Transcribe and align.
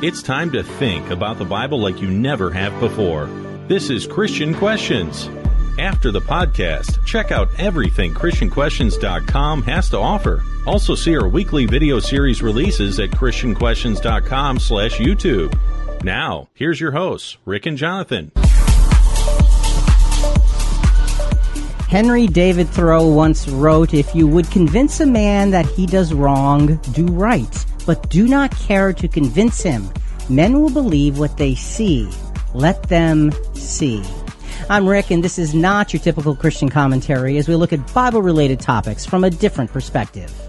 It's 0.00 0.22
time 0.22 0.52
to 0.52 0.62
think 0.62 1.10
about 1.10 1.38
the 1.38 1.44
Bible 1.44 1.80
like 1.80 2.00
you 2.00 2.08
never 2.08 2.52
have 2.52 2.78
before. 2.78 3.26
This 3.66 3.90
is 3.90 4.06
Christian 4.06 4.54
Questions. 4.54 5.28
After 5.76 6.12
the 6.12 6.20
podcast, 6.20 7.04
check 7.04 7.32
out 7.32 7.48
everything 7.58 8.14
ChristianQuestions.com 8.14 9.62
has 9.62 9.90
to 9.90 9.98
offer. 9.98 10.44
Also 10.68 10.94
see 10.94 11.16
our 11.16 11.28
weekly 11.28 11.66
video 11.66 11.98
series 11.98 12.42
releases 12.42 13.00
at 13.00 13.10
ChristianQuestions.com 13.10 14.60
slash 14.60 14.98
YouTube. 14.98 15.58
Now, 16.04 16.48
here's 16.54 16.80
your 16.80 16.92
hosts, 16.92 17.36
Rick 17.44 17.66
and 17.66 17.76
Jonathan. 17.76 18.30
Henry 21.88 22.26
David 22.26 22.68
Thoreau 22.68 23.08
once 23.08 23.48
wrote, 23.48 23.94
If 23.94 24.14
you 24.14 24.26
would 24.28 24.50
convince 24.50 25.00
a 25.00 25.06
man 25.06 25.50
that 25.52 25.64
he 25.64 25.86
does 25.86 26.12
wrong, 26.12 26.76
do 26.92 27.06
right, 27.06 27.66
but 27.86 28.10
do 28.10 28.28
not 28.28 28.50
care 28.50 28.92
to 28.92 29.08
convince 29.08 29.62
him. 29.62 29.88
Men 30.28 30.60
will 30.60 30.68
believe 30.68 31.18
what 31.18 31.38
they 31.38 31.54
see. 31.54 32.06
Let 32.52 32.82
them 32.90 33.32
see. 33.54 34.04
I'm 34.68 34.86
Rick, 34.86 35.10
and 35.10 35.24
this 35.24 35.38
is 35.38 35.54
not 35.54 35.94
your 35.94 36.02
typical 36.02 36.36
Christian 36.36 36.68
commentary 36.68 37.38
as 37.38 37.48
we 37.48 37.54
look 37.54 37.72
at 37.72 37.94
Bible 37.94 38.20
related 38.20 38.60
topics 38.60 39.06
from 39.06 39.24
a 39.24 39.30
different 39.30 39.72
perspective. 39.72 40.47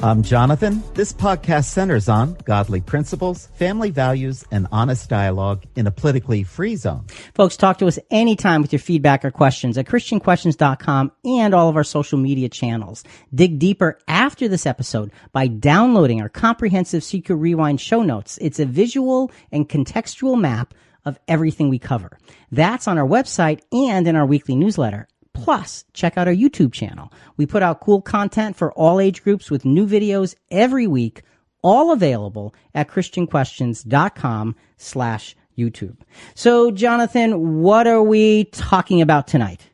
I'm 0.00 0.22
Jonathan. 0.22 0.80
This 0.94 1.12
podcast 1.12 1.64
centers 1.64 2.08
on 2.08 2.36
godly 2.44 2.80
principles, 2.80 3.48
family 3.56 3.90
values, 3.90 4.44
and 4.52 4.68
honest 4.70 5.10
dialogue 5.10 5.64
in 5.74 5.88
a 5.88 5.90
politically 5.90 6.44
free 6.44 6.76
zone. 6.76 7.06
Folks, 7.34 7.56
talk 7.56 7.78
to 7.78 7.88
us 7.88 7.98
anytime 8.08 8.62
with 8.62 8.72
your 8.72 8.78
feedback 8.78 9.24
or 9.24 9.32
questions 9.32 9.76
at 9.76 9.86
ChristianQuestions.com 9.86 11.10
and 11.24 11.52
all 11.52 11.68
of 11.68 11.74
our 11.74 11.82
social 11.82 12.16
media 12.16 12.48
channels. 12.48 13.02
Dig 13.34 13.58
deeper 13.58 13.98
after 14.06 14.46
this 14.46 14.66
episode 14.66 15.10
by 15.32 15.48
downloading 15.48 16.22
our 16.22 16.28
comprehensive 16.28 17.02
CQ 17.02 17.30
Rewind 17.30 17.80
show 17.80 18.04
notes. 18.04 18.38
It's 18.40 18.60
a 18.60 18.66
visual 18.66 19.32
and 19.50 19.68
contextual 19.68 20.40
map 20.40 20.74
of 21.04 21.18
everything 21.26 21.70
we 21.70 21.80
cover. 21.80 22.16
That's 22.52 22.86
on 22.86 22.98
our 22.98 23.06
website 23.06 23.62
and 23.72 24.06
in 24.06 24.14
our 24.14 24.26
weekly 24.26 24.54
newsletter. 24.54 25.08
Plus, 25.42 25.84
check 25.92 26.16
out 26.16 26.28
our 26.28 26.34
YouTube 26.34 26.72
channel. 26.72 27.12
We 27.36 27.46
put 27.46 27.62
out 27.62 27.80
cool 27.80 28.02
content 28.02 28.56
for 28.56 28.72
all 28.72 29.00
age 29.00 29.22
groups 29.22 29.50
with 29.50 29.64
new 29.64 29.86
videos 29.86 30.34
every 30.50 30.86
week, 30.86 31.22
all 31.62 31.92
available 31.92 32.54
at 32.74 32.88
christianquestions.com 32.88 34.56
slash 34.76 35.36
YouTube. 35.56 35.96
So, 36.34 36.70
Jonathan, 36.70 37.60
what 37.62 37.86
are 37.86 38.02
we 38.02 38.44
talking 38.44 39.00
about 39.02 39.26
tonight? 39.26 39.68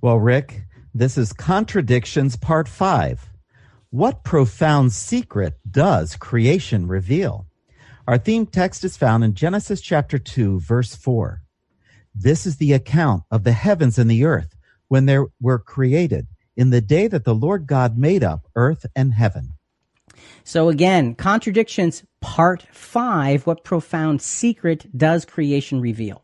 Well, 0.00 0.18
Rick, 0.18 0.62
this 0.94 1.18
is 1.18 1.32
Contradictions 1.32 2.36
Part 2.36 2.68
5. 2.68 3.28
What 3.90 4.22
profound 4.22 4.92
secret 4.92 5.58
does 5.68 6.16
creation 6.16 6.86
reveal? 6.86 7.46
Our 8.06 8.18
theme 8.18 8.46
text 8.46 8.84
is 8.84 8.96
found 8.96 9.24
in 9.24 9.34
Genesis 9.34 9.80
chapter 9.80 10.18
2, 10.18 10.60
verse 10.60 10.94
4. 10.94 11.42
This 12.14 12.46
is 12.46 12.56
the 12.56 12.72
account 12.72 13.24
of 13.30 13.44
the 13.44 13.52
heavens 13.52 13.98
and 13.98 14.10
the 14.10 14.24
earth 14.24 14.56
when 14.90 15.06
they 15.06 15.18
were 15.40 15.58
created 15.58 16.26
in 16.56 16.70
the 16.70 16.80
day 16.80 17.06
that 17.06 17.24
the 17.24 17.34
Lord 17.34 17.66
God 17.66 17.96
made 17.96 18.24
up 18.24 18.48
earth 18.56 18.84
and 18.94 19.14
heaven. 19.14 19.54
So 20.44 20.68
again, 20.68 21.14
contradictions 21.14 22.02
part 22.20 22.66
five. 22.72 23.46
What 23.46 23.64
profound 23.64 24.20
secret 24.20 24.86
does 24.96 25.24
creation 25.24 25.80
reveal? 25.80 26.22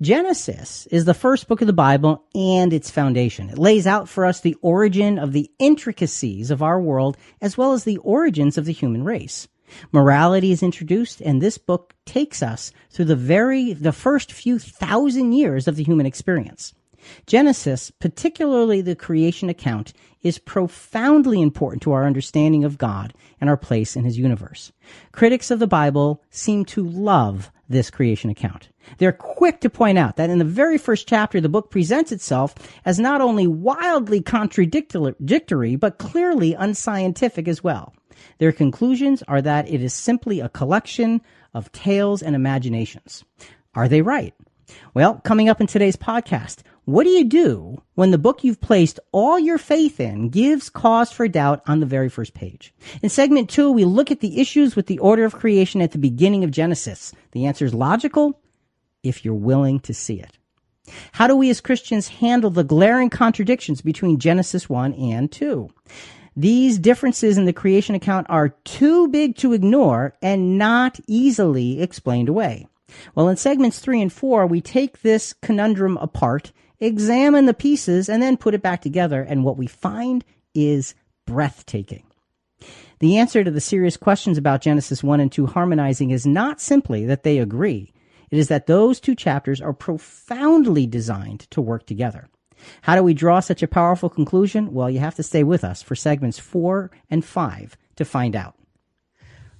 Genesis 0.00 0.86
is 0.86 1.06
the 1.06 1.12
first 1.12 1.48
book 1.48 1.60
of 1.60 1.66
the 1.66 1.72
Bible 1.72 2.24
and 2.34 2.72
its 2.72 2.88
foundation. 2.90 3.50
It 3.50 3.58
lays 3.58 3.86
out 3.86 4.08
for 4.08 4.24
us 4.24 4.40
the 4.40 4.56
origin 4.62 5.18
of 5.18 5.32
the 5.32 5.50
intricacies 5.58 6.52
of 6.52 6.62
our 6.62 6.80
world 6.80 7.16
as 7.40 7.58
well 7.58 7.72
as 7.72 7.82
the 7.82 7.98
origins 7.98 8.56
of 8.56 8.66
the 8.66 8.72
human 8.72 9.04
race. 9.04 9.48
Morality 9.90 10.52
is 10.52 10.62
introduced 10.62 11.20
and 11.20 11.40
this 11.40 11.58
book 11.58 11.94
takes 12.06 12.42
us 12.42 12.70
through 12.90 13.06
the 13.06 13.16
very, 13.16 13.72
the 13.72 13.92
first 13.92 14.30
few 14.30 14.58
thousand 14.58 15.32
years 15.32 15.66
of 15.66 15.74
the 15.74 15.84
human 15.84 16.06
experience. 16.06 16.74
Genesis, 17.26 17.90
particularly 17.90 18.80
the 18.80 18.94
creation 18.94 19.48
account, 19.48 19.92
is 20.22 20.38
profoundly 20.38 21.42
important 21.42 21.82
to 21.82 21.92
our 21.92 22.06
understanding 22.06 22.64
of 22.64 22.78
God 22.78 23.12
and 23.40 23.50
our 23.50 23.56
place 23.56 23.96
in 23.96 24.04
his 24.04 24.18
universe. 24.18 24.72
Critics 25.12 25.50
of 25.50 25.58
the 25.58 25.66
Bible 25.66 26.22
seem 26.30 26.64
to 26.66 26.82
love 26.86 27.50
this 27.68 27.90
creation 27.90 28.30
account. 28.30 28.68
They're 28.98 29.12
quick 29.12 29.60
to 29.60 29.70
point 29.70 29.98
out 29.98 30.16
that 30.16 30.30
in 30.30 30.38
the 30.38 30.44
very 30.44 30.78
first 30.78 31.08
chapter, 31.08 31.40
the 31.40 31.48
book 31.48 31.70
presents 31.70 32.12
itself 32.12 32.54
as 32.84 32.98
not 32.98 33.20
only 33.20 33.46
wildly 33.46 34.20
contradictory, 34.20 35.76
but 35.76 35.98
clearly 35.98 36.54
unscientific 36.54 37.48
as 37.48 37.64
well. 37.64 37.94
Their 38.38 38.52
conclusions 38.52 39.22
are 39.28 39.42
that 39.42 39.68
it 39.68 39.82
is 39.82 39.94
simply 39.94 40.40
a 40.40 40.48
collection 40.48 41.20
of 41.52 41.72
tales 41.72 42.22
and 42.22 42.36
imaginations. 42.36 43.24
Are 43.74 43.88
they 43.88 44.02
right? 44.02 44.34
Well, 44.94 45.20
coming 45.24 45.48
up 45.48 45.60
in 45.60 45.66
today's 45.66 45.96
podcast, 45.96 46.58
what 46.84 47.04
do 47.04 47.10
you 47.10 47.24
do 47.24 47.82
when 47.94 48.10
the 48.10 48.18
book 48.18 48.44
you've 48.44 48.60
placed 48.60 49.00
all 49.12 49.38
your 49.38 49.58
faith 49.58 50.00
in 50.00 50.28
gives 50.28 50.68
cause 50.68 51.10
for 51.10 51.26
doubt 51.28 51.62
on 51.66 51.80
the 51.80 51.86
very 51.86 52.08
first 52.08 52.34
page? 52.34 52.74
In 53.02 53.08
segment 53.08 53.48
two, 53.48 53.70
we 53.70 53.84
look 53.84 54.10
at 54.10 54.20
the 54.20 54.40
issues 54.40 54.76
with 54.76 54.86
the 54.86 54.98
order 54.98 55.24
of 55.24 55.34
creation 55.34 55.80
at 55.80 55.92
the 55.92 55.98
beginning 55.98 56.44
of 56.44 56.50
Genesis. 56.50 57.12
The 57.32 57.46
answer 57.46 57.64
is 57.64 57.72
logical 57.72 58.38
if 59.02 59.24
you're 59.24 59.34
willing 59.34 59.80
to 59.80 59.94
see 59.94 60.20
it. 60.20 60.38
How 61.12 61.26
do 61.26 61.34
we 61.34 61.48
as 61.48 61.62
Christians 61.62 62.08
handle 62.08 62.50
the 62.50 62.64
glaring 62.64 63.08
contradictions 63.08 63.80
between 63.80 64.18
Genesis 64.18 64.68
1 64.68 64.92
and 64.94 65.32
2? 65.32 65.70
These 66.36 66.78
differences 66.78 67.38
in 67.38 67.44
the 67.44 67.52
creation 67.52 67.94
account 67.94 68.26
are 68.28 68.50
too 68.64 69.08
big 69.08 69.36
to 69.36 69.52
ignore 69.52 70.14
and 70.20 70.58
not 70.58 70.98
easily 71.06 71.80
explained 71.80 72.28
away. 72.28 72.66
Well, 73.14 73.28
in 73.28 73.36
segments 73.36 73.78
three 73.78 74.00
and 74.00 74.12
four, 74.12 74.46
we 74.46 74.60
take 74.60 75.02
this 75.02 75.32
conundrum 75.32 75.96
apart 75.98 76.52
examine 76.80 77.46
the 77.46 77.54
pieces, 77.54 78.08
and 78.08 78.22
then 78.22 78.36
put 78.36 78.54
it 78.54 78.62
back 78.62 78.82
together. 78.82 79.22
And 79.22 79.44
what 79.44 79.56
we 79.56 79.66
find 79.66 80.24
is 80.54 80.94
breathtaking. 81.26 82.04
The 83.00 83.18
answer 83.18 83.42
to 83.42 83.50
the 83.50 83.60
serious 83.60 83.96
questions 83.96 84.38
about 84.38 84.62
Genesis 84.62 85.02
1 85.02 85.20
and 85.20 85.30
2 85.30 85.46
harmonizing 85.46 86.10
is 86.10 86.26
not 86.26 86.60
simply 86.60 87.04
that 87.06 87.22
they 87.22 87.38
agree. 87.38 87.92
It 88.30 88.38
is 88.38 88.48
that 88.48 88.66
those 88.66 89.00
two 89.00 89.14
chapters 89.14 89.60
are 89.60 89.72
profoundly 89.72 90.86
designed 90.86 91.40
to 91.50 91.60
work 91.60 91.86
together. 91.86 92.28
How 92.82 92.96
do 92.96 93.02
we 93.02 93.14
draw 93.14 93.40
such 93.40 93.62
a 93.62 93.68
powerful 93.68 94.08
conclusion? 94.08 94.72
Well, 94.72 94.88
you 94.88 95.00
have 95.00 95.16
to 95.16 95.22
stay 95.22 95.42
with 95.42 95.64
us 95.64 95.82
for 95.82 95.94
segments 95.94 96.38
4 96.38 96.90
and 97.10 97.24
5 97.24 97.76
to 97.96 98.04
find 98.04 98.34
out. 98.34 98.56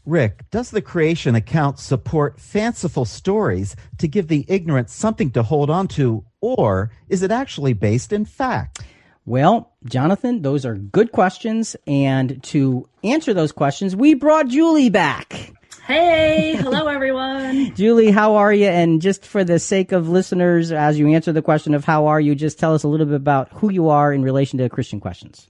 Rick, 0.06 0.44
does 0.50 0.70
the 0.70 0.82
creation 0.82 1.34
account 1.34 1.78
support 1.78 2.38
fanciful 2.38 3.06
stories 3.06 3.74
to 3.98 4.06
give 4.06 4.28
the 4.28 4.44
ignorant 4.48 4.90
something 4.90 5.30
to 5.30 5.42
hold 5.42 5.70
on 5.70 5.88
to, 5.88 6.24
or 6.42 6.90
is 7.08 7.22
it 7.22 7.30
actually 7.30 7.72
based 7.72 8.12
in 8.12 8.26
fact? 8.26 8.82
Well, 9.24 9.72
Jonathan, 9.86 10.42
those 10.42 10.66
are 10.66 10.74
good 10.74 11.10
questions. 11.12 11.74
And 11.86 12.42
to 12.44 12.86
answer 13.02 13.32
those 13.32 13.52
questions, 13.52 13.96
we 13.96 14.12
brought 14.12 14.48
Julie 14.48 14.90
back. 14.90 15.52
Hey, 15.86 16.56
hello 16.56 16.86
everyone. 16.86 17.74
Julie, 17.76 18.10
how 18.10 18.36
are 18.36 18.52
you? 18.52 18.66
And 18.66 19.00
just 19.00 19.24
for 19.24 19.42
the 19.42 19.58
sake 19.58 19.92
of 19.92 20.10
listeners, 20.10 20.72
as 20.72 20.98
you 20.98 21.08
answer 21.08 21.32
the 21.32 21.42
question 21.42 21.72
of 21.72 21.84
how 21.84 22.06
are 22.06 22.20
you, 22.20 22.34
just 22.34 22.58
tell 22.58 22.74
us 22.74 22.82
a 22.82 22.88
little 22.88 23.06
bit 23.06 23.16
about 23.16 23.50
who 23.52 23.70
you 23.70 23.88
are 23.88 24.12
in 24.12 24.22
relation 24.22 24.58
to 24.58 24.68
Christian 24.68 25.00
questions. 25.00 25.48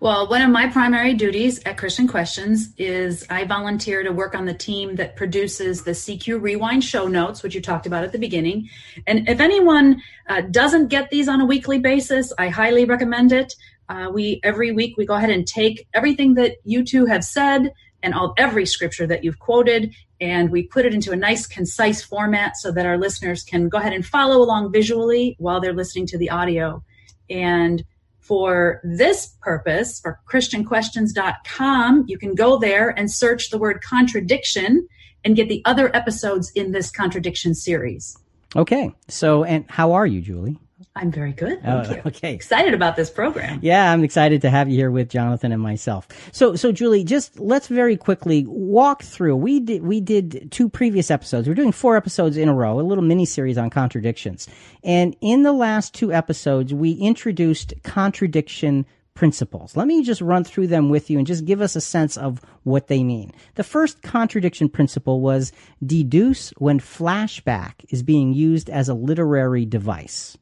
Well, 0.00 0.28
one 0.28 0.42
of 0.42 0.50
my 0.50 0.68
primary 0.68 1.12
duties 1.14 1.60
at 1.66 1.76
Christian 1.76 2.06
Questions 2.06 2.72
is 2.78 3.26
I 3.30 3.44
volunteer 3.44 4.04
to 4.04 4.12
work 4.12 4.36
on 4.36 4.44
the 4.44 4.54
team 4.54 4.94
that 4.94 5.16
produces 5.16 5.82
the 5.82 5.90
CQ 5.90 6.40
Rewind 6.40 6.84
show 6.84 7.08
notes, 7.08 7.42
which 7.42 7.56
you 7.56 7.60
talked 7.60 7.84
about 7.84 8.04
at 8.04 8.12
the 8.12 8.18
beginning. 8.18 8.68
And 9.08 9.28
if 9.28 9.40
anyone 9.40 10.00
uh, 10.28 10.42
doesn't 10.42 10.86
get 10.86 11.10
these 11.10 11.28
on 11.28 11.40
a 11.40 11.44
weekly 11.44 11.80
basis, 11.80 12.32
I 12.38 12.48
highly 12.48 12.84
recommend 12.84 13.32
it. 13.32 13.52
Uh, 13.88 14.08
we 14.12 14.40
every 14.44 14.70
week 14.70 14.96
we 14.96 15.04
go 15.04 15.14
ahead 15.14 15.30
and 15.30 15.44
take 15.44 15.88
everything 15.92 16.34
that 16.34 16.58
you 16.62 16.84
two 16.84 17.06
have 17.06 17.24
said 17.24 17.72
and 18.04 18.14
all 18.14 18.34
every 18.38 18.66
scripture 18.66 19.08
that 19.08 19.24
you've 19.24 19.40
quoted, 19.40 19.92
and 20.20 20.50
we 20.50 20.62
put 20.62 20.86
it 20.86 20.94
into 20.94 21.10
a 21.10 21.16
nice, 21.16 21.44
concise 21.44 22.04
format 22.04 22.56
so 22.56 22.70
that 22.70 22.86
our 22.86 22.98
listeners 22.98 23.42
can 23.42 23.68
go 23.68 23.78
ahead 23.78 23.92
and 23.92 24.06
follow 24.06 24.36
along 24.36 24.70
visually 24.70 25.34
while 25.40 25.60
they're 25.60 25.74
listening 25.74 26.06
to 26.06 26.18
the 26.18 26.30
audio. 26.30 26.84
And 27.28 27.82
for 28.28 28.80
this 28.84 29.34
purpose, 29.40 30.00
for 30.00 30.20
ChristianQuestions.com, 30.30 32.04
you 32.06 32.18
can 32.18 32.34
go 32.34 32.58
there 32.58 32.90
and 32.90 33.10
search 33.10 33.50
the 33.50 33.58
word 33.58 33.82
contradiction 33.82 34.86
and 35.24 35.34
get 35.34 35.48
the 35.48 35.62
other 35.64 35.94
episodes 35.96 36.52
in 36.54 36.72
this 36.72 36.90
contradiction 36.90 37.54
series. 37.54 38.16
Okay. 38.54 38.94
So, 39.08 39.44
and 39.44 39.64
how 39.68 39.92
are 39.92 40.06
you, 40.06 40.20
Julie? 40.20 40.58
I'm 40.98 41.12
very 41.12 41.32
good. 41.32 41.60
Oh, 41.64 41.82
Thank 41.82 41.88
oh, 41.88 41.94
you. 41.94 42.02
Okay. 42.06 42.34
Excited 42.34 42.74
about 42.74 42.96
this 42.96 43.08
program. 43.08 43.60
Yeah, 43.62 43.92
I'm 43.92 44.02
excited 44.02 44.42
to 44.42 44.50
have 44.50 44.68
you 44.68 44.76
here 44.76 44.90
with 44.90 45.08
Jonathan 45.08 45.52
and 45.52 45.62
myself. 45.62 46.08
So, 46.32 46.56
so 46.56 46.72
Julie, 46.72 47.04
just 47.04 47.38
let's 47.38 47.68
very 47.68 47.96
quickly 47.96 48.44
walk 48.46 49.02
through. 49.02 49.36
We 49.36 49.60
did, 49.60 49.82
we 49.82 50.00
did 50.00 50.50
two 50.50 50.68
previous 50.68 51.10
episodes. 51.10 51.46
We're 51.46 51.54
doing 51.54 51.72
four 51.72 51.96
episodes 51.96 52.36
in 52.36 52.48
a 52.48 52.54
row, 52.54 52.80
a 52.80 52.82
little 52.82 53.04
mini 53.04 53.24
series 53.24 53.56
on 53.56 53.70
contradictions. 53.70 54.48
And 54.82 55.16
in 55.20 55.44
the 55.44 55.52
last 55.52 55.94
two 55.94 56.12
episodes, 56.12 56.74
we 56.74 56.92
introduced 56.92 57.74
contradiction 57.84 58.84
principles. 59.18 59.76
Let 59.76 59.88
me 59.88 60.04
just 60.04 60.20
run 60.20 60.44
through 60.44 60.68
them 60.68 60.90
with 60.90 61.10
you 61.10 61.18
and 61.18 61.26
just 61.26 61.44
give 61.44 61.60
us 61.60 61.74
a 61.74 61.80
sense 61.80 62.16
of 62.16 62.40
what 62.62 62.86
they 62.86 63.02
mean. 63.02 63.32
The 63.56 63.64
first 63.64 64.00
contradiction 64.00 64.68
principle 64.68 65.20
was 65.20 65.50
deduce 65.84 66.50
when 66.58 66.78
flashback 66.78 67.84
is 67.88 68.04
being 68.04 68.32
used 68.32 68.70
as 68.70 68.88
a 68.88 68.94
literary 68.94 69.66
device. 69.66 70.38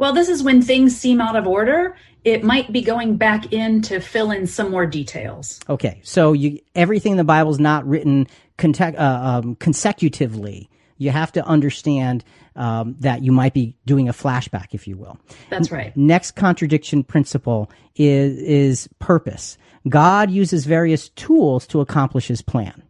Well, 0.00 0.14
this 0.14 0.30
is 0.30 0.42
when 0.42 0.62
things 0.62 0.96
seem 0.96 1.20
out 1.20 1.36
of 1.36 1.46
order. 1.46 1.94
It 2.24 2.42
might 2.42 2.72
be 2.72 2.80
going 2.80 3.18
back 3.18 3.52
in 3.52 3.82
to 3.82 4.00
fill 4.00 4.30
in 4.30 4.46
some 4.46 4.70
more 4.70 4.86
details. 4.86 5.60
Okay, 5.68 6.00
so 6.02 6.32
you 6.32 6.58
everything 6.74 7.12
in 7.12 7.18
the 7.18 7.24
Bible 7.24 7.50
is 7.50 7.60
not 7.60 7.86
written 7.86 8.26
uh, 8.58 8.94
um, 8.98 9.56
consecutively. 9.56 10.70
You 10.96 11.10
have 11.10 11.32
to 11.32 11.44
understand 11.44 12.24
um, 12.56 12.96
that 13.00 13.22
you 13.22 13.30
might 13.30 13.52
be 13.52 13.76
doing 13.84 14.08
a 14.08 14.14
flashback, 14.14 14.68
if 14.72 14.88
you 14.88 14.96
will. 14.96 15.18
That's 15.50 15.70
right. 15.70 15.94
Next 15.94 16.30
contradiction 16.30 17.04
principle 17.04 17.70
is 17.94 18.38
is 18.38 18.88
purpose. 19.00 19.58
God 19.86 20.30
uses 20.30 20.64
various 20.64 21.10
tools 21.10 21.66
to 21.66 21.80
accomplish 21.82 22.28
His 22.28 22.40
plan. 22.40 22.82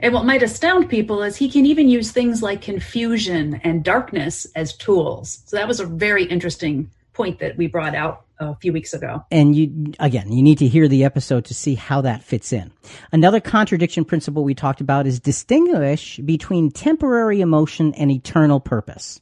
And 0.00 0.14
what 0.14 0.24
might 0.24 0.42
astound 0.42 0.88
people 0.88 1.22
is 1.22 1.36
he 1.36 1.50
can 1.50 1.66
even 1.66 1.88
use 1.88 2.12
things 2.12 2.42
like 2.42 2.62
confusion 2.62 3.60
and 3.64 3.84
darkness 3.84 4.46
as 4.54 4.76
tools. 4.76 5.42
So 5.46 5.56
that 5.56 5.68
was 5.68 5.80
a 5.80 5.86
very 5.86 6.24
interesting 6.24 6.90
point 7.12 7.38
that 7.38 7.56
we 7.56 7.66
brought 7.66 7.94
out 7.94 8.24
a 8.40 8.56
few 8.56 8.72
weeks 8.72 8.92
ago. 8.92 9.24
And 9.30 9.54
you, 9.54 9.92
again, 10.00 10.32
you 10.32 10.42
need 10.42 10.58
to 10.58 10.66
hear 10.66 10.88
the 10.88 11.04
episode 11.04 11.44
to 11.46 11.54
see 11.54 11.74
how 11.74 12.00
that 12.00 12.22
fits 12.22 12.52
in. 12.52 12.72
Another 13.12 13.40
contradiction 13.40 14.04
principle 14.04 14.44
we 14.44 14.54
talked 14.54 14.80
about 14.80 15.06
is 15.06 15.20
distinguish 15.20 16.18
between 16.18 16.70
temporary 16.70 17.40
emotion 17.40 17.94
and 17.94 18.10
eternal 18.10 18.60
purpose. 18.60 19.20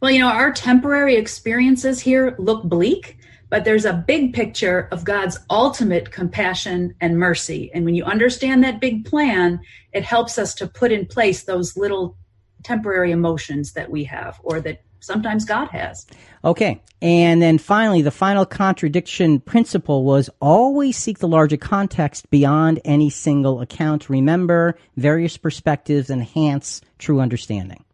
Well, 0.00 0.10
you 0.10 0.18
know, 0.18 0.28
our 0.28 0.52
temporary 0.52 1.16
experiences 1.16 2.00
here 2.00 2.34
look 2.38 2.64
bleak, 2.64 3.18
but 3.52 3.66
there's 3.66 3.84
a 3.84 3.92
big 3.92 4.32
picture 4.32 4.88
of 4.92 5.04
God's 5.04 5.38
ultimate 5.50 6.10
compassion 6.10 6.94
and 7.02 7.18
mercy. 7.18 7.70
And 7.74 7.84
when 7.84 7.94
you 7.94 8.02
understand 8.02 8.64
that 8.64 8.80
big 8.80 9.04
plan, 9.04 9.60
it 9.92 10.04
helps 10.04 10.38
us 10.38 10.54
to 10.54 10.66
put 10.66 10.90
in 10.90 11.04
place 11.04 11.42
those 11.42 11.76
little 11.76 12.16
temporary 12.62 13.10
emotions 13.10 13.74
that 13.74 13.90
we 13.90 14.04
have 14.04 14.40
or 14.42 14.62
that 14.62 14.82
sometimes 15.00 15.44
God 15.44 15.68
has. 15.68 16.06
Okay. 16.42 16.80
And 17.02 17.42
then 17.42 17.58
finally, 17.58 18.00
the 18.00 18.10
final 18.10 18.46
contradiction 18.46 19.38
principle 19.38 20.04
was 20.04 20.30
always 20.40 20.96
seek 20.96 21.18
the 21.18 21.28
larger 21.28 21.58
context 21.58 22.30
beyond 22.30 22.80
any 22.86 23.10
single 23.10 23.60
account. 23.60 24.08
Remember, 24.08 24.78
various 24.96 25.36
perspectives 25.36 26.08
enhance 26.08 26.80
true 26.96 27.20
understanding. 27.20 27.84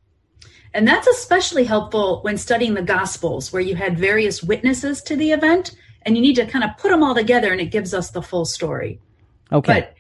And 0.75 0.87
that's 0.87 1.07
especially 1.07 1.65
helpful 1.65 2.21
when 2.23 2.37
studying 2.37 2.75
the 2.75 2.83
Gospels, 2.83 3.53
where 3.53 3.63
you 3.63 3.75
had 3.75 3.99
various 3.99 4.43
witnesses 4.43 5.03
to 5.03 5.17
the 5.17 5.33
event, 5.33 5.75
and 6.03 6.17
you 6.17 6.23
need 6.23 6.37
to 6.37 6.47
kind 6.47 6.65
of 6.65 6.71
put 6.79 6.91
them 6.91 7.03
all 7.03 7.15
together, 7.15 7.53
and 7.53 7.61
it 7.61 7.67
gives 7.67 7.95
us 7.95 8.11
the 8.11 8.23
full 8.23 8.45
story. 8.45 9.01
Okay. 9.53 9.81
But 9.81 9.95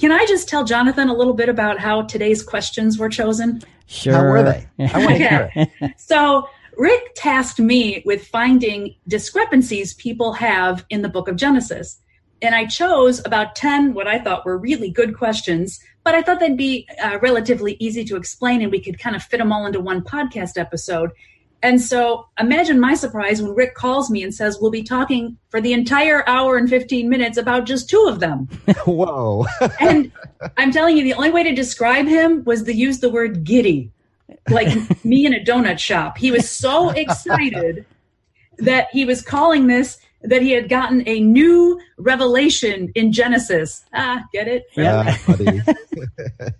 can 0.00 0.12
I 0.12 0.24
just 0.26 0.48
tell 0.48 0.64
Jonathan 0.64 1.08
a 1.08 1.14
little 1.14 1.34
bit 1.34 1.48
about 1.48 1.78
how 1.78 2.02
today's 2.02 2.42
questions 2.42 2.98
were 2.98 3.08
chosen? 3.08 3.62
Sure. 3.86 4.14
How 4.14 4.22
were 4.24 4.42
they? 4.42 4.66
I 4.78 4.98
want 4.98 5.16
to 5.16 5.28
hear 5.28 5.52
it. 5.54 5.94
So, 5.98 6.48
Rick 6.76 7.12
tasked 7.14 7.58
me 7.58 8.02
with 8.04 8.26
finding 8.26 8.94
discrepancies 9.08 9.94
people 9.94 10.34
have 10.34 10.84
in 10.90 11.02
the 11.02 11.08
book 11.08 11.26
of 11.26 11.36
Genesis. 11.36 11.98
And 12.42 12.54
I 12.54 12.66
chose 12.66 13.24
about 13.24 13.54
10 13.54 13.94
what 13.94 14.06
I 14.06 14.18
thought 14.18 14.44
were 14.44 14.58
really 14.58 14.90
good 14.90 15.16
questions, 15.16 15.80
but 16.06 16.14
I 16.14 16.22
thought 16.22 16.38
they'd 16.38 16.56
be 16.56 16.86
uh, 17.02 17.18
relatively 17.20 17.76
easy 17.80 18.04
to 18.04 18.14
explain 18.14 18.62
and 18.62 18.70
we 18.70 18.80
could 18.80 18.96
kind 18.96 19.16
of 19.16 19.24
fit 19.24 19.38
them 19.38 19.50
all 19.50 19.66
into 19.66 19.80
one 19.80 20.02
podcast 20.02 20.56
episode. 20.56 21.10
And 21.64 21.82
so 21.82 22.28
imagine 22.38 22.78
my 22.78 22.94
surprise 22.94 23.42
when 23.42 23.56
Rick 23.56 23.74
calls 23.74 24.08
me 24.08 24.22
and 24.22 24.32
says, 24.32 24.58
We'll 24.60 24.70
be 24.70 24.84
talking 24.84 25.36
for 25.48 25.60
the 25.60 25.72
entire 25.72 26.22
hour 26.28 26.58
and 26.58 26.70
15 26.70 27.08
minutes 27.08 27.38
about 27.38 27.66
just 27.66 27.90
two 27.90 28.06
of 28.08 28.20
them. 28.20 28.46
Whoa. 28.86 29.46
and 29.80 30.12
I'm 30.56 30.70
telling 30.70 30.96
you, 30.96 31.02
the 31.02 31.14
only 31.14 31.32
way 31.32 31.42
to 31.42 31.52
describe 31.52 32.06
him 32.06 32.44
was 32.44 32.62
to 32.62 32.72
use 32.72 33.00
the 33.00 33.10
word 33.10 33.42
giddy, 33.42 33.90
like 34.48 34.68
me 35.04 35.26
in 35.26 35.34
a 35.34 35.42
donut 35.42 35.80
shop. 35.80 36.18
He 36.18 36.30
was 36.30 36.48
so 36.48 36.90
excited 36.90 37.84
that 38.58 38.86
he 38.92 39.04
was 39.04 39.22
calling 39.22 39.66
this 39.66 39.98
that 40.26 40.42
he 40.42 40.50
had 40.50 40.68
gotten 40.68 41.02
a 41.06 41.20
new 41.20 41.80
revelation 41.98 42.90
in 42.94 43.12
Genesis. 43.12 43.84
Ah, 43.94 44.24
get 44.32 44.48
it? 44.48 44.64
Yeah, 44.74 45.16
buddy. 45.26 45.60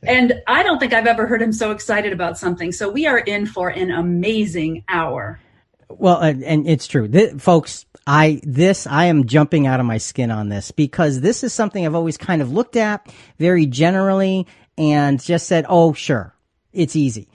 And 0.03 0.41
I 0.47 0.63
don't 0.63 0.79
think 0.79 0.93
I've 0.93 1.07
ever 1.07 1.27
heard 1.27 1.43
him 1.43 1.53
so 1.53 1.71
excited 1.73 2.13
about 2.13 2.39
something. 2.39 2.73
So 2.73 2.89
we 2.89 3.07
are 3.07 3.19
in 3.19 3.45
for 3.45 3.69
an 3.69 3.91
amazing 3.91 4.85
hour. 4.89 5.41
Well, 5.89 6.21
and, 6.21 6.43
and 6.45 6.67
it's 6.67 6.87
true, 6.87 7.09
Th- 7.09 7.35
folks. 7.41 7.85
I 8.07 8.41
this 8.45 8.87
I 8.87 9.07
am 9.07 9.27
jumping 9.27 9.67
out 9.67 9.81
of 9.81 9.87
my 9.87 9.99
skin 9.99 10.31
on 10.31 10.49
this 10.49 10.71
because 10.71 11.21
this 11.21 11.43
is 11.43 11.53
something 11.53 11.85
I've 11.85 11.95
always 11.97 12.17
kind 12.17 12.41
of 12.41 12.53
looked 12.53 12.77
at 12.77 13.13
very 13.39 13.67
generally 13.67 14.47
and 14.79 15.21
just 15.21 15.49
said, 15.49 15.67
"Oh, 15.69 15.93
sure, 15.93 16.35
it's 16.73 16.95
easy." 16.95 17.29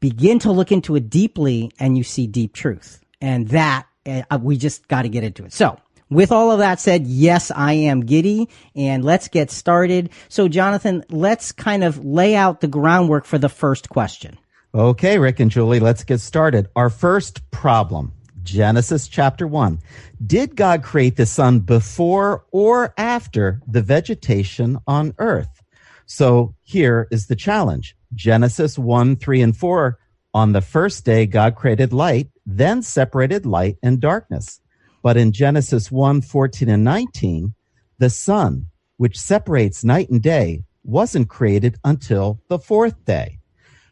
Begin 0.00 0.38
to 0.40 0.52
look 0.52 0.70
into 0.70 0.94
it 0.96 1.08
deeply, 1.08 1.70
and 1.78 1.96
you 1.96 2.04
see 2.04 2.26
deep 2.26 2.52
truth, 2.52 3.00
and 3.22 3.48
that 3.48 3.86
uh, 4.06 4.38
we 4.40 4.56
just 4.56 4.88
got 4.88 5.02
to 5.02 5.08
get 5.08 5.24
into 5.24 5.44
it. 5.44 5.52
So. 5.52 5.78
With 6.10 6.32
all 6.32 6.52
of 6.52 6.58
that 6.58 6.80
said, 6.80 7.06
yes, 7.06 7.50
I 7.50 7.72
am 7.72 8.04
giddy 8.04 8.50
and 8.76 9.02
let's 9.02 9.28
get 9.28 9.50
started. 9.50 10.10
So, 10.28 10.48
Jonathan, 10.48 11.02
let's 11.08 11.50
kind 11.50 11.82
of 11.82 12.04
lay 12.04 12.36
out 12.36 12.60
the 12.60 12.68
groundwork 12.68 13.24
for 13.24 13.38
the 13.38 13.48
first 13.48 13.88
question. 13.88 14.38
Okay, 14.74 15.18
Rick 15.18 15.40
and 15.40 15.50
Julie, 15.50 15.80
let's 15.80 16.04
get 16.04 16.20
started. 16.20 16.68
Our 16.76 16.90
first 16.90 17.50
problem 17.50 18.12
Genesis 18.44 19.08
chapter 19.08 19.46
1. 19.46 19.80
Did 20.24 20.54
God 20.54 20.82
create 20.82 21.16
the 21.16 21.26
sun 21.26 21.60
before 21.60 22.44
or 22.52 22.94
after 22.96 23.60
the 23.66 23.82
vegetation 23.82 24.78
on 24.86 25.14
earth? 25.18 25.62
So 26.06 26.54
here 26.62 27.08
is 27.10 27.26
the 27.26 27.36
challenge 27.36 27.96
Genesis 28.14 28.78
1, 28.78 29.16
3, 29.16 29.42
and 29.42 29.56
4. 29.56 29.98
On 30.34 30.52
the 30.52 30.60
first 30.60 31.04
day, 31.04 31.26
God 31.26 31.56
created 31.56 31.92
light, 31.92 32.28
then 32.46 32.82
separated 32.82 33.46
light 33.46 33.76
and 33.82 34.00
darkness. 34.00 34.60
But 35.02 35.16
in 35.16 35.32
Genesis 35.32 35.90
1, 35.90 36.22
14, 36.22 36.68
and 36.68 36.84
19, 36.84 37.54
the 37.98 38.10
sun, 38.10 38.68
which 38.96 39.18
separates 39.18 39.84
night 39.84 40.08
and 40.08 40.22
day, 40.22 40.62
wasn't 40.82 41.28
created 41.28 41.76
until 41.84 42.40
the 42.48 42.58
fourth 42.58 43.04
day. 43.04 43.38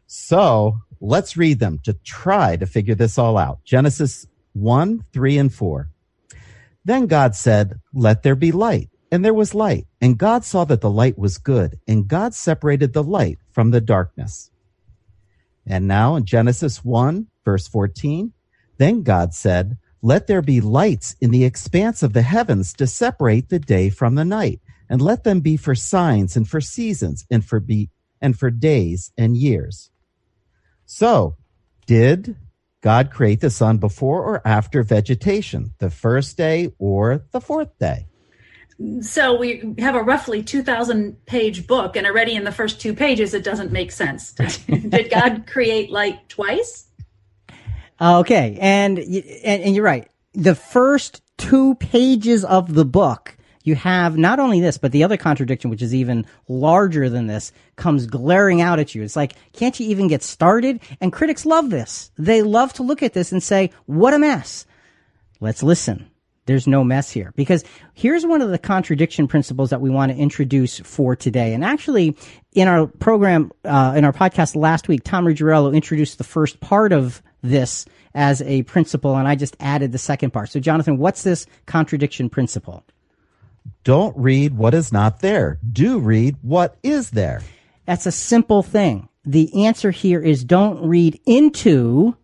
So 0.07 0.79
let's 1.01 1.37
read 1.37 1.59
them 1.59 1.79
to 1.85 1.95
try 2.05 2.57
to 2.57 2.67
figure 2.67 2.95
this 2.95 3.19
all 3.19 3.39
out. 3.39 3.65
Genesis 3.65 4.27
1, 4.53 5.05
3, 5.13 5.39
and 5.39 5.53
4. 5.53 5.91
Then 6.85 7.07
God 7.07 7.35
said, 7.35 7.81
Let 7.95 8.23
there 8.23 8.35
be 8.35 8.53
light. 8.53 8.91
And 9.11 9.25
there 9.25 9.35
was 9.35 9.55
light. 9.55 9.87
And 10.01 10.17
God 10.17 10.45
saw 10.45 10.65
that 10.65 10.81
the 10.81 10.91
light 10.91 11.19
was 11.19 11.39
good. 11.39 11.79
And 11.87 12.09
God 12.09 12.35
separated 12.35 12.93
the 12.93 13.03
light 13.03 13.39
from 13.53 13.71
the 13.71 13.81
darkness. 13.81 14.51
And 15.67 15.87
now 15.87 16.17
in 16.17 16.25
Genesis 16.25 16.83
1, 16.85 17.27
verse 17.45 17.69
14, 17.69 18.33
then 18.83 19.03
God 19.03 19.33
said, 19.33 19.79
Let 20.03 20.27
there 20.27 20.43
be 20.43 20.61
lights 20.61 21.15
in 21.21 21.31
the 21.31 21.45
expanse 21.45 22.03
of 22.03 22.13
the 22.13 22.23
heavens 22.23 22.73
to 22.75 22.87
separate 22.87 23.49
the 23.49 23.59
day 23.59 23.91
from 23.91 24.17
the 24.17 24.25
night, 24.25 24.61
and 24.89 25.01
let 25.01 25.25
them 25.25 25.41
be 25.41 25.57
for 25.57 25.75
signs 25.75 26.37
and 26.37 26.49
for 26.49 26.61
seasons 26.61 27.25
and 27.31 27.45
for 27.45 27.61
be 27.61 27.91
and 28.21 28.39
for 28.39 28.51
days 28.51 29.13
and 29.17 29.37
years. 29.37 29.91
So, 30.85 31.37
did 31.87 32.37
God 32.81 33.11
create 33.11 33.41
the 33.41 33.51
sun 33.51 33.79
before 33.79 34.23
or 34.23 34.47
after 34.47 34.83
vegetation, 34.83 35.75
the 35.79 35.91
first 35.91 36.37
day 36.37 36.73
or 36.79 37.25
the 37.31 37.41
fourth 37.41 37.79
day? 37.79 38.07
So 39.01 39.39
we 39.39 39.75
have 39.79 39.95
a 39.95 40.03
roughly 40.03 40.43
2,000 40.43 41.25
page 41.27 41.67
book, 41.67 41.95
and 41.95 42.07
already 42.07 42.35
in 42.35 42.45
the 42.45 42.53
first 42.53 42.81
two 42.81 42.95
pages, 42.95 43.33
it 43.33 43.45
doesn't 43.45 43.71
make 43.71 43.93
sense. 43.93 44.33
Did 44.67 45.11
God 45.11 45.47
create 45.47 45.91
light 45.91 46.29
twice? 46.29 46.89
Uh, 48.03 48.19
okay, 48.19 48.59
and, 48.61 48.99
and 48.99 49.63
and 49.63 49.77
you're 49.77 49.85
right. 49.85 50.09
The 50.35 50.57
first 50.57 51.23
two 51.39 51.77
pages 51.77 52.45
of 52.45 52.75
the 52.75 52.85
book, 52.85 53.37
you 53.63 53.77
have 53.77 54.19
not 54.19 54.41
only 54.41 54.61
this, 54.61 54.77
but 54.77 54.91
the 54.91 55.05
other 55.05 55.17
contradiction, 55.17 55.71
which 55.71 55.83
is 55.83 55.95
even 55.95 56.27
larger 56.49 57.09
than 57.09 57.29
this, 57.29 57.53
comes 57.77 58.07
glaring 58.07 58.61
out 58.61 58.81
at 58.81 58.93
you. 58.93 59.05
It's 59.05 59.15
like, 59.15 59.35
can't 59.53 59.79
you 59.79 59.87
even 59.87 60.09
get 60.09 60.25
started? 60.25 60.81
And 61.01 61.13
critics 61.13 61.47
love 61.47 61.71
this. 61.71 62.11
They 62.19 62.43
love 62.43 62.73
to 62.73 62.83
look 62.83 63.05
at 63.05 63.13
this 63.13 63.31
and 63.31 63.41
say, 63.41 63.71
"What 63.87 64.15
a 64.15 64.19
mess." 64.19 64.67
Let's 65.39 65.63
listen. 65.63 66.11
There's 66.47 66.67
no 66.67 66.83
mess 66.83 67.11
here 67.11 67.33
because 67.37 67.65
here's 67.95 68.27
one 68.27 68.43
of 68.43 68.51
the 68.51 68.59
contradiction 68.59 69.29
principles 69.29 69.71
that 69.71 69.81
we 69.81 69.91
want 69.91 70.11
to 70.11 70.19
introduce 70.19 70.81
for 70.81 71.15
today. 71.15 71.55
And 71.55 71.65
actually, 71.65 72.17
in 72.53 72.67
our 72.67 72.87
program, 72.87 73.53
uh, 73.65 73.95
in 73.97 74.05
our 74.05 74.13
podcast 74.13 74.57
last 74.57 74.89
week, 74.89 75.05
Tom 75.05 75.25
Ruggiero 75.27 75.71
introduced 75.71 76.19
the 76.19 76.25
first 76.25 76.59
part 76.61 76.93
of 76.93 77.23
this 77.43 77.87
as 78.15 78.43
a 78.43 78.63
principle, 78.65 79.17
and 79.17 79.29
I 79.29 79.37
just 79.37 79.57
added 79.61 79.93
the 79.93 79.99
second 79.99 80.33
part. 80.33 80.51
So, 80.51 80.61
Jonathan, 80.61 80.99
what's 80.99 81.23
this 81.23 81.47
contradiction 81.67 82.29
principle? 82.29 82.85
Don't 83.85 84.17
read 84.17 84.57
what 84.57 84.75
is 84.75 84.93
not 84.93 85.21
there. 85.21 85.59
Do 85.73 85.99
read 85.99 86.37
what 86.43 86.77
is 86.83 87.11
there. 87.11 87.43
That's 87.87 88.07
a 88.07 88.13
simple 88.13 88.63
thing. 88.63 89.09
The 89.25 89.67
answer 89.67 89.91
here 89.91 90.21
is 90.21 90.45
don't 90.45 90.89
read 90.89 91.21
into 91.27 92.17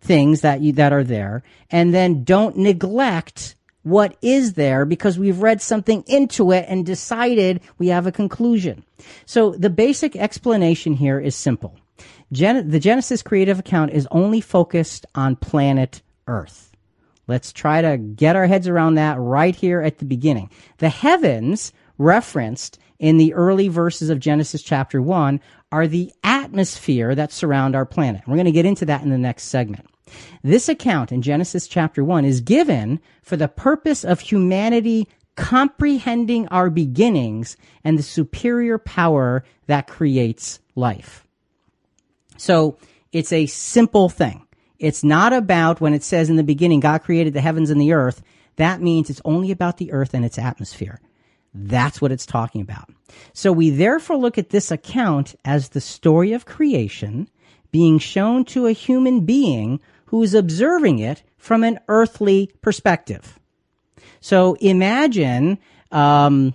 things 0.00 0.42
that 0.42 0.60
you 0.60 0.72
that 0.74 0.92
are 0.92 1.04
there, 1.04 1.42
and 1.70 1.94
then 1.94 2.24
don't 2.24 2.56
neglect 2.56 3.53
what 3.84 4.16
is 4.20 4.54
there 4.54 4.84
because 4.84 5.18
we've 5.18 5.40
read 5.40 5.62
something 5.62 6.02
into 6.06 6.50
it 6.50 6.64
and 6.68 6.84
decided 6.84 7.60
we 7.78 7.88
have 7.88 8.06
a 8.06 8.12
conclusion. 8.12 8.84
So 9.26 9.52
the 9.52 9.70
basic 9.70 10.16
explanation 10.16 10.94
here 10.94 11.20
is 11.20 11.36
simple. 11.36 11.76
Gen- 12.32 12.68
the 12.68 12.80
Genesis 12.80 13.22
creative 13.22 13.60
account 13.60 13.92
is 13.92 14.08
only 14.10 14.40
focused 14.40 15.06
on 15.14 15.36
planet 15.36 16.02
Earth. 16.26 16.72
Let's 17.26 17.52
try 17.52 17.80
to 17.82 17.96
get 17.96 18.36
our 18.36 18.46
heads 18.46 18.68
around 18.68 18.94
that 18.96 19.18
right 19.18 19.54
here 19.54 19.80
at 19.80 19.98
the 19.98 20.04
beginning. 20.04 20.50
The 20.78 20.88
heavens 20.88 21.72
referenced 21.96 22.78
in 22.98 23.18
the 23.18 23.34
early 23.34 23.68
verses 23.68 24.10
of 24.10 24.18
Genesis 24.18 24.62
chapter 24.62 25.00
1 25.00 25.40
are 25.72 25.86
the 25.86 26.12
atmosphere 26.22 27.14
that 27.14 27.32
surround 27.32 27.74
our 27.74 27.86
planet. 27.86 28.22
We're 28.26 28.36
going 28.36 28.44
to 28.46 28.52
get 28.52 28.66
into 28.66 28.86
that 28.86 29.02
in 29.02 29.10
the 29.10 29.18
next 29.18 29.44
segment. 29.44 29.86
This 30.42 30.68
account 30.68 31.12
in 31.12 31.22
Genesis 31.22 31.66
chapter 31.66 32.04
1 32.04 32.24
is 32.24 32.40
given 32.40 33.00
for 33.22 33.36
the 33.36 33.48
purpose 33.48 34.04
of 34.04 34.20
humanity 34.20 35.08
comprehending 35.36 36.46
our 36.48 36.70
beginnings 36.70 37.56
and 37.82 37.98
the 37.98 38.02
superior 38.02 38.78
power 38.78 39.44
that 39.66 39.86
creates 39.86 40.60
life. 40.74 41.26
So 42.36 42.76
it's 43.12 43.32
a 43.32 43.46
simple 43.46 44.08
thing. 44.08 44.46
It's 44.78 45.04
not 45.04 45.32
about 45.32 45.80
when 45.80 45.94
it 45.94 46.02
says 46.02 46.28
in 46.28 46.36
the 46.36 46.42
beginning, 46.42 46.80
God 46.80 47.02
created 47.02 47.32
the 47.32 47.40
heavens 47.40 47.70
and 47.70 47.80
the 47.80 47.92
earth. 47.92 48.22
That 48.56 48.80
means 48.80 49.08
it's 49.08 49.22
only 49.24 49.50
about 49.50 49.78
the 49.78 49.92
earth 49.92 50.14
and 50.14 50.24
its 50.24 50.38
atmosphere. 50.38 51.00
That's 51.54 52.00
what 52.00 52.12
it's 52.12 52.26
talking 52.26 52.60
about. 52.60 52.90
So 53.32 53.52
we 53.52 53.70
therefore 53.70 54.16
look 54.16 54.38
at 54.38 54.50
this 54.50 54.70
account 54.70 55.36
as 55.44 55.70
the 55.70 55.80
story 55.80 56.32
of 56.32 56.44
creation 56.44 57.28
being 57.70 57.98
shown 57.98 58.44
to 58.44 58.66
a 58.66 58.72
human 58.72 59.24
being 59.24 59.80
who's 60.14 60.32
observing 60.32 61.00
it 61.00 61.24
from 61.36 61.64
an 61.64 61.76
earthly 61.88 62.48
perspective. 62.62 63.40
So 64.20 64.54
imagine 64.60 65.58
um, 65.90 66.54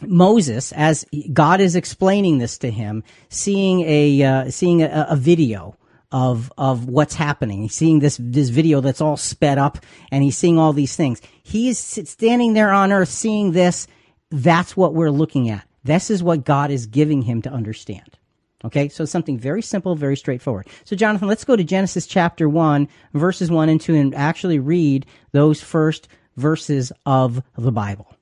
Moses, 0.00 0.72
as 0.72 1.04
God 1.30 1.60
is 1.60 1.76
explaining 1.76 2.38
this 2.38 2.56
to 2.56 2.70
him, 2.70 3.04
seeing 3.28 3.82
a 3.82 4.22
uh, 4.22 4.50
seeing 4.50 4.80
a, 4.80 5.06
a 5.10 5.16
video 5.16 5.76
of 6.10 6.50
of 6.56 6.88
what's 6.88 7.14
happening. 7.14 7.60
He's 7.60 7.74
seeing 7.74 7.98
this 7.98 8.16
this 8.18 8.48
video 8.48 8.80
that's 8.80 9.02
all 9.02 9.18
sped 9.18 9.58
up, 9.58 9.76
and 10.10 10.24
he's 10.24 10.38
seeing 10.38 10.58
all 10.58 10.72
these 10.72 10.96
things. 10.96 11.20
He's 11.42 11.78
standing 11.78 12.54
there 12.54 12.72
on 12.72 12.90
earth, 12.90 13.10
seeing 13.10 13.52
this, 13.52 13.86
that's 14.30 14.78
what 14.78 14.94
we're 14.94 15.10
looking 15.10 15.50
at. 15.50 15.68
This 15.84 16.08
is 16.08 16.22
what 16.22 16.42
God 16.42 16.70
is 16.70 16.86
giving 16.86 17.20
him 17.20 17.42
to 17.42 17.50
understand. 17.50 18.17
Okay, 18.64 18.88
so 18.88 19.04
something 19.04 19.38
very 19.38 19.62
simple, 19.62 19.94
very 19.94 20.16
straightforward. 20.16 20.66
So, 20.84 20.96
Jonathan, 20.96 21.28
let's 21.28 21.44
go 21.44 21.54
to 21.54 21.62
Genesis 21.62 22.08
chapter 22.08 22.48
1, 22.48 22.88
verses 23.14 23.50
1 23.52 23.68
and 23.68 23.80
2, 23.80 23.94
and 23.94 24.14
actually 24.16 24.58
read 24.58 25.06
those 25.30 25.62
first 25.62 26.08
verses 26.36 26.90
of 27.06 27.42
the 27.56 27.70
Bible. 27.70 28.16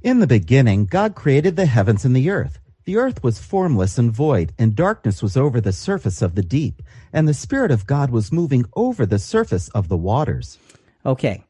In 0.00 0.20
the 0.20 0.26
beginning, 0.26 0.86
God 0.86 1.14
created 1.14 1.56
the 1.56 1.66
heavens 1.66 2.06
and 2.06 2.16
the 2.16 2.30
earth. 2.30 2.58
The 2.84 2.96
earth 2.96 3.22
was 3.22 3.40
formless 3.40 3.98
and 3.98 4.10
void, 4.10 4.54
and 4.58 4.74
darkness 4.74 5.22
was 5.22 5.36
over 5.36 5.60
the 5.60 5.74
surface 5.74 6.22
of 6.22 6.34
the 6.34 6.42
deep, 6.42 6.82
and 7.12 7.28
the 7.28 7.34
Spirit 7.34 7.70
of 7.70 7.86
God 7.86 8.08
was 8.08 8.32
moving 8.32 8.64
over 8.74 9.04
the 9.04 9.18
surface 9.18 9.68
of 9.70 9.88
the 9.88 9.98
waters. 9.98 10.56
Okay, 11.04 11.44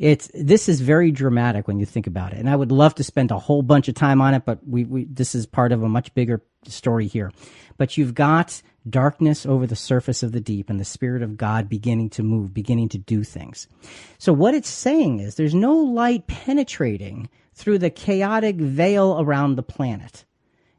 it's 0.00 0.28
this 0.34 0.68
is 0.68 0.80
very 0.80 1.12
dramatic 1.12 1.68
when 1.68 1.78
you 1.78 1.84
think 1.84 2.06
about 2.06 2.32
it 2.32 2.38
and 2.38 2.48
i 2.48 2.56
would 2.56 2.72
love 2.72 2.94
to 2.94 3.04
spend 3.04 3.30
a 3.30 3.38
whole 3.38 3.60
bunch 3.60 3.86
of 3.86 3.94
time 3.94 4.22
on 4.22 4.32
it 4.32 4.46
but 4.46 4.66
we, 4.66 4.84
we 4.84 5.04
this 5.04 5.34
is 5.34 5.44
part 5.44 5.72
of 5.72 5.82
a 5.82 5.88
much 5.88 6.12
bigger 6.14 6.42
story 6.66 7.06
here. 7.06 7.32
But 7.76 7.96
you've 7.96 8.14
got 8.14 8.62
darkness 8.88 9.44
over 9.44 9.66
the 9.66 9.76
surface 9.76 10.22
of 10.22 10.32
the 10.32 10.40
deep 10.40 10.70
and 10.70 10.80
the 10.80 10.84
spirit 10.84 11.22
of 11.22 11.36
god 11.36 11.68
beginning 11.68 12.08
to 12.10 12.22
move 12.22 12.54
beginning 12.54 12.88
to 12.90 12.98
do 12.98 13.22
things. 13.22 13.68
So 14.18 14.32
what 14.32 14.54
it's 14.54 14.68
saying 14.68 15.20
is 15.20 15.34
there's 15.34 15.54
no 15.54 15.74
light 15.74 16.26
penetrating 16.26 17.28
through 17.54 17.78
the 17.78 17.90
chaotic 17.90 18.56
veil 18.56 19.20
around 19.20 19.56
the 19.56 19.62
planet. 19.62 20.24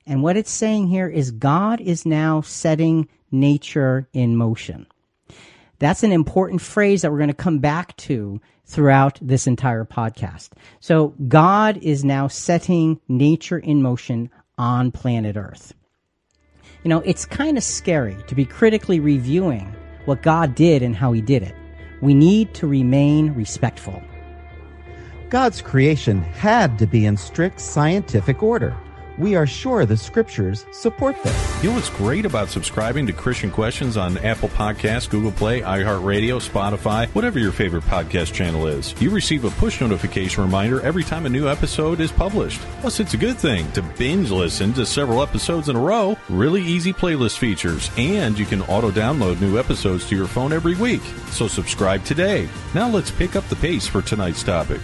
And 0.08 0.24
what 0.24 0.36
it's 0.36 0.52
saying 0.52 0.88
here 0.88 1.08
is 1.08 1.32
god 1.32 1.80
is 1.80 2.06
now 2.06 2.42
setting 2.42 3.08
nature 3.32 4.08
in 4.14 4.36
motion. 4.36 4.88
That's 5.80 6.04
an 6.04 6.12
important 6.12 6.62
phrase 6.62 7.02
that 7.02 7.12
we're 7.12 7.18
going 7.18 7.30
to 7.30 7.34
come 7.34 7.60
back 7.60 7.96
to 7.98 8.40
throughout 8.66 9.18
this 9.22 9.48
entire 9.48 9.84
podcast. 9.84 10.50
So 10.80 11.16
God 11.28 11.78
is 11.78 12.06
now 12.06 12.28
setting 12.28 13.00
nature 13.08 13.58
in 13.58 13.82
motion 13.82 14.30
on 14.62 14.92
planet 14.92 15.36
Earth. 15.36 15.74
You 16.84 16.90
know, 16.90 17.00
it's 17.00 17.26
kind 17.26 17.58
of 17.58 17.64
scary 17.64 18.16
to 18.28 18.36
be 18.36 18.46
critically 18.46 19.00
reviewing 19.00 19.76
what 20.06 20.22
God 20.22 20.54
did 20.54 20.84
and 20.84 20.96
how 20.96 21.12
he 21.14 21.22
did 21.22 21.42
it. 21.42 21.56
We 22.00 22.14
need 22.14 22.54
to 22.56 22.68
remain 22.68 23.34
respectful. 23.34 24.02
God's 25.30 25.64
creation 25.64 26.22
had 26.22 26.78
to 26.78 26.86
be 26.86 27.08
in 27.08 27.18
strict 27.18 27.60
scientific 27.60 28.44
order 28.44 28.78
we 29.18 29.36
are 29.36 29.48
sure 29.48 29.86
the 29.86 29.98
scriptures 29.98 30.66
support 30.72 31.22
this. 31.24 31.64
You 31.64 31.70
know 31.70 31.76
what's 31.76 31.90
great 31.90 32.26
about 32.26 32.50
subscribing 32.50 33.08
to 33.08 33.14
Christian 33.14 33.52
Questions 33.52 33.98
on 33.98 34.18
Apple 34.20 34.50
Podcasts, 34.50 35.10
Google 35.10 35.32
Play, 35.32 35.62
iHeartRadio, 35.62 36.40
Spotify, 36.42 37.08
whatever 37.10 37.40
your 37.40 37.52
favorite 37.52 37.84
podcast 37.84 38.34
channel 38.34 38.68
is? 38.68 39.00
You 39.02 39.10
receive 39.10 39.46
a 39.46 39.50
push 39.52 39.82
notification 39.82 40.44
reminder 40.44 40.82
every 40.82 41.04
time 41.04 41.26
a 41.26 41.30
new 41.30 41.48
episode 41.48 42.00
is 42.00 42.12
published. 42.12 42.62
Plus, 42.82 43.00
it's 43.00 43.14
a 43.14 43.18
good 43.18 43.38
thing 43.38 43.72
to 43.74 43.82
binge 43.82 44.32
listen 44.32 44.74
to 44.74 44.86
several 44.86 45.22
episodes 45.22 45.70
in 45.70 45.76
a 45.76 45.80
row, 45.80 46.18
really 46.30 46.62
easy 46.62 46.94
playlist 46.94 47.38
features, 47.38 47.92
and 47.98 48.38
you 48.38 48.46
can 48.46 48.62
auto 48.64 48.92
download 48.92 49.42
new 49.42 49.58
episodes 49.58 50.08
to 50.10 50.16
your 50.16 50.28
phone 50.28 50.54
every 50.54 50.76
week. 50.76 51.02
So 51.30 51.48
subscribe 51.48 52.04
today. 52.04 52.48
Now 52.74 52.90
let's 52.90 53.12
pick 53.12 53.36
up 53.36 53.48
the 53.50 53.56
pace 53.56 53.88
for 53.88 54.02
tonight's 54.02 54.44
topic. 54.44 54.82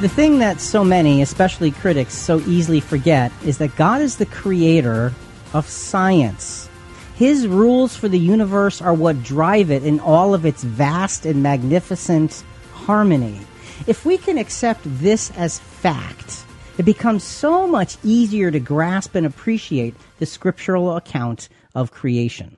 The 0.00 0.08
thing 0.08 0.38
that 0.38 0.60
so 0.60 0.84
many, 0.84 1.22
especially 1.22 1.72
critics, 1.72 2.14
so 2.14 2.38
easily 2.42 2.78
forget 2.78 3.32
is 3.44 3.58
that 3.58 3.74
God 3.74 4.00
is 4.00 4.16
the 4.16 4.26
creator 4.26 5.12
of 5.52 5.66
science. 5.66 6.68
His 7.16 7.48
rules 7.48 7.96
for 7.96 8.06
the 8.06 8.16
universe 8.16 8.80
are 8.80 8.94
what 8.94 9.24
drive 9.24 9.72
it 9.72 9.82
in 9.82 9.98
all 9.98 10.34
of 10.34 10.46
its 10.46 10.62
vast 10.62 11.26
and 11.26 11.42
magnificent 11.42 12.44
harmony. 12.72 13.40
If 13.88 14.04
we 14.04 14.18
can 14.18 14.38
accept 14.38 14.82
this 14.84 15.32
as 15.32 15.58
fact, 15.58 16.44
it 16.78 16.84
becomes 16.84 17.24
so 17.24 17.66
much 17.66 17.96
easier 18.04 18.52
to 18.52 18.60
grasp 18.60 19.16
and 19.16 19.26
appreciate 19.26 19.96
the 20.20 20.26
scriptural 20.26 20.96
account 20.96 21.48
of 21.74 21.90
creation. 21.90 22.56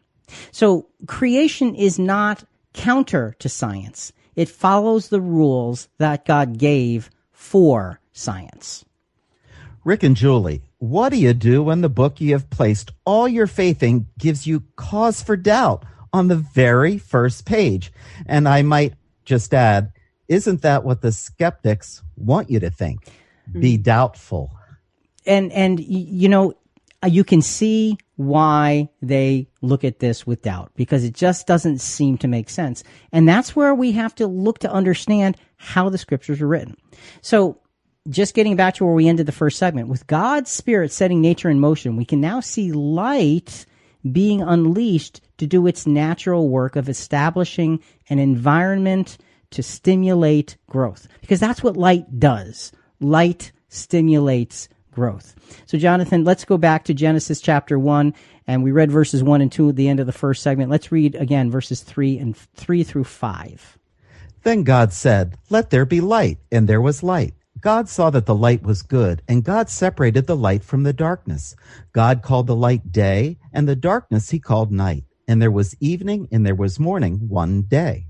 So, 0.52 0.88
creation 1.06 1.74
is 1.74 1.98
not 1.98 2.44
counter 2.74 3.34
to 3.38 3.48
science. 3.48 4.12
It 4.36 4.50
follows 4.50 5.08
the 5.08 5.22
rules 5.22 5.88
that 5.96 6.26
God 6.26 6.58
gave 6.58 7.08
for 7.40 7.98
science. 8.12 8.84
Rick 9.82 10.02
and 10.02 10.14
Julie, 10.14 10.62
what 10.76 11.08
do 11.08 11.16
you 11.16 11.32
do 11.32 11.62
when 11.62 11.80
the 11.80 11.88
book 11.88 12.20
you 12.20 12.32
have 12.32 12.50
placed 12.50 12.92
all 13.06 13.26
your 13.26 13.46
faith 13.46 13.82
in 13.82 14.06
gives 14.18 14.46
you 14.46 14.62
cause 14.76 15.22
for 15.22 15.36
doubt 15.36 15.86
on 16.12 16.28
the 16.28 16.36
very 16.36 16.98
first 16.98 17.46
page? 17.46 17.92
And 18.26 18.46
I 18.46 18.60
might 18.60 18.92
just 19.24 19.54
add, 19.54 19.90
isn't 20.28 20.60
that 20.62 20.84
what 20.84 21.00
the 21.00 21.12
skeptics 21.12 22.02
want 22.14 22.50
you 22.50 22.60
to 22.60 22.70
think? 22.70 23.08
Be 23.50 23.76
hmm. 23.76 23.82
doubtful. 23.82 24.52
And 25.24 25.50
and 25.52 25.80
you 25.80 26.28
know, 26.28 26.52
you 27.06 27.24
can 27.24 27.40
see 27.40 27.96
why 28.16 28.90
they 29.00 29.48
look 29.62 29.82
at 29.82 29.98
this 29.98 30.26
with 30.26 30.42
doubt 30.42 30.70
because 30.76 31.04
it 31.04 31.14
just 31.14 31.46
doesn't 31.46 31.78
seem 31.78 32.18
to 32.18 32.28
make 32.28 32.50
sense. 32.50 32.84
And 33.12 33.26
that's 33.26 33.56
where 33.56 33.74
we 33.74 33.92
have 33.92 34.14
to 34.16 34.26
look 34.26 34.58
to 34.58 34.70
understand 34.70 35.38
how 35.60 35.90
the 35.90 35.98
scriptures 35.98 36.40
are 36.40 36.48
written. 36.48 36.74
So 37.20 37.58
just 38.08 38.34
getting 38.34 38.56
back 38.56 38.74
to 38.74 38.84
where 38.84 38.94
we 38.94 39.08
ended 39.08 39.26
the 39.26 39.32
first 39.32 39.58
segment, 39.58 39.88
with 39.88 40.06
God's 40.06 40.50
spirit 40.50 40.90
setting 40.90 41.20
nature 41.20 41.50
in 41.50 41.60
motion, 41.60 41.96
we 41.96 42.06
can 42.06 42.20
now 42.20 42.40
see 42.40 42.72
light 42.72 43.66
being 44.10 44.40
unleashed 44.40 45.20
to 45.36 45.46
do 45.46 45.66
its 45.66 45.86
natural 45.86 46.48
work 46.48 46.76
of 46.76 46.88
establishing 46.88 47.80
an 48.08 48.18
environment 48.18 49.18
to 49.50 49.62
stimulate 49.62 50.56
growth. 50.66 51.06
Because 51.20 51.40
that's 51.40 51.62
what 51.62 51.76
light 51.76 52.18
does. 52.18 52.72
Light 52.98 53.52
stimulates 53.68 54.70
growth. 54.92 55.34
So, 55.66 55.76
Jonathan, 55.76 56.24
let's 56.24 56.46
go 56.46 56.56
back 56.56 56.84
to 56.84 56.94
Genesis 56.94 57.42
chapter 57.42 57.78
1, 57.78 58.14
and 58.46 58.64
we 58.64 58.72
read 58.72 58.90
verses 58.90 59.22
1 59.22 59.42
and 59.42 59.52
2 59.52 59.68
at 59.68 59.76
the 59.76 59.88
end 59.88 60.00
of 60.00 60.06
the 60.06 60.12
first 60.12 60.42
segment. 60.42 60.70
Let's 60.70 60.90
read 60.90 61.16
again 61.16 61.50
verses 61.50 61.82
3 61.82 62.18
and 62.18 62.34
3 62.34 62.82
through 62.82 63.04
5. 63.04 63.78
Then 64.42 64.62
God 64.62 64.92
said, 64.92 65.36
Let 65.50 65.70
there 65.70 65.84
be 65.84 66.00
light, 66.00 66.38
and 66.50 66.68
there 66.68 66.80
was 66.80 67.02
light. 67.02 67.34
God 67.60 67.88
saw 67.88 68.08
that 68.10 68.24
the 68.24 68.34
light 68.34 68.62
was 68.62 68.82
good, 68.82 69.22
and 69.28 69.44
God 69.44 69.68
separated 69.68 70.26
the 70.26 70.36
light 70.36 70.64
from 70.64 70.82
the 70.82 70.94
darkness. 70.94 71.54
God 71.92 72.22
called 72.22 72.46
the 72.46 72.56
light 72.56 72.90
day, 72.90 73.38
and 73.52 73.68
the 73.68 73.76
darkness 73.76 74.30
he 74.30 74.38
called 74.38 74.72
night. 74.72 75.04
And 75.28 75.42
there 75.42 75.50
was 75.50 75.76
evening, 75.80 76.28
and 76.32 76.46
there 76.46 76.54
was 76.54 76.80
morning 76.80 77.28
one 77.28 77.62
day. 77.62 78.06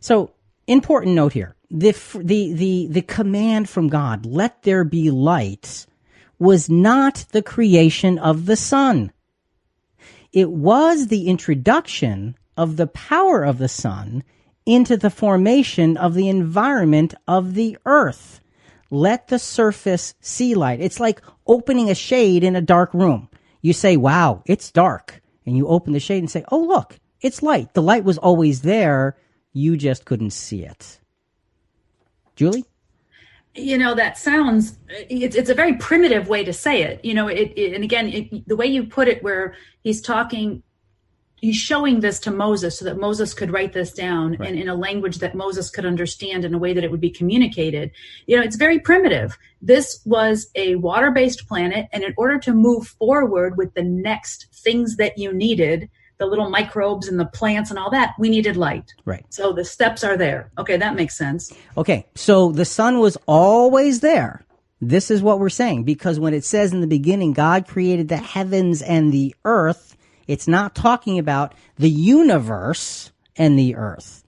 So, 0.00 0.30
important 0.66 1.14
note 1.14 1.32
here. 1.32 1.56
The, 1.70 1.92
the, 2.14 2.52
the, 2.52 2.86
the 2.90 3.02
command 3.02 3.68
from 3.68 3.88
God, 3.88 4.26
let 4.26 4.62
there 4.62 4.84
be 4.84 5.10
light, 5.10 5.86
was 6.38 6.70
not 6.70 7.26
the 7.32 7.42
creation 7.42 8.18
of 8.18 8.46
the 8.46 8.56
sun. 8.56 9.12
It 10.32 10.50
was 10.50 11.08
the 11.08 11.26
introduction 11.28 12.36
of 12.56 12.76
the 12.76 12.86
power 12.86 13.42
of 13.44 13.58
the 13.58 13.68
sun 13.68 14.22
into 14.66 14.96
the 14.96 15.10
formation 15.10 15.96
of 15.96 16.14
the 16.14 16.28
environment 16.28 17.14
of 17.28 17.54
the 17.54 17.76
earth. 17.86 18.40
Let 18.90 19.28
the 19.28 19.38
surface 19.38 20.14
see 20.20 20.54
light. 20.54 20.80
It's 20.80 21.00
like 21.00 21.20
opening 21.46 21.90
a 21.90 21.94
shade 21.94 22.44
in 22.44 22.56
a 22.56 22.60
dark 22.60 22.92
room. 22.94 23.28
You 23.60 23.72
say, 23.72 23.96
wow, 23.96 24.42
it's 24.46 24.70
dark. 24.70 25.20
And 25.46 25.56
you 25.56 25.68
open 25.68 25.92
the 25.92 26.00
shade 26.00 26.18
and 26.18 26.30
say, 26.30 26.44
oh, 26.50 26.60
look, 26.60 26.98
it's 27.20 27.42
light. 27.42 27.74
The 27.74 27.82
light 27.82 28.04
was 28.04 28.18
always 28.18 28.62
there. 28.62 29.16
You 29.52 29.76
just 29.76 30.04
couldn't 30.04 30.30
see 30.30 30.64
it. 30.64 31.00
Julie? 32.36 32.64
you 33.54 33.78
know 33.78 33.94
that 33.94 34.18
sounds 34.18 34.78
it's, 35.08 35.36
it's 35.36 35.50
a 35.50 35.54
very 35.54 35.74
primitive 35.76 36.28
way 36.28 36.44
to 36.44 36.52
say 36.52 36.82
it 36.82 37.04
you 37.04 37.14
know 37.14 37.28
it, 37.28 37.52
it 37.56 37.72
and 37.72 37.84
again 37.84 38.08
it, 38.08 38.48
the 38.48 38.56
way 38.56 38.66
you 38.66 38.84
put 38.84 39.08
it 39.08 39.22
where 39.22 39.54
he's 39.82 40.00
talking 40.00 40.62
he's 41.36 41.56
showing 41.56 42.00
this 42.00 42.18
to 42.18 42.30
moses 42.30 42.78
so 42.78 42.84
that 42.84 42.98
moses 42.98 43.34
could 43.34 43.50
write 43.50 43.72
this 43.72 43.92
down 43.92 44.36
right. 44.38 44.50
in, 44.50 44.58
in 44.58 44.68
a 44.68 44.74
language 44.74 45.18
that 45.18 45.34
moses 45.34 45.70
could 45.70 45.86
understand 45.86 46.44
in 46.44 46.54
a 46.54 46.58
way 46.58 46.72
that 46.72 46.84
it 46.84 46.90
would 46.90 47.00
be 47.00 47.10
communicated 47.10 47.90
you 48.26 48.36
know 48.36 48.42
it's 48.42 48.56
very 48.56 48.78
primitive 48.78 49.36
this 49.60 50.00
was 50.04 50.50
a 50.54 50.76
water-based 50.76 51.46
planet 51.48 51.86
and 51.92 52.02
in 52.04 52.14
order 52.16 52.38
to 52.38 52.52
move 52.52 52.86
forward 52.86 53.56
with 53.56 53.72
the 53.74 53.82
next 53.82 54.46
things 54.52 54.96
that 54.96 55.18
you 55.18 55.32
needed 55.32 55.88
the 56.18 56.26
little 56.26 56.48
microbes 56.48 57.08
and 57.08 57.18
the 57.18 57.26
plants 57.26 57.70
and 57.70 57.78
all 57.78 57.90
that, 57.90 58.14
we 58.18 58.28
needed 58.28 58.56
light. 58.56 58.94
Right. 59.04 59.24
So 59.30 59.52
the 59.52 59.64
steps 59.64 60.04
are 60.04 60.16
there. 60.16 60.50
Okay, 60.58 60.76
that 60.76 60.94
makes 60.94 61.16
sense. 61.16 61.52
Okay, 61.76 62.06
so 62.14 62.52
the 62.52 62.64
sun 62.64 63.00
was 63.00 63.16
always 63.26 64.00
there. 64.00 64.44
This 64.80 65.10
is 65.10 65.22
what 65.22 65.38
we're 65.38 65.48
saying 65.48 65.84
because 65.84 66.20
when 66.20 66.34
it 66.34 66.44
says 66.44 66.72
in 66.72 66.80
the 66.80 66.86
beginning, 66.86 67.32
God 67.32 67.66
created 67.66 68.08
the 68.08 68.16
heavens 68.16 68.82
and 68.82 69.12
the 69.12 69.34
earth, 69.44 69.93
it's 70.26 70.48
not 70.48 70.74
talking 70.74 71.18
about 71.18 71.54
the 71.76 71.90
universe 71.90 73.12
and 73.36 73.58
the 73.58 73.76
earth. 73.76 74.24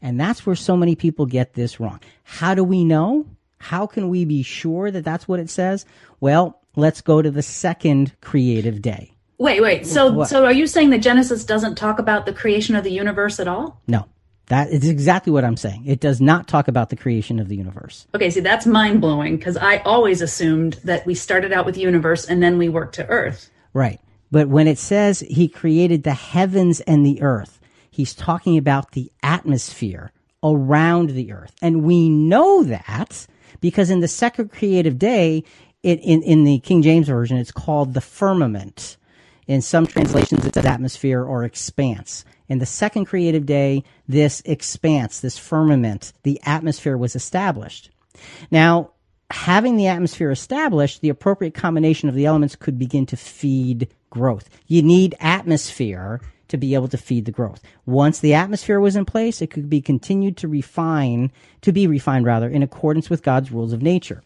And 0.00 0.18
that's 0.18 0.44
where 0.44 0.56
so 0.56 0.76
many 0.76 0.96
people 0.96 1.26
get 1.26 1.54
this 1.54 1.78
wrong. 1.78 2.00
How 2.24 2.54
do 2.54 2.64
we 2.64 2.84
know? 2.84 3.26
How 3.58 3.86
can 3.86 4.08
we 4.08 4.24
be 4.24 4.42
sure 4.42 4.90
that 4.90 5.04
that's 5.04 5.28
what 5.28 5.38
it 5.38 5.48
says? 5.48 5.86
Well, 6.18 6.60
let's 6.74 7.00
go 7.00 7.22
to 7.22 7.30
the 7.30 7.42
second 7.42 8.12
creative 8.20 8.82
day. 8.82 9.12
Wait, 9.38 9.60
wait. 9.60 9.86
So, 9.86 10.12
what? 10.12 10.28
so 10.28 10.44
are 10.44 10.52
you 10.52 10.66
saying 10.66 10.90
that 10.90 10.98
Genesis 10.98 11.44
doesn't 11.44 11.76
talk 11.76 11.98
about 11.98 12.26
the 12.26 12.32
creation 12.32 12.74
of 12.74 12.84
the 12.84 12.92
universe 12.92 13.40
at 13.40 13.48
all? 13.48 13.80
No. 13.86 14.06
That 14.46 14.70
is 14.70 14.88
exactly 14.88 15.32
what 15.32 15.44
I'm 15.44 15.56
saying. 15.56 15.84
It 15.86 16.00
does 16.00 16.20
not 16.20 16.48
talk 16.48 16.68
about 16.68 16.90
the 16.90 16.96
creation 16.96 17.38
of 17.38 17.48
the 17.48 17.56
universe. 17.56 18.06
Okay, 18.14 18.28
see, 18.28 18.40
that's 18.40 18.66
mind 18.66 19.00
blowing 19.00 19.36
because 19.36 19.56
I 19.56 19.78
always 19.78 20.20
assumed 20.20 20.74
that 20.84 21.06
we 21.06 21.14
started 21.14 21.52
out 21.52 21.64
with 21.64 21.76
the 21.76 21.80
universe 21.80 22.26
and 22.26 22.42
then 22.42 22.58
we 22.58 22.68
worked 22.68 22.96
to 22.96 23.06
Earth. 23.06 23.50
Right. 23.72 24.00
But 24.32 24.48
when 24.48 24.66
it 24.66 24.78
says 24.78 25.20
he 25.20 25.46
created 25.46 26.02
the 26.02 26.14
heavens 26.14 26.80
and 26.80 27.06
the 27.06 27.20
earth, 27.22 27.60
he's 27.90 28.14
talking 28.14 28.56
about 28.56 28.92
the 28.92 29.12
atmosphere 29.22 30.10
around 30.42 31.10
the 31.10 31.32
earth. 31.32 31.54
And 31.60 31.84
we 31.84 32.08
know 32.08 32.64
that 32.64 33.26
because 33.60 33.90
in 33.90 34.00
the 34.00 34.08
second 34.08 34.50
creative 34.50 34.98
day, 34.98 35.44
it, 35.82 36.00
in, 36.00 36.22
in 36.22 36.44
the 36.44 36.58
King 36.60 36.80
James 36.82 37.08
Version, 37.08 37.36
it's 37.36 37.52
called 37.52 37.92
the 37.92 38.00
firmament. 38.00 38.96
In 39.46 39.60
some 39.60 39.86
translations, 39.86 40.46
it's 40.46 40.56
atmosphere 40.56 41.22
or 41.22 41.44
expanse. 41.44 42.24
In 42.48 42.58
the 42.58 42.66
second 42.66 43.04
creative 43.04 43.44
day, 43.44 43.84
this 44.08 44.40
expanse, 44.46 45.20
this 45.20 45.36
firmament, 45.36 46.12
the 46.22 46.40
atmosphere 46.44 46.96
was 46.96 47.14
established. 47.14 47.90
Now, 48.50 48.92
having 49.30 49.76
the 49.76 49.88
atmosphere 49.88 50.30
established, 50.30 51.02
the 51.02 51.08
appropriate 51.10 51.54
combination 51.54 52.08
of 52.08 52.14
the 52.14 52.26
elements 52.26 52.56
could 52.56 52.78
begin 52.78 53.04
to 53.06 53.16
feed 53.16 53.88
growth. 54.12 54.48
You 54.66 54.82
need 54.82 55.16
atmosphere 55.18 56.20
to 56.48 56.58
be 56.58 56.74
able 56.74 56.88
to 56.88 56.98
feed 56.98 57.24
the 57.24 57.32
growth. 57.32 57.62
Once 57.86 58.20
the 58.20 58.34
atmosphere 58.34 58.78
was 58.78 58.94
in 58.94 59.06
place, 59.06 59.40
it 59.40 59.50
could 59.50 59.70
be 59.70 59.80
continued 59.80 60.36
to 60.36 60.48
refine, 60.48 61.32
to 61.62 61.72
be 61.72 61.86
refined 61.86 62.26
rather, 62.26 62.48
in 62.48 62.62
accordance 62.62 63.08
with 63.08 63.22
God's 63.22 63.50
rules 63.50 63.72
of 63.72 63.80
nature. 63.80 64.22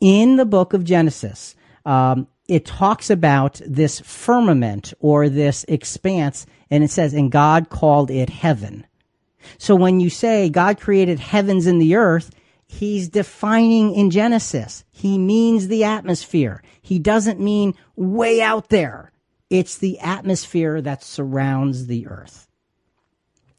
In 0.00 0.36
the 0.36 0.46
book 0.46 0.72
of 0.72 0.84
Genesis, 0.84 1.54
um, 1.84 2.26
it 2.48 2.64
talks 2.64 3.10
about 3.10 3.60
this 3.66 4.00
firmament 4.00 4.94
or 5.00 5.28
this 5.28 5.64
expanse, 5.68 6.46
and 6.70 6.82
it 6.82 6.90
says, 6.90 7.12
and 7.12 7.30
God 7.30 7.68
called 7.68 8.10
it 8.10 8.30
heaven. 8.30 8.86
So 9.58 9.76
when 9.76 10.00
you 10.00 10.08
say 10.08 10.48
God 10.48 10.80
created 10.80 11.18
heavens 11.20 11.66
and 11.66 11.80
the 11.80 11.94
earth, 11.94 12.30
he's 12.70 13.08
defining 13.08 13.94
in 13.94 14.10
Genesis. 14.10 14.84
He 14.92 15.18
means 15.18 15.66
the 15.66 15.82
atmosphere. 15.82 16.62
He 16.80 17.00
doesn't 17.00 17.40
mean 17.40 17.74
way 17.96 18.40
out 18.40 18.68
there. 18.68 19.10
It's 19.50 19.78
the 19.78 19.98
atmosphere 19.98 20.80
that 20.80 21.02
surrounds 21.02 21.88
the 21.88 22.06
earth. 22.06 22.46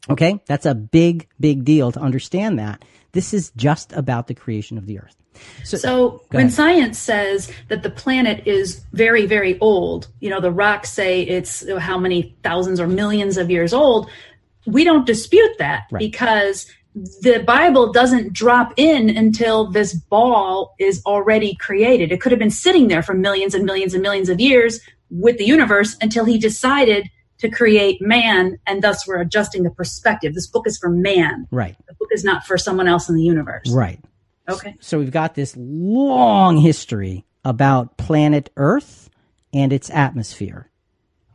Okay? 0.08 0.40
That's 0.46 0.64
a 0.64 0.74
big, 0.74 1.28
big 1.38 1.64
deal 1.64 1.92
to 1.92 2.00
understand 2.00 2.58
that. 2.58 2.84
This 3.12 3.34
is 3.34 3.52
just 3.54 3.92
about 3.92 4.28
the 4.28 4.34
creation 4.34 4.78
of 4.78 4.86
the 4.86 4.98
earth. 4.98 5.14
So, 5.64 5.76
so 5.76 6.22
when 6.30 6.48
science 6.48 6.98
says 6.98 7.52
that 7.68 7.82
the 7.82 7.90
planet 7.90 8.46
is 8.46 8.82
very, 8.92 9.26
very 9.26 9.58
old, 9.60 10.08
you 10.20 10.30
know, 10.30 10.40
the 10.40 10.50
rocks 10.50 10.90
say 10.90 11.22
it's 11.22 11.68
how 11.78 11.98
many 11.98 12.34
thousands 12.42 12.80
or 12.80 12.86
millions 12.86 13.36
of 13.36 13.50
years 13.50 13.74
old, 13.74 14.08
we 14.66 14.84
don't 14.84 15.06
dispute 15.06 15.58
that 15.58 15.84
right. 15.90 15.98
because 15.98 16.66
the 16.94 17.42
Bible 17.46 17.92
doesn't 17.92 18.32
drop 18.32 18.74
in 18.76 19.08
until 19.08 19.70
this 19.70 19.94
ball 19.94 20.74
is 20.78 21.02
already 21.06 21.54
created. 21.54 22.12
It 22.12 22.20
could 22.20 22.32
have 22.32 22.38
been 22.38 22.50
sitting 22.50 22.88
there 22.88 23.02
for 23.02 23.14
millions 23.14 23.54
and 23.54 23.64
millions 23.64 23.94
and 23.94 24.02
millions 24.02 24.28
of 24.28 24.40
years 24.40 24.80
with 25.10 25.38
the 25.38 25.44
universe 25.44 25.96
until 26.00 26.24
he 26.24 26.38
decided 26.38 27.08
to 27.38 27.50
create 27.50 28.00
man, 28.00 28.58
and 28.66 28.82
thus 28.82 29.06
we're 29.06 29.20
adjusting 29.20 29.64
the 29.64 29.70
perspective. 29.70 30.34
This 30.34 30.46
book 30.46 30.66
is 30.66 30.78
for 30.78 30.88
man. 30.88 31.48
Right. 31.50 31.76
The 31.88 31.94
book 31.94 32.10
is 32.12 32.24
not 32.24 32.44
for 32.44 32.56
someone 32.56 32.86
else 32.86 33.08
in 33.08 33.16
the 33.16 33.22
universe. 33.22 33.70
Right. 33.70 33.98
Okay. 34.48 34.76
So 34.80 34.98
we've 34.98 35.10
got 35.10 35.34
this 35.34 35.54
long 35.56 36.56
history 36.56 37.24
about 37.44 37.96
planet 37.96 38.50
Earth 38.56 39.10
and 39.52 39.72
its 39.72 39.90
atmosphere. 39.90 40.70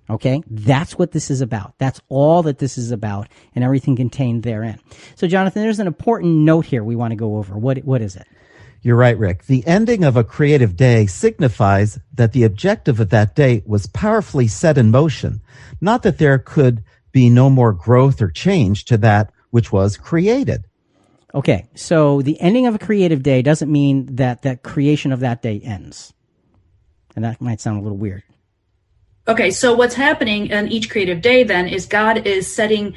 Okay. 0.10 0.42
That's 0.50 0.98
what 0.98 1.12
this 1.12 1.30
is 1.30 1.42
about. 1.42 1.74
That's 1.78 2.02
all 2.08 2.44
that 2.44 2.60
this 2.60 2.78
is 2.78 2.92
about 2.92 3.28
and 3.54 3.64
everything 3.64 3.96
contained 3.96 4.44
therein. 4.44 4.80
So 5.16 5.28
Jonathan, 5.28 5.62
there's 5.62 5.80
an 5.80 5.88
important 5.88 6.34
note 6.34 6.66
here 6.66 6.84
we 6.84 6.96
want 6.96 7.12
to 7.12 7.18
go 7.18 7.38
over. 7.38 7.58
What, 7.58 7.80
what 7.80 8.02
is 8.02 8.16
it? 8.16 8.26
You're 8.82 8.96
right, 8.96 9.18
Rick. 9.18 9.46
The 9.46 9.66
ending 9.68 10.04
of 10.04 10.16
a 10.16 10.24
creative 10.24 10.78
day 10.78 11.08
signifies 11.08 12.00
that 12.14 12.32
the 12.32 12.44
objective 12.44 13.00
of 13.00 13.10
that 13.10 13.36
day 13.36 13.64
was 13.66 13.88
powerfully 13.88 14.48
set 14.48 14.78
in 14.78 14.92
motion, 14.92 15.42
not 15.82 16.04
that 16.04 16.20
there 16.20 16.38
could 16.38 16.84
be 17.12 17.30
no 17.30 17.50
more 17.50 17.74
growth 17.74 18.22
or 18.22 18.30
change 18.30 18.86
to 18.86 18.98
that 18.98 19.34
which 19.50 19.72
was 19.72 19.98
created. 19.98 20.64
Okay, 21.34 21.68
so 21.76 22.22
the 22.22 22.40
ending 22.40 22.68
of 22.68 22.76
a 22.76 22.80
creative 22.80 23.24
day 23.24 23.42
doesn't 23.42 23.72
mean 23.72 24.16
that 24.16 24.44
that 24.44 24.64
creation 24.64 25.12
of 25.12 25.20
that 25.20 25.42
day 25.42 25.60
ends. 25.60 26.14
And 27.16 27.26
that 27.26 27.42
might 27.42 27.60
sound 27.60 27.80
a 27.80 27.82
little 27.82 27.98
weird. 27.98 28.24
Okay, 29.28 29.52
so 29.52 29.74
what's 29.74 29.96
happening 29.96 30.48
in 30.48 30.70
each 30.70 30.90
creative 30.90 31.22
day 31.22 31.44
then 31.44 31.68
is 31.68 31.86
God 31.86 32.26
is 32.26 32.54
setting 32.54 32.96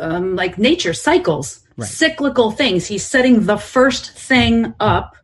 um, 0.00 0.34
like 0.34 0.58
nature 0.58 0.94
cycles, 0.94 1.60
right. 1.76 1.88
cyclical 1.88 2.50
things. 2.50 2.86
He's 2.86 3.04
setting 3.04 3.44
the 3.44 3.58
first 3.58 4.12
thing 4.12 4.74
up 4.80 5.16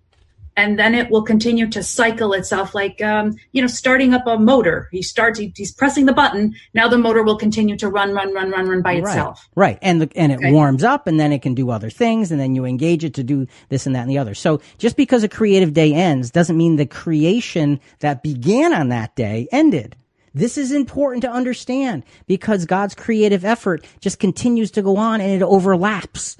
and 0.56 0.78
then 0.78 0.94
it 0.94 1.10
will 1.10 1.22
continue 1.22 1.68
to 1.68 1.82
cycle 1.82 2.32
itself 2.32 2.74
like 2.74 3.00
um, 3.02 3.34
you 3.52 3.62
know 3.62 3.68
starting 3.68 4.12
up 4.12 4.26
a 4.26 4.38
motor 4.38 4.88
he 4.92 5.02
starts 5.02 5.38
he, 5.38 5.52
he's 5.56 5.72
pressing 5.72 6.06
the 6.06 6.12
button 6.12 6.54
now 6.74 6.88
the 6.88 6.98
motor 6.98 7.22
will 7.22 7.38
continue 7.38 7.76
to 7.76 7.88
run 7.88 8.12
run 8.12 8.32
run 8.34 8.50
run 8.50 8.68
run 8.68 8.82
by 8.82 8.94
right. 8.94 8.98
itself 8.98 9.48
right 9.54 9.78
and 9.82 10.02
the, 10.02 10.10
and 10.14 10.32
it 10.32 10.36
okay. 10.36 10.52
warms 10.52 10.84
up 10.84 11.06
and 11.06 11.18
then 11.18 11.32
it 11.32 11.42
can 11.42 11.54
do 11.54 11.70
other 11.70 11.90
things 11.90 12.30
and 12.30 12.40
then 12.40 12.54
you 12.54 12.64
engage 12.64 13.04
it 13.04 13.14
to 13.14 13.22
do 13.22 13.46
this 13.68 13.86
and 13.86 13.94
that 13.94 14.02
and 14.02 14.10
the 14.10 14.18
other 14.18 14.34
so 14.34 14.60
just 14.78 14.96
because 14.96 15.22
a 15.24 15.28
creative 15.28 15.72
day 15.72 15.94
ends 15.94 16.30
doesn't 16.30 16.56
mean 16.56 16.76
the 16.76 16.86
creation 16.86 17.80
that 18.00 18.22
began 18.22 18.72
on 18.72 18.88
that 18.88 19.14
day 19.16 19.48
ended 19.52 19.96
this 20.34 20.56
is 20.56 20.72
important 20.72 21.22
to 21.22 21.30
understand 21.30 22.04
because 22.26 22.64
God's 22.64 22.94
creative 22.94 23.44
effort 23.44 23.84
just 24.00 24.18
continues 24.18 24.70
to 24.72 24.82
go 24.82 24.96
on 24.96 25.20
and 25.20 25.30
it 25.30 25.42
overlaps. 25.42 26.36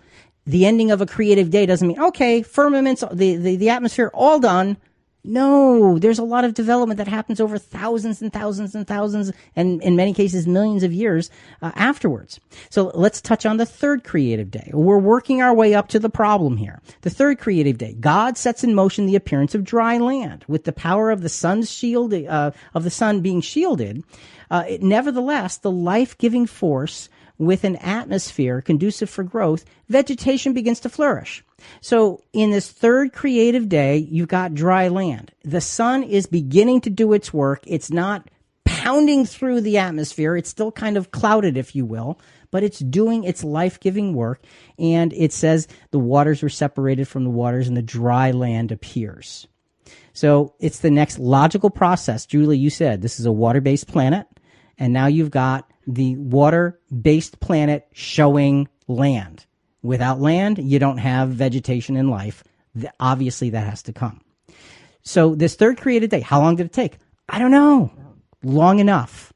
The 0.46 0.66
ending 0.66 0.90
of 0.90 1.00
a 1.00 1.06
creative 1.06 1.50
day 1.50 1.66
doesn't 1.66 1.86
mean 1.86 2.00
okay 2.00 2.42
firmaments 2.42 3.04
the, 3.12 3.36
the, 3.36 3.56
the 3.56 3.68
atmosphere 3.68 4.10
all 4.12 4.40
done 4.40 4.76
no 5.24 5.98
there's 5.98 6.18
a 6.18 6.24
lot 6.24 6.44
of 6.44 6.54
development 6.54 6.98
that 6.98 7.08
happens 7.08 7.40
over 7.40 7.58
thousands 7.58 8.20
and 8.22 8.32
thousands 8.32 8.74
and 8.74 8.86
thousands 8.86 9.32
and 9.54 9.82
in 9.82 9.94
many 9.96 10.12
cases 10.12 10.46
millions 10.46 10.82
of 10.82 10.92
years 10.92 11.30
uh, 11.60 11.70
afterwards. 11.74 12.40
So 12.70 12.90
let's 12.94 13.20
touch 13.20 13.46
on 13.46 13.56
the 13.56 13.66
third 13.66 14.04
creative 14.04 14.50
day. 14.50 14.70
We're 14.72 14.98
working 14.98 15.40
our 15.40 15.54
way 15.54 15.74
up 15.74 15.88
to 15.88 15.98
the 15.98 16.10
problem 16.10 16.56
here. 16.56 16.80
The 17.02 17.10
third 17.10 17.38
creative 17.38 17.78
day. 17.78 17.94
God 17.98 18.36
sets 18.36 18.64
in 18.64 18.74
motion 18.74 19.06
the 19.06 19.16
appearance 19.16 19.54
of 19.54 19.64
dry 19.64 19.98
land. 19.98 20.44
With 20.48 20.64
the 20.64 20.72
power 20.72 21.10
of 21.10 21.22
the 21.22 21.28
sun's 21.28 21.70
shield 21.70 22.12
uh, 22.12 22.50
of 22.74 22.84
the 22.84 22.90
sun 22.90 23.20
being 23.20 23.40
shielded 23.40 24.02
uh, 24.50 24.64
it, 24.68 24.82
nevertheless 24.82 25.56
the 25.56 25.70
life-giving 25.70 26.46
force 26.46 27.08
with 27.42 27.64
an 27.64 27.76
atmosphere 27.76 28.60
conducive 28.62 29.10
for 29.10 29.24
growth, 29.24 29.64
vegetation 29.88 30.52
begins 30.52 30.80
to 30.80 30.88
flourish. 30.88 31.44
So 31.80 32.22
in 32.32 32.50
this 32.50 32.70
third 32.70 33.12
creative 33.12 33.68
day, 33.68 33.96
you've 33.96 34.28
got 34.28 34.54
dry 34.54 34.88
land. 34.88 35.32
The 35.42 35.60
sun 35.60 36.02
is 36.02 36.26
beginning 36.26 36.82
to 36.82 36.90
do 36.90 37.12
its 37.12 37.32
work. 37.32 37.64
It's 37.66 37.90
not 37.90 38.28
pounding 38.64 39.26
through 39.26 39.62
the 39.62 39.78
atmosphere. 39.78 40.36
It's 40.36 40.50
still 40.50 40.72
kind 40.72 40.96
of 40.96 41.10
clouded, 41.10 41.56
if 41.56 41.74
you 41.74 41.84
will, 41.84 42.20
but 42.50 42.62
it's 42.62 42.78
doing 42.78 43.24
its 43.24 43.42
life 43.42 43.80
giving 43.80 44.14
work. 44.14 44.42
And 44.78 45.12
it 45.12 45.32
says 45.32 45.68
the 45.90 45.98
waters 45.98 46.42
were 46.42 46.48
separated 46.48 47.08
from 47.08 47.24
the 47.24 47.30
waters 47.30 47.68
and 47.68 47.76
the 47.76 47.82
dry 47.82 48.30
land 48.30 48.70
appears. 48.70 49.48
So 50.12 50.54
it's 50.60 50.80
the 50.80 50.90
next 50.90 51.18
logical 51.18 51.70
process. 51.70 52.26
Julie, 52.26 52.58
you 52.58 52.70
said 52.70 53.02
this 53.02 53.18
is 53.18 53.26
a 53.26 53.32
water 53.32 53.60
based 53.60 53.88
planet. 53.88 54.26
And 54.78 54.92
now 54.92 55.06
you've 55.06 55.30
got 55.30 55.71
the 55.86 56.16
water 56.16 56.78
based 56.90 57.40
planet 57.40 57.86
showing 57.92 58.68
land. 58.88 59.46
Without 59.82 60.20
land, 60.20 60.58
you 60.58 60.78
don't 60.78 60.98
have 60.98 61.30
vegetation 61.30 61.96
and 61.96 62.10
life. 62.10 62.44
Obviously, 63.00 63.50
that 63.50 63.66
has 63.66 63.82
to 63.82 63.92
come. 63.92 64.20
So 65.02 65.34
this 65.34 65.56
third 65.56 65.80
created 65.80 66.10
day, 66.10 66.20
how 66.20 66.40
long 66.40 66.56
did 66.56 66.66
it 66.66 66.72
take? 66.72 66.98
I 67.28 67.38
don't 67.38 67.50
know. 67.50 67.90
Long 68.42 68.78
enough. 68.78 69.32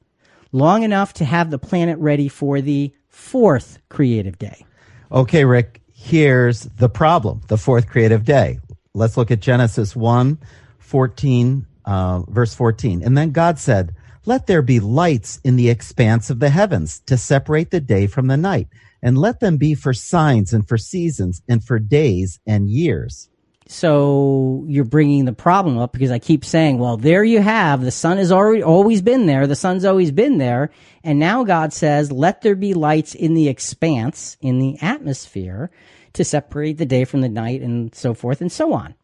Long 0.52 0.84
enough 0.84 1.14
to 1.14 1.24
have 1.24 1.50
the 1.50 1.58
planet 1.58 1.98
ready 1.98 2.28
for 2.28 2.60
the 2.60 2.92
fourth 3.08 3.78
creative 3.88 4.38
day. 4.38 4.64
Okay, 5.10 5.44
Rick, 5.44 5.82
here's 5.92 6.62
the 6.62 6.88
problem 6.88 7.40
the 7.48 7.58
fourth 7.58 7.88
creative 7.88 8.24
day. 8.24 8.60
Let's 8.94 9.16
look 9.16 9.30
at 9.30 9.40
Genesis 9.40 9.96
1 9.96 10.38
14, 10.78 11.66
uh, 11.84 12.22
verse 12.28 12.54
14. 12.54 13.02
And 13.02 13.18
then 13.18 13.32
God 13.32 13.58
said, 13.58 13.94
Let 14.26 14.46
there 14.46 14.62
be 14.62 14.80
lights 14.80 15.40
in 15.42 15.56
the 15.56 15.70
expanse 15.70 16.28
of 16.28 16.40
the 16.40 16.50
heavens 16.50 17.00
to 17.06 17.16
separate 17.16 17.70
the 17.70 17.80
day 17.80 18.06
from 18.06 18.26
the 18.26 18.36
night, 18.36 18.68
and 19.02 19.16
let 19.16 19.40
them 19.40 19.56
be 19.56 19.74
for 19.74 19.94
signs 19.94 20.52
and 20.52 20.68
for 20.68 20.76
seasons 20.76 21.42
and 21.48 21.64
for 21.64 21.78
days 21.78 22.38
and 22.46 22.68
years 22.68 23.30
so 23.68 24.64
you're 24.68 24.84
bringing 24.84 25.24
the 25.24 25.32
problem 25.32 25.78
up 25.78 25.92
because 25.92 26.12
I 26.12 26.18
keep 26.18 26.44
saying, 26.44 26.78
well, 26.78 26.96
there 26.96 27.24
you 27.24 27.40
have 27.40 27.82
the 27.82 27.90
sun 27.90 28.18
has 28.18 28.30
already 28.30 28.62
always 28.62 29.02
been 29.02 29.26
there. 29.26 29.46
The 29.46 29.56
sun's 29.56 29.84
always 29.84 30.12
been 30.12 30.38
there. 30.38 30.70
And 31.02 31.18
now 31.18 31.42
God 31.42 31.72
says, 31.72 32.12
let 32.12 32.42
there 32.42 32.54
be 32.54 32.74
lights 32.74 33.14
in 33.14 33.34
the 33.34 33.48
expanse, 33.48 34.36
in 34.40 34.60
the 34.60 34.78
atmosphere 34.80 35.70
to 36.12 36.24
separate 36.24 36.78
the 36.78 36.86
day 36.86 37.04
from 37.04 37.22
the 37.22 37.28
night 37.28 37.60
and 37.60 37.94
so 37.94 38.14
forth 38.14 38.40
and 38.40 38.52
so 38.52 38.72
on. 38.72 38.94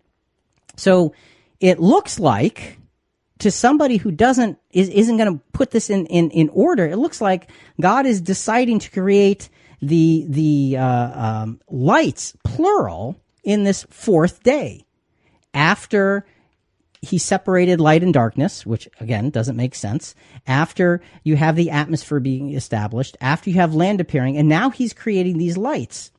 So 0.76 1.12
it 1.58 1.80
looks 1.80 2.20
like 2.20 2.78
to 3.42 3.50
somebody 3.50 3.96
who 3.96 4.10
doesn't, 4.10 4.58
is, 4.70 4.88
isn't 4.88 5.16
going 5.16 5.32
to 5.32 5.44
put 5.52 5.70
this 5.70 5.90
in, 5.90 6.06
in, 6.06 6.30
in 6.30 6.48
order, 6.50 6.86
it 6.86 6.96
looks 6.96 7.20
like 7.20 7.50
God 7.80 8.06
is 8.06 8.20
deciding 8.20 8.78
to 8.80 8.90
create 8.90 9.48
the, 9.80 10.24
the, 10.28 10.76
uh, 10.78 11.42
um, 11.42 11.60
lights, 11.68 12.36
plural, 12.44 13.20
in 13.42 13.64
this 13.64 13.84
fourth 13.90 14.42
day 14.42 14.86
after 15.52 16.24
he 17.00 17.18
separated 17.18 17.80
light 17.80 18.02
and 18.02 18.14
darkness, 18.14 18.64
which 18.64 18.88
again 19.00 19.30
doesn't 19.30 19.56
make 19.56 19.74
sense. 19.74 20.14
After 20.46 21.00
you 21.24 21.34
have 21.36 21.56
the 21.56 21.70
atmosphere 21.70 22.20
being 22.20 22.54
established, 22.54 23.16
after 23.20 23.50
you 23.50 23.56
have 23.56 23.74
land 23.74 24.00
appearing, 24.00 24.36
and 24.36 24.48
now 24.48 24.70
he's 24.70 24.92
creating 24.92 25.38
these 25.38 25.56
lights. 25.56 26.12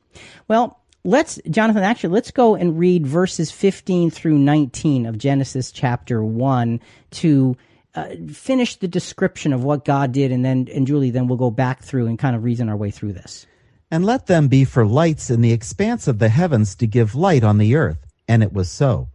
Well, 0.46 0.80
let's, 1.04 1.38
Jonathan, 1.48 1.82
actually, 1.82 2.14
let's 2.14 2.30
go 2.30 2.54
and 2.54 2.78
read 2.78 3.06
verses 3.06 3.50
15 3.50 4.10
through 4.10 4.38
19 4.38 5.06
of 5.06 5.18
Genesis 5.18 5.70
chapter 5.70 6.24
1 6.24 6.80
to 7.12 7.56
uh, 7.94 8.08
finish 8.32 8.76
the 8.76 8.88
description 8.88 9.52
of 9.52 9.62
what 9.62 9.84
God 9.84 10.12
did. 10.12 10.32
And 10.32 10.44
then, 10.44 10.68
and 10.74 10.86
Julie, 10.86 11.10
then 11.10 11.28
we'll 11.28 11.38
go 11.38 11.50
back 11.50 11.82
through 11.82 12.06
and 12.06 12.18
kind 12.18 12.34
of 12.34 12.42
reason 12.42 12.68
our 12.68 12.76
way 12.76 12.90
through 12.90 13.12
this. 13.12 13.46
And 13.90 14.04
let 14.04 14.26
them 14.26 14.48
be 14.48 14.64
for 14.64 14.86
lights 14.86 15.30
in 15.30 15.40
the 15.40 15.52
expanse 15.52 16.08
of 16.08 16.18
the 16.18 16.30
heavens 16.30 16.74
to 16.76 16.86
give 16.86 17.14
light 17.14 17.44
on 17.44 17.58
the 17.58 17.76
earth. 17.76 17.98
And 18.26 18.42
it 18.42 18.52
was 18.52 18.70
so. 18.70 19.08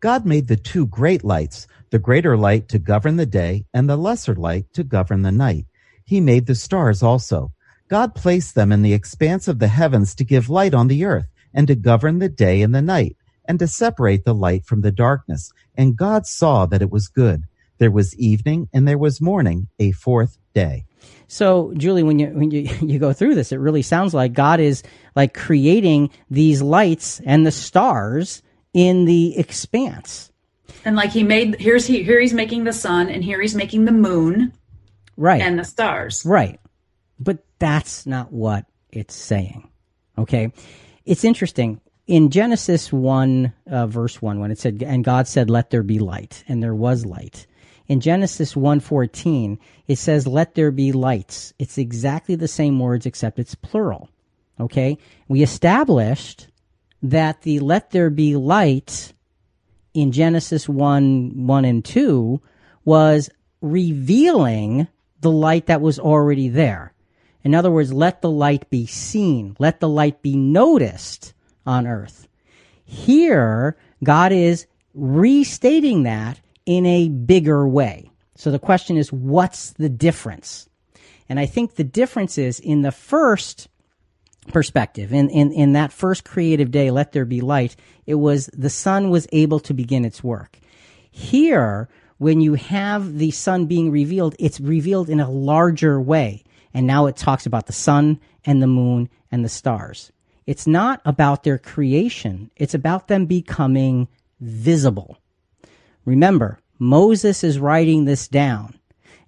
God 0.00 0.26
made 0.26 0.48
the 0.48 0.56
two 0.56 0.86
great 0.86 1.24
lights, 1.24 1.66
the 1.90 1.98
greater 1.98 2.36
light 2.36 2.68
to 2.68 2.78
govern 2.78 3.16
the 3.16 3.24
day, 3.24 3.64
and 3.72 3.88
the 3.88 3.96
lesser 3.96 4.34
light 4.34 4.66
to 4.74 4.84
govern 4.84 5.22
the 5.22 5.32
night. 5.32 5.64
He 6.04 6.20
made 6.20 6.46
the 6.46 6.54
stars 6.54 7.02
also. 7.02 7.52
God 7.88 8.14
placed 8.14 8.54
them 8.54 8.72
in 8.72 8.82
the 8.82 8.92
expanse 8.92 9.48
of 9.48 9.58
the 9.58 9.68
heavens 9.68 10.14
to 10.16 10.24
give 10.24 10.50
light 10.50 10.74
on 10.74 10.88
the 10.88 11.04
earth, 11.04 11.28
and 11.56 11.66
to 11.66 11.74
govern 11.74 12.20
the 12.20 12.28
day 12.28 12.62
and 12.62 12.72
the 12.72 12.82
night, 12.82 13.16
and 13.46 13.58
to 13.58 13.66
separate 13.66 14.24
the 14.24 14.34
light 14.34 14.64
from 14.64 14.82
the 14.82 14.92
darkness. 14.92 15.50
And 15.76 15.96
God 15.96 16.26
saw 16.26 16.66
that 16.66 16.82
it 16.82 16.90
was 16.90 17.08
good. 17.08 17.44
There 17.78 17.90
was 17.90 18.16
evening, 18.16 18.68
and 18.72 18.86
there 18.86 18.98
was 18.98 19.20
morning, 19.20 19.68
a 19.80 19.90
fourth 19.90 20.38
day. 20.54 20.84
So, 21.28 21.72
Julie, 21.76 22.02
when 22.02 22.18
you 22.18 22.28
when 22.28 22.50
you 22.50 22.70
you 22.80 22.98
go 22.98 23.12
through 23.12 23.34
this, 23.34 23.50
it 23.50 23.56
really 23.56 23.82
sounds 23.82 24.14
like 24.14 24.32
God 24.32 24.60
is 24.60 24.82
like 25.16 25.34
creating 25.34 26.10
these 26.30 26.62
lights 26.62 27.20
and 27.24 27.44
the 27.46 27.52
stars 27.52 28.42
in 28.72 29.06
the 29.06 29.36
expanse. 29.38 30.30
And 30.84 30.94
like 30.94 31.10
he 31.10 31.24
made 31.24 31.60
here's 31.60 31.86
he 31.86 32.02
here 32.02 32.20
he's 32.20 32.34
making 32.34 32.64
the 32.64 32.72
sun 32.72 33.08
and 33.08 33.24
here 33.24 33.40
he's 33.40 33.54
making 33.54 33.86
the 33.86 33.92
moon. 33.92 34.52
Right. 35.16 35.40
And 35.40 35.58
the 35.58 35.64
stars. 35.64 36.24
Right. 36.24 36.60
But 37.18 37.38
that's 37.58 38.06
not 38.06 38.32
what 38.32 38.66
it's 38.92 39.14
saying. 39.14 39.70
Okay? 40.18 40.52
It's 41.06 41.24
interesting. 41.24 41.80
In 42.06 42.30
Genesis 42.30 42.92
1 42.92 43.52
uh, 43.70 43.86
verse 43.86 44.20
1 44.20 44.38
when 44.38 44.50
it 44.50 44.58
said 44.58 44.82
and 44.82 45.02
God 45.02 45.26
said 45.26 45.48
let 45.48 45.70
there 45.70 45.82
be 45.82 45.98
light 45.98 46.44
and 46.46 46.62
there 46.62 46.74
was 46.74 47.06
light 47.06 47.46
in 47.88 48.00
Genesis 48.00 48.54
1:14, 48.54 49.58
it 49.86 49.98
says 49.98 50.26
let 50.26 50.54
there 50.54 50.70
be 50.70 50.92
lights. 50.92 51.54
It's 51.58 51.78
exactly 51.78 52.34
the 52.34 52.48
same 52.48 52.78
words 52.78 53.06
except 53.06 53.38
it's 53.38 53.54
plural. 53.54 54.08
Okay? 54.58 54.98
We 55.28 55.42
established 55.42 56.48
that 57.02 57.42
the 57.42 57.60
let 57.60 57.90
there 57.90 58.10
be 58.10 58.36
light 58.36 59.12
in 59.94 60.12
Genesis 60.12 60.68
1 60.68 61.46
1 61.46 61.64
and 61.64 61.84
2 61.84 62.40
was 62.84 63.30
revealing 63.60 64.88
the 65.20 65.30
light 65.30 65.66
that 65.66 65.80
was 65.80 65.98
already 65.98 66.48
there. 66.48 66.92
In 67.46 67.54
other 67.54 67.70
words, 67.70 67.92
let 67.92 68.22
the 68.22 68.30
light 68.30 68.68
be 68.70 68.86
seen, 68.86 69.54
let 69.60 69.78
the 69.78 69.88
light 69.88 70.20
be 70.20 70.34
noticed 70.34 71.32
on 71.64 71.86
earth. 71.86 72.26
Here, 72.84 73.76
God 74.02 74.32
is 74.32 74.66
restating 74.94 76.02
that 76.02 76.40
in 76.66 76.84
a 76.86 77.08
bigger 77.08 77.68
way. 77.68 78.10
So 78.34 78.50
the 78.50 78.58
question 78.58 78.96
is, 78.96 79.12
what's 79.12 79.70
the 79.74 79.88
difference? 79.88 80.68
And 81.28 81.38
I 81.38 81.46
think 81.46 81.76
the 81.76 81.84
difference 81.84 82.36
is 82.36 82.58
in 82.58 82.82
the 82.82 82.90
first 82.90 83.68
perspective, 84.48 85.12
in, 85.12 85.30
in, 85.30 85.52
in 85.52 85.74
that 85.74 85.92
first 85.92 86.24
creative 86.24 86.72
day, 86.72 86.90
let 86.90 87.12
there 87.12 87.24
be 87.24 87.40
light, 87.40 87.76
it 88.06 88.16
was 88.16 88.46
the 88.46 88.70
sun 88.70 89.08
was 89.08 89.28
able 89.30 89.60
to 89.60 89.72
begin 89.72 90.04
its 90.04 90.24
work. 90.24 90.58
Here, 91.12 91.88
when 92.18 92.40
you 92.40 92.54
have 92.54 93.18
the 93.18 93.30
sun 93.30 93.66
being 93.66 93.92
revealed, 93.92 94.34
it's 94.40 94.58
revealed 94.58 95.08
in 95.08 95.20
a 95.20 95.30
larger 95.30 96.00
way. 96.00 96.42
And 96.76 96.86
now 96.86 97.06
it 97.06 97.16
talks 97.16 97.46
about 97.46 97.64
the 97.66 97.72
sun 97.72 98.20
and 98.44 98.62
the 98.62 98.66
moon 98.66 99.08
and 99.32 99.42
the 99.42 99.48
stars. 99.48 100.12
It's 100.46 100.66
not 100.66 101.00
about 101.06 101.42
their 101.42 101.56
creation. 101.56 102.50
It's 102.54 102.74
about 102.74 103.08
them 103.08 103.24
becoming 103.24 104.08
visible. 104.40 105.16
Remember, 106.04 106.60
Moses 106.78 107.42
is 107.42 107.58
writing 107.58 108.04
this 108.04 108.28
down 108.28 108.78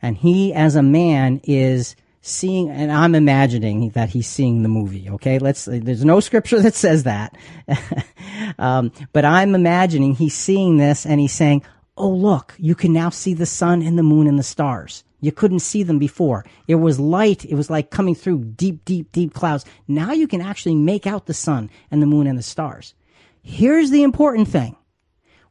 and 0.02 0.18
he 0.18 0.52
as 0.52 0.76
a 0.76 0.82
man 0.82 1.40
is 1.44 1.96
seeing 2.20 2.68
and 2.68 2.92
i'm 2.92 3.14
imagining 3.14 3.90
that 3.90 4.10
he's 4.10 4.26
seeing 4.26 4.62
the 4.62 4.68
movie 4.68 5.08
okay 5.08 5.38
let's 5.38 5.64
there's 5.64 6.04
no 6.04 6.20
scripture 6.20 6.60
that 6.62 6.74
says 6.74 7.04
that 7.04 7.34
um, 8.58 8.92
but 9.12 9.24
i'm 9.24 9.54
imagining 9.54 10.14
he's 10.14 10.34
seeing 10.34 10.76
this 10.76 11.06
and 11.06 11.20
he's 11.20 11.32
saying 11.32 11.62
oh 11.96 12.10
look 12.10 12.54
you 12.58 12.74
can 12.74 12.92
now 12.92 13.08
see 13.08 13.32
the 13.34 13.46
sun 13.46 13.80
and 13.82 13.96
the 13.96 14.02
moon 14.02 14.26
and 14.26 14.38
the 14.38 14.42
stars 14.42 15.04
you 15.20 15.32
couldn't 15.32 15.60
see 15.60 15.82
them 15.82 15.98
before 15.98 16.44
it 16.66 16.76
was 16.76 17.00
light 17.00 17.44
it 17.44 17.54
was 17.54 17.70
like 17.70 17.90
coming 17.90 18.14
through 18.14 18.44
deep 18.44 18.84
deep 18.84 19.10
deep 19.12 19.34
clouds 19.34 19.64
now 19.86 20.12
you 20.12 20.28
can 20.28 20.40
actually 20.40 20.74
make 20.74 21.06
out 21.06 21.26
the 21.26 21.34
sun 21.34 21.70
and 21.90 22.00
the 22.02 22.06
moon 22.06 22.26
and 22.26 22.38
the 22.38 22.42
stars 22.42 22.94
here's 23.42 23.90
the 23.90 24.02
important 24.02 24.48
thing 24.48 24.76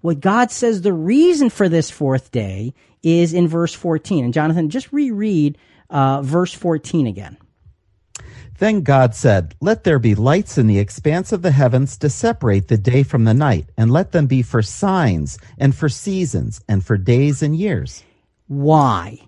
what 0.01 0.19
God 0.19 0.51
says 0.51 0.81
the 0.81 0.93
reason 0.93 1.49
for 1.49 1.67
this 1.67 1.89
fourth 1.89 2.31
day 2.31 2.73
is 3.03 3.33
in 3.33 3.47
verse 3.47 3.73
14. 3.73 4.25
And 4.25 4.33
Jonathan, 4.33 4.69
just 4.69 4.91
reread 4.91 5.57
uh, 5.89 6.21
verse 6.21 6.53
14 6.53 7.07
again. 7.07 7.37
Then 8.59 8.81
God 8.81 9.13
said, 9.13 9.55
Let 9.61 9.83
there 9.83 9.99
be 9.99 10.15
lights 10.15 10.57
in 10.57 10.67
the 10.67 10.79
expanse 10.79 11.31
of 11.31 11.41
the 11.41 11.51
heavens 11.51 11.97
to 11.97 12.09
separate 12.09 12.67
the 12.67 12.77
day 12.77 13.03
from 13.03 13.23
the 13.23 13.33
night, 13.33 13.69
and 13.77 13.91
let 13.91 14.11
them 14.11 14.25
be 14.25 14.41
for 14.41 14.63
signs 14.63 15.37
and 15.59 15.75
for 15.75 15.89
seasons 15.89 16.61
and 16.67 16.83
for 16.83 16.97
days 16.97 17.43
and 17.43 17.55
years. 17.55 18.03
Why? 18.47 19.19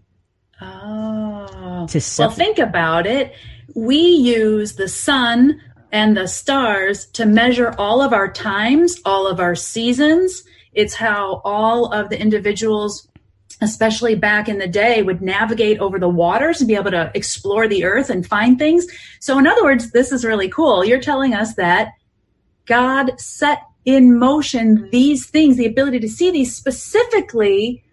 To 1.89 2.02
sep- 2.02 2.28
well, 2.28 2.36
think 2.36 2.60
about 2.60 3.06
it. 3.06 3.34
We 3.75 3.97
use 3.97 4.75
the 4.75 4.88
sun 4.88 5.62
and 5.91 6.15
the 6.15 6.28
stars 6.28 7.06
to 7.08 7.25
measure 7.25 7.73
all 7.78 8.02
of 8.02 8.13
our 8.13 8.32
times, 8.32 8.99
all 9.06 9.28
of 9.28 9.39
our 9.39 9.56
seasons, 9.56 10.43
it's 10.73 10.93
how 10.93 11.41
all 11.43 11.91
of 11.91 12.10
the 12.10 12.19
individuals 12.19 13.10
especially 13.62 14.15
back 14.15 14.47
in 14.47 14.58
the 14.58 14.67
day, 14.67 15.02
would 15.02 15.21
navigate 15.21 15.80
over 15.80 15.99
the 15.99 16.10
waters 16.10 16.62
and 16.62 16.67
be 16.67 16.75
able 16.75 16.91
to 16.91 17.12
explore 17.13 17.67
the 17.67 17.84
earth 17.84 18.10
and 18.10 18.25
find 18.25 18.58
things. 18.58 18.88
So, 19.19 19.38
in 19.38 19.47
other 19.47 19.63
words, 19.63 19.91
this 19.91 20.12
is 20.12 20.23
really 20.23 20.49
cool. 20.49 20.86
You're 20.86 21.02
telling 21.02 21.34
us 21.34 21.56
that 21.56 21.89
God 22.65 23.19
set 23.19 23.63
in 23.86 24.17
motion 24.17 24.89
these 24.91 25.28
things, 25.28 25.58
the 25.58 25.65
ability 25.65 25.99
to 25.99 26.10
see 26.10 26.32
these 26.32 26.56
specifically 26.56 27.84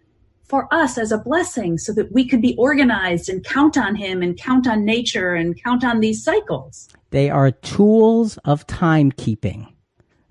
for 0.48 0.72
us 0.72 0.96
as 0.98 1.12
a 1.12 1.18
blessing 1.18 1.78
so 1.78 1.92
that 1.92 2.12
we 2.12 2.26
could 2.26 2.40
be 2.40 2.56
organized 2.56 3.28
and 3.28 3.44
count 3.44 3.76
on 3.76 3.96
him 3.96 4.22
and 4.22 4.36
count 4.36 4.66
on 4.66 4.84
nature 4.84 5.34
and 5.34 5.60
count 5.62 5.84
on 5.84 6.00
these 6.00 6.22
cycles. 6.22 6.88
They 7.10 7.30
are 7.30 7.50
tools 7.50 8.38
of 8.44 8.66
timekeeping, 8.66 9.66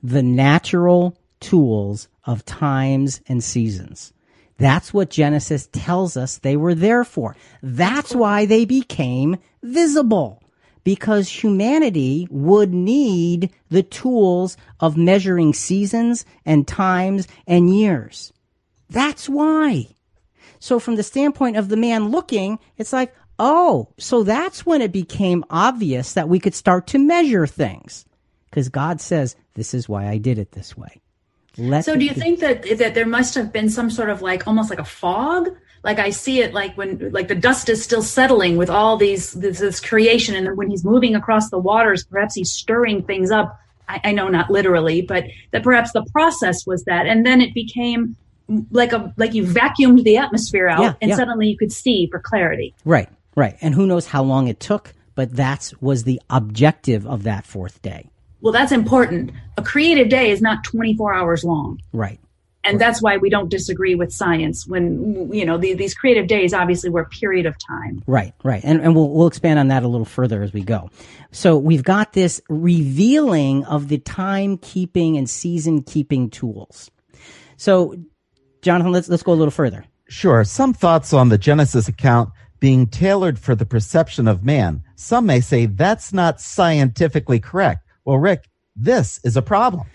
the 0.02 0.24
natural 0.24 1.18
tools 1.40 2.08
of 2.24 2.46
times 2.46 3.22
and 3.28 3.44
seasons. 3.44 4.14
That's 4.58 4.94
what 4.94 5.10
Genesis 5.10 5.68
tells 5.72 6.16
us 6.16 6.38
they 6.38 6.56
were 6.56 6.76
there 6.76 7.04
for. 7.04 7.36
That's 7.62 8.16
why 8.16 8.46
they 8.46 8.66
became 8.66 9.38
visible. 9.62 10.42
Because 10.86 11.28
humanity 11.28 12.28
would 12.30 12.74
need 12.74 13.52
the 13.70 13.84
tools 13.84 14.56
of 14.80 14.96
measuring 14.96 15.54
seasons 15.54 16.26
and 16.46 16.68
times 16.68 17.28
and 17.48 17.76
years. 17.76 18.32
That's 18.90 19.28
why. 19.28 19.88
So 20.66 20.80
from 20.80 20.96
the 20.96 21.04
standpoint 21.04 21.58
of 21.58 21.70
the 21.70 21.78
man 21.78 22.10
looking, 22.10 22.58
it's 22.80 22.92
like, 22.92 23.14
oh, 23.38 23.90
so 24.00 24.24
that's 24.24 24.66
when 24.66 24.82
it 24.82 24.92
became 24.92 25.46
obvious 25.52 26.14
that 26.14 26.28
we 26.28 26.40
could 26.40 26.56
start 26.56 26.88
to 26.88 26.98
measure 26.98 27.46
things. 27.46 28.04
Because 28.50 28.70
God 28.70 29.00
says, 29.00 29.36
this 29.54 29.76
is 29.76 29.88
why 29.88 30.08
I 30.08 30.18
did 30.18 30.40
it 30.40 30.54
this 30.54 30.76
way. 30.76 31.02
Let 31.56 31.86
so 31.86 31.96
do 31.96 32.04
you 32.04 32.16
think 32.16 32.40
that 32.40 32.80
that 32.80 32.96
there 32.96 33.06
must 33.06 33.36
have 33.36 33.54
been 33.54 33.70
some 33.70 33.92
sort 33.92 34.10
of 34.10 34.24
like 34.24 34.48
almost 34.48 34.72
like 34.72 34.80
a 34.80 34.84
fog? 34.84 35.56
Like 35.84 36.00
I 36.00 36.10
see 36.10 36.42
it 36.42 36.52
like 36.52 36.76
when 36.76 37.12
like 37.12 37.28
the 37.28 37.36
dust 37.36 37.70
is 37.70 37.84
still 37.84 38.02
settling 38.02 38.58
with 38.58 38.72
all 38.72 38.98
these 38.98 39.34
this, 39.34 39.60
this 39.60 39.80
creation, 39.80 40.34
and 40.34 40.48
then 40.48 40.56
when 40.56 40.72
he's 40.72 40.84
moving 40.84 41.16
across 41.16 41.52
the 41.52 41.60
waters, 41.60 42.06
perhaps 42.06 42.34
he's 42.34 42.52
stirring 42.52 43.04
things 43.04 43.30
up. 43.30 43.60
I, 43.88 44.02
I 44.06 44.12
know 44.14 44.30
not 44.30 44.50
literally, 44.50 45.04
but 45.04 45.26
that 45.52 45.62
perhaps 45.62 45.92
the 45.92 46.04
process 46.12 46.66
was 46.66 46.86
that, 46.86 47.06
and 47.06 47.24
then 47.24 47.40
it 47.40 47.54
became 47.54 48.16
like 48.72 48.94
a 48.94 49.14
like 49.18 49.34
you 49.34 49.44
vacuumed 49.44 50.04
the 50.04 50.18
atmosphere 50.18 50.68
out, 50.68 50.82
yeah, 50.82 50.94
and 51.02 51.10
yeah. 51.10 51.16
suddenly 51.16 51.48
you 51.48 51.58
could 51.58 51.72
see 51.72 52.08
for 52.12 52.20
clarity. 52.20 52.76
Right, 52.86 53.10
right, 53.36 53.58
and 53.62 53.74
who 53.74 53.86
knows 53.86 54.06
how 54.06 54.24
long 54.24 54.48
it 54.48 54.60
took, 54.60 54.94
but 55.16 55.36
that 55.36 55.74
was 55.82 56.04
the 56.04 56.22
objective 56.30 57.06
of 57.08 57.24
that 57.24 57.46
fourth 57.46 57.82
day. 57.82 58.10
Well, 58.42 58.54
that's 58.54 58.72
important. 58.72 59.32
A 59.58 59.64
creative 59.64 60.10
day 60.10 60.30
is 60.30 60.42
not 60.42 60.64
24 60.64 61.16
hours 61.16 61.44
long. 61.44 61.82
Right. 61.94 62.20
And 62.64 62.80
right. 62.80 62.80
that's 62.80 63.02
why 63.02 63.18
we 63.18 63.30
don't 63.30 63.50
disagree 63.50 63.96
with 63.96 64.12
science 64.12 64.68
when, 64.68 65.32
you 65.32 65.46
know, 65.46 65.58
the, 65.58 65.74
these 65.74 65.94
creative 65.94 66.28
days 66.28 66.54
obviously 66.54 66.90
were 66.90 67.02
a 67.02 67.10
period 67.10 67.46
of 67.46 67.56
time. 67.58 68.04
Right, 68.06 68.34
right. 68.44 68.62
And, 68.64 68.82
and 68.82 68.96
we'll, 68.96 69.10
we'll 69.10 69.28
expand 69.28 69.60
on 69.60 69.70
that 69.70 69.82
a 69.84 69.88
little 69.88 70.06
further 70.06 70.44
as 70.44 70.52
we 70.54 70.62
go. 70.62 70.90
So 71.32 71.58
we've 71.58 71.84
got 71.84 72.14
this 72.14 72.42
revealing 72.50 73.64
of 73.66 73.88
the 73.88 74.00
timekeeping 74.00 75.18
and 75.18 75.30
season 75.30 75.84
keeping 75.84 76.30
tools. 76.30 76.92
So, 77.58 77.96
Jonathan, 78.66 78.92
let's, 78.92 79.08
let's 79.08 79.22
go 79.22 79.32
a 79.32 79.36
little 79.36 79.52
further. 79.52 79.86
Sure. 80.10 80.44
Some 80.44 80.74
thoughts 80.74 81.14
on 81.14 81.30
the 81.30 81.38
Genesis 81.38 81.88
account 81.88 82.32
being 82.60 82.88
tailored 82.88 83.38
for 83.38 83.54
the 83.54 83.66
perception 83.66 84.28
of 84.28 84.44
man. 84.44 84.82
Some 84.96 85.28
may 85.28 85.40
say 85.40 85.68
that's 85.68 86.12
not 86.12 86.42
scientifically 86.42 87.40
correct. 87.40 87.88
Well, 88.06 88.18
Rick, 88.18 88.50
this 88.76 89.20
is 89.24 89.38
a 89.38 89.44
problem. 89.44 89.86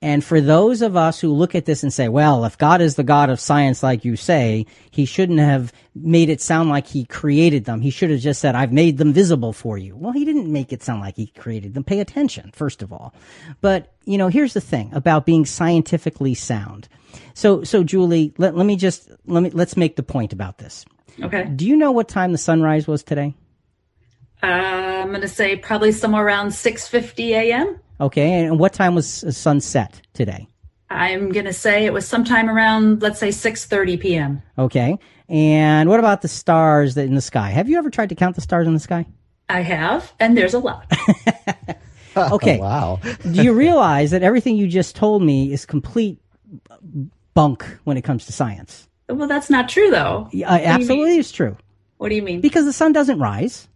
And 0.00 0.22
for 0.22 0.40
those 0.40 0.80
of 0.80 0.96
us 0.96 1.20
who 1.20 1.32
look 1.32 1.56
at 1.56 1.64
this 1.64 1.82
and 1.82 1.92
say, 1.92 2.08
well, 2.08 2.44
if 2.44 2.56
God 2.56 2.80
is 2.80 2.94
the 2.94 3.02
God 3.02 3.30
of 3.30 3.40
science, 3.40 3.82
like 3.82 4.04
you 4.04 4.14
say, 4.14 4.64
he 4.92 5.04
shouldn't 5.04 5.40
have 5.40 5.72
made 5.92 6.28
it 6.28 6.40
sound 6.40 6.68
like 6.68 6.86
he 6.86 7.04
created 7.04 7.64
them. 7.64 7.80
He 7.80 7.90
should 7.90 8.10
have 8.10 8.20
just 8.20 8.40
said, 8.40 8.54
I've 8.54 8.72
made 8.72 8.98
them 8.98 9.12
visible 9.12 9.52
for 9.52 9.76
you. 9.76 9.96
Well, 9.96 10.12
he 10.12 10.24
didn't 10.24 10.52
make 10.52 10.72
it 10.72 10.84
sound 10.84 11.00
like 11.00 11.16
he 11.16 11.26
created 11.26 11.74
them. 11.74 11.82
Pay 11.82 11.98
attention, 11.98 12.52
first 12.54 12.80
of 12.80 12.92
all. 12.92 13.12
But, 13.60 13.92
you 14.04 14.18
know, 14.18 14.28
here's 14.28 14.54
the 14.54 14.60
thing 14.60 14.90
about 14.94 15.26
being 15.26 15.44
scientifically 15.44 16.34
sound. 16.34 16.88
So, 17.34 17.64
so 17.64 17.82
Julie, 17.82 18.32
let, 18.38 18.56
let 18.56 18.66
me 18.66 18.76
just, 18.76 19.10
let 19.26 19.42
me, 19.42 19.50
let's 19.50 19.76
make 19.76 19.96
the 19.96 20.04
point 20.04 20.32
about 20.32 20.58
this. 20.58 20.84
Okay. 21.20 21.44
Do 21.44 21.66
you 21.66 21.76
know 21.76 21.90
what 21.90 22.08
time 22.08 22.30
the 22.30 22.38
sunrise 22.38 22.86
was 22.86 23.02
today? 23.02 23.34
Uh, 24.40 24.46
I'm 24.46 25.08
going 25.08 25.22
to 25.22 25.28
say 25.28 25.56
probably 25.56 25.90
somewhere 25.90 26.24
around 26.24 26.48
6:50 26.50 27.30
a.m. 27.30 27.80
Okay, 28.00 28.44
and 28.44 28.58
what 28.58 28.72
time 28.72 28.94
was 28.94 29.24
sunset 29.36 30.00
today? 30.14 30.46
I'm 30.90 31.32
going 31.32 31.44
to 31.44 31.52
say 31.52 31.84
it 31.84 31.92
was 31.92 32.06
sometime 32.08 32.48
around 32.48 33.02
let's 33.02 33.18
say 33.18 33.28
6:30 33.28 34.00
p.m. 34.00 34.42
Okay. 34.56 34.98
And 35.28 35.90
what 35.90 35.98
about 35.98 36.22
the 36.22 36.28
stars 36.28 36.94
that 36.94 37.04
in 37.04 37.14
the 37.14 37.20
sky? 37.20 37.50
Have 37.50 37.68
you 37.68 37.76
ever 37.76 37.90
tried 37.90 38.08
to 38.08 38.14
count 38.14 38.34
the 38.34 38.40
stars 38.40 38.66
in 38.66 38.72
the 38.72 38.80
sky? 38.80 39.04
I 39.50 39.60
have, 39.60 40.12
and 40.20 40.36
there's 40.36 40.54
a 40.54 40.58
lot. 40.58 40.90
okay. 42.16 42.58
wow. 42.58 42.98
Do 43.22 43.42
you 43.42 43.52
realize 43.52 44.10
that 44.10 44.22
everything 44.22 44.56
you 44.56 44.66
just 44.66 44.96
told 44.96 45.22
me 45.22 45.52
is 45.52 45.66
complete 45.66 46.18
bunk 47.34 47.64
when 47.84 47.96
it 47.96 48.02
comes 48.02 48.26
to 48.26 48.32
science? 48.32 48.88
Well, 49.08 49.28
that's 49.28 49.50
not 49.50 49.68
true 49.68 49.90
though. 49.90 50.28
Uh, 50.34 50.44
absolutely 50.44 51.18
is 51.18 51.32
true. 51.32 51.56
What 51.98 52.10
do 52.10 52.14
you 52.14 52.22
mean? 52.22 52.40
Because 52.40 52.64
the 52.64 52.72
sun 52.72 52.92
doesn't 52.92 53.18
rise 53.18 53.68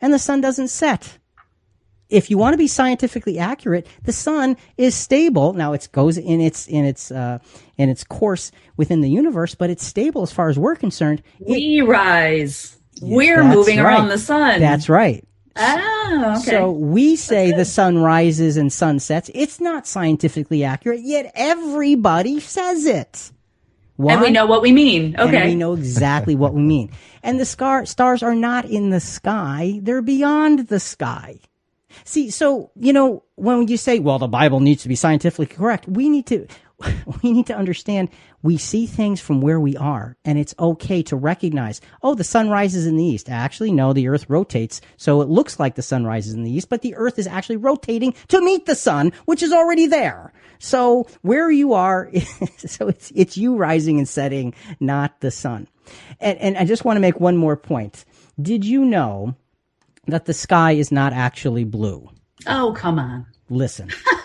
and 0.00 0.12
the 0.12 0.18
sun 0.18 0.40
doesn't 0.40 0.68
set. 0.68 1.18
If 2.08 2.30
you 2.30 2.38
want 2.38 2.54
to 2.54 2.58
be 2.58 2.66
scientifically 2.66 3.38
accurate, 3.38 3.86
the 4.04 4.12
sun 4.12 4.56
is 4.76 4.94
stable. 4.94 5.52
Now 5.52 5.74
it 5.74 5.88
goes 5.92 6.16
in 6.16 6.40
its 6.40 6.66
in 6.66 6.84
its 6.84 7.10
uh, 7.10 7.38
in 7.76 7.88
its 7.88 8.04
course 8.04 8.50
within 8.76 9.02
the 9.02 9.10
universe, 9.10 9.54
but 9.54 9.68
it's 9.70 9.84
stable 9.84 10.22
as 10.22 10.32
far 10.32 10.48
as 10.48 10.58
we're 10.58 10.76
concerned. 10.76 11.22
We 11.38 11.78
it, 11.78 11.82
rise. 11.82 12.78
We're 13.02 13.44
moving 13.44 13.78
right. 13.78 13.94
around 13.94 14.08
the 14.08 14.18
sun. 14.18 14.60
That's 14.60 14.88
right. 14.88 15.24
Oh, 15.60 16.36
okay. 16.38 16.50
So 16.50 16.70
we 16.70 17.16
say 17.16 17.52
the 17.52 17.64
sun 17.64 17.98
rises 17.98 18.56
and 18.56 18.72
sun 18.72 19.00
sets. 19.00 19.30
It's 19.34 19.60
not 19.60 19.86
scientifically 19.86 20.64
accurate, 20.64 21.00
yet 21.02 21.32
everybody 21.34 22.40
says 22.40 22.86
it. 22.86 23.32
Why? 23.96 24.12
And 24.12 24.22
we 24.22 24.30
know 24.30 24.46
what 24.46 24.62
we 24.62 24.70
mean. 24.70 25.16
Okay. 25.18 25.36
And 25.36 25.48
we 25.48 25.54
know 25.56 25.74
exactly 25.74 26.36
what 26.36 26.54
we 26.54 26.62
mean. 26.62 26.92
And 27.24 27.40
the 27.40 27.44
scar- 27.44 27.84
stars 27.86 28.22
are 28.22 28.36
not 28.36 28.64
in 28.64 28.90
the 28.90 29.00
sky. 29.00 29.80
They're 29.82 30.02
beyond 30.02 30.68
the 30.68 30.78
sky. 30.78 31.40
See, 32.08 32.30
so, 32.30 32.70
you 32.74 32.94
know, 32.94 33.22
when 33.34 33.68
you 33.68 33.76
say, 33.76 33.98
well, 33.98 34.18
the 34.18 34.28
Bible 34.28 34.60
needs 34.60 34.82
to 34.82 34.88
be 34.88 34.94
scientifically 34.94 35.44
correct, 35.44 35.86
we 35.86 36.08
need 36.08 36.24
to, 36.28 36.46
we 37.22 37.32
need 37.34 37.48
to 37.48 37.54
understand 37.54 38.08
we 38.42 38.56
see 38.56 38.86
things 38.86 39.20
from 39.20 39.42
where 39.42 39.60
we 39.60 39.76
are 39.76 40.16
and 40.24 40.38
it's 40.38 40.54
okay 40.58 41.02
to 41.02 41.16
recognize, 41.16 41.82
oh, 42.02 42.14
the 42.14 42.24
sun 42.24 42.48
rises 42.48 42.86
in 42.86 42.96
the 42.96 43.04
east. 43.04 43.28
Actually, 43.28 43.72
no, 43.72 43.92
the 43.92 44.08
earth 44.08 44.24
rotates. 44.30 44.80
So 44.96 45.20
it 45.20 45.28
looks 45.28 45.60
like 45.60 45.74
the 45.74 45.82
sun 45.82 46.06
rises 46.06 46.32
in 46.32 46.44
the 46.44 46.50
east, 46.50 46.70
but 46.70 46.80
the 46.80 46.94
earth 46.94 47.18
is 47.18 47.26
actually 47.26 47.58
rotating 47.58 48.14
to 48.28 48.40
meet 48.40 48.64
the 48.64 48.74
sun, 48.74 49.12
which 49.26 49.42
is 49.42 49.52
already 49.52 49.84
there. 49.84 50.32
So 50.58 51.06
where 51.20 51.50
you 51.50 51.74
are, 51.74 52.10
so 52.56 52.88
it's, 52.88 53.12
it's 53.14 53.36
you 53.36 53.54
rising 53.54 53.98
and 53.98 54.08
setting, 54.08 54.54
not 54.80 55.20
the 55.20 55.30
sun. 55.30 55.68
And, 56.20 56.38
and 56.38 56.56
I 56.56 56.64
just 56.64 56.86
want 56.86 56.96
to 56.96 57.02
make 57.02 57.20
one 57.20 57.36
more 57.36 57.58
point. 57.58 58.06
Did 58.40 58.64
you 58.64 58.86
know 58.86 59.36
that 60.08 60.24
the 60.24 60.34
sky 60.34 60.72
is 60.72 60.90
not 60.90 61.12
actually 61.12 61.64
blue? 61.64 62.08
Oh, 62.46 62.74
come 62.76 62.98
on. 62.98 63.26
Listen. 63.48 63.90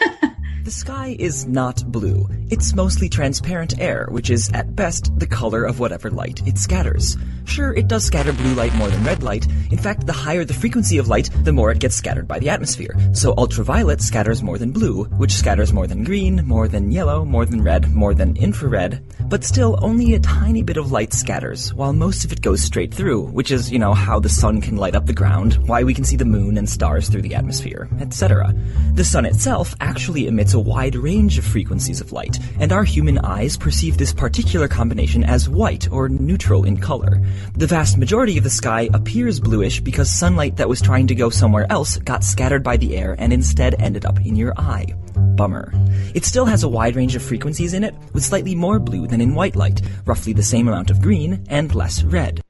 The 0.64 0.72
sky 0.72 1.18
is 1.20 1.46
not 1.46 1.84
blue. 1.92 2.26
It's 2.50 2.74
mostly 2.74 3.10
transparent 3.10 3.80
air, 3.80 4.08
which 4.10 4.30
is, 4.30 4.50
at 4.54 4.78
best, 4.78 5.12
the 5.20 5.28
color 5.28 5.66
of 5.66 5.82
whatever 5.82 6.10
light 6.10 6.42
it 6.48 6.58
scatters. 6.58 7.18
Sure, 7.44 7.74
it 7.74 7.90
does 7.90 8.06
scatter 8.06 8.32
blue 8.32 8.54
light 8.54 8.74
more 8.76 8.88
than 8.88 9.04
red 9.04 9.24
light. 9.24 9.46
In 9.72 9.78
fact, 9.78 10.08
the 10.08 10.14
higher 10.14 10.46
the 10.46 10.54
frequency 10.54 10.98
of 10.98 11.10
light, 11.10 11.30
the 11.44 11.52
more 11.52 11.70
it 11.70 11.80
gets 11.80 11.96
scattered 11.96 12.30
by 12.30 12.40
the 12.40 12.48
atmosphere. 12.48 12.96
So 13.12 13.34
ultraviolet 13.38 14.00
scatters 14.00 14.42
more 14.42 14.58
than 14.58 14.72
blue, 14.72 15.04
which 15.18 15.34
scatters 15.34 15.74
more 15.74 15.86
than 15.86 16.06
green, 16.06 16.48
more 16.48 16.70
than 16.70 16.92
yellow, 16.92 17.26
more 17.26 17.46
than 17.46 17.62
red, 17.62 17.92
more 17.94 18.14
than 18.14 18.38
infrared. 18.38 19.04
But 19.28 19.44
still, 19.44 19.78
only 19.82 20.14
a 20.14 20.20
tiny 20.20 20.64
bit 20.64 20.78
of 20.78 20.94
light 20.94 21.12
scatters, 21.12 21.74
while 21.74 21.92
most 21.92 22.24
of 22.24 22.32
it 22.32 22.42
goes 22.42 22.62
straight 22.62 22.94
through, 22.94 23.24
which 23.24 23.52
is, 23.52 23.70
you 23.70 23.80
know, 23.80 23.94
how 23.94 24.20
the 24.22 24.30
sun 24.30 24.62
can 24.62 24.78
light 24.78 24.96
up 24.96 25.08
the 25.08 25.14
ground, 25.14 25.56
why 25.68 25.84
we 25.84 25.94
can 25.94 26.06
see 26.06 26.16
the 26.16 26.24
moon 26.24 26.58
and 26.58 26.70
stars 26.70 27.10
through 27.10 27.24
the 27.24 27.36
atmosphere, 27.36 27.90
etc. 28.00 28.54
The 28.94 29.04
sun 29.04 29.26
itself 29.26 29.76
actually 29.82 30.28
emits 30.28 30.53
a 30.54 30.60
wide 30.60 30.96
range 30.96 31.38
of 31.38 31.46
frequencies 31.46 32.02
of 32.02 32.12
light, 32.12 32.40
and 32.60 32.72
our 32.72 32.84
human 32.84 33.18
eyes 33.20 33.58
perceive 33.58 33.98
this 33.98 34.14
particular 34.14 34.68
combination 34.68 35.24
as 35.24 35.50
white 35.50 35.92
or 35.92 36.10
neutral 36.10 36.64
in 36.64 36.78
color. 36.78 37.22
The 37.56 37.68
vast 37.68 37.98
majority 37.98 38.38
of 38.38 38.44
the 38.44 38.50
sky 38.50 38.90
appears 38.94 39.40
bluish 39.40 39.80
because 39.80 40.10
sunlight 40.10 40.58
that 40.58 40.70
was 40.70 40.82
trying 40.82 41.08
to 41.08 41.16
go 41.16 41.30
somewhere 41.30 41.66
else 41.72 41.98
got 41.98 42.24
scattered 42.24 42.64
by 42.64 42.78
the 42.78 42.98
air 42.98 43.16
and 43.20 43.34
instead 43.34 43.82
ended 43.82 44.06
up 44.06 44.20
in 44.26 44.36
your 44.36 44.54
eye. 44.60 44.94
Bummer. 45.36 45.72
It 46.14 46.26
still 46.26 46.46
has 46.46 46.64
a 46.64 46.70
wide 46.70 46.96
range 46.96 47.16
of 47.16 47.24
frequencies 47.24 47.74
in 47.74 47.84
it, 47.84 47.96
with 48.14 48.24
slightly 48.24 48.56
more 48.56 48.80
blue 48.80 49.08
than 49.08 49.22
in 49.22 49.36
white 49.36 49.56
light, 49.56 49.82
roughly 50.06 50.34
the 50.34 50.44
same 50.44 50.68
amount 50.68 50.90
of 50.90 51.02
green, 51.02 51.46
and 51.50 51.74
less 51.74 52.04
red. 52.04 52.42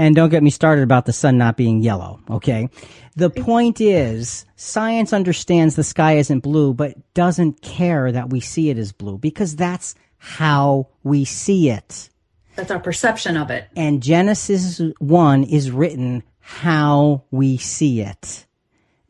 And 0.00 0.16
don't 0.16 0.30
get 0.30 0.42
me 0.42 0.48
started 0.48 0.80
about 0.80 1.04
the 1.04 1.12
sun 1.12 1.36
not 1.36 1.58
being 1.58 1.82
yellow, 1.82 2.20
okay? 2.30 2.70
The 3.16 3.28
point 3.28 3.82
is, 3.82 4.46
science 4.56 5.12
understands 5.12 5.76
the 5.76 5.84
sky 5.84 6.14
isn't 6.14 6.40
blue, 6.40 6.72
but 6.72 6.96
doesn't 7.12 7.60
care 7.60 8.10
that 8.10 8.30
we 8.30 8.40
see 8.40 8.70
it 8.70 8.78
as 8.78 8.92
blue 8.92 9.18
because 9.18 9.56
that's 9.56 9.94
how 10.16 10.88
we 11.02 11.26
see 11.26 11.68
it. 11.68 12.08
That's 12.56 12.70
our 12.70 12.80
perception 12.80 13.36
of 13.36 13.50
it. 13.50 13.68
And 13.76 14.02
Genesis 14.02 14.80
1 15.00 15.44
is 15.44 15.70
written 15.70 16.22
how 16.38 17.24
we 17.30 17.58
see 17.58 18.00
it. 18.00 18.46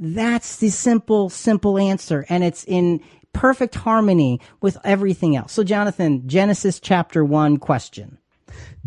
That's 0.00 0.56
the 0.56 0.70
simple, 0.70 1.30
simple 1.30 1.78
answer. 1.78 2.26
And 2.28 2.42
it's 2.42 2.64
in 2.64 3.00
perfect 3.32 3.76
harmony 3.76 4.40
with 4.60 4.76
everything 4.82 5.36
else. 5.36 5.52
So, 5.52 5.62
Jonathan, 5.62 6.26
Genesis 6.26 6.80
chapter 6.80 7.24
1 7.24 7.58
question 7.58 8.18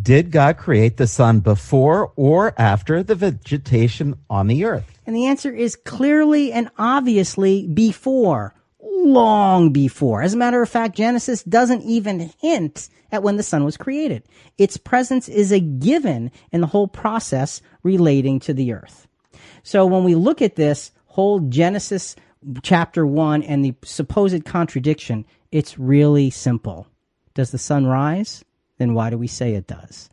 Did 0.01 0.31
God 0.31 0.57
create 0.57 0.97
the 0.97 1.07
sun 1.07 1.39
before 1.39 2.11
or 2.15 2.53
after 2.59 3.03
the 3.03 3.15
vegetation 3.15 4.15
on 4.29 4.47
the 4.47 4.65
earth? 4.65 4.85
And 5.05 5.15
the 5.15 5.27
answer 5.27 5.53
is 5.53 5.75
clearly 5.75 6.51
and 6.51 6.69
obviously 6.77 7.67
before, 7.67 8.53
long 8.81 9.71
before. 9.71 10.21
As 10.21 10.33
a 10.33 10.37
matter 10.37 10.61
of 10.61 10.69
fact, 10.69 10.95
Genesis 10.95 11.43
doesn't 11.43 11.83
even 11.83 12.31
hint 12.39 12.89
at 13.11 13.23
when 13.23 13.37
the 13.37 13.43
sun 13.43 13.63
was 13.63 13.77
created. 13.77 14.23
Its 14.57 14.77
presence 14.77 15.29
is 15.29 15.51
a 15.51 15.59
given 15.59 16.31
in 16.51 16.61
the 16.61 16.67
whole 16.67 16.87
process 16.87 17.61
relating 17.83 18.39
to 18.39 18.53
the 18.53 18.73
earth. 18.73 19.07
So 19.61 19.85
when 19.85 20.03
we 20.03 20.15
look 20.15 20.41
at 20.41 20.55
this 20.55 20.91
whole 21.05 21.39
Genesis 21.39 22.15
chapter 22.63 23.05
1 23.05 23.43
and 23.43 23.63
the 23.63 23.75
supposed 23.83 24.43
contradiction, 24.45 25.25
it's 25.51 25.77
really 25.77 26.29
simple. 26.29 26.87
Does 27.35 27.51
the 27.51 27.57
sun 27.57 27.85
rise? 27.85 28.43
Then 28.77 28.93
why 28.93 29.09
do 29.09 29.17
we 29.17 29.27
say 29.27 29.53
it 29.53 29.67
does? 29.67 30.09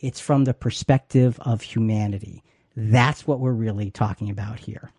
It's 0.00 0.20
from 0.20 0.44
the 0.44 0.54
perspective 0.54 1.38
of 1.40 1.62
humanity. 1.62 2.42
That's 2.74 3.26
what 3.26 3.40
we're 3.40 3.52
really 3.52 3.90
talking 3.90 4.30
about 4.30 4.58
here. 4.58 4.90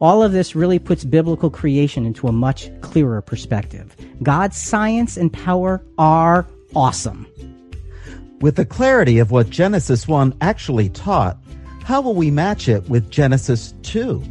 All 0.00 0.22
of 0.22 0.32
this 0.32 0.56
really 0.56 0.78
puts 0.78 1.04
biblical 1.04 1.50
creation 1.50 2.04
into 2.04 2.26
a 2.26 2.32
much 2.32 2.68
clearer 2.80 3.22
perspective. 3.22 3.96
God's 4.22 4.56
science 4.56 5.16
and 5.16 5.32
power 5.32 5.82
are 5.98 6.46
awesome. 6.74 7.26
With 8.40 8.56
the 8.56 8.66
clarity 8.66 9.20
of 9.20 9.30
what 9.30 9.50
Genesis 9.50 10.08
1 10.08 10.36
actually 10.40 10.88
taught, 10.88 11.38
how 11.84 12.00
will 12.00 12.14
we 12.14 12.30
match 12.30 12.68
it 12.68 12.88
with 12.88 13.10
Genesis 13.10 13.72
2? 13.84 14.22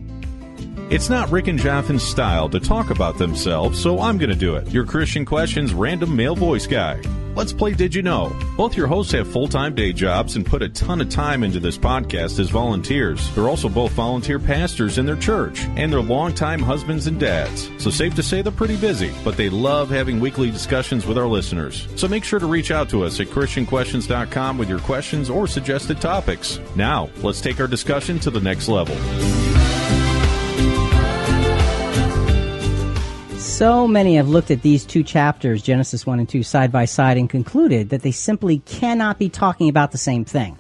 It's 0.90 1.10
not 1.10 1.32
Rick 1.32 1.48
and 1.48 1.58
Jonathan's 1.58 2.04
style 2.04 2.50
to 2.50 2.60
talk 2.60 2.90
about 2.90 3.18
themselves, 3.18 3.82
so 3.82 4.02
I'm 4.02 4.18
going 4.18 4.30
to 4.30 4.36
do 4.36 4.58
it. 4.58 4.68
Your 4.70 4.86
Christian 4.86 5.24
Questions 5.24 5.74
random 5.74 6.14
male 6.14 6.36
voice 6.36 6.68
guy. 6.68 7.02
Let's 7.34 7.54
play 7.54 7.74
Did 7.74 7.96
You 7.96 8.02
Know? 8.02 8.36
Both 8.58 8.76
your 8.76 8.88
hosts 8.88 9.14
have 9.14 9.32
full 9.32 9.48
time 9.48 9.74
day 9.74 9.94
jobs 9.94 10.36
and 10.36 10.46
put 10.46 10.62
a 10.62 10.70
ton 10.70 11.00
of 11.00 11.10
time 11.10 11.44
into 11.44 11.60
this 11.60 11.78
podcast 11.78 12.40
as 12.40 12.50
volunteers. 12.50 13.34
They're 13.34 13.48
also 13.48 13.70
both 13.70 13.92
volunteer 13.94 14.38
pastors 14.38 14.98
in 14.98 15.06
their 15.06 15.16
church, 15.16 15.66
and 15.78 15.92
they're 15.92 16.02
longtime 16.02 16.62
husbands 16.62 17.08
and 17.08 17.20
dads. 17.20 17.70
So, 17.78 17.90
safe 17.90 18.16
to 18.16 18.24
say 18.24 18.42
they're 18.42 18.52
pretty 18.52 18.78
busy, 18.78 19.14
but 19.24 19.38
they 19.38 19.50
love 19.50 19.90
having 19.90 20.20
weekly 20.20 20.52
discussions 20.52 21.06
with 21.06 21.18
our 21.18 21.28
listeners. 21.28 21.88
So, 21.96 22.08
make 22.08 22.26
sure 22.26 22.40
to 22.40 22.48
reach 22.48 22.70
out 22.70 22.90
to 22.90 23.04
us 23.04 23.20
at 23.20 23.28
ChristianQuestions.com 23.28 24.58
with 24.58 24.70
your 24.70 24.80
questions 24.80 25.30
or 25.30 25.48
suggested 25.48 26.02
topics. 26.02 26.60
Now, 26.76 27.10
let's 27.24 27.42
take 27.42 27.60
our 27.60 27.68
discussion 27.68 28.20
to 28.20 28.30
the 28.30 28.42
next 28.42 28.68
level. 28.68 28.96
So 33.62 33.88
many 33.88 34.16
have 34.16 34.28
looked 34.28 34.50
at 34.50 34.64
these 34.64 34.84
two 34.84 35.04
chapters, 35.04 35.62
Genesis 35.62 36.04
1 36.04 36.18
and 36.18 36.28
2, 36.28 36.42
side 36.42 36.72
by 36.72 36.86
side 36.86 37.16
and 37.16 37.30
concluded 37.30 37.90
that 37.90 38.02
they 38.02 38.10
simply 38.12 38.58
cannot 38.66 39.20
be 39.20 39.30
talking 39.30 39.70
about 39.70 39.92
the 39.92 40.00
same 40.00 40.26
thing. 40.26 40.58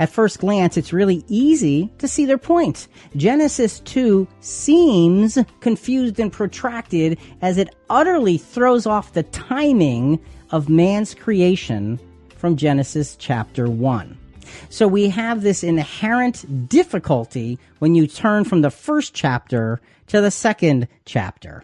At 0.00 0.10
first 0.10 0.40
glance, 0.40 0.76
it's 0.76 0.92
really 0.92 1.22
easy 1.28 1.92
to 1.98 2.08
see 2.08 2.26
their 2.26 2.38
point. 2.38 2.88
Genesis 3.14 3.78
2 3.78 4.26
seems 4.40 5.38
confused 5.60 6.18
and 6.18 6.32
protracted 6.32 7.20
as 7.40 7.56
it 7.56 7.72
utterly 7.88 8.36
throws 8.36 8.84
off 8.84 9.12
the 9.12 9.22
timing 9.22 10.18
of 10.50 10.68
man's 10.68 11.14
creation 11.14 12.00
from 12.34 12.56
Genesis 12.56 13.14
chapter 13.14 13.70
1. 13.70 14.18
So 14.70 14.88
we 14.88 15.08
have 15.10 15.42
this 15.42 15.62
inherent 15.62 16.68
difficulty 16.68 17.60
when 17.78 17.94
you 17.94 18.08
turn 18.08 18.42
from 18.42 18.62
the 18.62 18.72
first 18.72 19.14
chapter 19.14 19.80
to 20.08 20.20
the 20.20 20.32
second 20.32 20.88
chapter. 21.04 21.62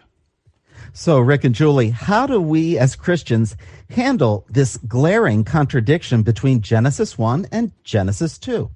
So, 0.99 1.19
Rick 1.19 1.43
and 1.43 1.53
Julie, 1.53 1.91
how 1.91 2.25
do 2.25 2.41
we 2.41 2.79
as 2.79 2.95
Christians 2.95 3.55
handle 3.91 4.47
this 4.49 4.77
glaring 4.77 5.43
contradiction 5.43 6.23
between 6.23 6.61
Genesis 6.61 7.19
1 7.19 7.49
and 7.51 7.71
Genesis 7.83 8.39
2? 8.39 8.67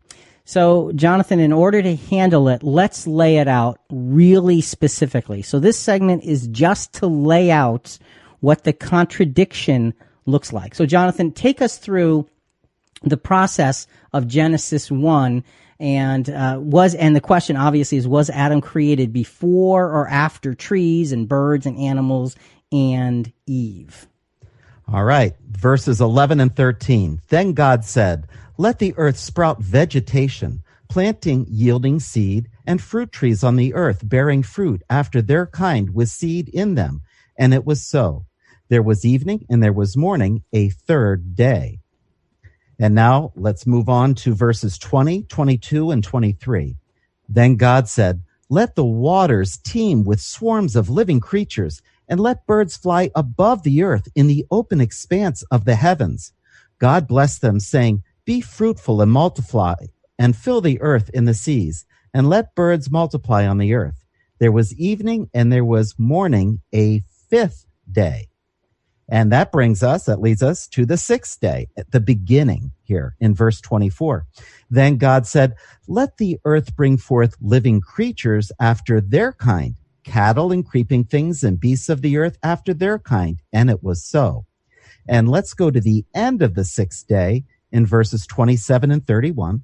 So, 0.45 0.91
Jonathan, 0.91 1.39
in 1.39 1.51
order 1.51 1.81
to 1.81 1.95
handle 1.95 2.47
it, 2.47 2.62
let's 2.62 3.07
lay 3.07 3.38
it 3.38 3.47
out 3.47 3.79
really 3.89 4.62
specifically. 4.62 5.41
So, 5.41 5.60
this 5.60 5.79
segment 5.79 6.23
is 6.23 6.45
just 6.45 6.93
to 6.93 7.07
lay 7.07 7.49
out 7.49 7.97
what 8.39 8.65
the 8.65 8.73
contradiction 8.73 9.95
looks 10.27 10.53
like. 10.53 10.75
So, 10.75 10.86
Jonathan, 10.86 11.31
take 11.31 11.60
us 11.60 11.79
through 11.79 12.29
the 13.01 13.17
process 13.17 13.88
of 14.13 14.27
Genesis 14.27 14.91
1 14.91 15.43
and 15.81 16.29
uh, 16.29 16.57
was 16.61 16.93
and 16.93 17.15
the 17.15 17.21
question 17.21 17.57
obviously 17.57 17.97
is 17.97 18.07
was 18.07 18.29
Adam 18.29 18.61
created 18.61 19.11
before 19.11 19.87
or 19.87 20.07
after 20.07 20.53
trees 20.53 21.11
and 21.11 21.27
birds 21.27 21.65
and 21.65 21.77
animals 21.77 22.35
and 22.71 23.33
Eve? 23.47 24.07
All 24.87 25.03
right, 25.03 25.35
verses 25.49 25.99
11 25.99 26.39
and 26.39 26.55
13. 26.55 27.19
Then 27.29 27.53
God 27.53 27.83
said, 27.83 28.27
"Let 28.57 28.77
the 28.77 28.93
earth 28.95 29.17
sprout 29.17 29.61
vegetation, 29.61 30.63
planting 30.87 31.47
yielding 31.49 31.99
seed, 31.99 32.47
and 32.67 32.79
fruit 32.79 33.11
trees 33.11 33.43
on 33.43 33.55
the 33.55 33.73
earth 33.73 34.07
bearing 34.07 34.43
fruit 34.43 34.83
after 34.89 35.21
their 35.21 35.47
kind 35.47 35.95
with 35.95 36.09
seed 36.09 36.47
in 36.49 36.75
them." 36.75 37.01
And 37.37 37.55
it 37.55 37.65
was 37.65 37.81
so. 37.81 38.25
There 38.69 38.83
was 38.83 39.03
evening 39.03 39.45
and 39.49 39.61
there 39.61 39.73
was 39.73 39.97
morning, 39.97 40.43
a 40.53 40.69
third 40.69 41.35
day. 41.35 41.80
And 42.81 42.95
now 42.95 43.31
let's 43.35 43.67
move 43.67 43.89
on 43.89 44.15
to 44.15 44.33
verses 44.33 44.79
20, 44.79 45.21
22, 45.25 45.91
and 45.91 46.03
23. 46.03 46.75
Then 47.29 47.55
God 47.55 47.87
said, 47.87 48.23
Let 48.49 48.73
the 48.73 48.83
waters 48.83 49.57
teem 49.57 50.03
with 50.03 50.19
swarms 50.19 50.75
of 50.75 50.89
living 50.89 51.19
creatures, 51.19 51.83
and 52.09 52.19
let 52.19 52.47
birds 52.47 52.75
fly 52.75 53.11
above 53.15 53.61
the 53.61 53.83
earth 53.83 54.07
in 54.15 54.25
the 54.25 54.47
open 54.49 54.81
expanse 54.81 55.43
of 55.51 55.63
the 55.65 55.75
heavens. 55.75 56.33
God 56.79 57.07
blessed 57.07 57.41
them, 57.41 57.59
saying, 57.59 58.01
Be 58.25 58.41
fruitful 58.41 58.99
and 58.99 59.11
multiply, 59.11 59.75
and 60.17 60.35
fill 60.35 60.59
the 60.59 60.81
earth 60.81 61.11
in 61.13 61.25
the 61.25 61.35
seas, 61.35 61.85
and 62.15 62.27
let 62.27 62.55
birds 62.55 62.89
multiply 62.89 63.45
on 63.45 63.59
the 63.59 63.75
earth. 63.75 64.03
There 64.39 64.51
was 64.51 64.73
evening 64.73 65.29
and 65.35 65.53
there 65.53 65.63
was 65.63 65.99
morning, 65.99 66.61
a 66.73 67.03
fifth 67.29 67.67
day. 67.89 68.30
And 69.12 69.30
that 69.34 69.52
brings 69.52 69.84
us, 69.84 70.06
that 70.06 70.21
leads 70.21 70.41
us 70.41 70.67
to 70.69 70.86
the 70.86 70.95
sixth 70.95 71.41
day, 71.41 71.67
at 71.78 71.91
the 71.91 72.00
beginning 72.00 72.71
here 72.84 73.17
in 73.19 73.36
verse 73.36 73.60
24. 73.60 74.26
Then 74.69 74.95
God 74.95 75.28
said, 75.28 75.54
let 75.86 76.15
the 76.15 76.39
earth 76.45 76.78
bring 76.78 76.97
forth 76.97 77.36
living 77.41 77.82
creatures 77.82 78.54
after 78.58 79.02
their 79.02 79.34
kind, 79.34 79.76
cattle 80.06 80.54
and 80.54 80.65
creeping 80.65 81.04
things 81.04 81.43
and 81.43 81.60
beasts 81.60 81.89
of 81.89 82.02
the 82.02 82.17
earth 82.17 82.38
after 82.41 82.74
their 82.74 82.97
kind. 82.97 83.41
And 83.52 83.69
it 83.69 83.84
was 83.84 84.02
so. 84.02 84.45
And 85.10 85.28
let's 85.28 85.54
go 85.54 85.69
to 85.69 85.82
the 85.82 86.06
end 86.15 86.41
of 86.41 86.56
the 86.56 86.63
sixth 86.63 87.06
day 87.06 87.43
in 87.69 87.86
verses 87.86 88.26
27 88.26 88.91
and 88.91 89.06
31. 89.06 89.63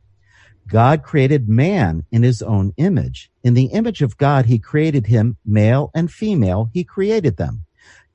God 0.68 1.04
created 1.04 1.48
man 1.48 2.04
in 2.12 2.24
his 2.24 2.42
own 2.42 2.74
image. 2.76 3.32
In 3.44 3.54
the 3.54 3.68
image 3.68 4.02
of 4.02 4.18
God, 4.18 4.46
he 4.46 4.60
created 4.60 5.08
him, 5.08 5.38
male 5.46 5.90
and 5.96 6.12
female, 6.12 6.70
he 6.74 6.84
created 6.84 7.38
them. 7.38 7.64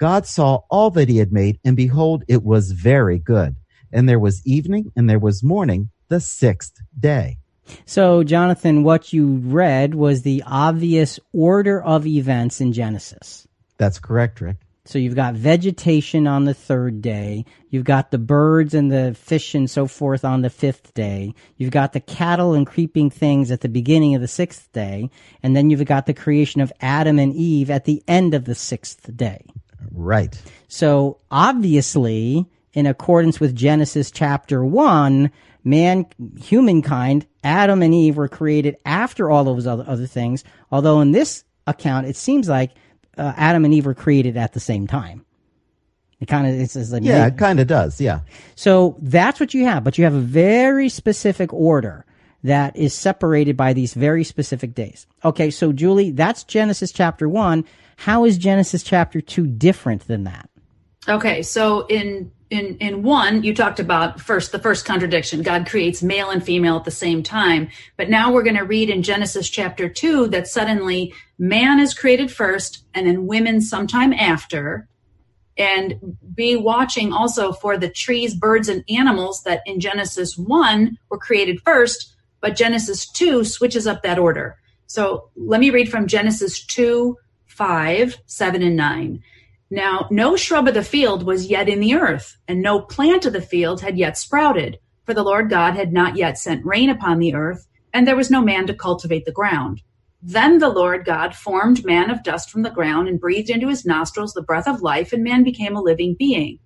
God 0.03 0.27
saw 0.27 0.63
all 0.69 0.91
that 0.91 1.09
he 1.09 1.19
had 1.19 1.33
made, 1.33 1.61
and 1.65 1.77
behold, 1.77 2.25
it 2.27 2.43
was 2.43 2.73
very 2.73 3.21
good. 3.21 3.55
And 3.93 4.09
there 4.09 4.19
was 4.19 4.45
evening 4.45 4.91
and 4.97 5.09
there 5.09 5.21
was 5.21 5.45
morning, 5.45 5.91
the 6.09 6.19
sixth 6.19 6.73
day. 6.99 7.39
So, 7.87 8.25
Jonathan, 8.25 8.83
what 8.83 9.13
you 9.13 9.37
read 9.37 9.95
was 9.95 10.23
the 10.23 10.43
obvious 10.45 11.21
order 11.33 11.81
of 11.81 12.05
events 12.05 12.61
in 12.61 12.73
Genesis. 12.73 13.47
That's 13.79 14.01
correct, 14.01 14.41
Rick. 14.41 14.57
So 14.85 14.99
you've 14.99 15.15
got 15.15 15.35
vegetation 15.35 16.27
on 16.27 16.47
the 16.47 16.55
third 16.55 17.01
day. 17.01 17.45
You've 17.71 17.85
got 17.85 18.11
the 18.11 18.19
birds 18.19 18.75
and 18.75 18.91
the 18.91 19.15
fish 19.15 19.55
and 19.55 19.71
so 19.71 19.87
forth 19.87 20.25
on 20.25 20.43
the 20.43 20.51
fifth 20.51 20.95
day. 20.95 21.33
You've 21.57 21.71
got 21.71 21.93
the 21.93 22.01
cattle 22.01 22.55
and 22.55 22.67
creeping 22.67 23.09
things 23.11 23.53
at 23.53 23.61
the 23.61 23.69
beginning 23.69 24.17
of 24.17 24.21
the 24.21 24.27
sixth 24.27 24.73
day. 24.73 25.11
And 25.45 25.55
then 25.55 25.71
you've 25.71 25.85
got 25.85 26.07
the 26.07 26.15
creation 26.15 26.61
of 26.61 26.73
Adam 26.81 27.21
and 27.21 27.33
Eve 27.33 27.71
at 27.71 27.85
the 27.85 28.03
end 28.09 28.35
of 28.35 28.45
the 28.45 28.57
sixth 28.57 29.17
day. 29.17 29.47
Right. 29.93 30.41
So 30.69 31.19
obviously, 31.31 32.47
in 32.73 32.87
accordance 32.87 33.41
with 33.41 33.55
Genesis 33.55 34.11
chapter 34.11 34.65
1, 34.65 35.31
man, 35.65 36.07
humankind, 36.41 37.27
Adam 37.45 37.83
and 37.83 37.95
Eve 37.95 38.17
were 38.17 38.29
created 38.29 38.77
after 38.85 39.31
all 39.31 39.45
those 39.45 39.67
other, 39.67 39.85
other 39.87 40.07
things. 40.07 40.45
Although 40.71 41.01
in 41.01 41.13
this 41.13 41.45
account, 41.67 42.07
it 42.07 42.17
seems 42.17 42.49
like 42.49 42.73
uh, 43.17 43.33
Adam 43.37 43.65
and 43.65 43.75
Eve 43.75 43.87
were 43.87 43.95
created 43.95 44.37
at 44.37 44.53
the 44.53 44.61
same 44.61 44.87
time. 44.87 45.25
It 46.21 46.29
kind 46.29 46.47
of 46.47 46.55
it's, 46.55 46.77
it's 46.77 46.93
like 46.93 47.03
yeah, 47.03 47.27
it 47.27 47.37
kind 47.37 47.59
of 47.59 47.67
does. 47.67 48.01
Yeah. 48.01 48.21
So 48.55 48.97
that's 49.01 49.41
what 49.41 49.55
you 49.55 49.65
have, 49.65 49.83
but 49.83 49.99
you 49.99 50.05
have 50.05 50.15
a 50.15 50.21
very 50.21 50.89
specific 50.89 51.53
order 51.53 52.07
that 52.45 52.77
is 52.77 52.95
separated 52.95 53.57
by 53.57 53.73
these 53.73 53.95
very 53.95 54.23
specific 54.23 54.75
days. 54.75 55.07
Okay, 55.25 55.51
so 55.51 55.73
Julie, 55.73 56.13
that's 56.13 56.45
Genesis 56.45 56.93
chapter 56.93 57.29
one. 57.29 57.65
How 58.03 58.25
is 58.25 58.37
Genesis 58.37 58.83
chapter 58.83 59.21
2 59.21 59.47
different 59.47 60.09
than 60.09 60.25
that? 60.25 60.51
Okay, 61.09 61.41
so 61.43 61.87
in 61.87 62.33
in 62.51 62.77
in 62.79 63.05
one 63.05 63.45
you 63.45 63.55
talked 63.55 63.79
about 63.79 64.21
first 64.21 64.53
the 64.53 64.59
first 64.59 64.85
contradiction 64.85 65.41
god 65.41 65.67
creates 65.67 66.03
male 66.03 66.29
and 66.29 66.45
female 66.45 66.77
at 66.77 66.85
the 66.85 66.91
same 66.91 67.23
time 67.23 67.71
but 67.97 68.11
now 68.11 68.31
we're 68.31 68.43
going 68.43 68.57
to 68.57 68.65
read 68.65 68.91
in 68.91 69.03
genesis 69.03 69.49
chapter 69.49 69.89
2 69.89 70.29
that 70.29 70.47
suddenly 70.47 71.15
man 71.39 71.81
is 71.81 71.95
created 71.95 72.31
first 72.31 72.85
and 72.93 73.07
then 73.07 73.27
women 73.27 73.59
sometime 73.63 74.13
after 74.13 74.87
and 75.57 75.95
be 76.35 76.57
watching 76.57 77.13
also 77.13 77.53
for 77.53 77.77
the 77.79 77.89
trees, 77.89 78.35
birds, 78.35 78.69
and 78.69 78.85
animals 78.89 79.43
that 79.45 79.61
in 79.67 79.81
Genesis 79.81 80.37
1 80.39 80.99
were 81.11 81.19
created 81.19 81.61
first, 81.61 82.15
but 82.41 82.57
Genesis 82.57 83.07
2 83.13 83.45
switches 83.45 83.87
up 83.87 84.03
that 84.03 84.19
order. 84.19 84.57
So 84.87 85.31
let 85.37 85.61
me 85.61 85.71
read 85.71 85.91
from 85.91 86.07
Genesis 86.07 86.65
2 86.67 87.17
5, 87.63 88.19
7, 88.27 88.61
and 88.61 88.75
9. 88.75 89.23
Now, 89.71 90.09
no 90.11 90.35
shrub 90.35 90.67
of 90.67 90.75
the 90.75 90.83
field 90.83 91.23
was 91.23 91.47
yet 91.47 91.69
in 91.69 91.79
the 91.79 91.95
earth, 91.95 92.37
and 92.49 92.61
no 92.61 92.81
plant 92.81 93.25
of 93.25 93.33
the 93.33 93.41
field 93.41 93.81
had 93.81 93.97
yet 93.97 94.19
sprouted, 94.19 94.81
for 95.05 95.15
the 95.15 95.23
Lord 95.23 95.49
God 95.49 95.77
had 95.77 95.93
not 95.93 96.17
yet 96.17 96.39
sent 96.39 96.67
rain 96.67 96.91
upon 96.91 97.21
the 97.21 97.37
earth, 97.37 97.69
and 97.95 98.05
there 98.05 98.17
was 98.17 98.33
no 98.33 98.43
man 98.43 98.67
to 98.67 98.75
cultivate 98.75 99.27
the 99.27 99.31
ground. 99.31 99.81
Then 100.21 100.59
the 100.59 100.71
Lord 100.71 101.05
God 101.05 101.37
formed 101.37 101.85
man 101.85 102.11
of 102.11 102.25
dust 102.25 102.51
from 102.51 102.63
the 102.63 102.69
ground 102.69 103.07
and 103.07 103.21
breathed 103.21 103.49
into 103.49 103.69
his 103.69 103.87
nostrils 103.87 104.33
the 104.33 104.43
breath 104.43 104.67
of 104.67 104.83
life, 104.83 105.13
and 105.13 105.23
man 105.23 105.45
became 105.45 105.77
a 105.77 105.81
living 105.81 106.17
being. 106.19 106.59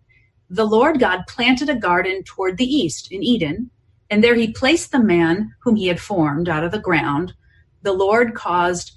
The 0.48 0.64
Lord 0.64 0.98
God 0.98 1.24
planted 1.28 1.68
a 1.68 1.76
garden 1.76 2.22
toward 2.24 2.56
the 2.56 2.64
east 2.64 3.12
in 3.12 3.22
Eden, 3.22 3.70
and 4.08 4.24
there 4.24 4.34
he 4.34 4.50
placed 4.50 4.92
the 4.92 4.98
man 4.98 5.52
whom 5.62 5.76
he 5.76 5.88
had 5.88 6.00
formed 6.00 6.48
out 6.48 6.64
of 6.64 6.72
the 6.72 6.78
ground. 6.78 7.34
The 7.82 7.92
Lord 7.92 8.34
caused 8.34 8.95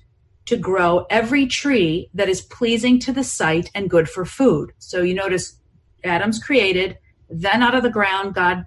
to 0.50 0.58
grow 0.58 1.06
every 1.12 1.46
tree 1.46 2.10
that 2.16 2.28
is 2.28 2.42
pleasing 2.42 2.98
to 2.98 3.12
the 3.12 3.24
sight 3.24 3.70
and 3.76 3.88
good 3.88 4.10
for 4.10 4.26
food. 4.26 4.74
So 4.80 5.04
you 5.04 5.14
notice 5.14 5.60
Adam's 6.04 6.44
created, 6.44 6.98
then 7.30 7.62
out 7.62 7.76
of 7.76 7.84
the 7.84 7.92
ground, 7.92 8.34
God 8.34 8.66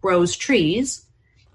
grows 0.00 0.34
trees. 0.34 1.06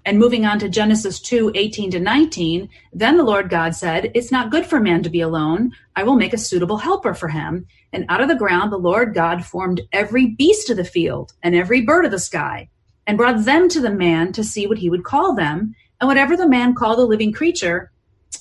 And 0.06 0.18
moving 0.18 0.46
on 0.46 0.58
to 0.60 0.70
Genesis 0.70 1.20
2 1.20 1.52
18 1.54 1.90
to 1.90 2.00
19, 2.00 2.70
then 2.94 3.18
the 3.18 3.22
Lord 3.22 3.50
God 3.50 3.74
said, 3.74 4.10
It's 4.14 4.32
not 4.32 4.50
good 4.50 4.64
for 4.64 4.80
man 4.80 5.02
to 5.02 5.10
be 5.10 5.20
alone. 5.20 5.72
I 5.94 6.02
will 6.02 6.16
make 6.16 6.32
a 6.32 6.38
suitable 6.38 6.78
helper 6.78 7.12
for 7.12 7.28
him. 7.28 7.66
And 7.92 8.06
out 8.08 8.22
of 8.22 8.28
the 8.28 8.36
ground, 8.36 8.72
the 8.72 8.78
Lord 8.78 9.12
God 9.12 9.44
formed 9.44 9.82
every 9.92 10.28
beast 10.28 10.70
of 10.70 10.78
the 10.78 10.84
field 10.84 11.34
and 11.42 11.54
every 11.54 11.82
bird 11.82 12.06
of 12.06 12.10
the 12.10 12.18
sky 12.18 12.70
and 13.06 13.18
brought 13.18 13.44
them 13.44 13.68
to 13.68 13.82
the 13.82 13.90
man 13.90 14.32
to 14.32 14.42
see 14.42 14.66
what 14.66 14.78
he 14.78 14.88
would 14.88 15.04
call 15.04 15.34
them. 15.34 15.74
And 16.00 16.08
whatever 16.08 16.38
the 16.38 16.48
man 16.48 16.74
called 16.74 16.98
the 16.98 17.04
living 17.04 17.34
creature, 17.34 17.92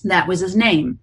that 0.06 0.30
was 0.30 0.40
his 0.40 0.56
name. 0.56 1.00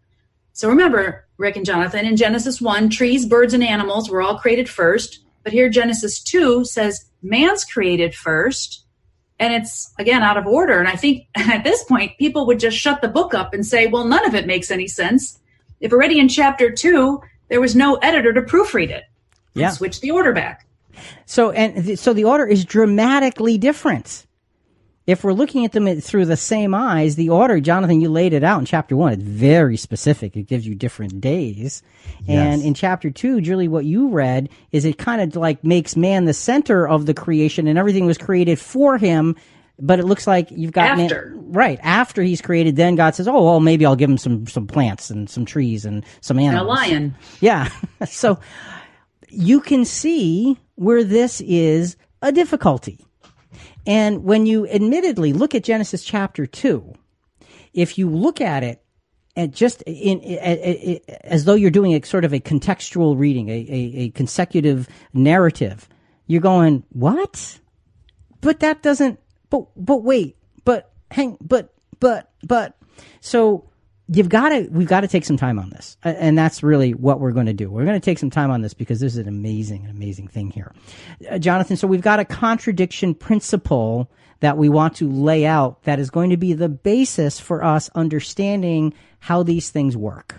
So 0.54 0.68
remember, 0.68 1.26
Rick 1.36 1.56
and 1.56 1.66
Jonathan, 1.66 2.06
in 2.06 2.16
Genesis 2.16 2.60
1, 2.60 2.88
trees, 2.88 3.26
birds, 3.26 3.54
and 3.54 3.62
animals 3.62 4.08
were 4.08 4.22
all 4.22 4.38
created 4.38 4.68
first. 4.68 5.18
But 5.42 5.52
here, 5.52 5.68
Genesis 5.68 6.22
2 6.22 6.64
says 6.64 7.04
man's 7.22 7.64
created 7.64 8.14
first. 8.14 8.84
And 9.40 9.52
it's, 9.52 9.92
again, 9.98 10.22
out 10.22 10.36
of 10.36 10.46
order. 10.46 10.78
And 10.78 10.86
I 10.88 10.94
think 10.94 11.26
at 11.34 11.64
this 11.64 11.82
point, 11.84 12.16
people 12.18 12.46
would 12.46 12.60
just 12.60 12.78
shut 12.78 13.02
the 13.02 13.08
book 13.08 13.34
up 13.34 13.52
and 13.52 13.66
say, 13.66 13.88
well, 13.88 14.04
none 14.04 14.24
of 14.26 14.34
it 14.36 14.46
makes 14.46 14.70
any 14.70 14.86
sense. 14.86 15.40
If 15.80 15.92
already 15.92 16.20
in 16.20 16.28
chapter 16.28 16.70
2, 16.70 17.20
there 17.48 17.60
was 17.60 17.74
no 17.74 17.96
editor 17.96 18.32
to 18.32 18.40
proofread 18.40 18.90
it. 18.90 19.04
Yeah. 19.54 19.70
Switch 19.70 20.00
the 20.00 20.12
order 20.12 20.32
back. 20.32 20.66
So, 21.26 21.50
and 21.50 21.84
th- 21.84 21.98
so 21.98 22.12
the 22.12 22.24
order 22.24 22.46
is 22.46 22.64
dramatically 22.64 23.58
different 23.58 24.24
if 25.06 25.22
we're 25.22 25.34
looking 25.34 25.64
at 25.64 25.72
them 25.72 26.00
through 26.00 26.24
the 26.24 26.36
same 26.36 26.74
eyes, 26.74 27.16
the 27.16 27.28
order, 27.28 27.60
Jonathan, 27.60 28.00
you 28.00 28.08
laid 28.08 28.32
it 28.32 28.42
out 28.42 28.58
in 28.58 28.64
chapter 28.64 28.96
one. 28.96 29.12
It's 29.12 29.22
very 29.22 29.76
specific. 29.76 30.34
It 30.36 30.44
gives 30.44 30.66
you 30.66 30.74
different 30.74 31.20
days. 31.20 31.82
Yes. 32.24 32.28
And 32.28 32.62
in 32.62 32.72
chapter 32.72 33.10
two, 33.10 33.40
Julie, 33.42 33.68
what 33.68 33.84
you 33.84 34.08
read 34.08 34.48
is 34.72 34.84
it 34.86 34.96
kind 34.96 35.20
of 35.20 35.36
like 35.36 35.62
makes 35.62 35.94
man 35.96 36.24
the 36.24 36.32
center 36.32 36.88
of 36.88 37.04
the 37.04 37.14
creation 37.14 37.66
and 37.66 37.78
everything 37.78 38.06
was 38.06 38.16
created 38.16 38.58
for 38.58 38.96
him. 38.96 39.36
But 39.78 39.98
it 39.98 40.04
looks 40.04 40.26
like 40.26 40.50
you've 40.52 40.72
got 40.72 40.98
After. 41.00 41.30
man, 41.30 41.52
right 41.52 41.80
after 41.82 42.22
he's 42.22 42.40
created. 42.40 42.76
Then 42.76 42.94
God 42.94 43.16
says, 43.16 43.26
"Oh, 43.26 43.42
well, 43.42 43.58
maybe 43.58 43.84
I'll 43.84 43.96
give 43.96 44.08
him 44.08 44.18
some 44.18 44.46
some 44.46 44.68
plants 44.68 45.10
and 45.10 45.28
some 45.28 45.44
trees 45.44 45.84
and 45.84 46.04
some 46.20 46.38
animals." 46.38 46.78
And 46.78 46.92
a 46.92 46.94
lion. 46.94 47.14
Yeah. 47.40 47.68
so 48.06 48.38
you 49.30 49.60
can 49.60 49.84
see 49.84 50.56
where 50.76 51.02
this 51.02 51.40
is 51.40 51.96
a 52.22 52.30
difficulty. 52.30 53.03
And 53.86 54.24
when 54.24 54.46
you 54.46 54.66
admittedly 54.66 55.32
look 55.32 55.54
at 55.54 55.64
Genesis 55.64 56.04
chapter 56.04 56.46
2, 56.46 56.94
if 57.72 57.98
you 57.98 58.08
look 58.08 58.40
at 58.40 58.62
it 58.62 58.82
and 59.36 59.52
just 59.52 59.82
in, 59.82 60.20
as 61.24 61.44
though 61.44 61.54
you're 61.54 61.70
doing 61.70 61.94
a 61.94 62.06
sort 62.06 62.24
of 62.24 62.32
a 62.32 62.40
contextual 62.40 63.18
reading, 63.18 63.48
a, 63.48 63.52
a, 63.52 63.92
a 64.04 64.10
consecutive 64.10 64.88
narrative, 65.12 65.88
you're 66.26 66.40
going, 66.40 66.84
what? 66.90 67.58
But 68.40 68.60
that 68.60 68.82
doesn't, 68.82 69.20
but, 69.50 69.66
but 69.76 70.02
wait, 70.02 70.36
but 70.64 70.92
hang, 71.10 71.36
but, 71.40 71.74
but, 72.00 72.30
but. 72.42 72.76
So 73.20 73.68
you've 74.08 74.28
got 74.28 74.50
to 74.50 74.68
we've 74.70 74.88
got 74.88 75.00
to 75.00 75.08
take 75.08 75.24
some 75.24 75.36
time 75.36 75.58
on 75.58 75.70
this. 75.70 75.96
And 76.02 76.36
that's 76.36 76.62
really 76.62 76.92
what 76.92 77.20
we're 77.20 77.32
going 77.32 77.46
to 77.46 77.54
do. 77.54 77.70
We're 77.70 77.84
going 77.84 78.00
to 78.00 78.04
take 78.04 78.18
some 78.18 78.30
time 78.30 78.50
on 78.50 78.60
this 78.60 78.74
because 78.74 79.00
this 79.00 79.12
is 79.12 79.18
an 79.18 79.28
amazing 79.28 79.86
amazing 79.86 80.28
thing 80.28 80.50
here. 80.50 80.74
Uh, 81.30 81.38
jonathan 81.38 81.76
so 81.76 81.86
we've 81.86 82.02
got 82.02 82.20
a 82.20 82.24
contradiction 82.24 83.14
principle 83.14 84.10
that 84.40 84.58
we 84.58 84.68
want 84.68 84.96
to 84.96 85.10
lay 85.10 85.46
out 85.46 85.82
that 85.84 85.98
is 85.98 86.10
going 86.10 86.30
to 86.30 86.36
be 86.36 86.52
the 86.52 86.68
basis 86.68 87.40
for 87.40 87.64
us 87.64 87.88
understanding 87.94 88.92
how 89.20 89.42
these 89.42 89.70
things 89.70 89.96
work. 89.96 90.36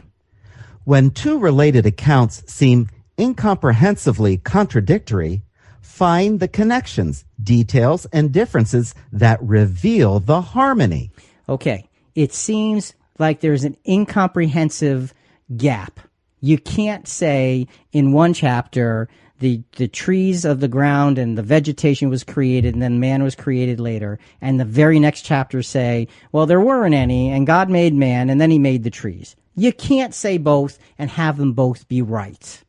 When 0.84 1.09
two 1.09 1.39
related 1.39 1.88
accounts 1.88 2.43
seem 2.45 2.89
incomprehensibly 3.18 4.38
contradictory, 4.38 5.41
find 5.82 6.39
the 6.39 6.47
connections, 6.47 7.26
details, 7.41 8.05
and 8.13 8.32
differences 8.32 8.93
that 9.11 9.41
reveal 9.41 10.20
the 10.20 10.41
harmony. 10.41 11.11
okay. 11.49 11.89
It 12.13 12.32
seems 12.32 12.93
like 13.20 13.39
there's 13.39 13.63
an 13.63 13.78
incomprehensive 13.88 15.13
gap. 15.55 15.99
You 16.41 16.57
can't 16.57 17.07
say 17.07 17.68
in 17.91 18.11
one 18.11 18.34
chapter 18.34 19.09
the 19.39 19.63
the 19.76 19.88
trees 19.88 20.45
of 20.45 20.59
the 20.59 20.68
ground 20.68 21.18
and 21.18 21.38
the 21.38 21.43
vegetation 21.43 22.09
was 22.09 22.24
created 22.24 22.74
and 22.74 22.82
then 22.82 22.99
man 22.99 23.22
was 23.22 23.36
created 23.36 23.80
later 23.80 24.18
and 24.39 24.59
the 24.59 24.66
very 24.66 24.99
next 24.99 25.24
chapter 25.24 25.61
say 25.61 26.07
well 26.32 26.45
there 26.45 26.61
weren't 26.61 26.95
any 26.95 27.30
and 27.32 27.45
God 27.45 27.70
made 27.70 27.93
man 27.93 28.30
and 28.30 28.39
then 28.39 28.51
he 28.51 28.59
made 28.59 28.84
the 28.84 28.89
trees. 28.89 29.36
You 29.55 29.74
can't 29.74 30.13
say 30.13 30.38
both 30.38 30.78
and 30.97 31.09
have 31.09 31.38
them 31.38 31.53
both 31.53 31.88
be 31.88 32.01
right. 32.01 32.63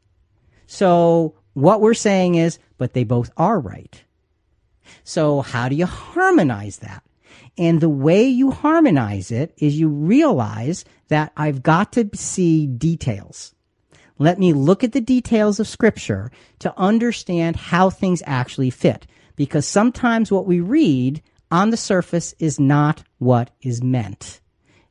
So 0.67 1.35
what 1.55 1.81
we're 1.81 1.95
saying 1.95 2.35
is 2.35 2.59
but 2.79 2.93
they 2.93 3.05
both 3.05 3.31
are 3.37 3.61
right. 3.61 4.03
So 5.05 5.41
how 5.43 5.69
do 5.69 5.77
you 5.77 5.87
harmonize 5.87 6.79
that? 6.79 7.03
And 7.59 7.81
the 7.81 7.89
way 7.89 8.25
you 8.25 8.51
harmonize 8.51 9.31
it 9.31 9.55
is 9.59 9.79
you 9.79 9.89
realize 9.89 10.85
that 11.09 11.33
I've 11.37 11.63
got 11.63 11.93
to 11.93 12.09
see 12.15 12.67
details. 12.67 13.55
Let 14.19 14.39
me 14.39 14.53
look 14.53 14.83
at 14.83 14.93
the 14.93 15.01
details 15.01 15.61
of 15.61 15.69
scripture 15.69 16.31
to 16.61 16.73
understand 16.79 17.57
how 17.57 17.91
things 17.91 18.23
actually 18.27 18.71
fit. 18.71 19.07
Because 19.37 19.67
sometimes 19.67 20.33
what 20.33 20.47
we 20.47 20.61
read 20.61 21.23
on 21.51 21.71
the 21.71 21.77
surface 21.77 22.35
is 22.39 22.59
not 22.59 23.03
what 23.19 23.51
is 23.63 23.83
meant. 23.83 24.41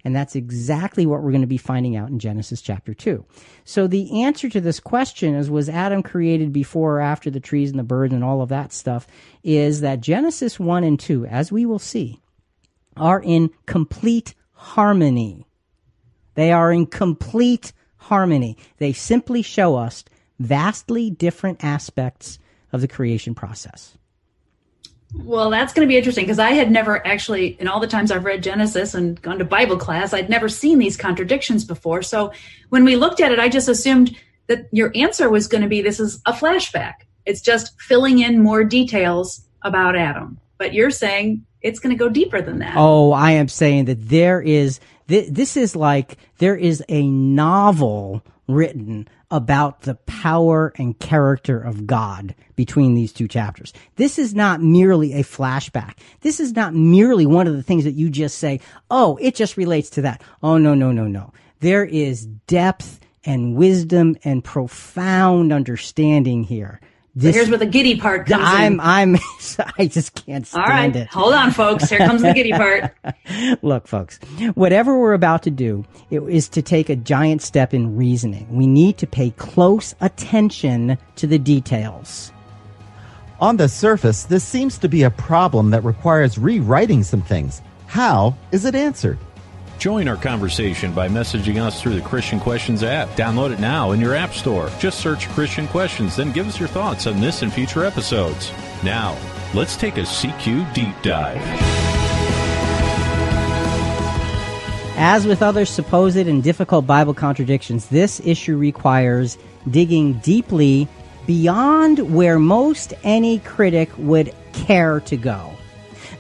And 0.04 0.16
that's 0.16 0.36
exactly 0.36 1.08
what 1.08 1.24
we're 1.24 1.32
going 1.32 1.42
to 1.42 1.48
be 1.48 1.58
finding 1.58 1.96
out 1.96 2.10
in 2.10 2.20
Genesis 2.20 2.62
chapter 2.62 2.94
2. 2.94 3.26
So 3.64 3.88
the 3.88 4.22
answer 4.22 4.48
to 4.50 4.62
this 4.62 4.80
question 4.80 5.34
is 5.34 5.50
was 5.50 5.68
Adam 5.68 6.04
created 6.04 6.54
before 6.54 6.98
or 6.98 7.02
after 7.02 7.32
the 7.32 7.40
trees 7.40 7.72
and 7.72 7.80
the 7.80 7.84
birds 7.84 8.14
and 8.14 8.24
all 8.24 8.44
of 8.44 8.50
that 8.50 8.72
stuff 8.72 9.08
is 9.44 9.82
that 9.82 10.02
Genesis 10.02 10.60
1 10.60 10.84
and 10.84 11.00
2, 11.00 11.26
as 11.26 11.52
we 11.52 11.66
will 11.66 11.80
see, 11.80 12.22
are 12.98 13.22
in 13.22 13.50
complete 13.66 14.34
harmony. 14.54 15.48
They 16.36 16.52
are 16.52 16.72
in 16.72 16.86
complete 16.86 17.74
harmony. 17.98 18.58
They 18.78 18.94
simply 18.94 19.42
show 19.42 19.76
us 19.76 20.04
vastly 20.40 21.10
different 21.10 21.64
aspects 21.64 22.40
of 22.72 22.82
the 22.82 22.88
creation 22.88 23.34
process. 23.34 23.98
Well, 25.14 25.50
that's 25.50 25.74
going 25.74 25.88
to 25.88 25.92
be 25.92 25.98
interesting 25.98 26.26
because 26.26 26.40
I 26.40 26.52
had 26.52 26.70
never 26.70 27.06
actually, 27.08 27.60
in 27.60 27.68
all 27.68 27.80
the 27.80 27.88
times 27.88 28.12
I've 28.12 28.26
read 28.26 28.44
Genesis 28.44 28.94
and 28.94 29.22
gone 29.22 29.40
to 29.40 29.46
Bible 29.46 29.78
class, 29.78 30.14
I'd 30.14 30.30
never 30.30 30.50
seen 30.50 30.78
these 30.78 30.98
contradictions 30.98 31.64
before. 31.64 32.02
So 32.02 32.34
when 32.70 32.84
we 32.84 32.96
looked 32.96 33.22
at 33.22 33.32
it, 33.32 33.40
I 33.40 33.48
just 33.48 33.70
assumed 33.70 34.16
that 34.48 34.68
your 34.72 34.92
answer 34.94 35.30
was 35.30 35.48
going 35.48 35.62
to 35.62 35.70
be 35.70 35.82
this 35.82 36.00
is 36.00 36.22
a 36.26 36.34
flashback. 36.34 36.96
It's 37.26 37.42
just 37.42 37.80
filling 37.82 38.20
in 38.20 38.44
more 38.44 38.64
details 38.64 39.46
about 39.62 39.96
Adam. 39.96 40.40
But 40.58 40.74
you're 40.74 40.92
saying 40.92 41.46
it's 41.66 41.80
going 41.80 41.98
to 41.98 42.00
go 42.00 42.10
deeper 42.10 42.42
than 42.42 42.60
that. 42.60 42.76
Oh, 42.78 43.12
I 43.12 43.32
am 43.32 43.48
saying 43.48 43.86
that 43.86 44.08
there 44.08 44.40
is, 44.40 44.80
th- 45.08 45.30
this 45.32 45.58
is 45.58 45.76
like, 45.76 46.18
there 46.38 46.56
is 46.56 46.84
a 46.88 47.08
novel 47.08 48.24
written 48.48 49.08
about 49.32 49.82
the 49.82 49.96
power 49.96 50.72
and 50.78 50.98
character 51.00 51.60
of 51.60 51.88
God 51.88 52.36
between 52.56 52.94
these 52.94 53.12
two 53.12 53.28
chapters. 53.28 53.74
This 53.96 54.20
is 54.20 54.36
not 54.36 54.62
merely 54.62 55.14
a 55.14 55.24
flashback. 55.24 55.96
This 56.22 56.40
is 56.40 56.54
not 56.54 56.76
merely 56.76 57.26
one 57.26 57.48
of 57.48 57.56
the 57.56 57.64
things 57.64 57.84
that 57.86 57.94
you 57.94 58.12
just 58.12 58.38
say, 58.38 58.60
oh, 58.92 59.18
it 59.20 59.34
just 59.34 59.58
relates 59.58 59.90
to 59.92 60.04
that. 60.04 60.22
Oh, 60.44 60.60
no, 60.60 60.76
no, 60.76 60.92
no, 60.92 61.08
no. 61.08 61.34
There 61.62 61.84
is 61.84 62.28
depth 62.28 63.00
and 63.24 63.56
wisdom 63.56 64.18
and 64.24 64.44
profound 64.44 65.52
understanding 65.52 66.44
here 66.44 66.80
This, 67.18 67.34
here's 67.34 67.50
where 67.50 67.58
the 67.58 67.66
giddy 67.66 67.98
part 67.98 68.28
comes 68.28 68.44
I'm, 68.46 68.74
in. 68.74 68.80
I'm, 68.82 69.16
I 69.80 69.88
just 69.88 70.26
can't 70.26 70.46
stand 70.46 70.66
All 70.66 70.70
right, 70.70 70.94
it. 70.94 71.08
hold 71.08 71.34
on, 71.34 71.52
folks. 71.52 71.90
Here 71.90 72.00
comes 72.00 72.22
the 72.22 72.34
giddy 72.34 72.52
part. 72.52 72.94
Look, 73.62 73.88
folks, 73.88 74.20
whatever 74.56 75.00
we're 75.00 75.14
about 75.14 75.44
to 75.44 75.52
do 75.52 75.86
it 76.12 76.22
is 76.24 76.50
to 76.50 76.62
take 76.62 76.90
a 76.90 76.96
giant 76.96 77.42
step 77.42 77.74
in 77.74 77.96
reasoning. 77.96 78.48
We 78.54 78.68
need 78.68 78.98
to 78.98 79.08
pay 79.08 79.32
close 79.32 79.96
attention 80.02 80.98
to 81.16 81.26
the 81.26 81.40
details. 81.40 82.34
On 83.40 83.56
the 83.56 83.70
surface, 83.70 84.24
this 84.24 84.44
seems 84.44 84.78
to 84.80 84.90
be 84.90 85.04
a 85.04 85.10
problem 85.10 85.70
that 85.72 85.86
requires 85.86 86.38
rewriting 86.38 87.04
some 87.04 87.22
things. 87.22 87.62
How 87.88 88.36
is 88.52 88.66
it 88.66 88.76
answered? 88.76 89.18
Join 89.78 90.08
our 90.08 90.16
conversation 90.16 90.94
by 90.94 91.10
messaging 91.10 91.62
us 91.62 91.82
through 91.82 91.96
the 91.96 92.02
Christian 92.02 92.40
Questions 92.40 92.82
app. 92.82 93.10
Download 93.10 93.52
it 93.52 93.60
now 93.60 93.92
in 93.92 94.00
your 94.00 94.16
App 94.16 94.34
Store. 94.34 94.70
Just 94.80 95.00
search 95.00 95.28
Christian 95.30 95.68
Questions, 95.68 96.16
then 96.16 96.32
give 96.32 96.48
us 96.48 96.60
your 96.60 96.70
thoughts 96.70 97.08
on 97.08 97.20
this 97.20 97.42
and 97.42 97.52
future 97.52 97.84
episodes. 97.84 98.52
Now, 98.84 99.18
let's 99.54 99.76
take 99.76 99.98
a 99.98 100.02
CQ 100.02 100.74
deep 100.74 100.96
dive. 101.02 101.42
As 104.98 105.28
with 105.28 105.42
other 105.44 105.66
supposed 105.66 106.16
and 106.16 106.42
difficult 106.42 106.88
Bible 106.88 107.14
contradictions, 107.14 107.88
this 107.88 108.22
issue 108.22 108.56
requires 108.58 109.38
digging 109.70 110.14
deeply 110.20 110.88
beyond 111.28 112.14
where 112.14 112.40
most 112.40 112.94
any 113.04 113.40
critic 113.40 113.90
would 113.98 114.34
care 114.54 115.02
to 115.02 115.18
go. 115.18 115.52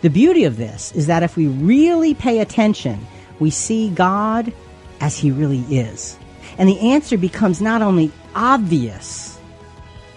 The 0.01 0.09
beauty 0.09 0.43
of 0.43 0.57
this 0.57 0.91
is 0.91 1.07
that 1.07 1.23
if 1.23 1.37
we 1.37 1.47
really 1.47 2.13
pay 2.13 2.39
attention, 2.39 2.99
we 3.39 3.49
see 3.49 3.89
God 3.89 4.51
as 5.01 5.17
He 5.17 5.31
really 5.31 5.61
is. 5.61 6.17
And 6.57 6.69
the 6.69 6.79
answer 6.79 7.17
becomes 7.17 7.61
not 7.61 7.81
only 7.81 8.11
obvious, 8.33 9.39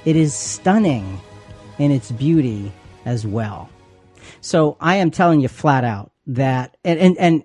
it 0.05 0.17
is 0.17 0.35
stunning 0.35 1.21
in 1.79 1.91
its 1.91 2.11
beauty 2.11 2.73
as 3.05 3.27
well. 3.27 3.69
So 4.41 4.77
I 4.81 4.97
am 4.97 5.11
telling 5.11 5.41
you 5.41 5.49
flat 5.49 5.85
out 5.85 6.13
that, 6.29 6.77
and, 6.85 6.99
and, 6.99 7.19
and 7.19 7.45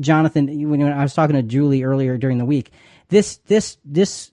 Jonathan, 0.00 0.68
when 0.68 0.82
I 0.82 1.02
was 1.02 1.14
talking 1.14 1.36
to 1.36 1.42
Julie 1.42 1.82
earlier 1.82 2.16
during 2.16 2.38
the 2.38 2.44
week, 2.44 2.70
this, 3.08 3.36
this, 3.46 3.78
this, 3.84 4.32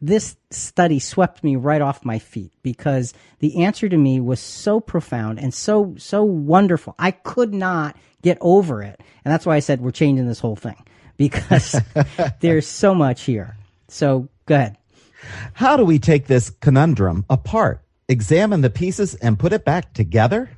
this 0.00 0.36
study 0.50 0.98
swept 0.98 1.44
me 1.44 1.56
right 1.56 1.80
off 1.80 2.04
my 2.04 2.18
feet 2.18 2.52
because 2.62 3.12
the 3.40 3.64
answer 3.64 3.88
to 3.88 3.96
me 3.96 4.20
was 4.20 4.40
so 4.40 4.80
profound 4.80 5.38
and 5.38 5.52
so, 5.52 5.94
so 5.98 6.22
wonderful. 6.22 6.94
I 6.98 7.10
could 7.10 7.52
not 7.52 7.96
get 8.22 8.38
over 8.40 8.82
it. 8.82 9.00
And 9.24 9.32
that's 9.32 9.46
why 9.46 9.56
I 9.56 9.60
said 9.60 9.80
we're 9.80 9.90
changing 9.90 10.26
this 10.26 10.40
whole 10.40 10.56
thing 10.56 10.82
because 11.16 11.80
there's 12.40 12.66
so 12.66 12.94
much 12.94 13.22
here. 13.22 13.56
So 13.88 14.28
go 14.46 14.54
ahead. 14.54 14.76
How 15.52 15.76
do 15.76 15.84
we 15.84 15.98
take 15.98 16.26
this 16.26 16.50
conundrum 16.50 17.26
apart, 17.28 17.82
examine 18.08 18.62
the 18.62 18.70
pieces, 18.70 19.14
and 19.16 19.38
put 19.38 19.52
it 19.52 19.64
back 19.64 19.92
together? 19.92 20.50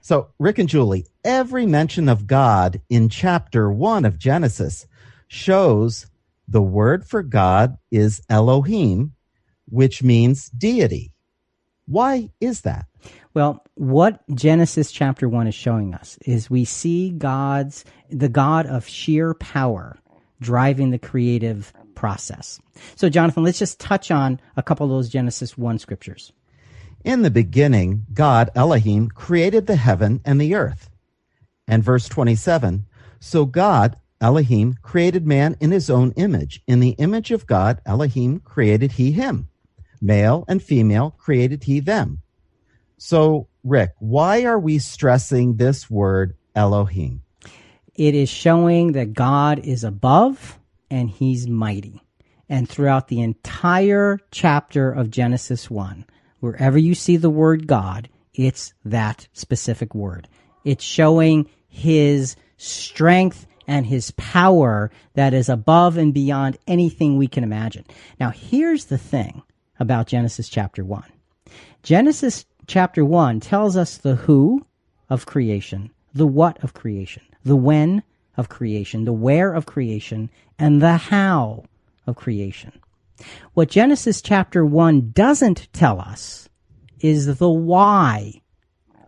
So, 0.00 0.28
Rick 0.38 0.58
and 0.58 0.68
Julie, 0.68 1.06
every 1.24 1.66
mention 1.66 2.08
of 2.08 2.26
God 2.26 2.80
in 2.88 3.10
chapter 3.10 3.70
one 3.70 4.06
of 4.06 4.18
Genesis 4.18 4.86
shows 5.26 6.06
the 6.48 6.62
word 6.62 7.04
for 7.04 7.22
God 7.22 7.76
is 7.90 8.22
Elohim, 8.28 9.12
which 9.66 10.02
means 10.02 10.48
deity. 10.48 11.12
Why 11.86 12.30
is 12.40 12.62
that? 12.62 12.86
Well, 13.34 13.64
what 13.74 14.22
Genesis 14.34 14.90
chapter 14.90 15.28
1 15.28 15.46
is 15.46 15.54
showing 15.54 15.94
us 15.94 16.18
is 16.24 16.50
we 16.50 16.64
see 16.64 17.10
God's, 17.10 17.84
the 18.10 18.28
God 18.28 18.66
of 18.66 18.88
sheer 18.88 19.34
power 19.34 19.98
driving 20.40 20.90
the 20.90 20.98
creative 20.98 21.72
process. 21.94 22.60
So, 22.96 23.08
Jonathan, 23.08 23.42
let's 23.42 23.58
just 23.58 23.80
touch 23.80 24.10
on 24.10 24.40
a 24.56 24.62
couple 24.62 24.86
of 24.86 24.90
those 24.90 25.08
Genesis 25.08 25.56
1 25.58 25.78
scriptures. 25.78 26.32
In 27.04 27.22
the 27.22 27.30
beginning, 27.30 28.06
God, 28.12 28.50
Elohim, 28.54 29.08
created 29.08 29.66
the 29.66 29.76
heaven 29.76 30.20
and 30.24 30.40
the 30.40 30.54
earth. 30.54 30.90
And 31.66 31.84
verse 31.84 32.08
27 32.08 32.86
So 33.20 33.44
God, 33.44 33.96
Elohim, 34.20 34.76
created 34.82 35.26
man 35.26 35.56
in 35.60 35.70
his 35.70 35.88
own 35.88 36.12
image. 36.12 36.62
In 36.66 36.80
the 36.80 36.90
image 36.90 37.30
of 37.30 37.46
God, 37.46 37.80
Elohim, 37.86 38.40
created 38.40 38.92
he 38.92 39.12
him. 39.12 39.48
Male 40.00 40.44
and 40.48 40.62
female 40.62 41.14
created 41.18 41.64
he 41.64 41.80
them. 41.80 42.20
So, 42.96 43.48
Rick, 43.62 43.94
why 43.98 44.44
are 44.44 44.58
we 44.58 44.78
stressing 44.78 45.56
this 45.56 45.88
word 45.88 46.36
Elohim? 46.54 47.22
It 47.94 48.14
is 48.14 48.28
showing 48.28 48.92
that 48.92 49.12
God 49.12 49.58
is 49.60 49.84
above 49.84 50.58
and 50.90 51.10
he's 51.10 51.48
mighty. 51.48 52.00
And 52.48 52.68
throughout 52.68 53.08
the 53.08 53.20
entire 53.20 54.18
chapter 54.30 54.90
of 54.90 55.10
Genesis 55.10 55.68
1, 55.70 56.06
wherever 56.40 56.78
you 56.78 56.94
see 56.94 57.16
the 57.16 57.30
word 57.30 57.66
God, 57.66 58.08
it's 58.32 58.72
that 58.84 59.28
specific 59.32 59.94
word. 59.94 60.28
It's 60.64 60.84
showing 60.84 61.50
his 61.68 62.36
strength 62.56 63.46
and 63.68 63.86
his 63.86 64.10
power 64.12 64.90
that 65.12 65.34
is 65.34 65.48
above 65.48 65.98
and 65.98 66.12
beyond 66.14 66.58
anything 66.66 67.16
we 67.16 67.28
can 67.28 67.44
imagine. 67.44 67.84
Now, 68.18 68.30
here's 68.30 68.86
the 68.86 68.98
thing 68.98 69.42
about 69.78 70.08
Genesis 70.08 70.48
chapter 70.48 70.82
1. 70.82 71.04
Genesis 71.82 72.46
chapter 72.66 73.04
1 73.04 73.40
tells 73.40 73.76
us 73.76 73.98
the 73.98 74.16
who 74.16 74.66
of 75.10 75.26
creation, 75.26 75.90
the 76.14 76.26
what 76.26 76.62
of 76.64 76.72
creation, 76.72 77.22
the 77.44 77.56
when 77.56 78.02
of 78.36 78.48
creation, 78.48 79.04
the 79.04 79.12
where 79.12 79.52
of 79.52 79.66
creation, 79.66 80.30
and 80.58 80.80
the 80.80 80.96
how 80.96 81.64
of 82.06 82.16
creation. 82.16 82.72
What 83.52 83.68
Genesis 83.68 84.22
chapter 84.22 84.64
1 84.64 85.10
doesn't 85.10 85.68
tell 85.72 86.00
us 86.00 86.48
is 87.00 87.38
the 87.38 87.50
why 87.50 88.40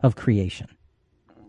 of 0.03 0.17
creation. 0.17 0.69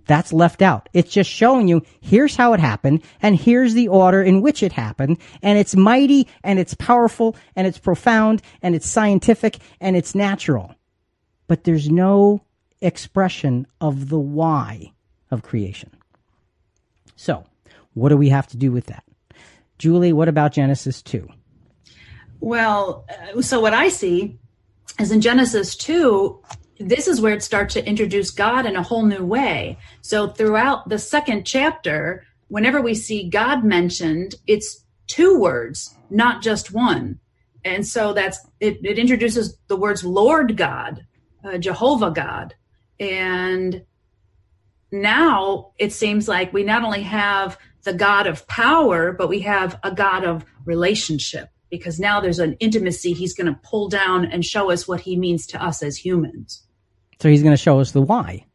That's 0.06 0.34
left 0.34 0.62
out. 0.62 0.90
It's 0.94 1.12
just 1.12 1.30
showing 1.30 1.68
you 1.68 1.84
here's 2.02 2.36
how 2.36 2.54
it 2.54 2.60
happened 2.60 3.04
and 3.22 3.36
here's 3.36 3.74
the 3.74 3.88
order 3.88 4.22
in 4.22 4.42
which 4.42 4.64
it 4.64 4.72
happened. 4.72 5.18
And 5.42 5.58
it's 5.58 5.76
mighty 5.76 6.28
and 6.44 6.60
it's 6.60 6.74
powerful 6.74 7.36
and 7.56 7.68
it's 7.68 7.78
profound 7.78 8.42
and 8.62 8.76
it's 8.76 8.88
scientific 8.88 9.58
and 9.80 9.96
it's 9.96 10.16
natural. 10.16 10.76
But 11.48 11.64
there's 11.64 11.90
no 11.90 12.42
expression 12.82 13.68
of 13.80 14.10
the 14.10 14.20
why 14.20 14.92
of 15.30 15.44
creation. 15.44 15.92
So, 17.16 17.46
what 17.94 18.10
do 18.10 18.18
we 18.18 18.30
have 18.30 18.48
to 18.48 18.58
do 18.58 18.72
with 18.72 18.88
that? 18.88 19.04
Julie, 19.78 20.14
what 20.14 20.28
about 20.28 20.54
Genesis 20.54 21.02
2? 21.02 21.28
Well, 22.40 23.06
so 23.42 23.60
what 23.60 23.74
I 23.74 23.90
see 23.90 24.40
is 25.00 25.12
in 25.12 25.22
Genesis 25.22 25.76
2, 25.76 26.40
this 26.88 27.08
is 27.08 27.22
where 27.22 27.34
it 27.34 27.44
starts 27.44 27.74
to 27.76 27.86
introduce 27.88 28.32
God 28.32 28.66
in 28.66 28.76
a 28.76 28.84
whole 28.84 29.06
new 29.06 29.24
way. 29.24 29.78
So 30.02 30.28
throughout 30.28 30.90
the 30.90 31.00
second 31.00 31.46
chapter, 31.46 32.26
whenever 32.48 32.82
we 32.82 32.96
see 32.96 33.30
God 33.30 33.64
mentioned, 33.64 34.36
it's 34.48 34.84
two 35.08 35.40
words, 35.40 35.96
not 36.10 36.42
just 36.42 36.74
one. 36.74 37.20
And 37.64 37.88
so 37.88 38.14
that's 38.14 38.40
it, 38.60 38.84
it 38.84 38.98
introduces 38.98 39.58
the 39.68 39.78
words 39.78 40.04
Lord 40.04 40.58
God, 40.58 41.06
uh, 41.44 41.58
Jehovah 41.58 42.12
God. 42.12 42.56
And 43.00 43.84
now 44.92 45.72
it 45.78 45.94
seems 45.94 46.28
like 46.28 46.54
we 46.54 46.64
not 46.64 46.84
only 46.84 47.04
have 47.04 47.58
the 47.84 47.94
God 47.94 48.28
of 48.28 48.48
power, 48.48 49.12
but 49.12 49.30
we 49.30 49.42
have 49.42 49.80
a 49.84 49.92
God 49.92 50.24
of 50.24 50.46
relationship 50.66 51.50
because 51.70 52.00
now 52.00 52.20
there's 52.20 52.40
an 52.40 52.54
intimacy 52.60 53.14
he's 53.14 53.34
going 53.34 53.48
to 53.48 53.60
pull 53.64 53.88
down 53.88 54.26
and 54.26 54.44
show 54.44 54.70
us 54.70 54.88
what 54.88 55.02
he 55.02 55.16
means 55.16 55.48
to 55.48 55.64
us 55.64 55.82
as 55.82 55.98
humans. 55.98 56.68
So 57.22 57.30
he's 57.30 57.44
going 57.44 57.54
to 57.54 57.62
show 57.62 57.80
us 57.80 57.92
the 57.92 58.02
why. 58.02 58.48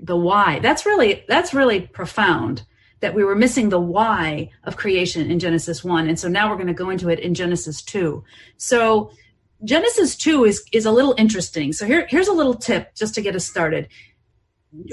The 0.00 0.16
why. 0.16 0.58
That's 0.58 0.84
really 0.84 1.24
that's 1.28 1.54
really 1.54 1.82
profound 1.82 2.64
that 2.98 3.14
we 3.14 3.22
were 3.22 3.36
missing 3.36 3.68
the 3.68 3.78
why 3.78 4.50
of 4.64 4.76
creation 4.76 5.30
in 5.30 5.38
Genesis 5.38 5.84
1 5.84 6.08
and 6.08 6.18
so 6.18 6.26
now 6.26 6.50
we're 6.50 6.56
going 6.56 6.66
to 6.66 6.74
go 6.74 6.90
into 6.90 7.10
it 7.10 7.20
in 7.20 7.32
Genesis 7.32 7.80
2. 7.80 8.24
So 8.56 9.12
Genesis 9.62 10.16
2 10.16 10.46
is 10.46 10.64
is 10.72 10.84
a 10.84 10.90
little 10.90 11.14
interesting. 11.16 11.72
So 11.72 11.86
here 11.86 12.08
here's 12.10 12.26
a 12.26 12.32
little 12.32 12.54
tip 12.54 12.92
just 12.96 13.14
to 13.14 13.22
get 13.22 13.36
us 13.36 13.44
started. 13.44 13.86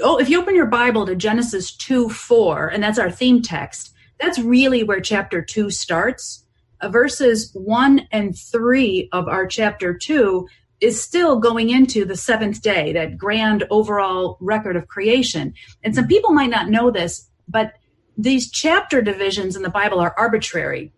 Oh, 0.02 0.18
if 0.18 0.28
you 0.28 0.40
open 0.40 0.54
your 0.54 0.66
Bible 0.66 1.04
to 1.06 1.16
Genesis 1.16 1.74
2 1.74 2.08
4, 2.08 2.68
and 2.68 2.80
that's 2.80 2.98
our 2.98 3.10
theme 3.10 3.42
text, 3.42 3.92
that's 4.20 4.38
really 4.38 4.84
where 4.84 5.00
chapter 5.00 5.42
2 5.42 5.70
starts. 5.70 6.44
Uh, 6.80 6.90
verses 6.90 7.50
1 7.54 8.06
and 8.12 8.38
3 8.38 9.08
of 9.10 9.26
our 9.26 9.48
chapter 9.48 9.94
2 9.94 10.46
is 10.80 11.02
still 11.02 11.38
going 11.38 11.70
into 11.70 12.04
the 12.04 12.16
seventh 12.16 12.62
day, 12.62 12.92
that 12.92 13.16
grand 13.16 13.64
overall 13.70 14.36
record 14.40 14.76
of 14.76 14.88
creation. 14.88 15.54
And 15.82 15.94
some 15.94 16.06
people 16.06 16.32
might 16.32 16.50
not 16.50 16.68
know 16.68 16.90
this, 16.90 17.28
but 17.48 17.74
these 18.18 18.50
chapter 18.50 19.02
divisions 19.02 19.56
in 19.56 19.62
the 19.62 19.70
Bible 19.70 20.00
are 20.00 20.14
arbitrary. 20.16 20.92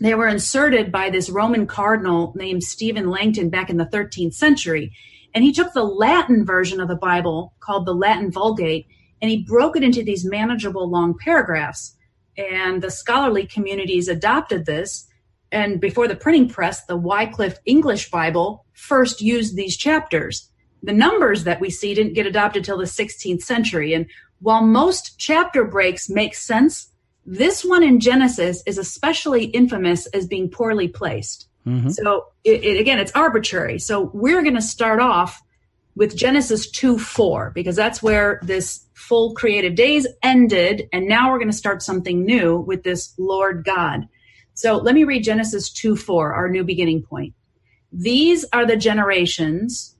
They 0.00 0.14
were 0.14 0.28
inserted 0.28 0.90
by 0.90 1.10
this 1.10 1.30
Roman 1.30 1.66
cardinal 1.66 2.32
named 2.36 2.64
Stephen 2.64 3.10
Langton 3.10 3.50
back 3.50 3.70
in 3.70 3.76
the 3.76 3.86
13th 3.86 4.34
century. 4.34 4.92
And 5.34 5.44
he 5.44 5.52
took 5.52 5.72
the 5.72 5.84
Latin 5.84 6.44
version 6.44 6.80
of 6.80 6.88
the 6.88 6.96
Bible 6.96 7.54
called 7.60 7.86
the 7.86 7.94
Latin 7.94 8.30
Vulgate 8.32 8.86
and 9.20 9.30
he 9.30 9.42
broke 9.42 9.76
it 9.76 9.84
into 9.84 10.02
these 10.02 10.24
manageable 10.24 10.88
long 10.88 11.16
paragraphs. 11.18 11.96
And 12.36 12.82
the 12.82 12.90
scholarly 12.90 13.46
communities 13.46 14.08
adopted 14.08 14.64
this 14.64 15.06
And 15.52 15.80
before 15.80 16.06
the 16.08 16.16
printing 16.16 16.48
press, 16.48 16.84
the 16.84 16.96
Wycliffe 16.96 17.58
English 17.64 18.10
Bible 18.10 18.64
first 18.72 19.20
used 19.20 19.56
these 19.56 19.76
chapters. 19.76 20.48
The 20.82 20.92
numbers 20.92 21.44
that 21.44 21.60
we 21.60 21.70
see 21.70 21.94
didn't 21.94 22.14
get 22.14 22.26
adopted 22.26 22.64
till 22.64 22.78
the 22.78 22.84
16th 22.84 23.42
century. 23.42 23.92
And 23.92 24.06
while 24.40 24.64
most 24.64 25.18
chapter 25.18 25.64
breaks 25.64 26.08
make 26.08 26.34
sense, 26.34 26.90
this 27.26 27.64
one 27.64 27.82
in 27.82 28.00
Genesis 28.00 28.62
is 28.66 28.78
especially 28.78 29.44
infamous 29.46 30.06
as 30.06 30.26
being 30.26 30.48
poorly 30.48 30.88
placed. 30.88 31.48
Mm-hmm. 31.66 31.90
So 31.90 32.26
it, 32.44 32.64
it, 32.64 32.80
again, 32.80 32.98
it's 32.98 33.12
arbitrary. 33.12 33.78
So 33.78 34.10
we're 34.14 34.42
going 34.42 34.54
to 34.54 34.62
start 34.62 35.00
off 35.00 35.42
with 35.94 36.16
Genesis 36.16 36.70
2 36.70 36.98
4, 36.98 37.50
because 37.54 37.76
that's 37.76 38.02
where 38.02 38.40
this 38.42 38.86
full 38.94 39.34
creative 39.34 39.74
days 39.74 40.06
ended. 40.22 40.88
And 40.92 41.06
now 41.06 41.30
we're 41.30 41.38
going 41.38 41.50
to 41.50 41.56
start 41.56 41.82
something 41.82 42.24
new 42.24 42.58
with 42.58 42.84
this 42.84 43.12
Lord 43.18 43.64
God. 43.64 44.08
So 44.54 44.76
let 44.76 44.94
me 44.94 45.04
read 45.04 45.24
Genesis 45.24 45.70
2 45.70 45.96
4, 45.96 46.32
our 46.34 46.48
new 46.48 46.64
beginning 46.64 47.02
point. 47.02 47.34
These 47.92 48.44
are 48.52 48.66
the 48.66 48.76
generations 48.76 49.96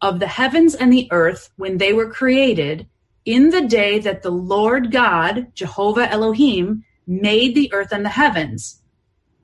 of 0.00 0.20
the 0.20 0.26
heavens 0.26 0.74
and 0.74 0.92
the 0.92 1.08
earth 1.10 1.50
when 1.56 1.78
they 1.78 1.92
were 1.92 2.10
created 2.10 2.86
in 3.24 3.50
the 3.50 3.62
day 3.62 3.98
that 3.98 4.22
the 4.22 4.30
Lord 4.30 4.92
God, 4.92 5.52
Jehovah 5.54 6.10
Elohim, 6.10 6.84
made 7.06 7.54
the 7.54 7.72
earth 7.72 7.92
and 7.92 8.04
the 8.04 8.10
heavens. 8.10 8.80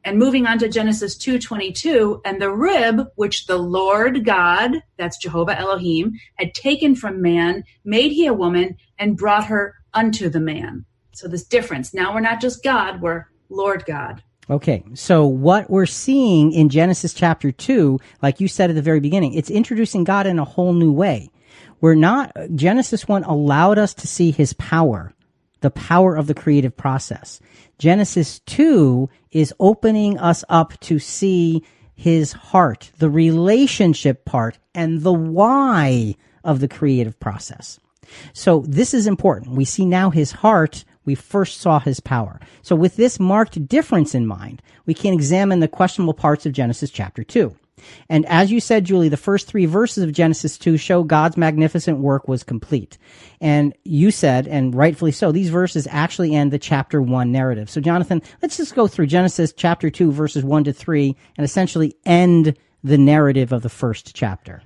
And 0.05 0.19
moving 0.19 0.47
on 0.47 0.59
to 0.59 0.69
Genesis 0.69 1.17
2:22, 1.17 2.21
and 2.25 2.41
the 2.41 2.51
rib 2.51 3.09
which 3.15 3.47
the 3.47 3.59
Lord 3.59 4.25
God, 4.25 4.83
that's 4.97 5.19
Jehovah 5.19 5.59
Elohim, 5.59 6.15
had 6.37 6.55
taken 6.55 6.95
from 6.97 7.23
man, 7.23 7.65
made 7.85 8.13
he 8.13 8.27
a 8.27 8.35
woman 8.35 8.77
and 8.99 9.17
brought 9.17 9.47
her 9.47 9.75
unto 9.95 10.29
the 10.29 10.41
man. 10.41 10.85
So 11.13 11.29
this 11.29 11.45
difference. 11.45 11.95
Now 11.95 12.15
we're 12.15 12.21
not 12.21 12.41
just 12.41 12.65
God, 12.65 13.01
we're 13.01 13.27
Lord 13.49 13.85
God. 13.87 14.23
Okay, 14.51 14.83
so 14.95 15.25
what 15.25 15.71
we're 15.71 15.87
seeing 15.87 16.53
in 16.53 16.69
Genesis 16.69 17.15
chapter 17.15 17.53
2, 17.53 17.99
like 18.23 18.41
you 18.41 18.49
said 18.49 18.71
at 18.71 18.77
the 18.77 18.83
very 18.83 18.99
beginning, 18.99 19.35
it's 19.35 19.51
introducing 19.51 20.03
God 20.03 20.27
in 20.27 20.39
a 20.39 20.45
whole 20.45 20.73
new 20.73 20.93
way. 20.93 21.31
We're 21.81 21.95
not, 21.95 22.37
Genesis 22.55 23.07
1 23.07 23.23
allowed 23.25 23.79
us 23.79 23.95
to 23.95 24.09
see 24.09 24.33
his 24.33 24.53
power, 24.55 25.15
the 25.61 25.71
power 25.71 26.17
of 26.17 26.27
the 26.27 26.35
creative 26.35 26.77
process. 26.77 27.41
Genesis 27.79 28.41
2 28.41 29.09
is 29.31 29.55
opening 29.61 30.19
us 30.19 30.45
up 30.49 30.79
to 30.81 30.99
see 30.99 31.63
his 31.95 32.33
heart, 32.33 32.91
the 32.99 33.11
relationship 33.11 34.25
part, 34.25 34.59
and 34.75 35.03
the 35.03 35.13
why 35.13 36.17
of 36.43 36.59
the 36.59 36.69
creative 36.69 37.19
process. 37.21 37.79
So 38.33 38.65
this 38.67 38.93
is 38.93 39.07
important. 39.07 39.55
We 39.55 39.65
see 39.65 39.87
now 39.87 40.11
his 40.11 40.33
heart. 40.33 40.85
We 41.05 41.15
first 41.15 41.61
saw 41.61 41.81
his 41.81 42.01
power. 42.01 42.41
So 42.63 42.77
with 42.77 42.97
this 42.97 43.19
marked 43.19 43.67
difference 43.67 44.15
in 44.15 44.27
mind, 44.27 44.63
we 44.87 44.95
can 44.95 45.15
examine 45.15 45.61
the 45.61 45.69
questionable 45.69 46.15
parts 46.15 46.47
of 46.47 46.53
Genesis 46.53 46.91
chapter 46.91 47.25
2. 47.25 47.55
And 48.09 48.27
as 48.27 48.53
you 48.53 48.61
said, 48.61 48.85
Julie, 48.85 49.09
the 49.09 49.17
first 49.17 49.49
three 49.49 49.67
verses 49.67 50.05
of 50.05 50.13
Genesis 50.13 50.59
2 50.59 50.77
show 50.77 51.03
God's 51.03 51.37
magnificent 51.37 51.99
work 51.99 52.29
was 52.29 52.45
complete. 52.45 52.99
And 53.41 53.75
you 53.85 54.11
said, 54.11 54.47
and 54.47 54.75
rightfully 54.75 55.13
so, 55.13 55.33
these 55.33 55.49
verses 55.49 55.89
actually 55.91 56.35
end 56.35 56.53
the 56.53 56.59
chapter 56.59 57.03
1 57.03 57.33
narrative. 57.33 57.71
So, 57.71 57.81
Jonathan, 57.81 58.23
let's 58.41 58.57
just 58.57 58.75
go 58.75 58.87
through 58.87 59.07
Genesis 59.07 59.53
chapter 59.53 59.91
2, 59.91 60.13
verses 60.13 60.45
1 60.45 60.65
to 60.65 60.73
3, 60.73 61.17
and 61.37 61.45
essentially 61.45 61.97
end 62.05 62.57
the 62.85 62.99
narrative 62.99 63.53
of 63.53 63.63
the 63.63 63.69
first 63.69 64.15
chapter. 64.15 64.63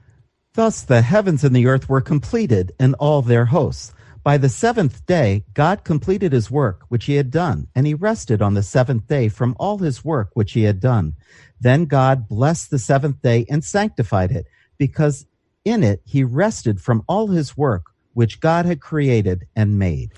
Thus 0.55 0.82
the 0.82 1.03
heavens 1.03 1.45
and 1.45 1.55
the 1.55 1.66
earth 1.66 1.89
were 1.89 2.01
completed 2.01 2.72
and 2.78 2.95
all 2.95 3.20
their 3.20 3.45
hosts. 3.45 3.93
By 4.27 4.39
the 4.39 4.49
seventh 4.49 5.07
day, 5.07 5.45
God 5.55 5.85
completed 5.85 6.33
his 6.33 6.51
work 6.51 6.85
which 6.89 7.05
he 7.05 7.14
had 7.14 7.31
done, 7.31 7.68
and 7.77 7.87
he 7.87 7.95
rested 7.95 8.43
on 8.43 8.55
the 8.55 8.62
seventh 8.64 9.07
day 9.07 9.29
from 9.29 9.55
all 9.57 9.79
his 9.79 10.05
work 10.05 10.31
which 10.35 10.55
he 10.55 10.64
had 10.64 10.81
done. 10.81 11.14
Then 11.61 11.85
God 11.85 12.27
blessed 12.27 12.72
the 12.72 12.81
seventh 12.81 13.22
day 13.22 13.47
and 13.49 13.62
sanctified 13.62 14.33
it, 14.33 14.49
because 14.79 15.27
in 15.64 15.85
it 15.85 16.03
he 16.05 16.24
rested 16.24 16.81
from 16.81 17.05
all 17.07 17.29
his 17.29 17.57
work 17.57 17.93
which 18.14 18.41
God 18.41 18.66
had 18.66 18.81
created 18.81 19.47
and 19.55 19.79
made. 19.79 20.11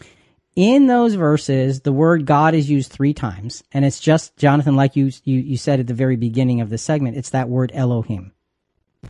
In 0.56 0.86
those 0.86 1.14
verses, 1.14 1.82
the 1.82 1.92
word 1.92 2.24
God 2.24 2.54
is 2.54 2.70
used 2.70 2.90
three 2.90 3.12
times, 3.12 3.62
and 3.72 3.84
it's 3.84 4.00
just 4.00 4.38
Jonathan, 4.38 4.74
like 4.74 4.96
you 4.96 5.12
you, 5.24 5.38
you 5.38 5.58
said 5.58 5.80
at 5.80 5.86
the 5.86 5.92
very 5.92 6.16
beginning 6.16 6.62
of 6.62 6.70
the 6.70 6.78
segment, 6.78 7.18
it's 7.18 7.30
that 7.30 7.50
word 7.50 7.72
Elohim. 7.74 8.32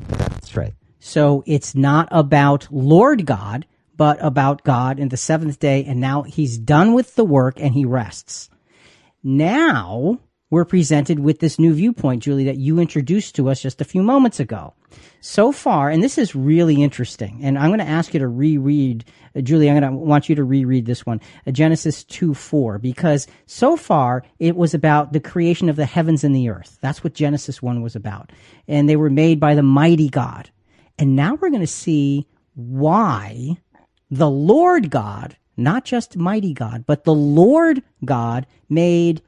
That's 0.08 0.56
right. 0.56 0.74
So 0.98 1.44
it's 1.46 1.76
not 1.76 2.08
about 2.10 2.66
Lord 2.72 3.26
God, 3.26 3.64
but 3.98 4.16
about 4.24 4.64
God 4.64 4.98
in 4.98 5.10
the 5.10 5.18
seventh 5.18 5.58
day, 5.58 5.84
and 5.84 6.00
now 6.00 6.22
he's 6.22 6.56
done 6.56 6.94
with 6.94 7.16
the 7.16 7.24
work 7.24 7.60
and 7.60 7.74
he 7.74 7.84
rests. 7.84 8.48
Now 9.22 10.20
we're 10.50 10.64
presented 10.64 11.18
with 11.18 11.40
this 11.40 11.58
new 11.58 11.74
viewpoint, 11.74 12.22
Julie, 12.22 12.44
that 12.44 12.56
you 12.56 12.78
introduced 12.78 13.34
to 13.34 13.50
us 13.50 13.60
just 13.60 13.80
a 13.82 13.84
few 13.84 14.02
moments 14.02 14.40
ago. 14.40 14.72
So 15.20 15.50
far, 15.52 15.90
and 15.90 16.02
this 16.02 16.16
is 16.16 16.34
really 16.34 16.80
interesting, 16.80 17.40
and 17.42 17.58
I'm 17.58 17.70
going 17.70 17.80
to 17.80 17.84
ask 17.84 18.14
you 18.14 18.20
to 18.20 18.28
reread, 18.28 19.04
uh, 19.36 19.40
Julie, 19.40 19.68
I'm 19.68 19.80
going 19.80 19.92
to 19.92 19.98
want 19.98 20.28
you 20.28 20.36
to 20.36 20.44
reread 20.44 20.86
this 20.86 21.04
one, 21.04 21.20
uh, 21.46 21.50
Genesis 21.50 22.04
2 22.04 22.34
4, 22.34 22.78
because 22.78 23.26
so 23.46 23.76
far 23.76 24.22
it 24.38 24.56
was 24.56 24.74
about 24.74 25.12
the 25.12 25.20
creation 25.20 25.68
of 25.68 25.76
the 25.76 25.86
heavens 25.86 26.22
and 26.22 26.34
the 26.34 26.48
earth. 26.48 26.78
That's 26.80 27.02
what 27.02 27.14
Genesis 27.14 27.60
1 27.60 27.82
was 27.82 27.96
about. 27.96 28.30
And 28.68 28.88
they 28.88 28.96
were 28.96 29.10
made 29.10 29.40
by 29.40 29.56
the 29.56 29.62
mighty 29.62 30.08
God. 30.08 30.50
And 30.98 31.16
now 31.16 31.34
we're 31.34 31.50
going 31.50 31.60
to 31.60 31.66
see 31.66 32.26
why 32.54 33.58
the 34.10 34.30
Lord 34.30 34.90
God, 34.90 35.36
not 35.56 35.84
just 35.84 36.16
mighty 36.16 36.54
God, 36.54 36.84
but 36.86 37.04
the 37.04 37.14
Lord 37.14 37.82
God 38.04 38.46
made 38.68 39.22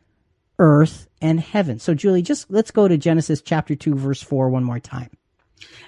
earth 0.59 1.09
and 1.20 1.41
heaven. 1.41 1.78
So, 1.78 1.95
Julie, 1.95 2.22
just 2.22 2.51
let's 2.51 2.70
go 2.70 2.89
to 2.89 2.97
Genesis 2.97 3.43
chapter 3.43 3.74
2, 3.74 3.95
verse 3.95 4.22
4 4.22 4.49
one 4.49 4.64
more 4.64 4.81
time. 4.81 5.11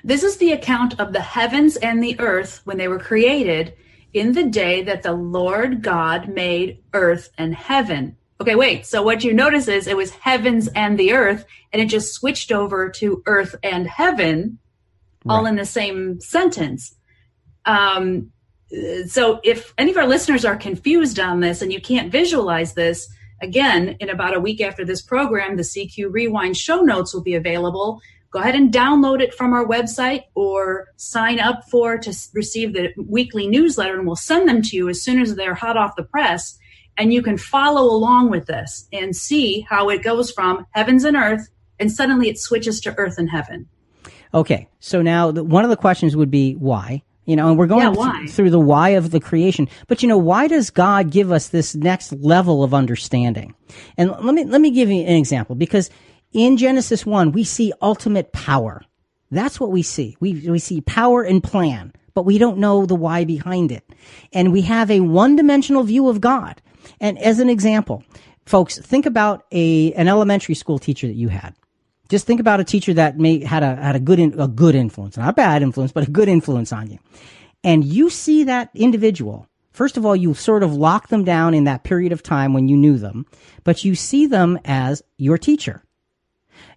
This 0.05 0.23
is 0.23 0.37
the 0.37 0.53
account 0.53 0.99
of 1.01 1.13
the 1.13 1.21
heavens 1.21 1.77
and 1.77 2.03
the 2.03 2.19
earth 2.19 2.61
when 2.65 2.77
they 2.77 2.89
were 2.89 2.99
created 2.99 3.75
in 4.13 4.33
the 4.33 4.45
day 4.45 4.83
that 4.83 5.03
the 5.03 5.13
Lord 5.13 5.83
God 5.83 6.29
made 6.29 6.83
earth 6.93 7.31
and 7.39 7.55
heaven. 7.55 8.17
Okay, 8.41 8.57
wait. 8.57 8.87
So 8.87 9.03
what 9.03 9.25
you 9.25 9.33
notice 9.33 9.69
is 9.69 9.87
it 9.87 9.97
was 9.97 10.11
heavens 10.11 10.69
and 10.75 10.99
the 10.99 11.13
earth, 11.13 11.45
and 11.73 11.81
it 11.81 11.87
just 11.87 12.13
switched 12.13 12.51
over 12.51 12.91
to 12.91 13.23
earth 13.27 13.55
and 13.63 13.87
heaven, 13.87 14.59
right. 15.25 15.35
all 15.35 15.47
in 15.47 15.57
the 15.57 15.65
same 15.65 16.21
sentence. 16.21 16.95
Um, 17.65 18.33
so 19.07 19.41
if 19.45 19.75
any 19.79 19.91
of 19.91 19.97
our 19.97 20.07
listeners 20.07 20.45
are 20.45 20.57
confused 20.57 21.21
on 21.21 21.41
this 21.41 21.63
and 21.63 21.73
you 21.73 21.81
can't 21.81 22.11
visualize 22.11 22.75
this, 22.75 23.09
Again, 23.43 23.97
in 23.99 24.09
about 24.09 24.37
a 24.37 24.41
week 24.41 24.61
after 24.61 24.85
this 24.85 25.03
program, 25.03 25.57
the 25.57 25.65
CQ 25.65 26.13
Rewind 26.13 26.57
show 26.57 26.81
notes 26.81 27.13
will 27.13 27.23
be 27.23 27.35
available. 27.35 28.01
Go 28.31 28.39
ahead 28.39 28.55
and 28.55 28.73
download 28.73 29.21
it 29.21 29.35
from 29.35 29.53
our 29.53 29.67
website 29.67 30.23
or 30.37 30.87
sign 30.97 31.41
up 31.41 31.69
for 31.69 31.99
to 31.99 32.15
receive 32.35 32.73
the 32.73 32.95
weekly 32.97 33.49
newsletter, 33.49 33.99
and 33.99 34.07
we'll 34.07 34.15
send 34.15 34.49
them 34.49 34.63
to 34.63 34.77
you 34.77 34.89
as 34.89 35.03
soon 35.03 35.21
as 35.21 35.35
they're 35.35 35.57
hot 35.57 35.77
off 35.77 35.97
the 35.97 36.05
press. 36.05 36.57
And 36.97 37.13
you 37.13 37.21
can 37.21 37.37
follow 37.37 37.83
along 37.83 38.31
with 38.31 38.47
this 38.47 38.87
and 38.93 39.15
see 39.15 39.67
how 39.69 39.89
it 39.89 40.05
goes 40.05 40.31
from 40.31 40.65
heavens 40.71 41.03
and 41.03 41.17
earth, 41.17 41.49
and 41.81 41.91
suddenly 41.91 42.29
it 42.29 42.39
switches 42.39 42.81
to 42.83 42.97
earth 42.97 43.19
and 43.19 43.29
heaven. 43.29 43.69
Okay, 44.33 44.69
so 44.79 45.03
now 45.03 45.33
one 45.33 45.65
of 45.65 45.71
the 45.71 45.77
questions 45.77 46.15
would 46.15 46.31
be 46.31 46.55
why? 46.55 47.03
You 47.25 47.37
know, 47.37 47.49
and 47.49 47.59
we're 47.59 47.69
going 47.69 47.95
yeah, 47.95 48.19
th- 48.19 48.31
through 48.31 48.51
the 48.51 48.59
why 48.59 48.91
of 48.91 49.13
the 49.13 49.21
creation. 49.21 49.69
But 49.87 50.03
you 50.03 50.09
know, 50.09 50.19
why 50.19 50.49
does 50.49 50.71
God 50.71 51.11
give 51.11 51.31
us 51.31 51.49
this 51.49 51.75
next 51.75 52.13
level 52.13 52.65
of 52.65 52.75
understanding? 52.75 53.55
And 53.97 54.11
let 54.11 54.35
me 54.35 54.45
let 54.45 54.61
me 54.61 54.71
give 54.71 54.91
you 54.91 55.03
an 55.03 55.17
example 55.17 55.55
because 55.55 55.89
in 56.33 56.57
Genesis 56.57 57.07
1 57.07 57.33
we 57.33 57.45
see 57.45 57.73
ultimate 57.81 58.33
power. 58.33 58.83
That's 59.31 59.61
what 59.61 59.71
we 59.71 59.83
see. 59.83 60.17
We 60.21 60.49
we 60.49 60.59
see 60.59 60.81
power 60.81 61.23
and 61.23 61.43
plan, 61.43 61.93
but 62.13 62.25
we 62.25 62.39
don't 62.39 62.59
know 62.59 62.87
the 62.87 62.97
why 62.97 63.25
behind 63.25 63.71
it. 63.71 63.85
And 64.33 64.53
we 64.53 64.63
have 64.63 64.91
a 64.91 65.01
one-dimensional 65.01 65.85
view 65.85 66.09
of 66.09 66.21
God. 66.21 66.61
And 67.01 67.19
as 67.19 67.39
an 67.39 67.49
example, 67.49 68.05
folks, 68.47 68.79
think 68.79 69.07
about 69.07 69.45
a 69.53 69.93
an 69.95 70.09
elementary 70.09 70.57
school 70.57 70.79
teacher 70.79 71.07
that 71.07 71.15
you 71.15 71.29
had. 71.29 71.55
Just 72.09 72.27
think 72.27 72.41
about 72.41 72.61
a 72.61 72.65
teacher 72.65 72.95
that 72.95 73.19
may 73.19 73.43
had 73.43 73.63
a 73.63 73.77
had 73.77 73.97
a 73.97 74.01
good 74.01 74.19
in, 74.19 74.39
a 74.39 74.49
good 74.49 74.75
influence, 74.75 75.17
not 75.17 75.31
a 75.31 75.33
bad 75.33 75.63
influence, 75.63 75.93
but 75.93 76.07
a 76.07 76.11
good 76.11 76.29
influence 76.29 76.73
on 76.73 76.91
you. 76.91 76.99
And 77.65 77.85
you 77.85 78.11
see 78.11 78.45
that 78.45 78.71
individual. 78.75 79.49
First 79.73 79.97
of 79.97 80.05
all, 80.05 80.15
you 80.15 80.35
sort 80.35 80.63
of 80.63 80.75
lock 80.75 81.09
them 81.09 81.25
down 81.25 81.55
in 81.55 81.65
that 81.65 81.85
period 81.85 82.13
of 82.13 82.23
time 82.23 82.53
when 82.53 82.69
you 82.69 82.77
knew 82.77 82.99
them, 82.99 83.25
but 83.65 83.85
you 83.85 83.95
see 83.95 84.27
them 84.27 84.59
as 84.65 85.03
your 85.17 85.39
teacher. 85.39 85.83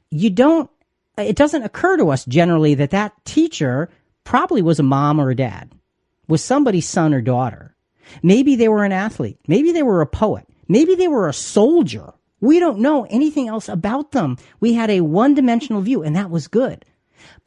You 0.09 0.29
don't 0.29 0.69
it 1.17 1.35
doesn't 1.35 1.63
occur 1.63 1.97
to 1.97 2.09
us 2.09 2.25
generally 2.25 2.75
that 2.75 2.91
that 2.91 3.13
teacher 3.25 3.89
probably 4.23 4.61
was 4.61 4.79
a 4.79 4.83
mom 4.83 5.19
or 5.19 5.29
a 5.29 5.35
dad, 5.35 5.71
was 6.27 6.43
somebody's 6.43 6.87
son 6.87 7.13
or 7.13 7.21
daughter. 7.21 7.75
Maybe 8.21 8.55
they 8.55 8.67
were 8.67 8.83
an 8.83 8.91
athlete. 8.91 9.39
Maybe 9.47 9.71
they 9.71 9.83
were 9.83 10.01
a 10.01 10.07
poet. 10.07 10.45
Maybe 10.67 10.95
they 10.95 11.07
were 11.07 11.27
a 11.27 11.33
soldier 11.33 12.13
we 12.41 12.59
don't 12.59 12.79
know 12.79 13.05
anything 13.09 13.47
else 13.47 13.69
about 13.69 14.11
them. 14.11 14.37
We 14.59 14.73
had 14.73 14.89
a 14.89 15.01
one 15.01 15.33
dimensional 15.33 15.81
view 15.81 16.03
and 16.03 16.15
that 16.15 16.29
was 16.29 16.47
good. 16.47 16.85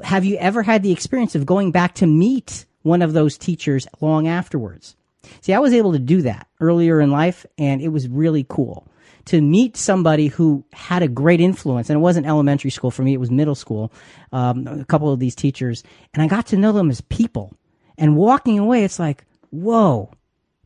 Have 0.02 0.24
you 0.24 0.36
ever 0.38 0.62
had 0.62 0.82
the 0.82 0.92
experience 0.92 1.34
of 1.34 1.46
going 1.46 1.72
back 1.72 1.94
to 1.96 2.06
meet 2.06 2.66
one 2.82 3.02
of 3.02 3.12
those 3.12 3.38
teachers 3.38 3.86
long 4.00 4.26
afterwards? 4.26 4.96
See, 5.40 5.52
I 5.52 5.58
was 5.58 5.74
able 5.74 5.92
to 5.92 5.98
do 5.98 6.22
that 6.22 6.46
earlier 6.60 7.00
in 7.00 7.10
life 7.10 7.44
and 7.58 7.80
it 7.80 7.88
was 7.88 8.08
really 8.08 8.46
cool 8.48 8.88
to 9.28 9.42
meet 9.42 9.76
somebody 9.76 10.28
who 10.28 10.64
had 10.72 11.02
a 11.02 11.08
great 11.08 11.38
influence. 11.38 11.90
And 11.90 11.98
it 11.98 12.00
wasn't 12.00 12.26
elementary 12.26 12.70
school 12.70 12.90
for 12.90 13.02
me; 13.02 13.12
it 13.12 13.20
was 13.20 13.30
middle 13.30 13.54
school. 13.54 13.92
Um, 14.32 14.66
a 14.66 14.86
couple 14.86 15.12
of 15.12 15.20
these 15.20 15.34
teachers, 15.34 15.84
and 16.14 16.22
I 16.22 16.28
got 16.28 16.46
to 16.46 16.56
know 16.56 16.72
them 16.72 16.90
as 16.90 17.02
people. 17.02 17.52
And 17.98 18.16
walking 18.16 18.58
away, 18.58 18.84
it's 18.84 18.98
like, 18.98 19.26
whoa, 19.50 20.10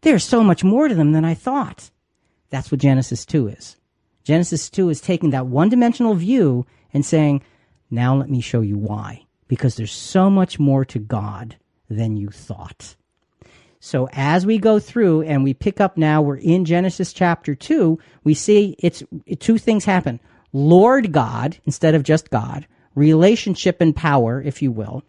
there's 0.02 0.22
so 0.22 0.44
much 0.44 0.62
more 0.62 0.86
to 0.86 0.94
them 0.94 1.10
than 1.10 1.24
I 1.24 1.34
thought. 1.34 1.90
That's 2.50 2.70
what 2.70 2.80
Genesis 2.80 3.26
2 3.26 3.48
is. 3.48 3.76
Genesis 4.24 4.70
2 4.70 4.88
is 4.90 5.00
taking 5.00 5.30
that 5.30 5.46
one 5.46 5.68
dimensional 5.68 6.14
view 6.14 6.66
and 6.92 7.04
saying, 7.04 7.42
now 7.90 8.16
let 8.16 8.30
me 8.30 8.40
show 8.40 8.60
you 8.60 8.78
why. 8.78 9.26
Because 9.48 9.76
there's 9.76 9.92
so 9.92 10.30
much 10.30 10.58
more 10.58 10.84
to 10.86 10.98
God 10.98 11.56
than 11.90 12.16
you 12.16 12.28
thought. 12.28 12.96
So 13.80 14.08
as 14.12 14.46
we 14.46 14.58
go 14.58 14.78
through 14.78 15.22
and 15.22 15.42
we 15.42 15.54
pick 15.54 15.80
up 15.80 15.96
now, 15.96 16.22
we're 16.22 16.36
in 16.36 16.64
Genesis 16.64 17.12
chapter 17.12 17.54
2, 17.54 17.98
we 18.22 18.32
see 18.32 18.76
it's 18.78 19.02
two 19.40 19.58
things 19.58 19.84
happen. 19.84 20.20
Lord 20.52 21.12
God, 21.12 21.58
instead 21.64 21.94
of 21.94 22.04
just 22.04 22.30
God, 22.30 22.66
relationship 22.94 23.80
and 23.80 23.94
power, 23.94 24.40
if 24.40 24.62
you 24.62 24.70
will. 24.70 25.02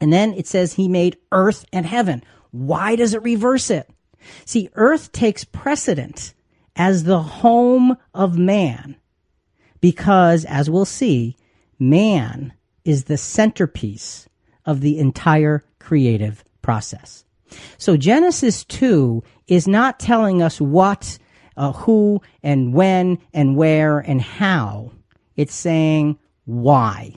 And 0.00 0.12
then 0.12 0.34
it 0.34 0.46
says 0.46 0.72
he 0.72 0.88
made 0.88 1.18
earth 1.30 1.64
and 1.72 1.86
heaven. 1.86 2.24
Why 2.50 2.96
does 2.96 3.14
it 3.14 3.22
reverse 3.22 3.70
it? 3.70 3.88
See, 4.44 4.70
earth 4.74 5.12
takes 5.12 5.44
precedent 5.44 6.34
as 6.80 7.04
the 7.04 7.20
home 7.20 7.94
of 8.14 8.38
man 8.38 8.96
because, 9.82 10.46
as 10.46 10.70
we'll 10.70 10.86
see, 10.86 11.36
man 11.78 12.54
is 12.86 13.04
the 13.04 13.18
centerpiece 13.18 14.30
of 14.64 14.80
the 14.80 14.98
entire 14.98 15.62
creative 15.78 16.42
process. 16.62 17.26
So 17.76 17.98
Genesis 17.98 18.64
2 18.64 19.22
is 19.46 19.68
not 19.68 20.00
telling 20.00 20.40
us 20.40 20.58
what, 20.58 21.18
uh, 21.54 21.72
who, 21.72 22.22
and 22.42 22.72
when, 22.72 23.18
and 23.34 23.56
where, 23.56 23.98
and 23.98 24.22
how. 24.22 24.90
It's 25.36 25.54
saying 25.54 26.18
why. 26.46 27.12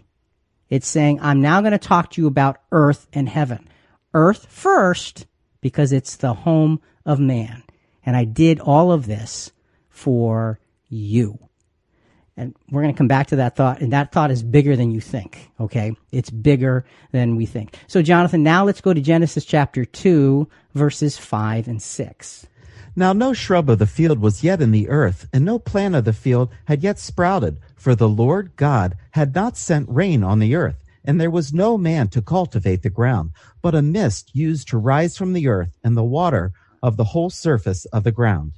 It's 0.69 0.89
saying, 0.89 1.21
I'm 1.21 1.39
now 1.39 1.61
going 1.61 1.71
to 1.71 1.77
talk 1.77 2.11
to 2.11 2.21
you 2.21 2.27
about 2.27 2.57
earth 2.73 3.07
and 3.13 3.29
heaven. 3.29 3.69
Earth 4.13 4.45
first, 4.49 5.25
because 5.61 5.93
it's 5.93 6.17
the 6.17 6.33
home 6.33 6.81
of 7.05 7.17
man. 7.17 7.62
And 8.05 8.15
I 8.15 8.25
did 8.25 8.59
all 8.59 8.91
of 8.91 9.05
this 9.05 9.51
for 9.89 10.59
you. 10.89 11.39
And 12.35 12.55
we're 12.71 12.81
going 12.81 12.93
to 12.93 12.97
come 12.97 13.07
back 13.07 13.27
to 13.27 13.35
that 13.37 13.55
thought. 13.55 13.81
And 13.81 13.93
that 13.93 14.11
thought 14.11 14.31
is 14.31 14.41
bigger 14.41 14.75
than 14.75 14.91
you 14.91 14.99
think. 15.01 15.51
Okay. 15.59 15.95
It's 16.11 16.29
bigger 16.29 16.85
than 17.11 17.35
we 17.35 17.45
think. 17.45 17.77
So, 17.87 18.01
Jonathan, 18.01 18.41
now 18.43 18.65
let's 18.65 18.81
go 18.81 18.93
to 18.93 19.01
Genesis 19.01 19.45
chapter 19.45 19.85
2, 19.85 20.49
verses 20.73 21.17
5 21.17 21.67
and 21.67 21.81
6. 21.81 22.47
Now 22.95 23.11
no 23.11 23.33
shrub 23.33 23.71
of 23.71 23.79
the 23.79 23.87
field 23.87 24.19
was 24.19 24.43
yet 24.43 24.61
in 24.61 24.69
the 24.69 24.87
earth, 24.87 25.27
and 25.33 25.43
no 25.43 25.57
plant 25.57 25.95
of 25.95 26.05
the 26.05 26.13
field 26.13 26.51
had 26.65 26.83
yet 26.83 26.99
sprouted, 26.99 27.59
for 27.75 27.95
the 27.95 28.07
Lord 28.07 28.51
God 28.55 28.95
had 29.11 29.33
not 29.33 29.57
sent 29.57 29.89
rain 29.89 30.23
on 30.23 30.37
the 30.37 30.53
earth, 30.55 30.83
and 31.03 31.19
there 31.19 31.31
was 31.31 31.51
no 31.51 31.75
man 31.75 32.07
to 32.09 32.21
cultivate 32.21 32.83
the 32.83 32.91
ground, 32.91 33.31
but 33.63 33.73
a 33.73 33.81
mist 33.81 34.35
used 34.35 34.67
to 34.67 34.77
rise 34.77 35.17
from 35.17 35.33
the 35.33 35.47
earth, 35.47 35.71
and 35.83 35.97
the 35.97 36.03
water 36.03 36.51
of 36.83 36.97
the 36.97 37.03
whole 37.03 37.31
surface 37.31 37.85
of 37.85 38.03
the 38.03 38.11
ground. 38.11 38.51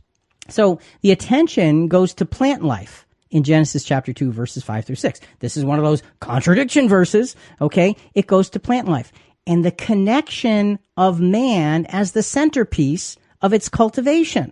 So 0.50 0.80
the 1.02 1.12
attention 1.12 1.88
goes 1.88 2.14
to 2.16 2.26
plant 2.26 2.64
life 2.64 3.08
in 3.32 3.44
Genesis 3.44 3.86
chapter 3.86 4.12
2 4.12 4.32
verses 4.34 4.64
5 4.64 4.86
through 4.86 4.96
6. 4.98 5.22
This 5.40 5.56
is 5.56 5.64
one 5.64 5.80
of 5.80 5.86
those 5.86 6.04
contradiction 6.20 6.90
verses, 6.90 7.36
okay? 7.62 7.96
It 8.14 8.28
goes 8.28 8.50
to 8.50 8.60
plant 8.60 8.90
life 8.90 9.14
and 9.48 9.64
the 9.64 9.72
connection 9.72 10.80
of 10.98 11.22
man 11.22 11.86
as 11.88 12.12
the 12.12 12.24
centerpiece 12.24 13.18
of 13.42 13.54
its 13.54 13.70
cultivation. 13.70 14.52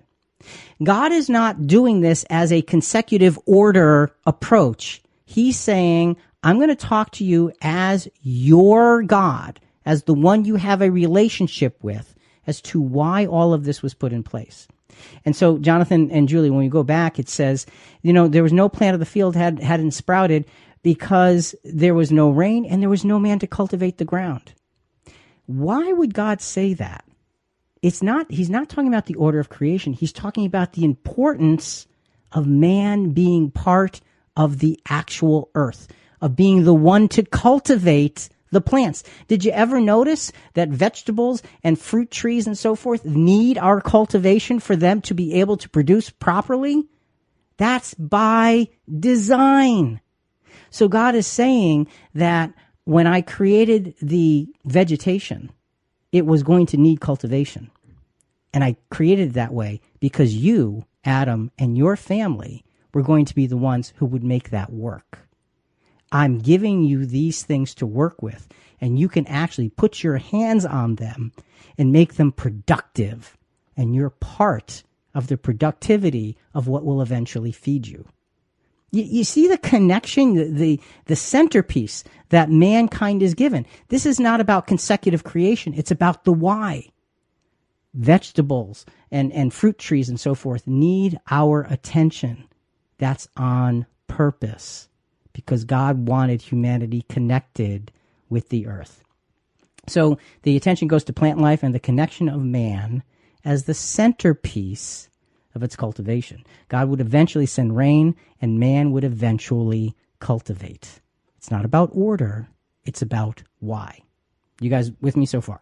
God 0.83 1.11
is 1.11 1.29
not 1.29 1.67
doing 1.67 2.01
this 2.01 2.25
as 2.29 2.51
a 2.51 2.61
consecutive 2.61 3.39
order 3.45 4.15
approach. 4.25 5.01
He's 5.25 5.57
saying, 5.57 6.17
I'm 6.43 6.57
going 6.57 6.69
to 6.69 6.75
talk 6.75 7.11
to 7.11 7.23
you 7.23 7.51
as 7.61 8.07
your 8.21 9.03
God, 9.03 9.59
as 9.85 10.03
the 10.03 10.13
one 10.13 10.45
you 10.45 10.57
have 10.57 10.81
a 10.81 10.91
relationship 10.91 11.77
with, 11.81 12.12
as 12.47 12.61
to 12.61 12.81
why 12.81 13.25
all 13.25 13.53
of 13.53 13.63
this 13.63 13.81
was 13.81 13.93
put 13.93 14.13
in 14.13 14.23
place. 14.23 14.67
And 15.25 15.35
so, 15.35 15.57
Jonathan 15.57 16.11
and 16.11 16.27
Julie, 16.27 16.49
when 16.49 16.59
we 16.59 16.69
go 16.69 16.83
back, 16.83 17.19
it 17.19 17.29
says, 17.29 17.65
you 18.01 18.13
know, 18.13 18.27
there 18.27 18.43
was 18.43 18.53
no 18.53 18.69
plant 18.69 18.93
of 18.93 18.99
the 18.99 19.05
field 19.05 19.35
had 19.35 19.59
hadn't 19.59 19.91
sprouted 19.91 20.45
because 20.83 21.55
there 21.63 21.95
was 21.95 22.11
no 22.11 22.29
rain 22.29 22.65
and 22.65 22.81
there 22.81 22.89
was 22.89 23.05
no 23.05 23.19
man 23.19 23.39
to 23.39 23.47
cultivate 23.47 23.97
the 23.97 24.05
ground. 24.05 24.53
Why 25.45 25.91
would 25.91 26.13
God 26.13 26.41
say 26.41 26.73
that? 26.75 27.05
It's 27.81 28.01
not. 28.01 28.31
He's 28.31 28.49
not 28.49 28.69
talking 28.69 28.87
about 28.87 29.07
the 29.07 29.15
order 29.15 29.39
of 29.39 29.49
creation. 29.49 29.93
He's 29.93 30.13
talking 30.13 30.45
about 30.45 30.73
the 30.73 30.85
importance 30.85 31.87
of 32.31 32.47
man 32.47 33.11
being 33.11 33.51
part 33.51 33.99
of 34.35 34.59
the 34.59 34.79
actual 34.89 35.49
earth, 35.53 35.87
of 36.21 36.35
being 36.35 36.63
the 36.63 36.73
one 36.73 37.07
to 37.09 37.23
cultivate 37.23 38.29
the 38.53 38.61
plants. 38.61 39.03
Did 39.27 39.43
you 39.43 39.51
ever 39.51 39.81
notice 39.81 40.31
that 40.53 40.69
vegetables 40.69 41.43
and 41.63 41.79
fruit 41.79 42.11
trees 42.11 42.47
and 42.47 42.57
so 42.57 42.75
forth 42.75 43.05
need 43.05 43.57
our 43.57 43.81
cultivation 43.81 44.59
for 44.59 44.75
them 44.75 45.01
to 45.01 45.13
be 45.13 45.33
able 45.35 45.57
to 45.57 45.69
produce 45.69 46.09
properly? 46.09 46.87
That's 47.57 47.93
by 47.95 48.69
design. 48.99 50.01
So 50.69 50.87
God 50.87 51.15
is 51.15 51.27
saying 51.27 51.87
that 52.15 52.53
when 52.85 53.07
I 53.07 53.21
created 53.21 53.95
the 54.01 54.47
vegetation, 54.65 55.51
it 56.11 56.25
was 56.25 56.43
going 56.43 56.65
to 56.67 56.77
need 56.77 56.99
cultivation. 56.99 57.71
And 58.53 58.63
I 58.63 58.75
created 58.89 59.29
it 59.29 59.33
that 59.33 59.53
way 59.53 59.81
because 59.99 60.35
you, 60.35 60.85
Adam, 61.03 61.51
and 61.57 61.77
your 61.77 61.95
family 61.95 62.63
were 62.93 63.01
going 63.01 63.25
to 63.25 63.35
be 63.35 63.47
the 63.47 63.57
ones 63.57 63.93
who 63.97 64.05
would 64.05 64.23
make 64.23 64.49
that 64.49 64.71
work. 64.71 65.19
I'm 66.13 66.37
giving 66.37 66.83
you 66.83 67.07
these 67.07 67.41
things 67.41 67.73
to 67.75 67.87
work 67.87 68.21
with, 68.21 68.47
and 68.79 68.99
you 68.99 69.09
can 69.09 69.25
actually 69.25 69.69
put 69.69 70.03
your 70.03 70.17
hands 70.17 70.63
on 70.63 70.95
them 70.95 71.31
and 71.75 71.91
make 71.91 72.13
them 72.13 72.31
productive. 72.31 73.35
And 73.75 73.95
you're 73.95 74.11
part 74.11 74.83
of 75.15 75.25
the 75.25 75.37
productivity 75.37 76.37
of 76.53 76.67
what 76.67 76.85
will 76.85 77.01
eventually 77.01 77.51
feed 77.51 77.87
you. 77.87 78.07
You, 78.91 79.03
you 79.03 79.23
see 79.23 79.47
the 79.47 79.57
connection, 79.57 80.35
the, 80.35 80.43
the, 80.51 80.81
the 81.05 81.15
centerpiece 81.15 82.03
that 82.29 82.51
mankind 82.51 83.23
is 83.23 83.33
given. 83.33 83.65
This 83.87 84.05
is 84.05 84.19
not 84.19 84.39
about 84.39 84.67
consecutive 84.67 85.23
creation. 85.23 85.73
It's 85.73 85.91
about 85.91 86.25
the 86.25 86.33
why. 86.33 86.89
Vegetables 87.95 88.85
and, 89.09 89.33
and 89.33 89.51
fruit 89.51 89.79
trees 89.79 90.09
and 90.09 90.19
so 90.19 90.35
forth 90.35 90.67
need 90.67 91.19
our 91.31 91.63
attention. 91.63 92.47
That's 92.99 93.27
on 93.35 93.87
purpose 94.07 94.89
because 95.33 95.65
God 95.65 96.07
wanted 96.07 96.41
humanity 96.41 97.05
connected 97.09 97.91
with 98.29 98.49
the 98.49 98.67
earth. 98.67 99.03
So 99.87 100.17
the 100.43 100.55
attention 100.55 100.87
goes 100.87 101.03
to 101.05 101.13
plant 101.13 101.39
life 101.39 101.63
and 101.63 101.73
the 101.73 101.79
connection 101.79 102.29
of 102.29 102.41
man 102.41 103.03
as 103.43 103.65
the 103.65 103.73
centerpiece 103.73 105.09
of 105.53 105.63
its 105.63 105.75
cultivation. 105.75 106.43
God 106.69 106.87
would 106.89 107.01
eventually 107.01 107.45
send 107.45 107.75
rain 107.75 108.15
and 108.41 108.59
man 108.59 108.91
would 108.91 109.03
eventually 109.03 109.95
cultivate. 110.19 111.01
It's 111.37 111.51
not 111.51 111.65
about 111.65 111.89
order, 111.93 112.47
it's 112.85 113.01
about 113.01 113.43
why. 113.59 113.99
You 114.61 114.69
guys 114.69 114.91
with 115.01 115.17
me 115.17 115.25
so 115.25 115.41
far? 115.41 115.59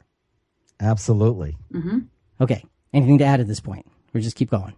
Absolutely. 0.79 1.57
Mm-hmm. 1.73 1.99
Okay. 2.39 2.63
Anything 2.93 3.17
to 3.19 3.25
add 3.25 3.39
at 3.39 3.47
this 3.47 3.59
point? 3.59 3.85
Or 4.13 4.19
just 4.19 4.35
keep 4.35 4.51
going? 4.51 4.73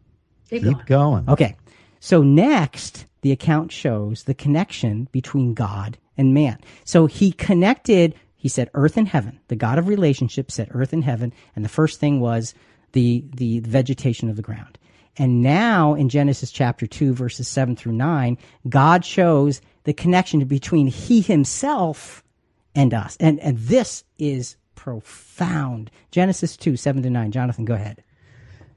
Keep, 0.49 0.63
Keep 0.63 0.85
going. 0.85 1.27
Okay. 1.27 1.55
So 2.03 2.21
next, 2.21 3.05
the 3.21 3.31
account 3.31 3.71
shows 3.71 4.23
the 4.23 4.33
connection 4.33 5.07
between 5.13 5.53
God 5.53 5.97
and 6.17 6.33
man. 6.33 6.59
So 6.83 7.05
he 7.05 7.31
connected, 7.31 8.13
he 8.35 8.49
said 8.49 8.69
earth 8.73 8.97
and 8.97 9.07
heaven. 9.07 9.39
The 9.47 9.55
God 9.55 9.79
of 9.79 9.87
relationship 9.87 10.51
said 10.51 10.67
earth 10.71 10.91
and 10.91 11.05
heaven. 11.05 11.31
And 11.55 11.63
the 11.63 11.69
first 11.69 12.01
thing 12.01 12.19
was 12.19 12.53
the, 12.91 13.23
the 13.33 13.61
vegetation 13.61 14.29
of 14.29 14.35
the 14.35 14.41
ground. 14.41 14.77
And 15.17 15.41
now 15.41 15.93
in 15.93 16.09
Genesis 16.09 16.51
chapter 16.51 16.85
2, 16.85 17.13
verses 17.13 17.47
7 17.47 17.77
through 17.77 17.93
9, 17.93 18.37
God 18.67 19.05
shows 19.05 19.61
the 19.85 19.93
connection 19.93 20.43
between 20.43 20.87
he 20.87 21.21
himself 21.21 22.21
and 22.75 22.93
us. 22.93 23.15
And, 23.21 23.39
and 23.39 23.57
this 23.57 24.03
is 24.19 24.57
profound. 24.75 25.89
Genesis 26.11 26.57
2, 26.57 26.75
7 26.75 27.01
to 27.01 27.09
9. 27.09 27.31
Jonathan, 27.31 27.63
go 27.63 27.75
ahead. 27.75 28.03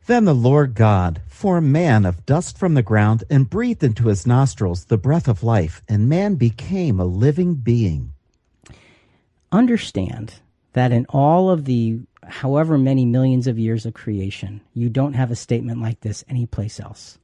Then 0.07 0.24
the 0.24 0.34
Lord 0.34 0.74
God 0.74 1.20
formed 1.26 1.72
man 1.72 2.07
of 2.07 2.24
dust 2.26 2.57
from 2.57 2.74
the 2.74 2.82
ground 2.82 3.24
and 3.28 3.50
breathed 3.50 3.82
into 3.82 4.07
his 4.07 4.26
nostrils 4.26 4.84
the 4.84 4.96
breath 4.96 5.26
of 5.26 5.42
life, 5.42 5.82
and 5.88 6.09
man 6.09 6.36
became 6.36 7.00
a 7.00 7.04
living 7.04 7.54
being. 7.54 8.12
Understand 9.50 10.34
that 10.74 10.92
in 10.92 11.07
all 11.09 11.50
of 11.50 11.64
the 11.64 12.00
however 12.22 12.78
many 12.78 13.04
millions 13.04 13.48
of 13.48 13.59
years 13.59 13.84
of 13.84 13.94
creation, 13.94 14.61
you 14.74 14.88
don't 14.88 15.14
have 15.14 15.32
a 15.32 15.36
statement 15.36 15.80
like 15.80 16.00
this 16.00 16.24
anyplace 16.28 16.78
else. 16.78 17.18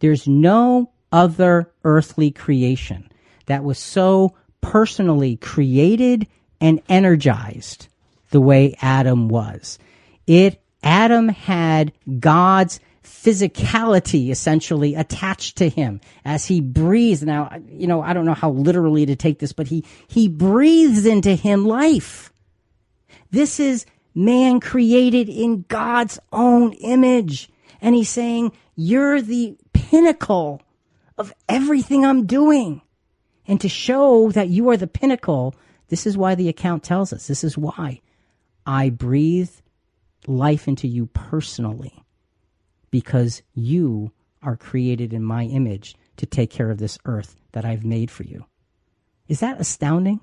There's 0.00 0.28
no 0.28 0.90
other 1.10 1.70
earthly 1.82 2.30
creation 2.30 3.10
that 3.46 3.64
was 3.64 3.78
so 3.78 4.36
personally 4.60 5.36
created 5.36 6.26
and 6.60 6.82
energized 6.90 7.88
the 8.30 8.40
way 8.40 8.76
Adam 8.82 9.28
was. 9.28 9.78
It 10.26 10.60
Adam 10.88 11.28
had 11.28 11.92
God's 12.18 12.80
physicality 13.04 14.30
essentially 14.30 14.94
attached 14.94 15.58
to 15.58 15.68
him 15.68 16.00
as 16.24 16.46
he 16.46 16.62
breathes. 16.62 17.22
Now, 17.22 17.60
you 17.68 17.86
know, 17.86 18.00
I 18.00 18.14
don't 18.14 18.24
know 18.24 18.32
how 18.32 18.52
literally 18.52 19.04
to 19.04 19.14
take 19.14 19.38
this, 19.38 19.52
but 19.52 19.66
he, 19.66 19.84
he 20.06 20.28
breathes 20.28 21.04
into 21.04 21.34
him 21.34 21.66
life. 21.66 22.32
This 23.30 23.60
is 23.60 23.84
man 24.14 24.60
created 24.60 25.28
in 25.28 25.66
God's 25.68 26.18
own 26.32 26.72
image. 26.72 27.50
And 27.82 27.94
he's 27.94 28.08
saying, 28.08 28.52
you're 28.74 29.20
the 29.20 29.58
pinnacle 29.74 30.62
of 31.18 31.34
everything 31.50 32.06
I'm 32.06 32.24
doing. 32.24 32.80
And 33.46 33.60
to 33.60 33.68
show 33.68 34.30
that 34.30 34.48
you 34.48 34.70
are 34.70 34.78
the 34.78 34.86
pinnacle, 34.86 35.54
this 35.88 36.06
is 36.06 36.16
why 36.16 36.34
the 36.34 36.48
account 36.48 36.82
tells 36.82 37.12
us. 37.12 37.26
This 37.26 37.44
is 37.44 37.58
why 37.58 38.00
I 38.64 38.88
breathe 38.88 39.50
life 40.28 40.68
into 40.68 40.86
you 40.86 41.06
personally 41.06 42.04
because 42.90 43.42
you 43.54 44.12
are 44.42 44.56
created 44.56 45.12
in 45.12 45.22
my 45.22 45.44
image 45.44 45.96
to 46.16 46.26
take 46.26 46.50
care 46.50 46.70
of 46.70 46.78
this 46.78 46.98
earth 47.04 47.36
that 47.52 47.64
I've 47.64 47.84
made 47.84 48.10
for 48.10 48.24
you. 48.24 48.44
Is 49.26 49.40
that 49.40 49.60
astounding? 49.60 50.20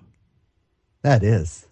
That 1.01 1.23
is. 1.23 1.67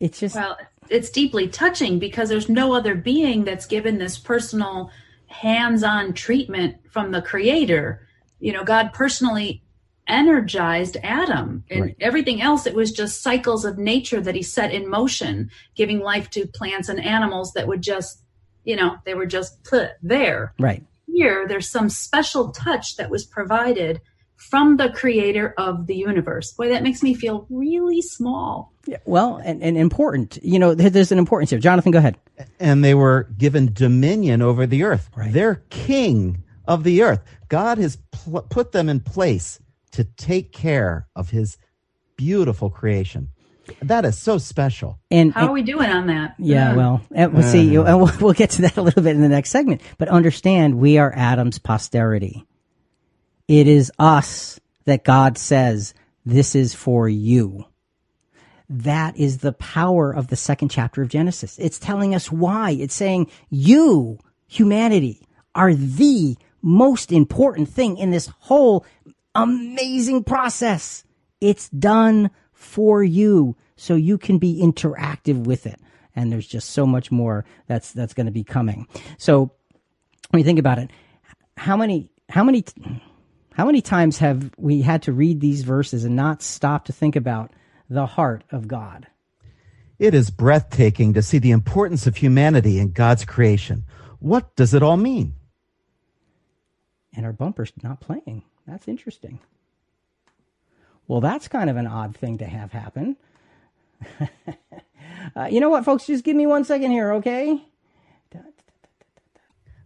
It's 0.00 0.20
just 0.20 0.34
Well, 0.34 0.58
it's 0.88 1.10
deeply 1.10 1.48
touching 1.48 1.98
because 1.98 2.28
there's 2.28 2.48
no 2.48 2.72
other 2.74 2.94
being 2.94 3.44
that's 3.44 3.66
given 3.66 3.98
this 3.98 4.18
personal 4.18 4.90
hands-on 5.26 6.12
treatment 6.12 6.76
from 6.90 7.10
the 7.10 7.22
creator. 7.22 8.06
You 8.40 8.52
know, 8.52 8.64
God 8.64 8.92
personally 8.92 9.62
energized 10.12 10.96
Adam 11.02 11.64
and 11.70 11.80
Right. 11.82 11.96
everything 12.00 12.40
else 12.42 12.66
it 12.66 12.74
was 12.74 12.92
just 12.92 13.22
cycles 13.22 13.64
of 13.64 13.78
nature 13.78 14.20
that 14.20 14.34
he 14.34 14.42
set 14.42 14.72
in 14.72 14.88
motion, 14.88 15.50
giving 15.74 16.00
life 16.00 16.30
to 16.30 16.46
plants 16.46 16.88
and 16.88 17.02
animals 17.02 17.52
that 17.54 17.66
would 17.66 17.82
just, 17.82 18.22
you 18.64 18.76
know, 18.76 18.96
they 19.04 19.14
were 19.14 19.26
just 19.26 19.64
put 19.64 19.90
there. 20.02 20.52
right. 20.60 20.84
Here 21.14 21.46
there's 21.46 21.68
some 21.68 21.88
special 21.90 22.52
touch 22.52 22.96
that 22.96 23.10
was 23.10 23.24
provided 23.26 24.00
from 24.36 24.76
the 24.78 24.88
creator 24.90 25.52
of 25.58 25.86
the 25.86 25.94
universe. 25.94 26.52
Boy, 26.52 26.70
that 26.70 26.82
makes 26.82 27.02
me 27.02 27.12
feel 27.14 27.46
really 27.50 28.00
small. 28.00 28.72
Yeah, 28.86 28.96
well, 29.04 29.36
and, 29.44 29.62
and 29.62 29.76
important. 29.76 30.38
You 30.42 30.58
know, 30.58 30.74
there's 30.74 31.12
an 31.12 31.18
importance 31.18 31.50
here. 31.50 31.58
Jonathan, 31.60 31.92
go 31.92 31.98
ahead. 31.98 32.16
and 32.58 32.82
they 32.82 32.94
were 32.94 33.28
given 33.38 33.72
dominion 33.74 34.40
over 34.42 34.66
the 34.66 34.82
earth. 34.84 35.10
Right. 35.14 35.32
They're 35.32 35.62
king 35.70 36.42
of 36.66 36.82
the 36.82 37.02
earth. 37.02 37.20
God 37.48 37.76
has 37.78 37.98
pl- 38.10 38.42
put 38.48 38.72
them 38.72 38.88
in 38.88 39.00
place 39.00 39.60
to 39.92 40.04
take 40.04 40.52
care 40.52 41.06
of 41.14 41.30
his 41.30 41.58
beautiful 42.16 42.70
creation. 42.70 43.28
That 43.80 44.04
is 44.04 44.18
so 44.18 44.38
special. 44.38 44.98
And, 45.10 45.32
How 45.32 45.42
and- 45.42 45.50
are 45.50 45.52
we 45.52 45.62
doing 45.62 45.88
on 45.88 46.08
that? 46.08 46.34
Yeah, 46.38 46.74
well, 46.74 47.00
and 47.12 47.32
we'll 47.32 47.42
see. 47.42 47.74
And 47.76 48.00
we'll, 48.00 48.12
we'll 48.20 48.32
get 48.32 48.50
to 48.50 48.62
that 48.62 48.76
a 48.76 48.82
little 48.82 49.02
bit 49.02 49.14
in 49.14 49.22
the 49.22 49.28
next 49.28 49.50
segment. 49.50 49.80
But 49.98 50.08
understand, 50.08 50.78
we 50.78 50.98
are 50.98 51.12
Adam's 51.14 51.58
posterity. 51.58 52.44
It 53.48 53.68
is 53.68 53.92
us 53.98 54.58
that 54.84 55.04
God 55.04 55.38
says, 55.38 55.94
this 56.24 56.54
is 56.54 56.74
for 56.74 57.08
you. 57.08 57.66
That 58.68 59.16
is 59.16 59.38
the 59.38 59.52
power 59.52 60.12
of 60.12 60.28
the 60.28 60.36
second 60.36 60.70
chapter 60.70 61.02
of 61.02 61.08
Genesis. 61.08 61.58
It's 61.58 61.78
telling 61.78 62.14
us 62.14 62.32
why. 62.32 62.70
It's 62.70 62.94
saying, 62.94 63.30
you, 63.50 64.18
humanity, 64.48 65.26
are 65.54 65.74
the 65.74 66.36
most 66.62 67.12
important 67.12 67.68
thing 67.68 67.98
in 67.98 68.10
this 68.10 68.28
whole 68.40 68.86
amazing 69.34 70.24
process. 70.24 71.04
It's 71.40 71.68
done 71.70 72.30
for 72.52 73.02
you 73.02 73.56
so 73.76 73.94
you 73.94 74.18
can 74.18 74.38
be 74.38 74.60
interactive 74.62 75.44
with 75.44 75.66
it. 75.66 75.80
And 76.14 76.30
there's 76.30 76.46
just 76.46 76.70
so 76.70 76.86
much 76.86 77.10
more 77.10 77.44
that's, 77.66 77.92
that's 77.92 78.14
going 78.14 78.26
to 78.26 78.32
be 78.32 78.44
coming. 78.44 78.86
So 79.18 79.50
when 80.30 80.38
you 80.38 80.44
think 80.44 80.58
about 80.58 80.78
it, 80.78 80.90
how 81.56 81.76
many, 81.76 82.10
how 82.28 82.44
many, 82.44 82.64
how 83.54 83.64
many 83.64 83.80
times 83.80 84.18
have 84.18 84.50
we 84.56 84.82
had 84.82 85.02
to 85.02 85.12
read 85.12 85.40
these 85.40 85.62
verses 85.62 86.04
and 86.04 86.14
not 86.14 86.42
stop 86.42 86.84
to 86.86 86.92
think 86.92 87.16
about 87.16 87.50
the 87.88 88.06
heart 88.06 88.44
of 88.50 88.68
God? 88.68 89.06
It 89.98 90.14
is 90.14 90.30
breathtaking 90.30 91.14
to 91.14 91.22
see 91.22 91.38
the 91.38 91.50
importance 91.50 92.06
of 92.06 92.16
humanity 92.16 92.78
in 92.78 92.92
God's 92.92 93.24
creation. 93.24 93.84
What 94.18 94.54
does 94.56 94.74
it 94.74 94.82
all 94.82 94.96
mean? 94.96 95.34
And 97.14 97.26
our 97.26 97.32
bumper's 97.32 97.72
not 97.82 98.00
playing. 98.00 98.44
That's 98.66 98.88
interesting. 98.88 99.40
Well, 101.08 101.20
that's 101.20 101.48
kind 101.48 101.68
of 101.68 101.76
an 101.76 101.86
odd 101.86 102.16
thing 102.16 102.38
to 102.38 102.46
have 102.46 102.72
happen. 102.72 103.16
uh, 105.36 105.44
you 105.50 105.60
know 105.60 105.68
what, 105.68 105.84
folks? 105.84 106.06
Just 106.06 106.24
give 106.24 106.36
me 106.36 106.46
one 106.46 106.64
second 106.64 106.90
here, 106.90 107.12
okay? 107.14 107.60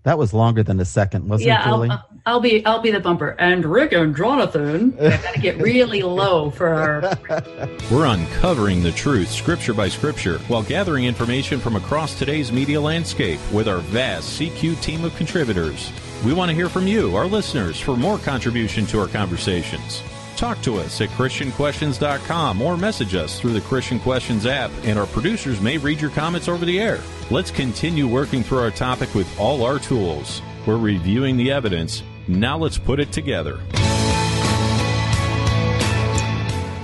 That 0.07 0.19
was 0.19 0.33
longer 0.33 0.63
than 0.63 0.79
a 0.79 0.85
second, 0.85 1.29
wasn't 1.29 1.49
Yeah, 1.49 1.63
it, 1.63 1.65
Julie? 1.65 1.91
I'll, 1.91 2.09
I'll 2.27 2.41
be 2.41 2.65
I'll 2.65 2.81
be 2.81 2.93
the 2.93 3.01
bumper. 3.01 3.31
And 3.41 3.65
Rick 3.65 3.91
and 3.91 4.17
Jonathan, 4.17 4.97
I 5.01 5.17
gotta 5.17 5.41
get 5.41 5.61
really 5.61 6.01
low 6.03 6.49
for 6.53 6.69
our. 6.69 7.19
We're 7.91 8.07
uncovering 8.07 8.85
the 8.85 8.93
truth, 8.93 9.29
scripture 9.29 9.75
by 9.75 9.89
scripture, 9.89 10.39
while 10.47 10.63
gathering 10.63 11.07
information 11.07 11.59
from 11.59 11.75
across 11.75 12.17
today's 12.17 12.53
media 12.53 12.81
landscape 12.81 13.41
with 13.53 13.67
our 13.67 13.79
vast 13.79 14.41
CQ 14.41 14.81
team 14.81 15.05
of 15.05 15.13
contributors. 15.17 15.91
We 16.25 16.33
want 16.33 16.49
to 16.49 16.55
hear 16.55 16.69
from 16.69 16.87
you, 16.87 17.15
our 17.15 17.27
listeners, 17.27 17.79
for 17.79 17.97
more 17.97 18.19
contribution 18.19 18.87
to 18.87 19.01
our 19.01 19.09
conversations. 19.09 20.03
Talk 20.37 20.61
to 20.63 20.77
us 20.77 21.01
at 21.01 21.09
ChristianQuestions.com 21.11 22.61
or 22.61 22.77
message 22.77 23.15
us 23.15 23.41
through 23.41 23.53
the 23.53 23.61
Christian 23.61 23.99
Questions 24.01 24.45
app, 24.45 24.71
and 24.85 24.99
our 24.99 25.07
producers 25.07 25.61
may 25.61 25.79
read 25.79 26.01
your 26.01 26.11
comments 26.11 26.49
over 26.49 26.65
the 26.65 26.81
air. 26.81 27.01
Let's 27.31 27.51
continue 27.51 28.09
working 28.09 28.43
through 28.43 28.59
our 28.59 28.71
topic 28.71 29.15
with 29.15 29.29
all 29.39 29.63
our 29.63 29.79
tools. 29.79 30.43
We're 30.67 30.79
reviewing 30.79 31.37
the 31.37 31.53
evidence. 31.53 32.03
Now 32.29 32.59
let's 32.59 32.77
put 32.77 32.99
it 32.99 33.13
together. 33.13 33.61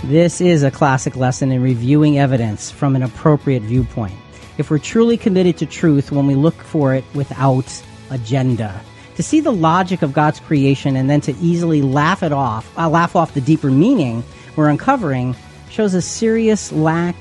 This 0.05 0.41
is 0.41 0.63
a 0.63 0.71
classic 0.71 1.17
lesson 1.17 1.53
in 1.53 1.63
reviewing 1.63 2.19
evidence 2.19 2.71
from 2.71 2.97
an 2.97 3.03
appropriate 3.03 3.63
viewpoint. 3.63 4.15
If 4.59 4.71
we're 4.71 4.79
truly 4.79 5.17
committed 5.17 5.57
to 5.59 5.67
truth 5.67 6.13
when 6.13 6.27
we 6.27 6.35
look 6.35 6.55
for 6.55 6.95
it 6.95 7.05
without 7.15 7.83
agenda, 8.11 8.81
to 9.17 9.23
see 9.23 9.41
the 9.41 9.53
logic 9.53 10.03
of 10.03 10.13
God's 10.13 10.41
creation 10.41 10.97
and 10.97 11.09
then 11.09 11.21
to 11.23 11.33
easily 11.37 11.83
laugh 11.83 12.23
it 12.23 12.33
off, 12.33 12.73
uh, 12.79 12.89
laugh 12.89 13.15
off 13.17 13.35
the 13.35 13.41
deeper 13.41 13.71
meaning 13.71 14.25
we're 14.57 14.69
uncovering, 14.69 15.35
shows 15.71 15.95
a 15.95 16.03
serious 16.03 16.73
lack 16.73 17.17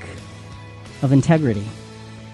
of 1.02 1.12
integrity. 1.12 1.66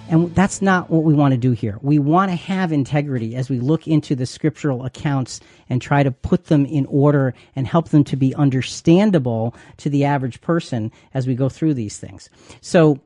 And 0.09 0.35
that's 0.35 0.63
not 0.63 0.91
what 0.91 1.05
we 1.05 1.13
want 1.13 1.33
to 1.33 1.39
do 1.39 1.53
here. 1.53 1.79
We 1.83 1.99
want 1.99 2.31
to 2.31 2.37
have 2.37 2.73
integrity 2.73 3.37
as 3.37 3.51
we 3.51 3.61
look 3.61 3.87
into 3.87 4.15
the 4.15 4.25
scriptural 4.25 4.85
accounts 4.87 5.41
and 5.69 5.83
try 5.83 6.03
to 6.03 6.11
put 6.11 6.47
them 6.47 6.65
in 6.65 6.87
order 6.87 7.35
and 7.55 7.67
help 7.67 7.91
them 7.91 8.05
to 8.05 8.17
be 8.17 8.35
understandable 8.35 9.55
to 9.79 9.91
the 9.91 10.07
average 10.07 10.41
person 10.41 10.91
as 11.13 11.27
we 11.27 11.35
go 11.35 11.51
through 11.51 11.75
these 11.75 11.99
things. 11.99 12.31
So 12.63 13.01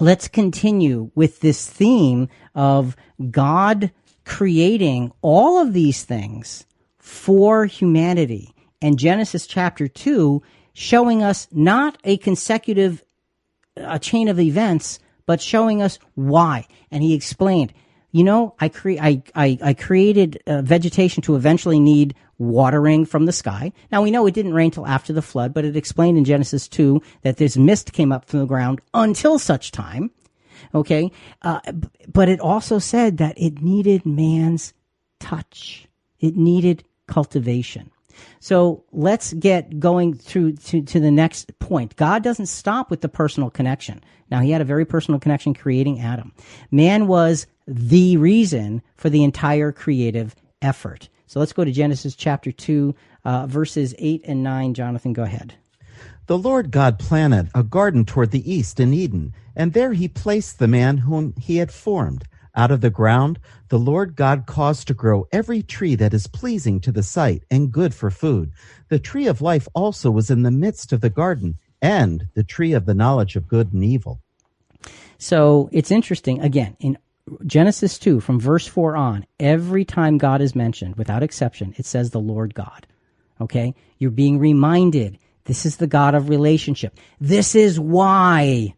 let's 0.00 0.26
continue 0.26 1.12
with 1.14 1.38
this 1.40 1.68
theme 1.68 2.28
of 2.54 2.96
God 3.30 3.92
creating 4.24 5.12
all 5.22 5.60
of 5.60 5.72
these 5.72 6.04
things 6.04 6.66
for 6.98 7.66
humanity. 7.66 8.54
And 8.80 8.98
Genesis 8.98 9.46
chapter 9.46 9.88
2 9.88 10.42
showing 10.72 11.22
us 11.22 11.48
not 11.52 11.98
a 12.04 12.16
consecutive 12.16 13.02
a 13.76 13.98
chain 13.98 14.28
of 14.28 14.38
events, 14.38 14.98
but 15.26 15.40
showing 15.40 15.82
us 15.82 15.98
why. 16.14 16.66
And 16.90 17.02
he 17.02 17.14
explained, 17.14 17.72
you 18.12 18.22
know, 18.22 18.54
I 18.60 18.68
cre- 18.68 19.00
I, 19.00 19.22
I, 19.34 19.58
I 19.62 19.74
created 19.74 20.42
uh, 20.46 20.62
vegetation 20.62 21.22
to 21.24 21.36
eventually 21.36 21.80
need 21.80 22.14
watering 22.38 23.04
from 23.04 23.26
the 23.26 23.32
sky. 23.32 23.72
Now 23.90 24.02
we 24.02 24.10
know 24.10 24.26
it 24.26 24.34
didn't 24.34 24.54
rain 24.54 24.70
till 24.70 24.86
after 24.86 25.12
the 25.12 25.22
flood, 25.22 25.54
but 25.54 25.64
it 25.64 25.76
explained 25.76 26.18
in 26.18 26.24
Genesis 26.24 26.68
2 26.68 27.00
that 27.22 27.36
this 27.36 27.56
mist 27.56 27.92
came 27.92 28.12
up 28.12 28.24
from 28.26 28.40
the 28.40 28.46
ground 28.46 28.80
until 28.92 29.38
such 29.38 29.72
time. 29.72 30.10
Okay. 30.74 31.10
Uh, 31.42 31.60
but 32.12 32.28
it 32.28 32.40
also 32.40 32.78
said 32.78 33.18
that 33.18 33.38
it 33.38 33.62
needed 33.62 34.04
man's 34.06 34.72
touch. 35.20 35.86
It 36.20 36.36
needed 36.36 36.84
cultivation. 37.06 37.90
So 38.40 38.84
let's 38.92 39.32
get 39.32 39.80
going 39.80 40.14
through 40.14 40.52
to, 40.54 40.82
to 40.82 41.00
the 41.00 41.10
next 41.10 41.58
point. 41.58 41.96
God 41.96 42.22
doesn't 42.22 42.46
stop 42.46 42.90
with 42.90 43.00
the 43.00 43.08
personal 43.08 43.50
connection. 43.50 44.02
Now, 44.30 44.40
he 44.40 44.50
had 44.50 44.60
a 44.60 44.64
very 44.64 44.84
personal 44.84 45.20
connection 45.20 45.54
creating 45.54 46.00
Adam. 46.00 46.32
Man 46.70 47.06
was 47.06 47.46
the 47.66 48.16
reason 48.16 48.82
for 48.96 49.10
the 49.10 49.24
entire 49.24 49.72
creative 49.72 50.34
effort. 50.62 51.08
So 51.26 51.40
let's 51.40 51.52
go 51.52 51.64
to 51.64 51.72
Genesis 51.72 52.14
chapter 52.14 52.52
2, 52.52 52.94
uh, 53.24 53.46
verses 53.46 53.94
8 53.98 54.22
and 54.24 54.42
9. 54.42 54.74
Jonathan, 54.74 55.12
go 55.12 55.22
ahead. 55.22 55.54
The 56.26 56.38
Lord 56.38 56.70
God 56.70 56.98
planted 56.98 57.50
a 57.54 57.62
garden 57.62 58.06
toward 58.06 58.30
the 58.30 58.50
east 58.50 58.80
in 58.80 58.94
Eden, 58.94 59.34
and 59.54 59.74
there 59.74 59.92
he 59.92 60.08
placed 60.08 60.58
the 60.58 60.66
man 60.66 60.98
whom 60.98 61.34
he 61.38 61.58
had 61.58 61.70
formed. 61.70 62.24
Out 62.56 62.70
of 62.70 62.80
the 62.80 62.88
ground, 62.88 63.38
the 63.68 63.78
Lord 63.78 64.16
God 64.16 64.46
caused 64.46 64.86
to 64.86 64.94
grow 64.94 65.26
every 65.32 65.62
tree 65.62 65.96
that 65.96 66.14
is 66.14 66.26
pleasing 66.26 66.80
to 66.80 66.92
the 66.92 67.02
sight 67.02 67.42
and 67.50 67.72
good 67.72 67.94
for 67.94 68.10
food. 68.10 68.52
The 68.88 68.98
tree 68.98 69.26
of 69.26 69.42
life 69.42 69.68
also 69.74 70.10
was 70.10 70.30
in 70.30 70.44
the 70.44 70.50
midst 70.50 70.92
of 70.92 71.02
the 71.02 71.10
garden, 71.10 71.58
and 71.82 72.28
the 72.34 72.44
tree 72.44 72.72
of 72.72 72.86
the 72.86 72.94
knowledge 72.94 73.36
of 73.36 73.48
good 73.48 73.74
and 73.74 73.84
evil. 73.84 74.22
So 75.18 75.68
it's 75.72 75.90
interesting. 75.90 76.40
Again, 76.40 76.76
in 76.80 76.96
Genesis 77.44 77.98
2, 77.98 78.20
from 78.20 78.40
verse 78.40 78.66
4 78.66 78.96
on, 78.96 79.26
every 79.38 79.84
time 79.84 80.16
God 80.16 80.40
is 80.40 80.54
mentioned, 80.54 80.96
without 80.96 81.22
exception, 81.22 81.74
it 81.76 81.84
says 81.84 82.10
the 82.10 82.20
Lord 82.20 82.54
God. 82.54 82.86
Okay? 83.40 83.74
You're 83.98 84.10
being 84.10 84.38
reminded 84.38 85.18
this 85.44 85.66
is 85.66 85.76
the 85.76 85.86
God 85.86 86.14
of 86.14 86.28
relationship. 86.28 86.98
This 87.20 87.54
is 87.54 87.78
why 87.78 88.74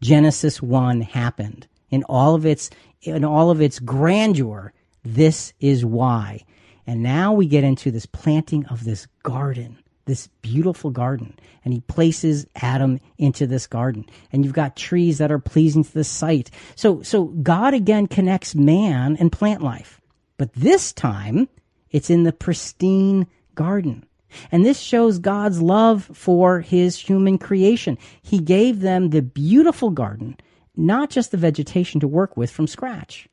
Genesis 0.00 0.62
1 0.62 1.00
happened. 1.00 1.66
In 1.90 2.02
all 2.04 2.34
of 2.34 2.44
its 2.46 2.70
in 3.02 3.24
all 3.24 3.50
of 3.50 3.60
its 3.60 3.78
grandeur, 3.78 4.72
this 5.02 5.52
is 5.60 5.84
why. 5.84 6.44
And 6.86 7.02
now 7.02 7.32
we 7.32 7.46
get 7.46 7.64
into 7.64 7.90
this 7.90 8.06
planting 8.06 8.66
of 8.66 8.84
this 8.84 9.06
garden, 9.22 9.78
this 10.06 10.28
beautiful 10.42 10.90
garden. 10.90 11.38
And 11.64 11.72
he 11.72 11.80
places 11.80 12.46
Adam 12.56 13.00
into 13.18 13.46
this 13.46 13.66
garden. 13.66 14.06
And 14.32 14.44
you've 14.44 14.54
got 14.54 14.76
trees 14.76 15.18
that 15.18 15.32
are 15.32 15.38
pleasing 15.38 15.84
to 15.84 15.94
the 15.94 16.04
sight. 16.04 16.50
So, 16.76 17.02
so 17.02 17.24
God 17.24 17.74
again 17.74 18.06
connects 18.06 18.54
man 18.54 19.16
and 19.18 19.30
plant 19.32 19.62
life. 19.62 20.00
But 20.36 20.52
this 20.54 20.92
time, 20.92 21.48
it's 21.90 22.10
in 22.10 22.24
the 22.24 22.32
pristine 22.32 23.26
garden. 23.54 24.04
And 24.50 24.64
this 24.64 24.80
shows 24.80 25.18
God's 25.18 25.60
love 25.60 26.08
for 26.12 26.60
his 26.60 26.98
human 26.98 27.38
creation. 27.38 27.98
He 28.22 28.38
gave 28.38 28.80
them 28.80 29.10
the 29.10 29.22
beautiful 29.22 29.90
garden, 29.90 30.36
not 30.76 31.10
just 31.10 31.30
the 31.30 31.36
vegetation 31.36 32.00
to 32.00 32.08
work 32.08 32.36
with 32.36 32.50
from 32.50 32.66
scratch. 32.66 33.28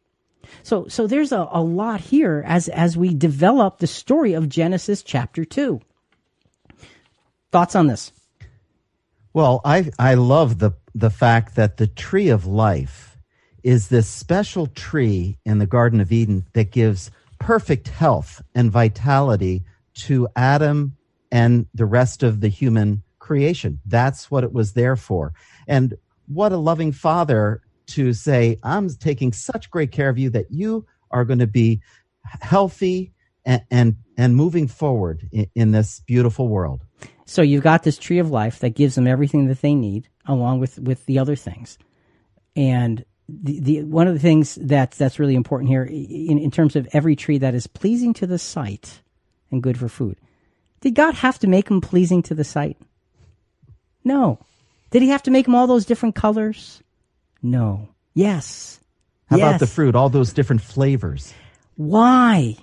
So, 0.64 0.88
so 0.88 1.08
there's 1.08 1.32
a, 1.32 1.48
a 1.52 1.62
lot 1.62 2.02
here 2.02 2.44
as, 2.46 2.68
as 2.70 2.98
we 2.98 3.14
develop 3.14 3.78
the 3.78 3.88
story 3.88 4.34
of 4.34 4.50
Genesis 4.50 5.04
chapter 5.04 5.46
2. 5.46 5.80
Thoughts 7.52 7.76
on 7.76 7.88
this? 7.88 8.12
Well, 9.34 9.62
I, 9.64 9.92
I 9.98 10.16
love 10.16 10.60
the, 10.60 10.72
the 10.94 11.10
fact 11.10 11.56
that 11.56 11.78
the 11.78 11.88
tree 11.88 12.30
of 12.30 12.46
life 12.46 13.18
is 13.64 13.88
this 13.88 14.08
special 14.08 14.68
tree 14.68 15.38
in 15.46 15.60
the 15.60 15.68
Garden 15.68 16.02
of 16.02 16.12
Eden 16.12 16.46
that 16.54 16.72
gives 16.72 17.12
perfect 17.40 17.88
health 17.88 18.42
and 18.54 18.72
vitality 18.72 19.64
to 19.94 20.28
Adam 20.36 20.96
and 21.32 21.66
the 21.74 21.86
rest 21.86 22.24
of 22.24 22.42
the 22.42 22.50
human 22.50 23.04
creation. 23.20 23.80
That's 23.86 24.30
what 24.30 24.44
it 24.44 24.52
was 24.52 24.74
there 24.74 24.96
for. 24.96 25.34
And 25.68 25.96
what 26.28 26.52
a 26.52 26.58
loving 26.58 26.92
father 26.92 27.62
to 27.88 28.14
say, 28.14 28.58
I'm 28.64 28.90
taking 28.90 29.34
such 29.34 29.70
great 29.70 29.92
care 29.92 30.10
of 30.10 30.18
you 30.18 30.30
that 30.32 30.52
you 30.52 30.86
are 31.10 31.26
going 31.26 31.40
to 31.40 31.48
be 31.48 31.82
healthy 32.42 33.14
and, 33.46 33.64
and, 33.72 33.96
and 34.18 34.36
moving 34.36 34.68
forward 34.68 35.28
in, 35.32 35.48
in 35.56 35.72
this 35.72 36.00
beautiful 36.02 36.48
world. 36.48 36.86
So 37.26 37.42
you've 37.42 37.64
got 37.64 37.84
this 37.84 37.98
tree 37.98 38.20
of 38.20 38.30
life 38.30 38.60
that 38.60 38.76
gives 38.76 38.96
them 38.96 39.08
everything 39.08 39.48
that 39.48 39.62
they 39.62 39.74
need, 39.74 40.10
along 40.26 40.60
with 40.60 40.80
with 40.80 41.06
the 41.06 41.18
other 41.20 41.36
things. 41.36 41.78
And 42.56 43.06
the, 43.30 43.60
the 43.62 43.84
one 43.84 44.08
of 44.08 44.14
the 44.14 44.20
things 44.20 44.56
that 44.56 44.92
that's 44.92 45.18
really 45.18 45.36
important 45.36 45.70
here, 45.70 45.84
in, 45.84 46.38
in 46.38 46.52
terms 46.52 46.76
of 46.76 46.88
every 46.92 47.16
tree 47.16 47.38
that 47.38 47.56
is 47.56 47.68
pleasing 47.68 48.14
to 48.16 48.28
the 48.28 48.38
sight 48.38 49.02
and 49.52 49.62
good 49.62 49.78
for 49.78 49.90
food, 49.90 50.18
did 50.82 50.96
God 50.96 51.16
have 51.16 51.40
to 51.40 51.48
make 51.48 51.68
them 51.68 51.82
pleasing 51.82 52.24
to 52.24 52.36
the 52.36 52.44
sight? 52.44 52.78
No. 54.04 54.40
Did 54.90 55.02
He 55.02 55.10
have 55.10 55.24
to 55.24 55.32
make 55.32 55.46
them 55.46 55.56
all 55.56 55.68
those 55.68 55.86
different 55.86 56.16
colors? 56.16 56.82
No. 57.42 57.90
Yes. 58.14 58.80
How 59.28 59.38
yes. 59.38 59.48
about 59.48 59.60
the 59.60 59.68
fruit? 59.68 59.96
All 59.96 60.10
those 60.10 60.34
different 60.34 60.62
flavors. 60.62 61.34
Why? 61.76 62.58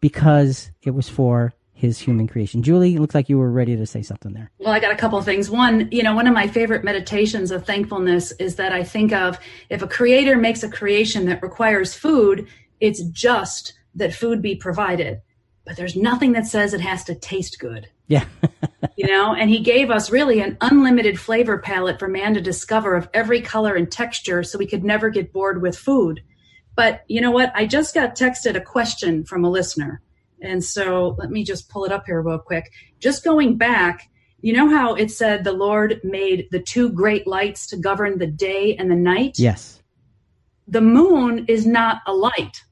Because 0.00 0.70
it 0.82 0.90
was 0.90 1.08
for 1.08 1.54
his 1.72 1.98
human 1.98 2.26
creation. 2.26 2.62
Julie, 2.62 2.94
it 2.94 3.00
looks 3.00 3.14
like 3.14 3.28
you 3.28 3.38
were 3.38 3.50
ready 3.50 3.76
to 3.76 3.86
say 3.86 4.02
something 4.02 4.32
there. 4.32 4.50
Well, 4.58 4.72
I 4.72 4.80
got 4.80 4.92
a 4.92 4.96
couple 4.96 5.18
of 5.18 5.26
things. 5.26 5.50
One, 5.50 5.88
you 5.92 6.02
know, 6.02 6.14
one 6.14 6.26
of 6.26 6.32
my 6.32 6.48
favorite 6.48 6.84
meditations 6.84 7.50
of 7.50 7.66
thankfulness 7.66 8.32
is 8.32 8.56
that 8.56 8.72
I 8.72 8.82
think 8.82 9.12
of 9.12 9.38
if 9.68 9.82
a 9.82 9.86
creator 9.86 10.36
makes 10.36 10.62
a 10.62 10.70
creation 10.70 11.26
that 11.26 11.42
requires 11.42 11.94
food, 11.94 12.48
it's 12.80 13.02
just 13.04 13.74
that 13.94 14.14
food 14.14 14.40
be 14.40 14.54
provided. 14.54 15.20
But 15.66 15.76
there's 15.76 15.96
nothing 15.96 16.32
that 16.32 16.46
says 16.46 16.72
it 16.72 16.80
has 16.80 17.02
to 17.04 17.14
taste 17.14 17.58
good. 17.58 17.88
Yeah. 18.06 18.24
you 18.96 19.06
know, 19.08 19.34
and 19.34 19.50
he 19.50 19.58
gave 19.58 19.90
us 19.90 20.10
really 20.10 20.40
an 20.40 20.56
unlimited 20.60 21.18
flavor 21.18 21.58
palette 21.58 21.98
for 21.98 22.06
man 22.06 22.34
to 22.34 22.40
discover 22.40 22.94
of 22.94 23.08
every 23.12 23.40
color 23.40 23.74
and 23.74 23.90
texture 23.90 24.44
so 24.44 24.58
we 24.58 24.66
could 24.66 24.84
never 24.84 25.10
get 25.10 25.32
bored 25.32 25.60
with 25.60 25.76
food. 25.76 26.22
But 26.76 27.04
you 27.08 27.20
know 27.20 27.32
what? 27.32 27.50
I 27.54 27.66
just 27.66 27.94
got 27.94 28.16
texted 28.16 28.54
a 28.54 28.60
question 28.60 29.24
from 29.24 29.44
a 29.44 29.50
listener. 29.50 30.02
And 30.40 30.62
so 30.62 31.16
let 31.18 31.30
me 31.30 31.42
just 31.42 31.68
pull 31.68 31.84
it 31.84 31.90
up 31.90 32.04
here 32.06 32.22
real 32.22 32.38
quick. 32.38 32.70
Just 33.00 33.24
going 33.24 33.56
back, 33.56 34.08
you 34.42 34.52
know 34.52 34.68
how 34.68 34.94
it 34.94 35.10
said 35.10 35.42
the 35.42 35.52
Lord 35.52 36.00
made 36.04 36.46
the 36.52 36.60
two 36.60 36.90
great 36.90 37.26
lights 37.26 37.66
to 37.68 37.76
govern 37.76 38.18
the 38.18 38.26
day 38.26 38.76
and 38.76 38.88
the 38.90 38.96
night? 38.96 39.38
Yes. 39.38 39.82
The 40.68 40.80
moon 40.80 41.46
is 41.48 41.66
not 41.66 42.02
a 42.06 42.12
light. 42.12 42.62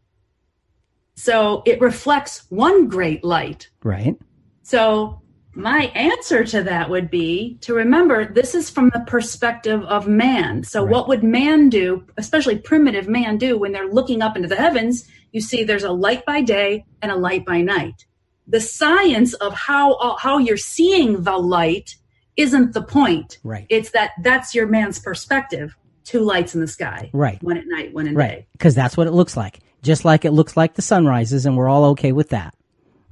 So 1.15 1.63
it 1.65 1.81
reflects 1.81 2.47
one 2.51 2.89
great 2.89 3.25
light. 3.25 3.71
Right. 3.83 4.17
So 4.63 5.23
my 5.55 5.85
answer 5.95 6.45
to 6.45 6.63
that 6.65 6.91
would 6.91 7.11
be 7.11 7.59
to 7.61 7.75
remember 7.75 8.33
this 8.33 8.55
is 8.55 8.69
from 8.69 8.91
the 8.91 9.05
perspective 9.07 9.83
of 9.85 10.09
man. 10.09 10.65
So, 10.65 10.83
right. 10.83 10.91
what 10.91 11.09
would 11.09 11.23
man 11.23 11.69
do, 11.69 12.05
especially 12.17 12.59
primitive 12.59 13.09
man, 13.09 13.39
do 13.39 13.57
when 13.57 13.73
they're 13.73 13.91
looking 13.91 14.21
up 14.23 14.37
into 14.37 14.49
the 14.49 14.57
heavens? 14.57 15.09
You 15.33 15.41
see, 15.41 15.65
there's 15.65 15.85
a 15.85 15.93
light 15.93 16.25
by 16.27 16.43
day 16.43 16.85
and 17.03 17.13
a 17.13 17.17
light 17.17 17.45
by 17.45 17.61
night. 17.61 18.05
The 18.49 18.61
science 18.61 19.35
of 19.35 19.55
how 19.55 20.17
how 20.19 20.39
you're 20.39 20.57
seeing 20.57 21.23
the 21.23 21.39
light 21.39 21.97
isn't 22.37 22.75
the 22.75 22.83
point. 22.83 23.39
Right. 23.45 23.67
It's 23.69 23.91
that 23.91 24.13
that's 24.23 24.55
your 24.55 24.67
man's 24.67 24.99
perspective. 24.99 25.77
Two 26.05 26.21
lights 26.21 26.55
in 26.55 26.61
the 26.61 26.69
sky. 26.69 27.11
Right. 27.13 27.43
One 27.43 27.57
at 27.57 27.67
night, 27.67 27.95
one 27.95 28.09
at 28.09 28.15
right. 28.15 28.29
day. 28.29 28.47
Because 28.53 28.75
that's 28.75 28.97
what 28.97 29.07
it 29.07 29.13
looks 29.13 29.37
like. 29.37 29.61
Just 29.83 30.05
like 30.05 30.25
it 30.25 30.33
looks 30.33 30.57
like 30.57 30.75
the 30.75 30.83
sun 30.83 31.07
rises, 31.07 31.47
and 31.47 31.57
we're 31.57 31.69
all 31.69 31.85
okay 31.87 32.13
with 32.13 32.31
that. 32.31 32.55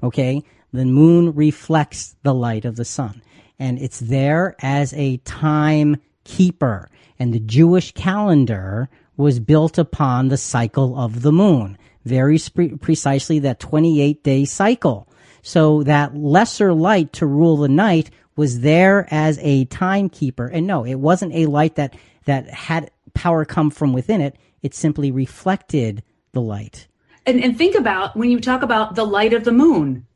Okay 0.02 0.42
the 0.72 0.84
moon 0.84 1.34
reflects 1.34 2.16
the 2.22 2.34
light 2.34 2.64
of 2.64 2.76
the 2.76 2.84
sun 2.84 3.22
and 3.58 3.78
it's 3.78 4.00
there 4.00 4.56
as 4.60 4.92
a 4.94 5.18
time 5.18 5.96
keeper. 6.24 6.88
And 7.18 7.32
the 7.32 7.40
Jewish 7.40 7.92
calendar 7.92 8.88
was 9.16 9.38
built 9.38 9.78
upon 9.78 10.28
the 10.28 10.36
cycle 10.36 10.98
of 10.98 11.22
the 11.22 11.30
moon, 11.30 11.76
very 12.04 12.38
sp- 12.40 12.80
precisely 12.80 13.38
that 13.40 13.60
28 13.60 14.24
day 14.24 14.44
cycle. 14.44 15.06
So 15.42 15.82
that 15.82 16.16
lesser 16.16 16.72
light 16.72 17.12
to 17.14 17.26
rule 17.26 17.58
the 17.58 17.68
night 17.68 18.10
was 18.34 18.60
there 18.60 19.06
as 19.10 19.38
a 19.42 19.66
timekeeper. 19.66 20.46
And 20.46 20.66
no, 20.66 20.84
it 20.84 20.94
wasn't 20.94 21.34
a 21.34 21.46
light 21.46 21.74
that, 21.74 21.94
that 22.24 22.48
had 22.48 22.90
power 23.14 23.44
come 23.44 23.70
from 23.70 23.92
within 23.92 24.20
it. 24.20 24.36
It 24.62 24.74
simply 24.74 25.10
reflected 25.10 26.02
the 26.32 26.40
light. 26.40 26.88
And, 27.26 27.42
and 27.42 27.56
think 27.56 27.74
about 27.74 28.16
when 28.16 28.30
you 28.30 28.40
talk 28.40 28.62
about 28.62 28.94
the 28.94 29.04
light 29.04 29.32
of 29.32 29.44
the 29.44 29.52
moon 29.52 30.06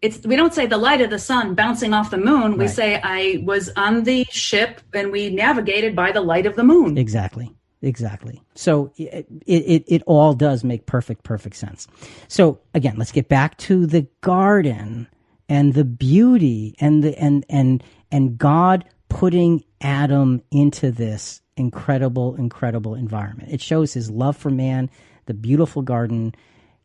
it's 0.00 0.24
we 0.24 0.36
don't 0.36 0.54
say 0.54 0.66
the 0.66 0.78
light 0.78 1.00
of 1.00 1.10
the 1.10 1.18
sun 1.18 1.54
bouncing 1.54 1.92
off 1.92 2.10
the 2.10 2.18
moon 2.18 2.52
we 2.52 2.66
right. 2.66 2.70
say 2.70 3.00
i 3.02 3.42
was 3.44 3.70
on 3.76 4.04
the 4.04 4.24
ship 4.30 4.80
and 4.94 5.10
we 5.10 5.30
navigated 5.30 5.96
by 5.96 6.12
the 6.12 6.20
light 6.20 6.46
of 6.46 6.56
the 6.56 6.64
moon 6.64 6.96
exactly 6.96 7.52
exactly 7.82 8.40
so 8.54 8.92
it, 8.96 9.26
it, 9.46 9.84
it 9.86 10.02
all 10.06 10.34
does 10.34 10.64
make 10.64 10.86
perfect 10.86 11.24
perfect 11.24 11.56
sense 11.56 11.86
so 12.28 12.60
again 12.74 12.94
let's 12.96 13.12
get 13.12 13.28
back 13.28 13.56
to 13.58 13.86
the 13.86 14.06
garden 14.20 15.08
and 15.48 15.74
the 15.74 15.84
beauty 15.84 16.74
and 16.80 17.02
the 17.02 17.18
and 17.18 17.44
and 17.48 17.82
and 18.10 18.38
god 18.38 18.84
putting 19.08 19.64
adam 19.80 20.42
into 20.50 20.90
this 20.90 21.40
incredible 21.56 22.36
incredible 22.36 22.94
environment 22.94 23.50
it 23.50 23.60
shows 23.60 23.92
his 23.92 24.10
love 24.10 24.36
for 24.36 24.50
man 24.50 24.88
the 25.26 25.34
beautiful 25.34 25.82
garden 25.82 26.34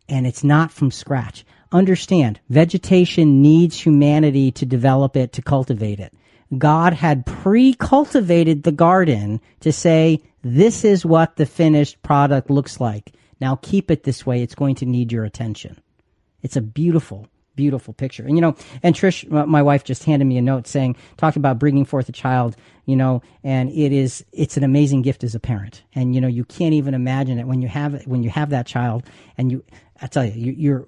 and 0.09 0.26
it's 0.26 0.43
not 0.43 0.71
from 0.71 0.89
scratch 0.91 1.45
understand 1.74 2.39
vegetation 2.49 3.41
needs 3.41 3.80
humanity 3.80 4.51
to 4.51 4.65
develop 4.65 5.17
it, 5.17 5.34
to 5.34 5.41
cultivate 5.41 5.99
it. 5.99 6.13
God 6.57 6.93
had 6.93 7.26
pre 7.26 7.74
cultivated 7.74 8.63
the 8.63 8.71
garden 8.71 9.41
to 9.61 9.71
say, 9.71 10.21
this 10.43 10.86
is 10.86 11.05
what 11.05 11.36
the 11.36 11.47
finished 11.47 12.01
product 12.03 12.49
looks 12.49 12.80
like. 12.80 13.13
Now 13.41 13.57
keep 13.61 13.89
it 13.89 14.03
this 14.03 14.26
way. 14.26 14.43
It's 14.43 14.55
going 14.55 14.76
to 14.76 14.86
need 14.86 15.11
your 15.11 15.26
attention. 15.26 15.82
It's 16.43 16.55
a 16.55 16.61
beautiful, 16.61 17.28
beautiful 17.56 17.93
picture. 17.93 18.24
And, 18.24 18.36
you 18.36 18.41
know, 18.41 18.56
and 18.82 18.95
Trish, 18.95 19.30
my 19.47 19.62
wife 19.62 19.84
just 19.84 20.04
handed 20.04 20.26
me 20.26 20.38
a 20.38 20.41
note 20.41 20.68
saying, 20.68 20.95
talking 21.18 21.39
about 21.39 21.60
bringing 21.60 21.86
forth 21.86 22.10
a 22.10 22.12
child, 22.12 22.56
you 22.86 22.95
know, 22.95 23.22
and 23.43 23.70
it 23.70 23.91
is, 23.91 24.26
it's 24.32 24.58
an 24.58 24.64
amazing 24.64 25.01
gift 25.01 25.24
as 25.24 25.36
a 25.36 25.39
parent. 25.39 25.84
And, 25.95 26.16
you 26.16 26.22
know, 26.22 26.28
you 26.28 26.45
can't 26.45 26.74
even 26.74 26.93
imagine 26.93 27.39
it 27.39 27.47
when 27.47 27.62
you 27.62 27.68
have, 27.68 28.04
when 28.06 28.24
you 28.24 28.30
have 28.30 28.49
that 28.49 28.66
child 28.66 29.04
and 29.38 29.51
you, 29.51 29.64
I 30.01 30.08
tell 30.08 30.26
you, 30.26 30.34
you 30.34 30.51
you're, 30.58 30.86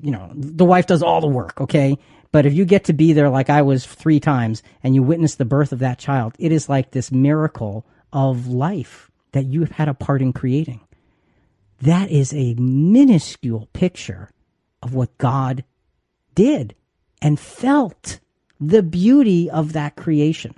you 0.00 0.10
know, 0.10 0.30
the 0.34 0.64
wife 0.64 0.86
does 0.86 1.02
all 1.02 1.20
the 1.20 1.26
work, 1.26 1.60
okay? 1.60 1.96
But 2.32 2.46
if 2.46 2.52
you 2.52 2.64
get 2.64 2.84
to 2.84 2.92
be 2.92 3.12
there 3.12 3.30
like 3.30 3.48
I 3.48 3.62
was 3.62 3.86
three 3.86 4.20
times 4.20 4.62
and 4.82 4.94
you 4.94 5.02
witness 5.02 5.36
the 5.36 5.44
birth 5.44 5.72
of 5.72 5.78
that 5.78 5.98
child, 5.98 6.34
it 6.38 6.52
is 6.52 6.68
like 6.68 6.90
this 6.90 7.12
miracle 7.12 7.86
of 8.12 8.48
life 8.48 9.10
that 9.32 9.46
you 9.46 9.60
have 9.60 9.70
had 9.70 9.88
a 9.88 9.94
part 9.94 10.20
in 10.20 10.32
creating. 10.32 10.80
That 11.80 12.10
is 12.10 12.32
a 12.32 12.54
minuscule 12.54 13.68
picture 13.72 14.30
of 14.82 14.94
what 14.94 15.16
God 15.18 15.64
did 16.34 16.74
and 17.22 17.38
felt 17.38 18.20
the 18.60 18.82
beauty 18.82 19.50
of 19.50 19.72
that 19.72 19.96
creation. 19.96 20.54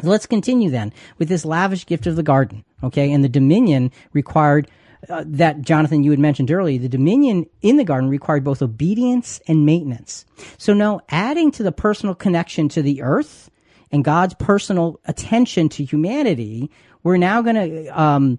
So 0.00 0.08
let's 0.08 0.26
continue 0.26 0.70
then 0.70 0.92
with 1.18 1.28
this 1.28 1.44
lavish 1.44 1.86
gift 1.86 2.06
of 2.06 2.16
the 2.16 2.22
garden. 2.22 2.64
Okay. 2.82 3.12
And 3.12 3.24
the 3.24 3.28
dominion 3.28 3.90
required 4.12 4.70
uh, 5.08 5.24
that 5.26 5.62
Jonathan 5.62 6.02
you 6.02 6.10
had 6.10 6.20
mentioned 6.20 6.50
earlier, 6.50 6.78
the 6.78 6.88
dominion 6.88 7.46
in 7.62 7.76
the 7.76 7.84
garden 7.84 8.08
required 8.08 8.44
both 8.44 8.62
obedience 8.62 9.40
and 9.46 9.64
maintenance. 9.64 10.24
So 10.56 10.72
now 10.72 11.00
adding 11.08 11.50
to 11.52 11.62
the 11.62 11.72
personal 11.72 12.14
connection 12.14 12.68
to 12.70 12.82
the 12.82 13.02
earth 13.02 13.50
and 13.90 14.04
God's 14.04 14.34
personal 14.34 15.00
attention 15.04 15.68
to 15.70 15.84
humanity, 15.84 16.70
we're 17.02 17.16
now 17.16 17.42
going 17.42 17.56
to 17.56 18.00
um, 18.00 18.38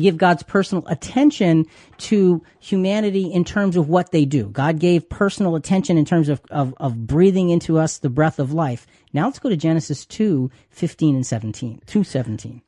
give 0.00 0.16
God's 0.16 0.42
personal 0.42 0.86
attention 0.86 1.66
to 1.98 2.42
humanity 2.60 3.32
in 3.32 3.44
terms 3.44 3.76
of 3.76 3.88
what 3.88 4.12
they 4.12 4.24
do. 4.24 4.48
God 4.48 4.78
gave 4.78 5.08
personal 5.08 5.56
attention 5.56 5.98
in 5.98 6.04
terms 6.04 6.28
of, 6.28 6.40
of, 6.50 6.74
of 6.78 7.06
breathing 7.06 7.50
into 7.50 7.78
us 7.78 7.98
the 7.98 8.10
breath 8.10 8.38
of 8.38 8.52
life. 8.52 8.86
Now 9.12 9.26
let's 9.26 9.38
go 9.38 9.48
to 9.48 9.56
Genesis 9.56 10.04
2, 10.06 10.50
15 10.70 11.16
and 11.16 11.26
17, 11.26 11.82
2, 11.86 12.04
17. 12.04 12.62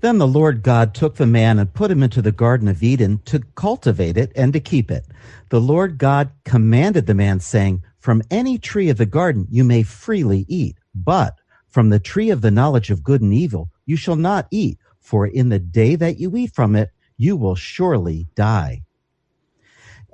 Then 0.00 0.18
the 0.18 0.26
Lord 0.26 0.62
God 0.62 0.94
took 0.94 1.16
the 1.16 1.26
man 1.26 1.58
and 1.58 1.72
put 1.72 1.90
him 1.90 2.02
into 2.02 2.20
the 2.20 2.32
Garden 2.32 2.68
of 2.68 2.82
Eden 2.82 3.20
to 3.24 3.40
cultivate 3.54 4.18
it 4.18 4.30
and 4.36 4.52
to 4.52 4.60
keep 4.60 4.90
it. 4.90 5.06
The 5.48 5.60
Lord 5.60 5.96
God 5.96 6.30
commanded 6.44 7.06
the 7.06 7.14
man, 7.14 7.40
saying, 7.40 7.82
From 7.98 8.22
any 8.30 8.58
tree 8.58 8.90
of 8.90 8.98
the 8.98 9.06
garden 9.06 9.46
you 9.50 9.64
may 9.64 9.82
freely 9.82 10.44
eat, 10.48 10.76
but 10.94 11.36
from 11.68 11.88
the 11.90 11.98
tree 11.98 12.30
of 12.30 12.42
the 12.42 12.50
knowledge 12.50 12.90
of 12.90 13.02
good 13.02 13.22
and 13.22 13.32
evil 13.32 13.70
you 13.86 13.96
shall 13.96 14.16
not 14.16 14.48
eat, 14.50 14.78
for 15.06 15.26
in 15.26 15.48
the 15.48 15.58
day 15.58 15.94
that 15.94 16.18
you 16.18 16.36
eat 16.36 16.54
from 16.54 16.76
it, 16.76 16.90
you 17.16 17.36
will 17.36 17.54
surely 17.54 18.26
die. 18.34 18.82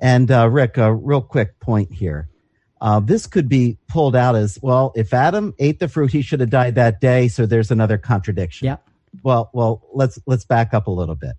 And 0.00 0.30
uh, 0.30 0.48
Rick, 0.48 0.78
a 0.78 0.94
real 0.94 1.22
quick 1.22 1.58
point 1.60 1.92
here. 1.92 2.28
Uh, 2.80 3.00
this 3.00 3.26
could 3.26 3.48
be 3.48 3.78
pulled 3.88 4.16
out 4.16 4.34
as 4.34 4.58
well. 4.60 4.92
If 4.96 5.14
Adam 5.14 5.54
ate 5.58 5.78
the 5.78 5.88
fruit, 5.88 6.10
he 6.10 6.22
should 6.22 6.40
have 6.40 6.50
died 6.50 6.74
that 6.74 7.00
day. 7.00 7.28
So 7.28 7.46
there's 7.46 7.70
another 7.70 7.98
contradiction. 7.98 8.66
Yeah 8.66 8.76
well, 9.22 9.50
well, 9.52 9.82
let's 9.92 10.18
let's 10.26 10.44
back 10.44 10.72
up 10.72 10.86
a 10.86 10.90
little 10.90 11.14
bit. 11.14 11.36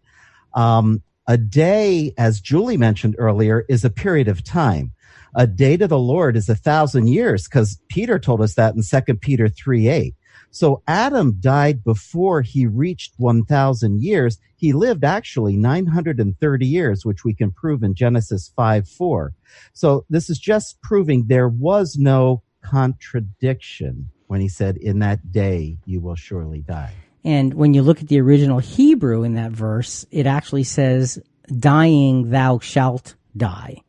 Um, 0.53 1.01
a 1.27 1.37
day, 1.37 2.13
as 2.17 2.41
Julie 2.41 2.77
mentioned 2.77 3.15
earlier, 3.17 3.65
is 3.69 3.83
a 3.85 3.89
period 3.89 4.27
of 4.27 4.43
time. 4.43 4.91
A 5.35 5.47
day 5.47 5.77
to 5.77 5.87
the 5.87 5.99
Lord 5.99 6.35
is 6.35 6.49
a 6.49 6.55
thousand 6.55 7.07
years, 7.07 7.45
because 7.45 7.79
Peter 7.89 8.19
told 8.19 8.41
us 8.41 8.53
that 8.55 8.75
in 8.75 8.83
Second 8.83 9.21
Peter 9.21 9.49
three 9.49 9.87
eight. 9.87 10.15
So 10.53 10.83
Adam 10.87 11.37
died 11.39 11.83
before 11.83 12.43
he 12.43 12.67
reached 12.67 13.15
1,000 13.17 14.03
years. 14.03 14.37
He 14.55 14.71
lived 14.71 15.03
actually 15.03 15.57
930 15.57 16.65
years, 16.67 17.03
which 17.03 17.25
we 17.25 17.33
can 17.33 17.51
prove 17.51 17.81
in 17.81 17.95
Genesis 17.95 18.53
5 18.55 18.87
4. 18.87 19.33
So 19.73 20.05
this 20.11 20.29
is 20.29 20.37
just 20.37 20.79
proving 20.81 21.25
there 21.25 21.49
was 21.49 21.97
no 21.97 22.43
contradiction 22.61 24.11
when 24.27 24.41
he 24.41 24.47
said, 24.47 24.77
In 24.77 24.99
that 24.99 25.31
day 25.31 25.79
you 25.85 25.99
will 26.01 26.15
surely 26.15 26.61
die. 26.61 26.93
And 27.23 27.55
when 27.55 27.73
you 27.73 27.81
look 27.81 28.01
at 28.01 28.07
the 28.07 28.21
original 28.21 28.59
Hebrew 28.59 29.23
in 29.23 29.33
that 29.33 29.51
verse, 29.51 30.05
it 30.11 30.27
actually 30.27 30.65
says, 30.65 31.19
dying 31.57 32.29
thou 32.29 32.59
shalt 32.59 33.15
die. 33.35 33.81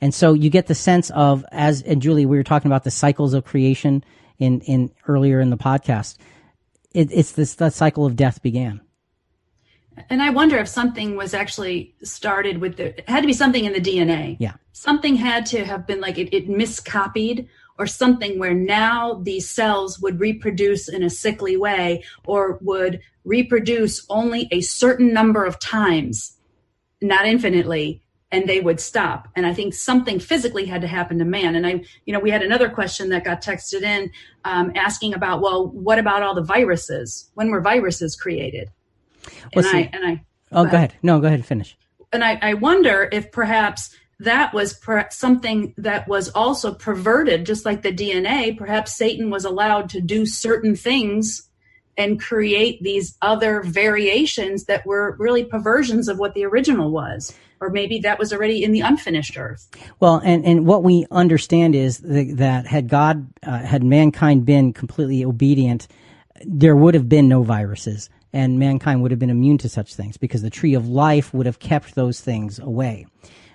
And 0.00 0.14
so 0.14 0.34
you 0.34 0.50
get 0.50 0.66
the 0.66 0.74
sense 0.74 1.10
of, 1.10 1.44
as, 1.52 1.82
and 1.82 2.00
Julie, 2.00 2.26
we 2.26 2.36
were 2.36 2.44
talking 2.44 2.70
about 2.70 2.84
the 2.84 2.90
cycles 2.90 3.34
of 3.34 3.44
creation 3.44 4.04
in, 4.42 4.60
in 4.62 4.90
earlier 5.06 5.40
in 5.40 5.50
the 5.50 5.56
podcast. 5.56 6.18
It, 6.92 7.10
it's 7.12 7.32
this, 7.32 7.54
that 7.54 7.72
cycle 7.72 8.04
of 8.04 8.16
death 8.16 8.42
began. 8.42 8.80
And 10.08 10.22
I 10.22 10.30
wonder 10.30 10.58
if 10.58 10.68
something 10.68 11.16
was 11.16 11.34
actually 11.34 11.94
started 12.02 12.58
with 12.58 12.76
the, 12.76 12.98
it 12.98 13.08
had 13.08 13.20
to 13.20 13.26
be 13.26 13.32
something 13.32 13.64
in 13.64 13.72
the 13.72 13.80
DNA. 13.80 14.36
Yeah. 14.40 14.54
Something 14.72 15.16
had 15.16 15.46
to 15.46 15.64
have 15.64 15.86
been 15.86 16.00
like 16.00 16.18
it, 16.18 16.34
it 16.34 16.48
miscopied 16.48 17.48
or 17.78 17.86
something 17.86 18.38
where 18.38 18.54
now 18.54 19.14
these 19.22 19.48
cells 19.48 20.00
would 20.00 20.20
reproduce 20.20 20.88
in 20.88 21.02
a 21.02 21.10
sickly 21.10 21.56
way 21.56 22.04
or 22.26 22.58
would 22.62 23.00
reproduce 23.24 24.04
only 24.08 24.48
a 24.50 24.60
certain 24.60 25.12
number 25.12 25.44
of 25.44 25.58
times, 25.58 26.36
not 27.00 27.26
infinitely, 27.26 28.01
and 28.32 28.48
they 28.48 28.60
would 28.60 28.80
stop. 28.80 29.28
And 29.36 29.46
I 29.46 29.52
think 29.52 29.74
something 29.74 30.18
physically 30.18 30.64
had 30.64 30.80
to 30.80 30.88
happen 30.88 31.18
to 31.18 31.24
man. 31.24 31.54
And 31.54 31.66
I, 31.66 31.84
you 32.06 32.12
know, 32.14 32.18
we 32.18 32.30
had 32.30 32.42
another 32.42 32.70
question 32.70 33.10
that 33.10 33.24
got 33.24 33.42
texted 33.42 33.82
in 33.82 34.10
um, 34.44 34.72
asking 34.74 35.12
about, 35.12 35.42
well, 35.42 35.68
what 35.68 35.98
about 35.98 36.22
all 36.22 36.34
the 36.34 36.42
viruses? 36.42 37.30
When 37.34 37.50
were 37.50 37.60
viruses 37.60 38.16
created? 38.16 38.70
And 39.54 39.66
I, 39.66 39.90
and 39.92 40.06
I, 40.06 40.24
oh, 40.50 40.64
go 40.64 40.76
ahead. 40.76 40.94
No, 41.02 41.20
go 41.20 41.26
ahead. 41.26 41.40
And 41.40 41.46
finish. 41.46 41.76
And 42.12 42.24
I, 42.24 42.38
I 42.40 42.54
wonder 42.54 43.08
if 43.12 43.30
perhaps 43.30 43.94
that 44.18 44.54
was 44.54 44.72
per- 44.72 45.08
something 45.10 45.74
that 45.76 46.08
was 46.08 46.30
also 46.30 46.72
perverted, 46.72 47.44
just 47.44 47.66
like 47.66 47.82
the 47.82 47.92
DNA. 47.92 48.56
Perhaps 48.56 48.96
Satan 48.96 49.30
was 49.30 49.44
allowed 49.44 49.90
to 49.90 50.00
do 50.00 50.24
certain 50.24 50.74
things 50.74 51.48
and 51.98 52.20
create 52.20 52.82
these 52.82 53.18
other 53.20 53.62
variations 53.62 54.64
that 54.64 54.86
were 54.86 55.16
really 55.18 55.44
perversions 55.44 56.08
of 56.08 56.18
what 56.18 56.34
the 56.34 56.44
original 56.44 56.90
was. 56.90 57.36
Or 57.62 57.70
maybe 57.70 58.00
that 58.00 58.18
was 58.18 58.32
already 58.32 58.64
in 58.64 58.72
the 58.72 58.80
unfinished 58.80 59.38
earth. 59.38 59.68
Well, 60.00 60.20
and, 60.24 60.44
and 60.44 60.66
what 60.66 60.82
we 60.82 61.06
understand 61.12 61.76
is 61.76 61.98
that, 61.98 62.34
that 62.38 62.66
had 62.66 62.88
God, 62.88 63.28
uh, 63.44 63.58
had 63.58 63.84
mankind 63.84 64.44
been 64.44 64.72
completely 64.72 65.24
obedient, 65.24 65.86
there 66.44 66.74
would 66.74 66.94
have 66.94 67.08
been 67.08 67.28
no 67.28 67.44
viruses 67.44 68.10
and 68.32 68.58
mankind 68.58 69.00
would 69.02 69.12
have 69.12 69.20
been 69.20 69.30
immune 69.30 69.58
to 69.58 69.68
such 69.68 69.94
things 69.94 70.16
because 70.16 70.42
the 70.42 70.50
tree 70.50 70.74
of 70.74 70.88
life 70.88 71.32
would 71.32 71.46
have 71.46 71.60
kept 71.60 71.94
those 71.94 72.20
things 72.20 72.58
away. 72.58 73.06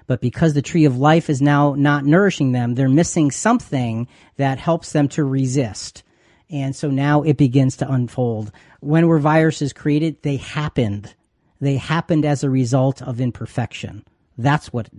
But 0.05 0.22
because 0.22 0.53
the 0.53 0.62
tree 0.62 0.86
of 0.86 0.97
life 0.97 1.30
is 1.30 1.41
now 1.41 1.74
not 1.74 2.05
nourishing 2.05 2.53
them, 2.53 2.76
they're 2.76 2.88
missing 2.88 3.30
something 3.30 4.08
that 4.38 4.58
helps 4.58 4.93
them 4.93 5.10
to 5.10 5.24
resist. 5.26 6.03
And 6.49 6.74
so 6.74 6.89
now 6.89 7.24
it 7.24 7.36
begins 7.36 7.76
to 7.78 7.91
unfold. 7.91 8.53
When 8.80 9.08
were 9.08 9.20
viruses 9.20 9.74
created? 9.74 10.22
They 10.22 10.38
happened. 10.38 11.14
They 11.60 11.78
happened 11.78 12.26
as 12.26 12.43
a 12.43 12.49
result 12.49 13.01
of 13.01 13.20
imperfection. 13.20 14.03
That's 14.38 14.72
what 14.72 14.89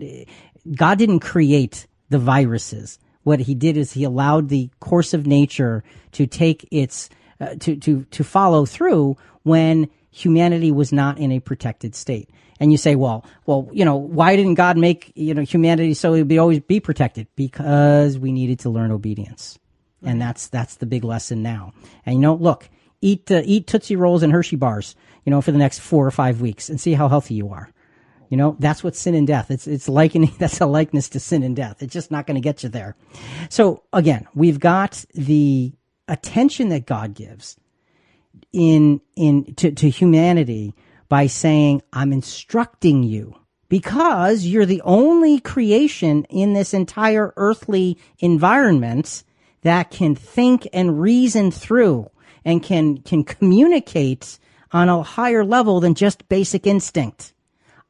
God 0.74 0.98
didn't 0.98 1.20
create 1.20 1.86
the 2.09 2.18
viruses. 2.18 2.98
What 3.22 3.40
he 3.40 3.54
did 3.54 3.76
is 3.76 3.92
he 3.92 4.04
allowed 4.04 4.48
the 4.48 4.70
course 4.80 5.14
of 5.14 5.26
nature 5.26 5.84
to 6.12 6.26
take 6.26 6.66
its 6.70 7.11
uh, 7.40 7.54
to 7.61 7.76
to 7.76 8.04
to 8.04 8.24
follow 8.24 8.64
through 8.66 9.16
when 9.42 9.88
humanity 10.11 10.72
was 10.72 10.92
not 10.92 11.18
in 11.18 11.30
a 11.30 11.40
protected 11.40 11.94
state 11.94 12.30
and 12.61 12.72
you 12.72 12.78
say, 12.78 12.94
well, 12.94 13.24
well, 13.46 13.68
you 13.72 13.84
know, 13.84 13.96
why 13.96 14.36
didn't 14.36 14.54
God 14.54 14.76
make, 14.76 15.12
you 15.14 15.34
know, 15.34 15.42
humanity 15.42 15.94
so 15.94 16.14
it 16.14 16.18
would 16.18 16.28
be 16.28 16.38
always 16.38 16.61
be 16.61 16.80
protected? 16.80 17.28
Because 17.36 18.18
we 18.18 18.32
needed 18.32 18.61
to 18.61 18.70
learn 18.70 18.90
obedience. 18.90 19.59
And 20.02 20.20
that's, 20.20 20.48
that's 20.48 20.76
the 20.76 20.86
big 20.86 21.04
lesson 21.04 21.42
now. 21.42 21.72
And 22.06 22.16
you 22.16 22.20
know, 22.20 22.34
look, 22.34 22.68
eat, 23.00 23.30
uh, 23.30 23.42
eat 23.44 23.66
Tootsie 23.66 23.96
Rolls 23.96 24.22
and 24.22 24.32
Hershey 24.32 24.56
bars, 24.56 24.94
you 25.29 25.31
know, 25.31 25.43
for 25.43 25.53
the 25.53 25.59
next 25.59 25.81
four 25.81 26.07
or 26.07 26.11
five 26.11 26.41
weeks 26.41 26.70
and 26.70 26.81
see 26.81 26.95
how 26.95 27.07
healthy 27.07 27.35
you 27.35 27.51
are. 27.51 27.68
You 28.31 28.39
know, 28.39 28.57
that's 28.59 28.83
what 28.83 28.97
sin 28.97 29.14
and 29.14 29.26
death. 29.26 29.51
It's, 29.51 29.66
it's 29.66 29.87
likening, 29.87 30.33
that's 30.39 30.59
a 30.62 30.64
likeness 30.64 31.11
to 31.11 31.20
sin 31.20 31.43
and 31.43 31.55
death. 31.55 31.83
It's 31.83 31.93
just 31.93 32.11
not 32.11 32.26
going 32.26 32.37
to 32.37 32.41
get 32.41 32.62
you 32.62 32.70
there. 32.70 32.97
So 33.51 33.83
again, 33.93 34.26
we've 34.35 34.59
got 34.59 35.05
the 35.12 35.74
attention 36.09 36.70
that 36.70 36.87
God 36.87 37.12
gives 37.12 37.59
in, 38.55 39.03
in, 39.16 39.55
to, 39.57 39.70
to 39.70 39.91
humanity 39.91 40.72
by 41.11 41.26
saying, 41.26 41.83
I'm 41.93 42.14
instructing 42.14 43.03
you 43.03 43.37
because 43.68 44.47
you're 44.47 44.64
the 44.64 44.81
only 44.81 45.41
creation 45.41 46.24
in 46.31 46.55
this 46.55 46.72
entire 46.72 47.35
earthly 47.37 47.99
environment 48.18 49.24
that 49.61 49.91
can 49.91 50.14
think 50.14 50.66
and 50.72 51.03
reason 51.03 51.51
through 51.51 52.11
and 52.47 52.62
can, 52.62 52.97
can 53.03 53.24
communicate 53.24 54.39
on 54.72 54.88
a 54.88 55.02
higher 55.02 55.44
level 55.44 55.80
than 55.80 55.94
just 55.94 56.28
basic 56.28 56.66
instinct. 56.66 57.32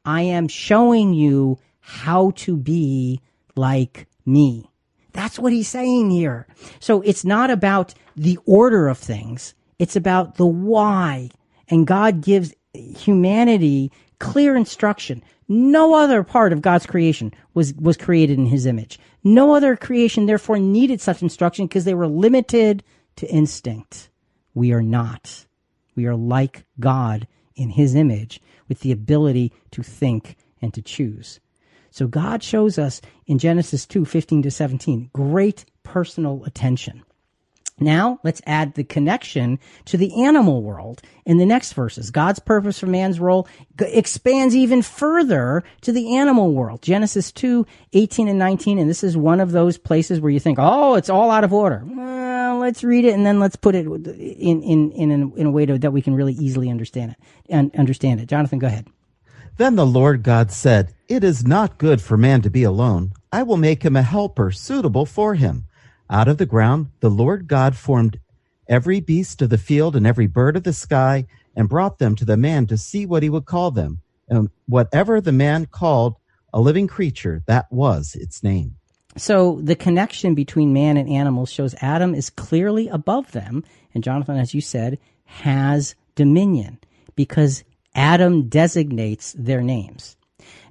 I 0.05 0.21
am 0.21 0.47
showing 0.47 1.13
you 1.13 1.59
how 1.79 2.31
to 2.37 2.55
be 2.55 3.21
like 3.55 4.07
me. 4.25 4.69
That's 5.11 5.39
what 5.39 5.51
he's 5.51 5.67
saying 5.67 6.11
here. 6.11 6.47
So 6.79 7.01
it's 7.01 7.25
not 7.25 7.49
about 7.49 7.93
the 8.15 8.37
order 8.45 8.87
of 8.87 8.97
things. 8.97 9.53
It's 9.79 9.95
about 9.95 10.35
the 10.35 10.45
why. 10.45 11.29
And 11.67 11.87
God 11.87 12.21
gives 12.21 12.53
humanity 12.73 13.91
clear 14.19 14.55
instruction. 14.55 15.23
No 15.47 15.95
other 15.95 16.23
part 16.23 16.53
of 16.53 16.61
God's 16.61 16.85
creation 16.85 17.33
was, 17.53 17.73
was 17.73 17.97
created 17.97 18.37
in 18.37 18.45
his 18.45 18.65
image. 18.65 18.99
No 19.23 19.55
other 19.55 19.75
creation 19.75 20.25
therefore 20.25 20.59
needed 20.59 21.01
such 21.01 21.21
instruction 21.21 21.65
because 21.65 21.85
they 21.85 21.95
were 21.95 22.07
limited 22.07 22.83
to 23.17 23.27
instinct. 23.27 24.09
We 24.53 24.71
are 24.73 24.83
not. 24.83 25.45
We 25.99 26.05
are 26.05 26.15
like 26.15 26.63
God 26.79 27.27
in 27.57 27.71
his 27.71 27.93
image 27.93 28.39
with 28.69 28.79
the 28.79 28.93
ability 28.93 29.51
to 29.71 29.83
think 29.83 30.37
and 30.61 30.73
to 30.73 30.81
choose. 30.81 31.41
So 31.91 32.07
God 32.07 32.41
shows 32.41 32.79
us 32.79 33.01
in 33.27 33.37
Genesis 33.37 33.85
2, 33.85 34.05
15 34.05 34.43
to 34.43 34.49
17, 34.49 35.09
great 35.11 35.65
personal 35.83 36.45
attention. 36.45 37.03
Now, 37.81 38.21
let's 38.23 38.41
add 38.45 38.75
the 38.75 38.85
connection 38.85 39.59
to 39.85 39.97
the 39.97 40.23
animal 40.23 40.63
world 40.63 41.01
in 41.25 41.37
the 41.37 41.45
next 41.45 41.73
verses. 41.73 42.11
God's 42.11 42.39
purpose 42.39 42.79
for 42.79 42.87
man's 42.87 43.19
role 43.19 43.45
expands 43.77 44.55
even 44.55 44.81
further 44.81 45.65
to 45.81 45.91
the 45.91 46.15
animal 46.15 46.53
world. 46.53 46.81
Genesis 46.81 47.29
2, 47.33 47.65
18 47.91 48.29
and 48.29 48.39
19. 48.39 48.79
And 48.79 48.89
this 48.89 49.03
is 49.03 49.17
one 49.17 49.41
of 49.41 49.51
those 49.51 49.77
places 49.77 50.21
where 50.21 50.31
you 50.31 50.39
think, 50.39 50.59
oh, 50.61 50.95
it's 50.95 51.09
all 51.09 51.29
out 51.29 51.43
of 51.43 51.51
order. 51.51 51.83
Let's 52.69 52.83
read 52.83 53.03
it 53.03 53.15
and 53.15 53.25
then 53.25 53.39
let's 53.39 53.55
put 53.55 53.73
it 53.73 53.87
in 53.87 54.61
in 54.61 54.91
in 54.91 55.09
in, 55.09 55.33
in 55.35 55.45
a 55.47 55.49
way 55.49 55.65
to, 55.65 55.79
that 55.79 55.89
we 55.89 56.03
can 56.03 56.13
really 56.13 56.33
easily 56.33 56.69
understand 56.69 57.13
it 57.13 57.17
and 57.49 57.75
understand 57.75 58.19
it. 58.19 58.27
Jonathan, 58.27 58.59
go 58.59 58.67
ahead. 58.67 58.85
Then 59.57 59.75
the 59.75 59.87
Lord 59.87 60.21
God 60.21 60.51
said, 60.51 60.93
It 61.07 61.23
is 61.23 61.43
not 61.47 61.79
good 61.79 61.99
for 61.99 62.15
man 62.15 62.43
to 62.43 62.51
be 62.51 62.61
alone. 62.61 63.13
I 63.31 63.41
will 63.41 63.57
make 63.57 63.81
him 63.81 63.95
a 63.95 64.03
helper 64.03 64.51
suitable 64.51 65.07
for 65.07 65.33
him. 65.33 65.65
Out 66.11 66.27
of 66.27 66.37
the 66.37 66.45
ground 66.45 66.91
the 66.99 67.09
Lord 67.09 67.47
God 67.47 67.75
formed 67.75 68.19
every 68.67 68.99
beast 68.99 69.41
of 69.41 69.49
the 69.49 69.57
field 69.57 69.95
and 69.95 70.05
every 70.05 70.27
bird 70.27 70.55
of 70.55 70.61
the 70.61 70.71
sky 70.71 71.25
and 71.55 71.67
brought 71.67 71.97
them 71.97 72.15
to 72.17 72.23
the 72.23 72.37
man 72.37 72.67
to 72.67 72.77
see 72.77 73.03
what 73.03 73.23
he 73.23 73.31
would 73.31 73.45
call 73.45 73.71
them. 73.71 74.01
And 74.27 74.51
whatever 74.67 75.19
the 75.19 75.31
man 75.31 75.65
called 75.65 76.17
a 76.53 76.61
living 76.61 76.85
creature, 76.85 77.41
that 77.47 77.65
was 77.71 78.13
its 78.13 78.43
name. 78.43 78.75
So 79.19 79.59
the 79.61 79.75
connection 79.75 80.33
between 80.33 80.73
man 80.73 80.97
and 80.97 81.09
animals 81.09 81.51
shows 81.51 81.75
Adam 81.81 82.15
is 82.15 82.29
clearly 82.29 82.87
above 82.87 83.31
them. 83.33 83.63
And 83.93 84.03
Jonathan, 84.03 84.37
as 84.37 84.53
you 84.53 84.61
said, 84.61 84.97
has 85.25 85.95
dominion 86.15 86.79
because 87.15 87.63
Adam 87.93 88.47
designates 88.47 89.35
their 89.37 89.61
names. 89.61 90.15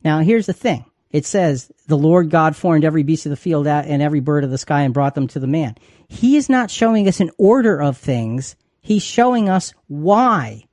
Now, 0.03 0.21
here's 0.21 0.47
the 0.47 0.53
thing. 0.53 0.85
It 1.11 1.27
says, 1.27 1.71
the 1.87 1.97
Lord 1.97 2.31
God 2.31 2.55
formed 2.57 2.85
every 2.85 3.03
beast 3.03 3.27
of 3.27 3.31
the 3.31 3.37
field 3.37 3.67
and 3.67 4.03
every 4.03 4.21
bird 4.21 4.45
of 4.45 4.51
the 4.51 4.59
sky 4.59 4.83
and 4.83 4.95
brought 4.95 5.15
them 5.15 5.27
to 5.29 5.41
the 5.41 5.47
man. 5.47 5.77
He 6.09 6.37
is 6.37 6.49
not 6.49 6.71
showing 6.71 7.09
us 7.09 7.21
an 7.21 7.31
order 7.39 7.81
of 7.81 7.97
things. 7.97 8.57
He's 8.81 9.03
showing 9.03 9.49
us 9.49 9.73
why. 9.87 10.65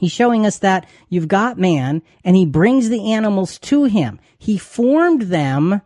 He's 0.00 0.12
showing 0.12 0.46
us 0.46 0.58
that 0.58 0.86
you've 1.08 1.28
got 1.28 1.58
man 1.58 2.02
and 2.24 2.36
he 2.36 2.46
brings 2.46 2.88
the 2.88 3.12
animals 3.12 3.58
to 3.60 3.84
him. 3.84 4.20
He 4.38 4.56
formed 4.56 5.22
them 5.22 5.82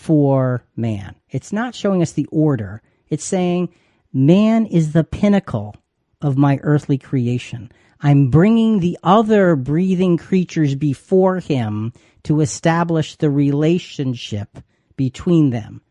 for 0.00 0.64
man. 0.76 1.14
It's 1.28 1.52
not 1.52 1.74
showing 1.74 2.00
us 2.00 2.12
the 2.12 2.26
order. 2.32 2.80
It's 3.10 3.22
saying 3.22 3.68
man 4.14 4.64
is 4.64 4.92
the 4.92 5.04
pinnacle 5.04 5.76
of 6.22 6.38
my 6.38 6.58
earthly 6.62 6.96
creation. 6.96 7.70
I'm 8.00 8.30
bringing 8.30 8.80
the 8.80 8.98
other 9.02 9.56
breathing 9.56 10.16
creatures 10.16 10.74
before 10.74 11.40
him 11.40 11.92
to 12.22 12.40
establish 12.40 13.16
the 13.16 13.28
relationship 13.28 14.58
between 14.96 15.50
them, 15.50 15.82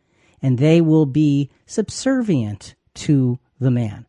and 0.42 0.58
they 0.58 0.82
will 0.82 1.06
be 1.06 1.52
subservient 1.68 2.74
to 2.96 3.38
the 3.60 3.72
man. 3.72 4.08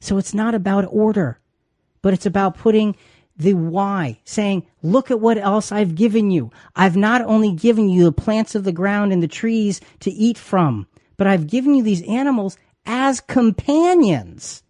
So 0.00 0.18
it's 0.18 0.34
not 0.34 0.54
about 0.54 0.84
order, 0.90 1.40
but 2.02 2.12
it's 2.12 2.26
about 2.26 2.58
putting 2.58 2.94
the 3.36 3.54
why, 3.54 4.20
saying, 4.24 4.66
look 4.82 5.10
at 5.10 5.20
what 5.20 5.38
else 5.38 5.72
I've 5.72 5.94
given 5.94 6.30
you. 6.30 6.50
I've 6.76 6.96
not 6.96 7.22
only 7.22 7.52
given 7.52 7.88
you 7.88 8.04
the 8.04 8.12
plants 8.12 8.54
of 8.54 8.64
the 8.64 8.72
ground 8.72 9.12
and 9.12 9.22
the 9.22 9.28
trees 9.28 9.80
to 10.00 10.10
eat 10.10 10.38
from, 10.38 10.86
but 11.16 11.26
I've 11.26 11.46
given 11.46 11.74
you 11.74 11.82
these 11.82 12.02
animals 12.02 12.56
as 12.86 13.20
companions. 13.20 14.62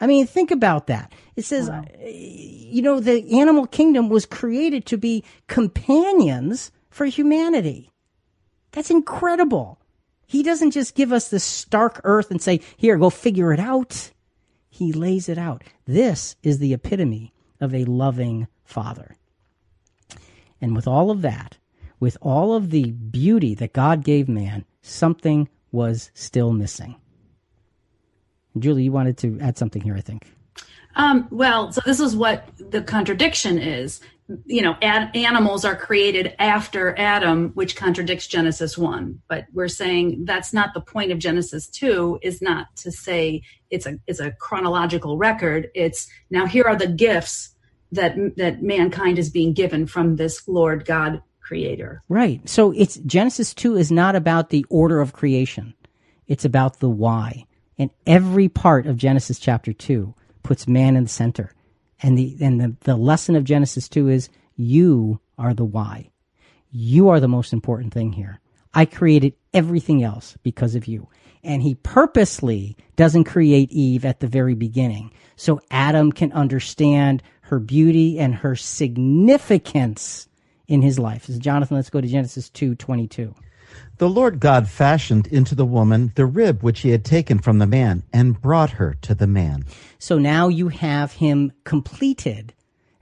I 0.00 0.06
mean, 0.06 0.26
think 0.26 0.50
about 0.50 0.86
that. 0.86 1.12
It 1.36 1.44
says, 1.44 1.68
wow. 1.68 1.84
Uh, 1.84 2.08
you 2.08 2.82
know, 2.82 3.00
the 3.00 3.38
animal 3.38 3.66
kingdom 3.66 4.08
was 4.08 4.26
created 4.26 4.86
to 4.86 4.96
be 4.96 5.24
companions 5.46 6.70
for 6.90 7.06
humanity. 7.06 7.90
That's 8.72 8.90
incredible. 8.90 9.78
He 10.26 10.42
doesn't 10.42 10.72
just 10.72 10.94
give 10.94 11.12
us 11.12 11.28
this 11.28 11.44
stark 11.44 12.00
earth 12.04 12.30
and 12.30 12.42
say, 12.42 12.60
here, 12.76 12.96
go 12.96 13.10
figure 13.10 13.52
it 13.52 13.60
out. 13.60 14.12
He 14.68 14.92
lays 14.92 15.28
it 15.28 15.38
out. 15.38 15.64
This 15.86 16.36
is 16.42 16.58
the 16.58 16.74
epitome 16.74 17.32
of 17.60 17.74
a 17.74 17.84
loving 17.84 18.48
father. 18.64 19.16
And 20.60 20.74
with 20.74 20.86
all 20.86 21.10
of 21.10 21.22
that, 21.22 21.58
with 22.00 22.16
all 22.20 22.54
of 22.54 22.70
the 22.70 22.92
beauty 22.92 23.54
that 23.54 23.72
God 23.72 24.04
gave 24.04 24.28
man, 24.28 24.64
something 24.82 25.48
was 25.72 26.10
still 26.14 26.52
missing. 26.52 26.96
Julie, 28.58 28.84
you 28.84 28.92
wanted 28.92 29.18
to 29.18 29.38
add 29.40 29.58
something 29.58 29.82
here, 29.82 29.96
I 29.96 30.00
think. 30.00 30.26
Um, 30.94 31.28
well, 31.30 31.72
so 31.72 31.82
this 31.84 32.00
is 32.00 32.16
what 32.16 32.48
the 32.58 32.82
contradiction 32.82 33.58
is. 33.58 34.00
You 34.44 34.62
know, 34.62 34.76
ad- 34.82 35.14
animals 35.14 35.64
are 35.64 35.76
created 35.76 36.34
after 36.38 36.98
Adam, 36.98 37.50
which 37.54 37.76
contradicts 37.76 38.26
Genesis 38.26 38.76
1. 38.76 39.22
But 39.28 39.46
we're 39.52 39.68
saying 39.68 40.24
that's 40.24 40.52
not 40.52 40.74
the 40.74 40.80
point 40.80 41.12
of 41.12 41.18
Genesis 41.18 41.68
2, 41.68 42.18
is 42.22 42.42
not 42.42 42.74
to 42.76 42.90
say 42.90 43.42
it's 43.70 43.86
a, 43.86 43.98
it's 44.06 44.20
a 44.20 44.32
chronological 44.32 45.16
record. 45.16 45.70
It's 45.74 46.08
now 46.30 46.46
here 46.46 46.64
are 46.64 46.76
the 46.76 46.88
gifts 46.88 47.54
that, 47.92 48.16
that 48.36 48.62
mankind 48.62 49.18
is 49.18 49.30
being 49.30 49.52
given 49.52 49.86
from 49.86 50.16
this 50.16 50.46
Lord 50.48 50.84
God 50.84 51.22
creator. 51.40 52.02
Right. 52.08 52.46
So 52.48 52.72
it's 52.72 52.96
Genesis 52.96 53.54
2 53.54 53.76
is 53.76 53.92
not 53.92 54.16
about 54.16 54.50
the 54.50 54.66
order 54.68 55.00
of 55.00 55.12
creation. 55.12 55.74
It's 56.26 56.44
about 56.44 56.80
the 56.80 56.90
why. 56.90 57.46
And 57.78 57.90
every 58.06 58.48
part 58.48 58.86
of 58.86 58.96
Genesis 58.96 59.38
chapter 59.38 59.72
2 59.72 60.14
puts 60.42 60.66
man 60.66 60.96
in 60.96 61.04
the 61.04 61.08
center. 61.08 61.52
And 62.02 62.18
the 62.18 62.36
and 62.40 62.60
the, 62.60 62.76
the 62.80 62.96
lesson 62.96 63.36
of 63.36 63.44
Genesis 63.44 63.88
2 63.88 64.08
is 64.08 64.28
you 64.56 65.20
are 65.38 65.54
the 65.54 65.64
why. 65.64 66.10
You 66.70 67.08
are 67.08 67.20
the 67.20 67.28
most 67.28 67.52
important 67.52 67.94
thing 67.94 68.12
here. 68.12 68.40
I 68.74 68.84
created 68.84 69.34
everything 69.54 70.02
else 70.02 70.36
because 70.42 70.74
of 70.74 70.86
you. 70.86 71.08
And 71.42 71.62
he 71.62 71.76
purposely 71.76 72.76
doesn't 72.96 73.24
create 73.24 73.70
Eve 73.72 74.04
at 74.04 74.20
the 74.20 74.26
very 74.26 74.54
beginning 74.54 75.12
so 75.36 75.60
Adam 75.70 76.12
can 76.12 76.32
understand 76.32 77.22
her 77.42 77.58
beauty 77.58 78.18
and 78.18 78.34
her 78.34 78.56
significance 78.56 80.28
in 80.66 80.82
his 80.82 80.98
life. 80.98 81.24
So 81.26 81.38
Jonathan, 81.38 81.76
let's 81.76 81.90
go 81.90 82.00
to 82.00 82.08
Genesis 82.08 82.50
2 82.50 82.74
22. 82.74 83.34
The 83.98 84.08
Lord 84.10 84.40
God 84.40 84.68
fashioned 84.68 85.26
into 85.28 85.54
the 85.54 85.64
woman 85.64 86.12
the 86.16 86.26
rib 86.26 86.62
which 86.62 86.80
he 86.80 86.90
had 86.90 87.04
taken 87.04 87.38
from 87.38 87.58
the 87.58 87.66
man 87.66 88.02
and 88.12 88.40
brought 88.40 88.72
her 88.72 88.94
to 89.02 89.14
the 89.14 89.26
man. 89.26 89.64
So 89.98 90.18
now 90.18 90.48
you 90.48 90.68
have 90.68 91.12
him 91.12 91.52
completed 91.64 92.52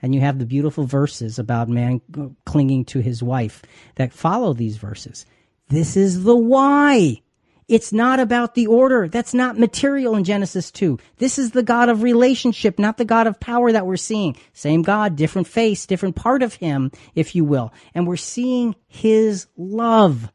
and 0.01 0.15
you 0.15 0.21
have 0.21 0.39
the 0.39 0.47
beautiful 0.47 0.85
verses 0.85 1.39
about 1.39 1.69
man 1.69 2.01
clinging 2.45 2.85
to 2.87 3.01
his 3.01 3.23
wife 3.23 3.63
that 3.97 4.13
follow 4.13 4.53
these 4.53 4.77
verses. 4.77 5.27
This 5.69 5.97
is 5.97 6.25
the 6.25 6.37
why. 6.37 7.23
It's 7.67 7.93
not 7.93 8.21
about 8.21 8.55
the 8.55 8.67
order. 8.67 9.09
That's 9.09 9.33
not 9.33 9.59
material 9.59 10.15
in 10.17 10.25
Genesis 10.25 10.71
2. 10.71 10.99
This 11.17 11.39
is 11.39 11.53
the 11.53 11.63
God 11.63 11.89
of 11.89 12.03
relationship, 12.03 12.79
not 12.79 12.99
the 12.99 13.07
God 13.07 13.27
of 13.27 13.41
power 13.41 13.73
that 13.73 13.87
we're 13.87 13.97
seeing. 13.97 14.37
Same 14.53 14.83
God, 14.83 15.17
different 15.17 15.49
face, 15.49 15.87
different 15.87 16.15
part 16.15 16.43
of 16.43 16.55
him, 16.55 16.93
if 17.15 17.35
you 17.35 17.45
will. 17.45 17.73
And 17.95 18.07
we're 18.07 18.17
seeing 18.17 18.77
his 18.87 19.47
love. 19.57 20.31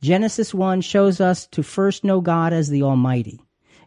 Genesis 0.00 0.52
1 0.52 0.80
shows 0.80 1.20
us 1.20 1.46
to 1.48 1.62
first 1.62 2.04
know 2.04 2.20
God 2.20 2.52
as 2.52 2.68
the 2.68 2.82
Almighty, 2.82 3.40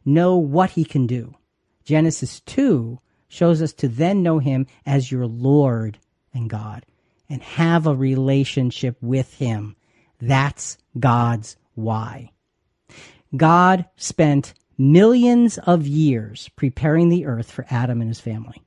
know 0.05 0.37
what 0.37 0.71
He 0.71 0.85
can 0.85 1.07
do. 1.07 1.35
Genesis 1.83 2.39
2 2.41 2.99
shows 3.27 3.61
us 3.61 3.73
to 3.73 3.87
then 3.87 4.23
know 4.23 4.39
Him 4.39 4.67
as 4.85 5.11
your 5.11 5.27
Lord 5.27 5.99
and 6.33 6.49
God 6.49 6.85
and 7.29 7.41
have 7.41 7.87
a 7.87 7.95
relationship 7.95 8.97
with 9.01 9.33
Him. 9.35 9.75
That's 10.19 10.77
God's 10.99 11.57
why. 11.75 12.31
God 13.35 13.85
spent 13.95 14.53
millions 14.77 15.57
of 15.59 15.85
years 15.85 16.49
preparing 16.55 17.09
the 17.09 17.25
earth 17.25 17.51
for 17.51 17.65
Adam 17.69 18.01
and 18.01 18.09
his 18.09 18.19
family. 18.19 18.63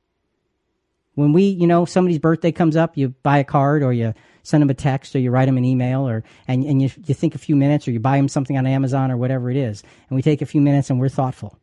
When 1.15 1.33
we, 1.33 1.45
you 1.45 1.67
know, 1.67 1.85
somebody's 1.85 2.19
birthday 2.19 2.53
comes 2.53 2.77
up, 2.77 2.97
you 2.97 3.11
buy 3.23 3.39
a 3.39 3.45
card 3.45 3.83
or 3.83 3.93
you 3.93 4.15
send 4.43 4.63
them 4.63 4.71
a 4.71 4.75
text 4.75 5.15
or 5.15 5.19
you 5.19 5.31
write 5.31 5.47
them 5.47 5.59
an 5.59 5.65
email 5.65 6.09
or 6.09 6.25
and, 6.49 6.65
and 6.65 6.81
you, 6.81 6.91
you 7.07 7.15
think 7.15 7.35
a 7.35 7.39
few 7.39 7.55
minutes 7.55 7.87
or 7.87 7.93
you 7.93 8.01
buy 8.01 8.17
them 8.17 8.29
something 8.29 8.57
on 8.57 8.67
Amazon 8.67 9.11
or 9.11 9.17
whatever 9.17 9.51
it 9.51 9.57
is. 9.57 9.83
And 10.09 10.17
we 10.17 10.23
take 10.23 10.43
a 10.43 10.47
few 10.47 10.61
minutes 10.61 10.91
and 10.91 10.99
we're 10.99 11.09
thoughtful. 11.09 11.59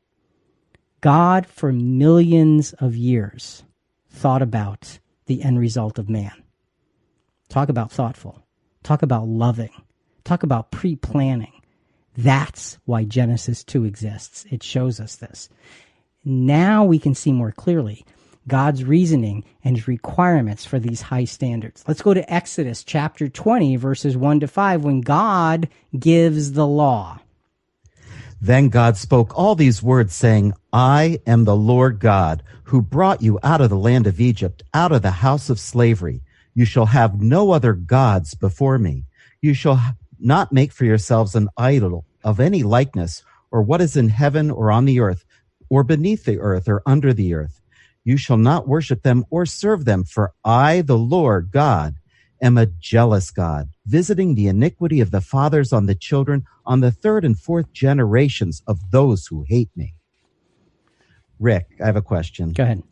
God, 1.02 1.46
for 1.46 1.72
millions 1.72 2.74
of 2.74 2.96
years, 2.96 3.64
thought 4.10 4.42
about 4.42 5.00
the 5.26 5.42
end 5.42 5.60
result 5.60 5.98
of 5.98 6.10
man. 6.10 6.44
Talk 7.48 7.70
about 7.70 7.92
thoughtful. 7.92 8.44
Talk 8.84 9.02
about 9.02 9.28
loving. 9.28 9.72
Talk 10.24 10.44
about 10.44 10.72
pre 10.72 10.96
planning. 10.96 11.54
That's 12.18 12.78
why 12.86 13.06
Genesis 13.06 13.64
2 13.64 13.86
exists. 13.86 14.46
It 14.50 14.62
shows 14.62 15.00
us 15.00 15.16
this. 15.16 15.50
Now 16.26 16.84
we 16.84 17.00
can 17.00 17.16
see 17.16 17.32
more 17.32 17.52
clearly 17.52 18.06
God's 18.48 18.84
reasoning 18.84 19.44
and 19.64 19.76
his 19.76 19.88
requirements 19.88 20.66
for 20.66 20.80
these 20.80 21.02
high 21.02 21.26
standards. 21.26 21.84
Let's 21.88 22.02
go 22.02 22.14
to 22.14 22.34
Exodus 22.34 22.84
chapter 22.84 23.30
20, 23.30 23.76
verses 23.76 24.18
1 24.18 24.40
to 24.42 24.48
5, 24.48 24.84
when 24.84 25.02
God 25.02 25.70
gives 25.98 26.54
the 26.54 26.68
law. 26.68 27.20
Then 28.42 28.70
God 28.70 28.96
spoke 28.96 29.38
all 29.38 29.56
these 29.56 29.84
words, 29.84 30.16
saying, 30.16 30.54
I 30.72 31.20
am 31.28 31.44
the 31.44 31.56
Lord 31.56 32.00
God, 32.00 32.42
who 32.64 32.82
brought 32.82 33.22
you 33.22 33.38
out 33.44 33.60
of 33.60 33.70
the 33.70 33.78
land 33.78 34.08
of 34.08 34.22
Egypt, 34.22 34.64
out 34.74 34.92
of 34.92 35.02
the 35.02 35.12
house 35.12 35.50
of 35.50 35.60
slavery. 35.60 36.22
You 36.54 36.66
shall 36.66 36.88
have 36.88 37.22
no 37.22 37.52
other 37.52 37.74
gods 37.74 38.36
before 38.36 38.80
me. 38.80 39.06
You 39.42 39.54
shall 39.54 39.96
not 40.20 40.52
make 40.52 40.72
for 40.72 40.86
yourselves 40.86 41.36
an 41.36 41.50
idol 41.58 42.06
of 42.24 42.40
any 42.40 42.64
likeness, 42.64 43.24
or 43.52 43.62
what 43.62 43.82
is 43.82 43.98
in 43.98 44.10
heaven 44.10 44.50
or 44.52 44.72
on 44.72 44.86
the 44.86 45.00
earth, 45.00 45.26
or 45.70 45.84
beneath 45.84 46.26
the 46.26 46.40
earth 46.40 46.68
or 46.68 46.82
under 46.86 47.14
the 47.14 47.34
earth. 47.34 47.62
You 48.04 48.18
shall 48.18 48.38
not 48.38 48.68
worship 48.68 49.04
them 49.04 49.26
or 49.30 49.46
serve 49.46 49.86
them, 49.86 50.04
for 50.04 50.34
I, 50.44 50.82
the 50.82 50.98
Lord 50.98 51.52
God, 51.52 51.96
am 52.42 52.58
a 52.58 52.66
jealous 52.66 53.32
God, 53.32 53.70
visiting 53.86 54.36
the 54.36 54.48
iniquity 54.48 55.02
of 55.02 55.12
the 55.12 55.22
fathers 55.22 55.74
on 55.74 55.86
the 55.86 55.96
children, 55.96 56.46
on 56.66 56.80
the 56.80 56.92
third 56.92 57.26
and 57.26 57.38
fourth 57.38 57.72
generations 57.74 58.64
of 58.68 58.92
those 58.92 59.28
who 59.28 59.46
hate 59.48 59.70
me. 59.76 59.96
Rick, 61.40 61.68
I 61.82 61.86
have 61.86 61.96
a 61.96 62.02
question. 62.02 62.54
Go 62.54 62.64
ahead. 62.64 62.84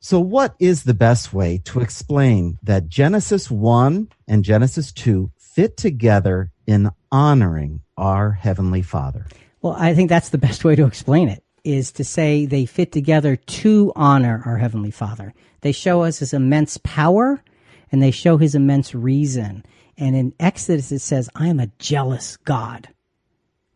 So, 0.00 0.20
what 0.20 0.54
is 0.58 0.84
the 0.84 0.94
best 0.94 1.32
way 1.32 1.58
to 1.64 1.80
explain 1.80 2.58
that 2.62 2.88
Genesis 2.88 3.50
1 3.50 4.08
and 4.28 4.44
Genesis 4.44 4.92
2 4.92 5.32
fit 5.36 5.76
together 5.76 6.52
in 6.66 6.90
honoring 7.10 7.80
our 7.96 8.32
Heavenly 8.32 8.82
Father? 8.82 9.26
Well, 9.62 9.74
I 9.76 9.94
think 9.94 10.08
that's 10.08 10.28
the 10.28 10.38
best 10.38 10.64
way 10.64 10.76
to 10.76 10.86
explain 10.86 11.28
it 11.28 11.42
is 11.66 11.90
to 11.92 12.04
say 12.04 12.46
they 12.46 12.64
fit 12.64 12.92
together 12.92 13.34
to 13.36 13.92
honor 13.96 14.42
our 14.46 14.56
Heavenly 14.56 14.92
Father. 14.92 15.34
They 15.62 15.72
show 15.72 16.02
us 16.02 16.20
his 16.20 16.32
immense 16.32 16.78
power 16.78 17.42
and 17.90 18.00
they 18.00 18.12
show 18.12 18.36
his 18.36 18.54
immense 18.54 18.94
reason. 18.94 19.64
And 19.98 20.14
in 20.14 20.32
Exodus, 20.38 20.92
it 20.92 21.00
says, 21.00 21.28
I 21.34 21.48
am 21.48 21.58
a 21.58 21.70
jealous 21.78 22.36
God. 22.36 22.88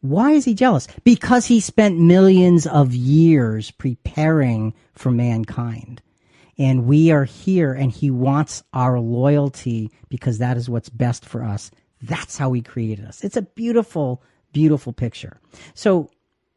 Why 0.02 0.32
is 0.32 0.44
he 0.44 0.54
jealous? 0.54 0.86
Because 1.04 1.46
he 1.46 1.60
spent 1.60 1.98
millions 1.98 2.66
of 2.66 2.94
years 2.94 3.70
preparing 3.70 4.72
for 4.94 5.10
mankind. 5.10 6.00
And 6.56 6.86
we 6.86 7.10
are 7.10 7.24
here 7.24 7.72
and 7.72 7.90
he 7.90 8.10
wants 8.10 8.62
our 8.72 9.00
loyalty 9.00 9.90
because 10.08 10.38
that 10.38 10.56
is 10.56 10.70
what's 10.70 10.88
best 10.88 11.24
for 11.24 11.42
us. 11.42 11.70
That's 12.02 12.38
how 12.38 12.52
he 12.52 12.62
created 12.62 13.04
us. 13.04 13.24
It's 13.24 13.36
a 13.36 13.42
beautiful, 13.42 14.22
beautiful 14.52 14.92
picture. 14.92 15.38
So 15.74 16.10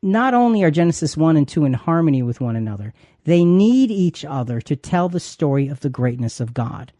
not 0.03 0.33
only 0.33 0.63
are 0.63 0.69
Genesis 0.69 1.15
1 1.15 1.37
and 1.37 1.47
2 1.47 1.63
in 1.65 1.73
harmony 1.73 2.21
with 2.21 2.41
one 2.41 2.55
another, 2.55 2.93
they 3.23 3.45
need 3.45 3.89
each 3.89 4.25
other 4.25 4.59
to 4.61 4.75
tell 4.75 5.07
the 5.07 5.19
story 5.19 5.69
of 5.69 5.79
the 5.79 5.89
greatness 5.89 6.39
of 6.41 6.53
God. 6.53 6.91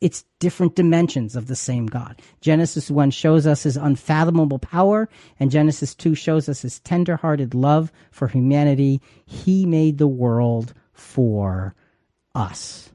It's 0.00 0.24
different 0.38 0.74
dimensions 0.74 1.36
of 1.36 1.48
the 1.48 1.56
same 1.56 1.86
God. 1.86 2.22
Genesis 2.40 2.90
1 2.90 3.10
shows 3.10 3.46
us 3.46 3.64
his 3.64 3.76
unfathomable 3.76 4.58
power, 4.58 5.08
and 5.38 5.50
Genesis 5.50 5.94
2 5.94 6.14
shows 6.14 6.48
us 6.48 6.62
his 6.62 6.80
tender-hearted 6.80 7.52
love 7.52 7.92
for 8.10 8.28
humanity. 8.28 9.02
He 9.26 9.66
made 9.66 9.98
the 9.98 10.06
world 10.08 10.72
for 10.92 11.74
us. 12.34 12.90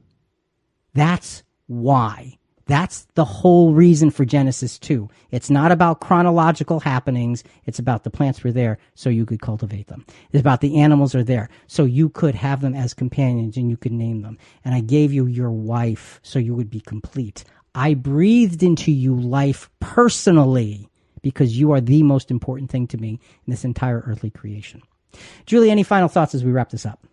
That's 0.94 1.42
why. 1.66 2.38
That's 2.66 3.06
the 3.14 3.24
whole 3.24 3.74
reason 3.74 4.10
for 4.10 4.24
Genesis 4.24 4.78
2. 4.78 5.08
It's 5.30 5.50
not 5.50 5.70
about 5.70 6.00
chronological 6.00 6.80
happenings. 6.80 7.44
It's 7.66 7.78
about 7.78 8.04
the 8.04 8.10
plants 8.10 8.42
were 8.42 8.52
there 8.52 8.78
so 8.94 9.10
you 9.10 9.26
could 9.26 9.40
cultivate 9.40 9.88
them. 9.88 10.06
It's 10.32 10.40
about 10.40 10.62
the 10.62 10.80
animals 10.80 11.14
are 11.14 11.24
there 11.24 11.50
so 11.66 11.84
you 11.84 12.08
could 12.08 12.34
have 12.34 12.62
them 12.62 12.74
as 12.74 12.94
companions 12.94 13.56
and 13.56 13.68
you 13.68 13.76
could 13.76 13.92
name 13.92 14.22
them. 14.22 14.38
And 14.64 14.74
I 14.74 14.80
gave 14.80 15.12
you 15.12 15.26
your 15.26 15.50
wife 15.50 16.20
so 16.22 16.38
you 16.38 16.54
would 16.54 16.70
be 16.70 16.80
complete. 16.80 17.44
I 17.74 17.94
breathed 17.94 18.62
into 18.62 18.92
you 18.92 19.14
life 19.14 19.68
personally 19.80 20.88
because 21.22 21.58
you 21.58 21.72
are 21.72 21.80
the 21.80 22.02
most 22.02 22.30
important 22.30 22.70
thing 22.70 22.86
to 22.88 22.98
me 22.98 23.20
in 23.46 23.50
this 23.50 23.64
entire 23.64 24.02
earthly 24.06 24.30
creation. 24.30 24.82
Julie, 25.46 25.70
any 25.70 25.82
final 25.82 26.08
thoughts 26.08 26.34
as 26.34 26.44
we 26.44 26.52
wrap 26.52 26.70
this 26.70 26.86
up? 26.86 27.06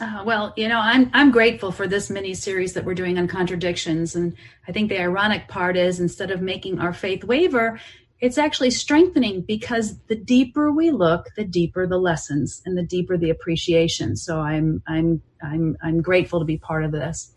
Uh, 0.00 0.22
well, 0.24 0.52
you 0.56 0.68
know, 0.68 0.78
I'm 0.78 1.10
I'm 1.12 1.30
grateful 1.32 1.72
for 1.72 1.88
this 1.88 2.08
mini 2.08 2.34
series 2.34 2.74
that 2.74 2.84
we're 2.84 2.94
doing 2.94 3.18
on 3.18 3.26
contradictions, 3.26 4.14
and 4.14 4.36
I 4.68 4.72
think 4.72 4.88
the 4.88 5.00
ironic 5.00 5.48
part 5.48 5.76
is 5.76 5.98
instead 5.98 6.30
of 6.30 6.40
making 6.40 6.78
our 6.78 6.92
faith 6.92 7.24
waver, 7.24 7.80
it's 8.20 8.38
actually 8.38 8.70
strengthening 8.70 9.42
because 9.42 9.98
the 10.06 10.14
deeper 10.14 10.70
we 10.70 10.90
look, 10.90 11.26
the 11.36 11.44
deeper 11.44 11.86
the 11.86 11.98
lessons 11.98 12.62
and 12.64 12.78
the 12.78 12.82
deeper 12.82 13.16
the 13.16 13.30
appreciation. 13.30 14.16
So 14.16 14.40
I'm 14.40 14.82
I'm 14.86 15.20
I'm 15.42 15.76
I'm 15.82 16.00
grateful 16.00 16.38
to 16.38 16.44
be 16.44 16.58
part 16.58 16.84
of 16.84 16.92
this. 16.92 17.32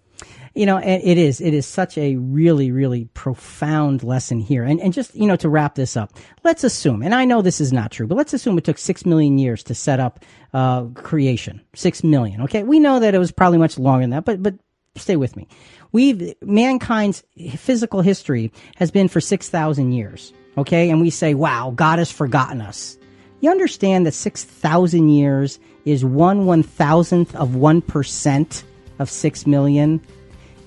You 0.53 0.65
know, 0.65 0.77
it 0.77 1.17
is. 1.17 1.39
It 1.39 1.53
is 1.53 1.65
such 1.65 1.97
a 1.97 2.17
really, 2.17 2.71
really 2.71 3.05
profound 3.13 4.03
lesson 4.03 4.41
here. 4.41 4.63
And, 4.63 4.81
and 4.81 4.91
just, 4.91 5.15
you 5.15 5.25
know, 5.25 5.37
to 5.37 5.47
wrap 5.47 5.75
this 5.75 5.95
up, 5.95 6.11
let's 6.43 6.65
assume, 6.65 7.01
and 7.01 7.15
I 7.15 7.23
know 7.23 7.41
this 7.41 7.61
is 7.61 7.71
not 7.71 7.91
true, 7.91 8.05
but 8.05 8.15
let's 8.15 8.33
assume 8.33 8.57
it 8.57 8.65
took 8.65 8.77
six 8.77 9.05
million 9.05 9.37
years 9.37 9.63
to 9.63 9.75
set 9.75 10.01
up 10.01 10.25
uh, 10.53 10.85
creation. 10.87 11.61
Six 11.73 12.03
million. 12.03 12.41
Okay. 12.41 12.63
We 12.63 12.79
know 12.79 12.99
that 12.99 13.15
it 13.15 13.19
was 13.19 13.31
probably 13.31 13.59
much 13.59 13.79
longer 13.79 14.03
than 14.03 14.09
that, 14.09 14.25
but, 14.25 14.43
but 14.43 14.55
stay 14.97 15.15
with 15.15 15.37
me. 15.37 15.47
We've, 15.93 16.33
mankind's 16.41 17.23
physical 17.55 18.01
history 18.01 18.51
has 18.75 18.91
been 18.91 19.07
for 19.07 19.21
6,000 19.21 19.93
years. 19.93 20.33
Okay. 20.57 20.89
And 20.89 20.99
we 20.99 21.09
say, 21.11 21.33
wow, 21.33 21.71
God 21.73 21.97
has 21.99 22.11
forgotten 22.11 22.59
us. 22.61 22.97
You 23.39 23.49
understand 23.49 24.05
that 24.05 24.13
6,000 24.13 25.09
years 25.09 25.59
is 25.85 26.05
one 26.05 26.45
one 26.45 26.61
thousandth 26.61 27.35
of 27.35 27.49
1% 27.49 28.63
of 28.99 29.09
6 29.09 29.47
million. 29.47 30.01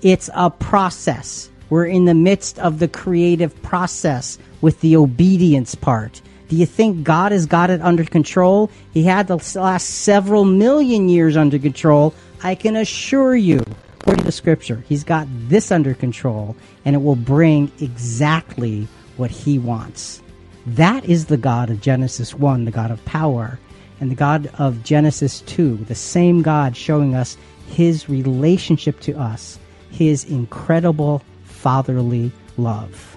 It's 0.05 0.28
a 0.35 0.51
process. 0.51 1.48
We're 1.70 1.86
in 1.86 2.05
the 2.05 2.12
midst 2.12 2.59
of 2.59 2.78
the 2.78 2.89
creative 2.89 3.62
process 3.62 4.36
with 4.60 4.78
the 4.82 4.97
obedience 4.97 5.74
part. 5.74 6.20
Do 6.51 6.56
you 6.56 6.66
think 6.66 7.05
God 7.05 7.32
has 7.32 7.47
got 7.47 7.70
it 7.70 7.81
under 7.81 8.05
control? 8.05 8.70
He 8.93 9.05
had 9.05 9.28
the 9.28 9.39
last 9.59 9.89
several 9.89 10.44
million 10.44 11.09
years 11.09 11.39
under 11.39 11.59
control. 11.59 12.12
I 12.43 12.55
can 12.55 12.76
assure 12.76 13.35
you, 13.35 13.64
according 13.98 14.26
to 14.26 14.31
scripture, 14.32 14.85
He's 14.86 15.05
got 15.05 15.26
this 15.48 15.72
under 15.72 15.94
control 15.94 16.55
and 16.85 16.94
it 16.94 17.02
will 17.02 17.16
bring 17.16 17.72
exactly 17.81 18.86
what 19.16 19.31
He 19.31 19.59
wants. 19.59 20.22
That 20.66 21.06
is 21.06 21.24
the 21.24 21.39
God 21.39 21.70
of 21.70 21.81
Genesis 21.81 22.35
1, 22.35 22.66
the 22.66 22.70
God 22.70 22.90
of 22.90 23.02
power, 23.06 23.59
and 24.02 24.10
the 24.10 24.16
God 24.16 24.51
of 24.59 24.85
Genesis 24.85 25.40
2, 25.40 25.78
the 25.78 25.94
same 25.94 26.43
God 26.43 26.76
showing 26.76 27.14
us 27.14 27.39
His 27.68 28.10
relationship 28.10 29.01
to 29.01 29.18
us 29.18 29.59
his 29.95 30.25
incredible 30.25 31.23
fatherly 31.45 32.33
love. 32.57 33.16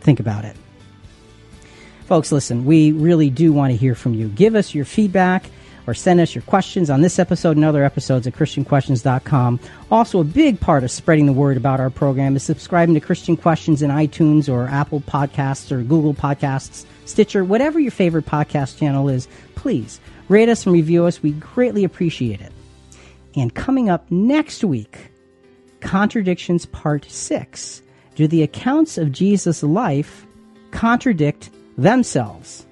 Think 0.00 0.20
about 0.20 0.44
it. 0.44 0.56
Folks, 2.06 2.30
listen, 2.30 2.64
we 2.64 2.92
really 2.92 3.30
do 3.30 3.52
want 3.52 3.72
to 3.72 3.76
hear 3.76 3.96
from 3.96 4.14
you. 4.14 4.28
Give 4.28 4.54
us 4.54 4.74
your 4.74 4.84
feedback 4.84 5.50
or 5.86 5.94
send 5.94 6.20
us 6.20 6.34
your 6.34 6.42
questions 6.42 6.90
on 6.90 7.00
this 7.00 7.18
episode 7.18 7.56
and 7.56 7.64
other 7.64 7.84
episodes 7.84 8.26
at 8.26 8.34
ChristianQuestions.com. 8.34 9.60
Also, 9.90 10.20
a 10.20 10.24
big 10.24 10.60
part 10.60 10.84
of 10.84 10.90
spreading 10.90 11.26
the 11.26 11.32
word 11.32 11.56
about 11.56 11.80
our 11.80 11.90
program 11.90 12.36
is 12.36 12.42
subscribing 12.42 12.94
to 12.94 13.00
Christian 13.00 13.36
Questions 13.36 13.82
in 13.82 13.90
iTunes 13.90 14.48
or 14.52 14.68
Apple 14.68 15.00
Podcasts 15.00 15.70
or 15.72 15.82
Google 15.82 16.14
Podcasts, 16.14 16.84
Stitcher, 17.04 17.44
whatever 17.44 17.78
your 17.80 17.92
favorite 17.92 18.26
podcast 18.26 18.78
channel 18.78 19.08
is. 19.08 19.28
Please 19.54 20.00
rate 20.28 20.48
us 20.48 20.66
and 20.66 20.72
review 20.72 21.06
us. 21.06 21.22
We 21.22 21.32
greatly 21.32 21.84
appreciate 21.84 22.40
it. 22.40 22.52
And 23.36 23.54
coming 23.54 23.90
up 23.90 24.10
next 24.10 24.64
week, 24.64 25.10
Contradictions 25.80 26.66
Part 26.66 27.04
6 27.10 27.82
Do 28.14 28.26
the 28.26 28.42
accounts 28.42 28.98
of 28.98 29.12
Jesus' 29.12 29.62
life 29.62 30.26
contradict 30.70 31.50
themselves? 31.76 32.66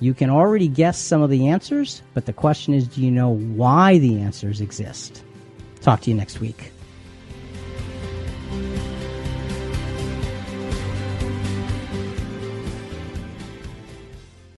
You 0.00 0.14
can 0.14 0.30
already 0.30 0.66
guess 0.66 0.98
some 0.98 1.22
of 1.22 1.30
the 1.30 1.46
answers, 1.46 2.02
but 2.12 2.26
the 2.26 2.32
question 2.32 2.74
is 2.74 2.88
do 2.88 3.00
you 3.00 3.10
know 3.10 3.30
why 3.30 3.98
the 3.98 4.20
answers 4.20 4.60
exist? 4.60 5.22
Talk 5.80 6.00
to 6.02 6.10
you 6.10 6.16
next 6.16 6.40
week. 6.40 6.72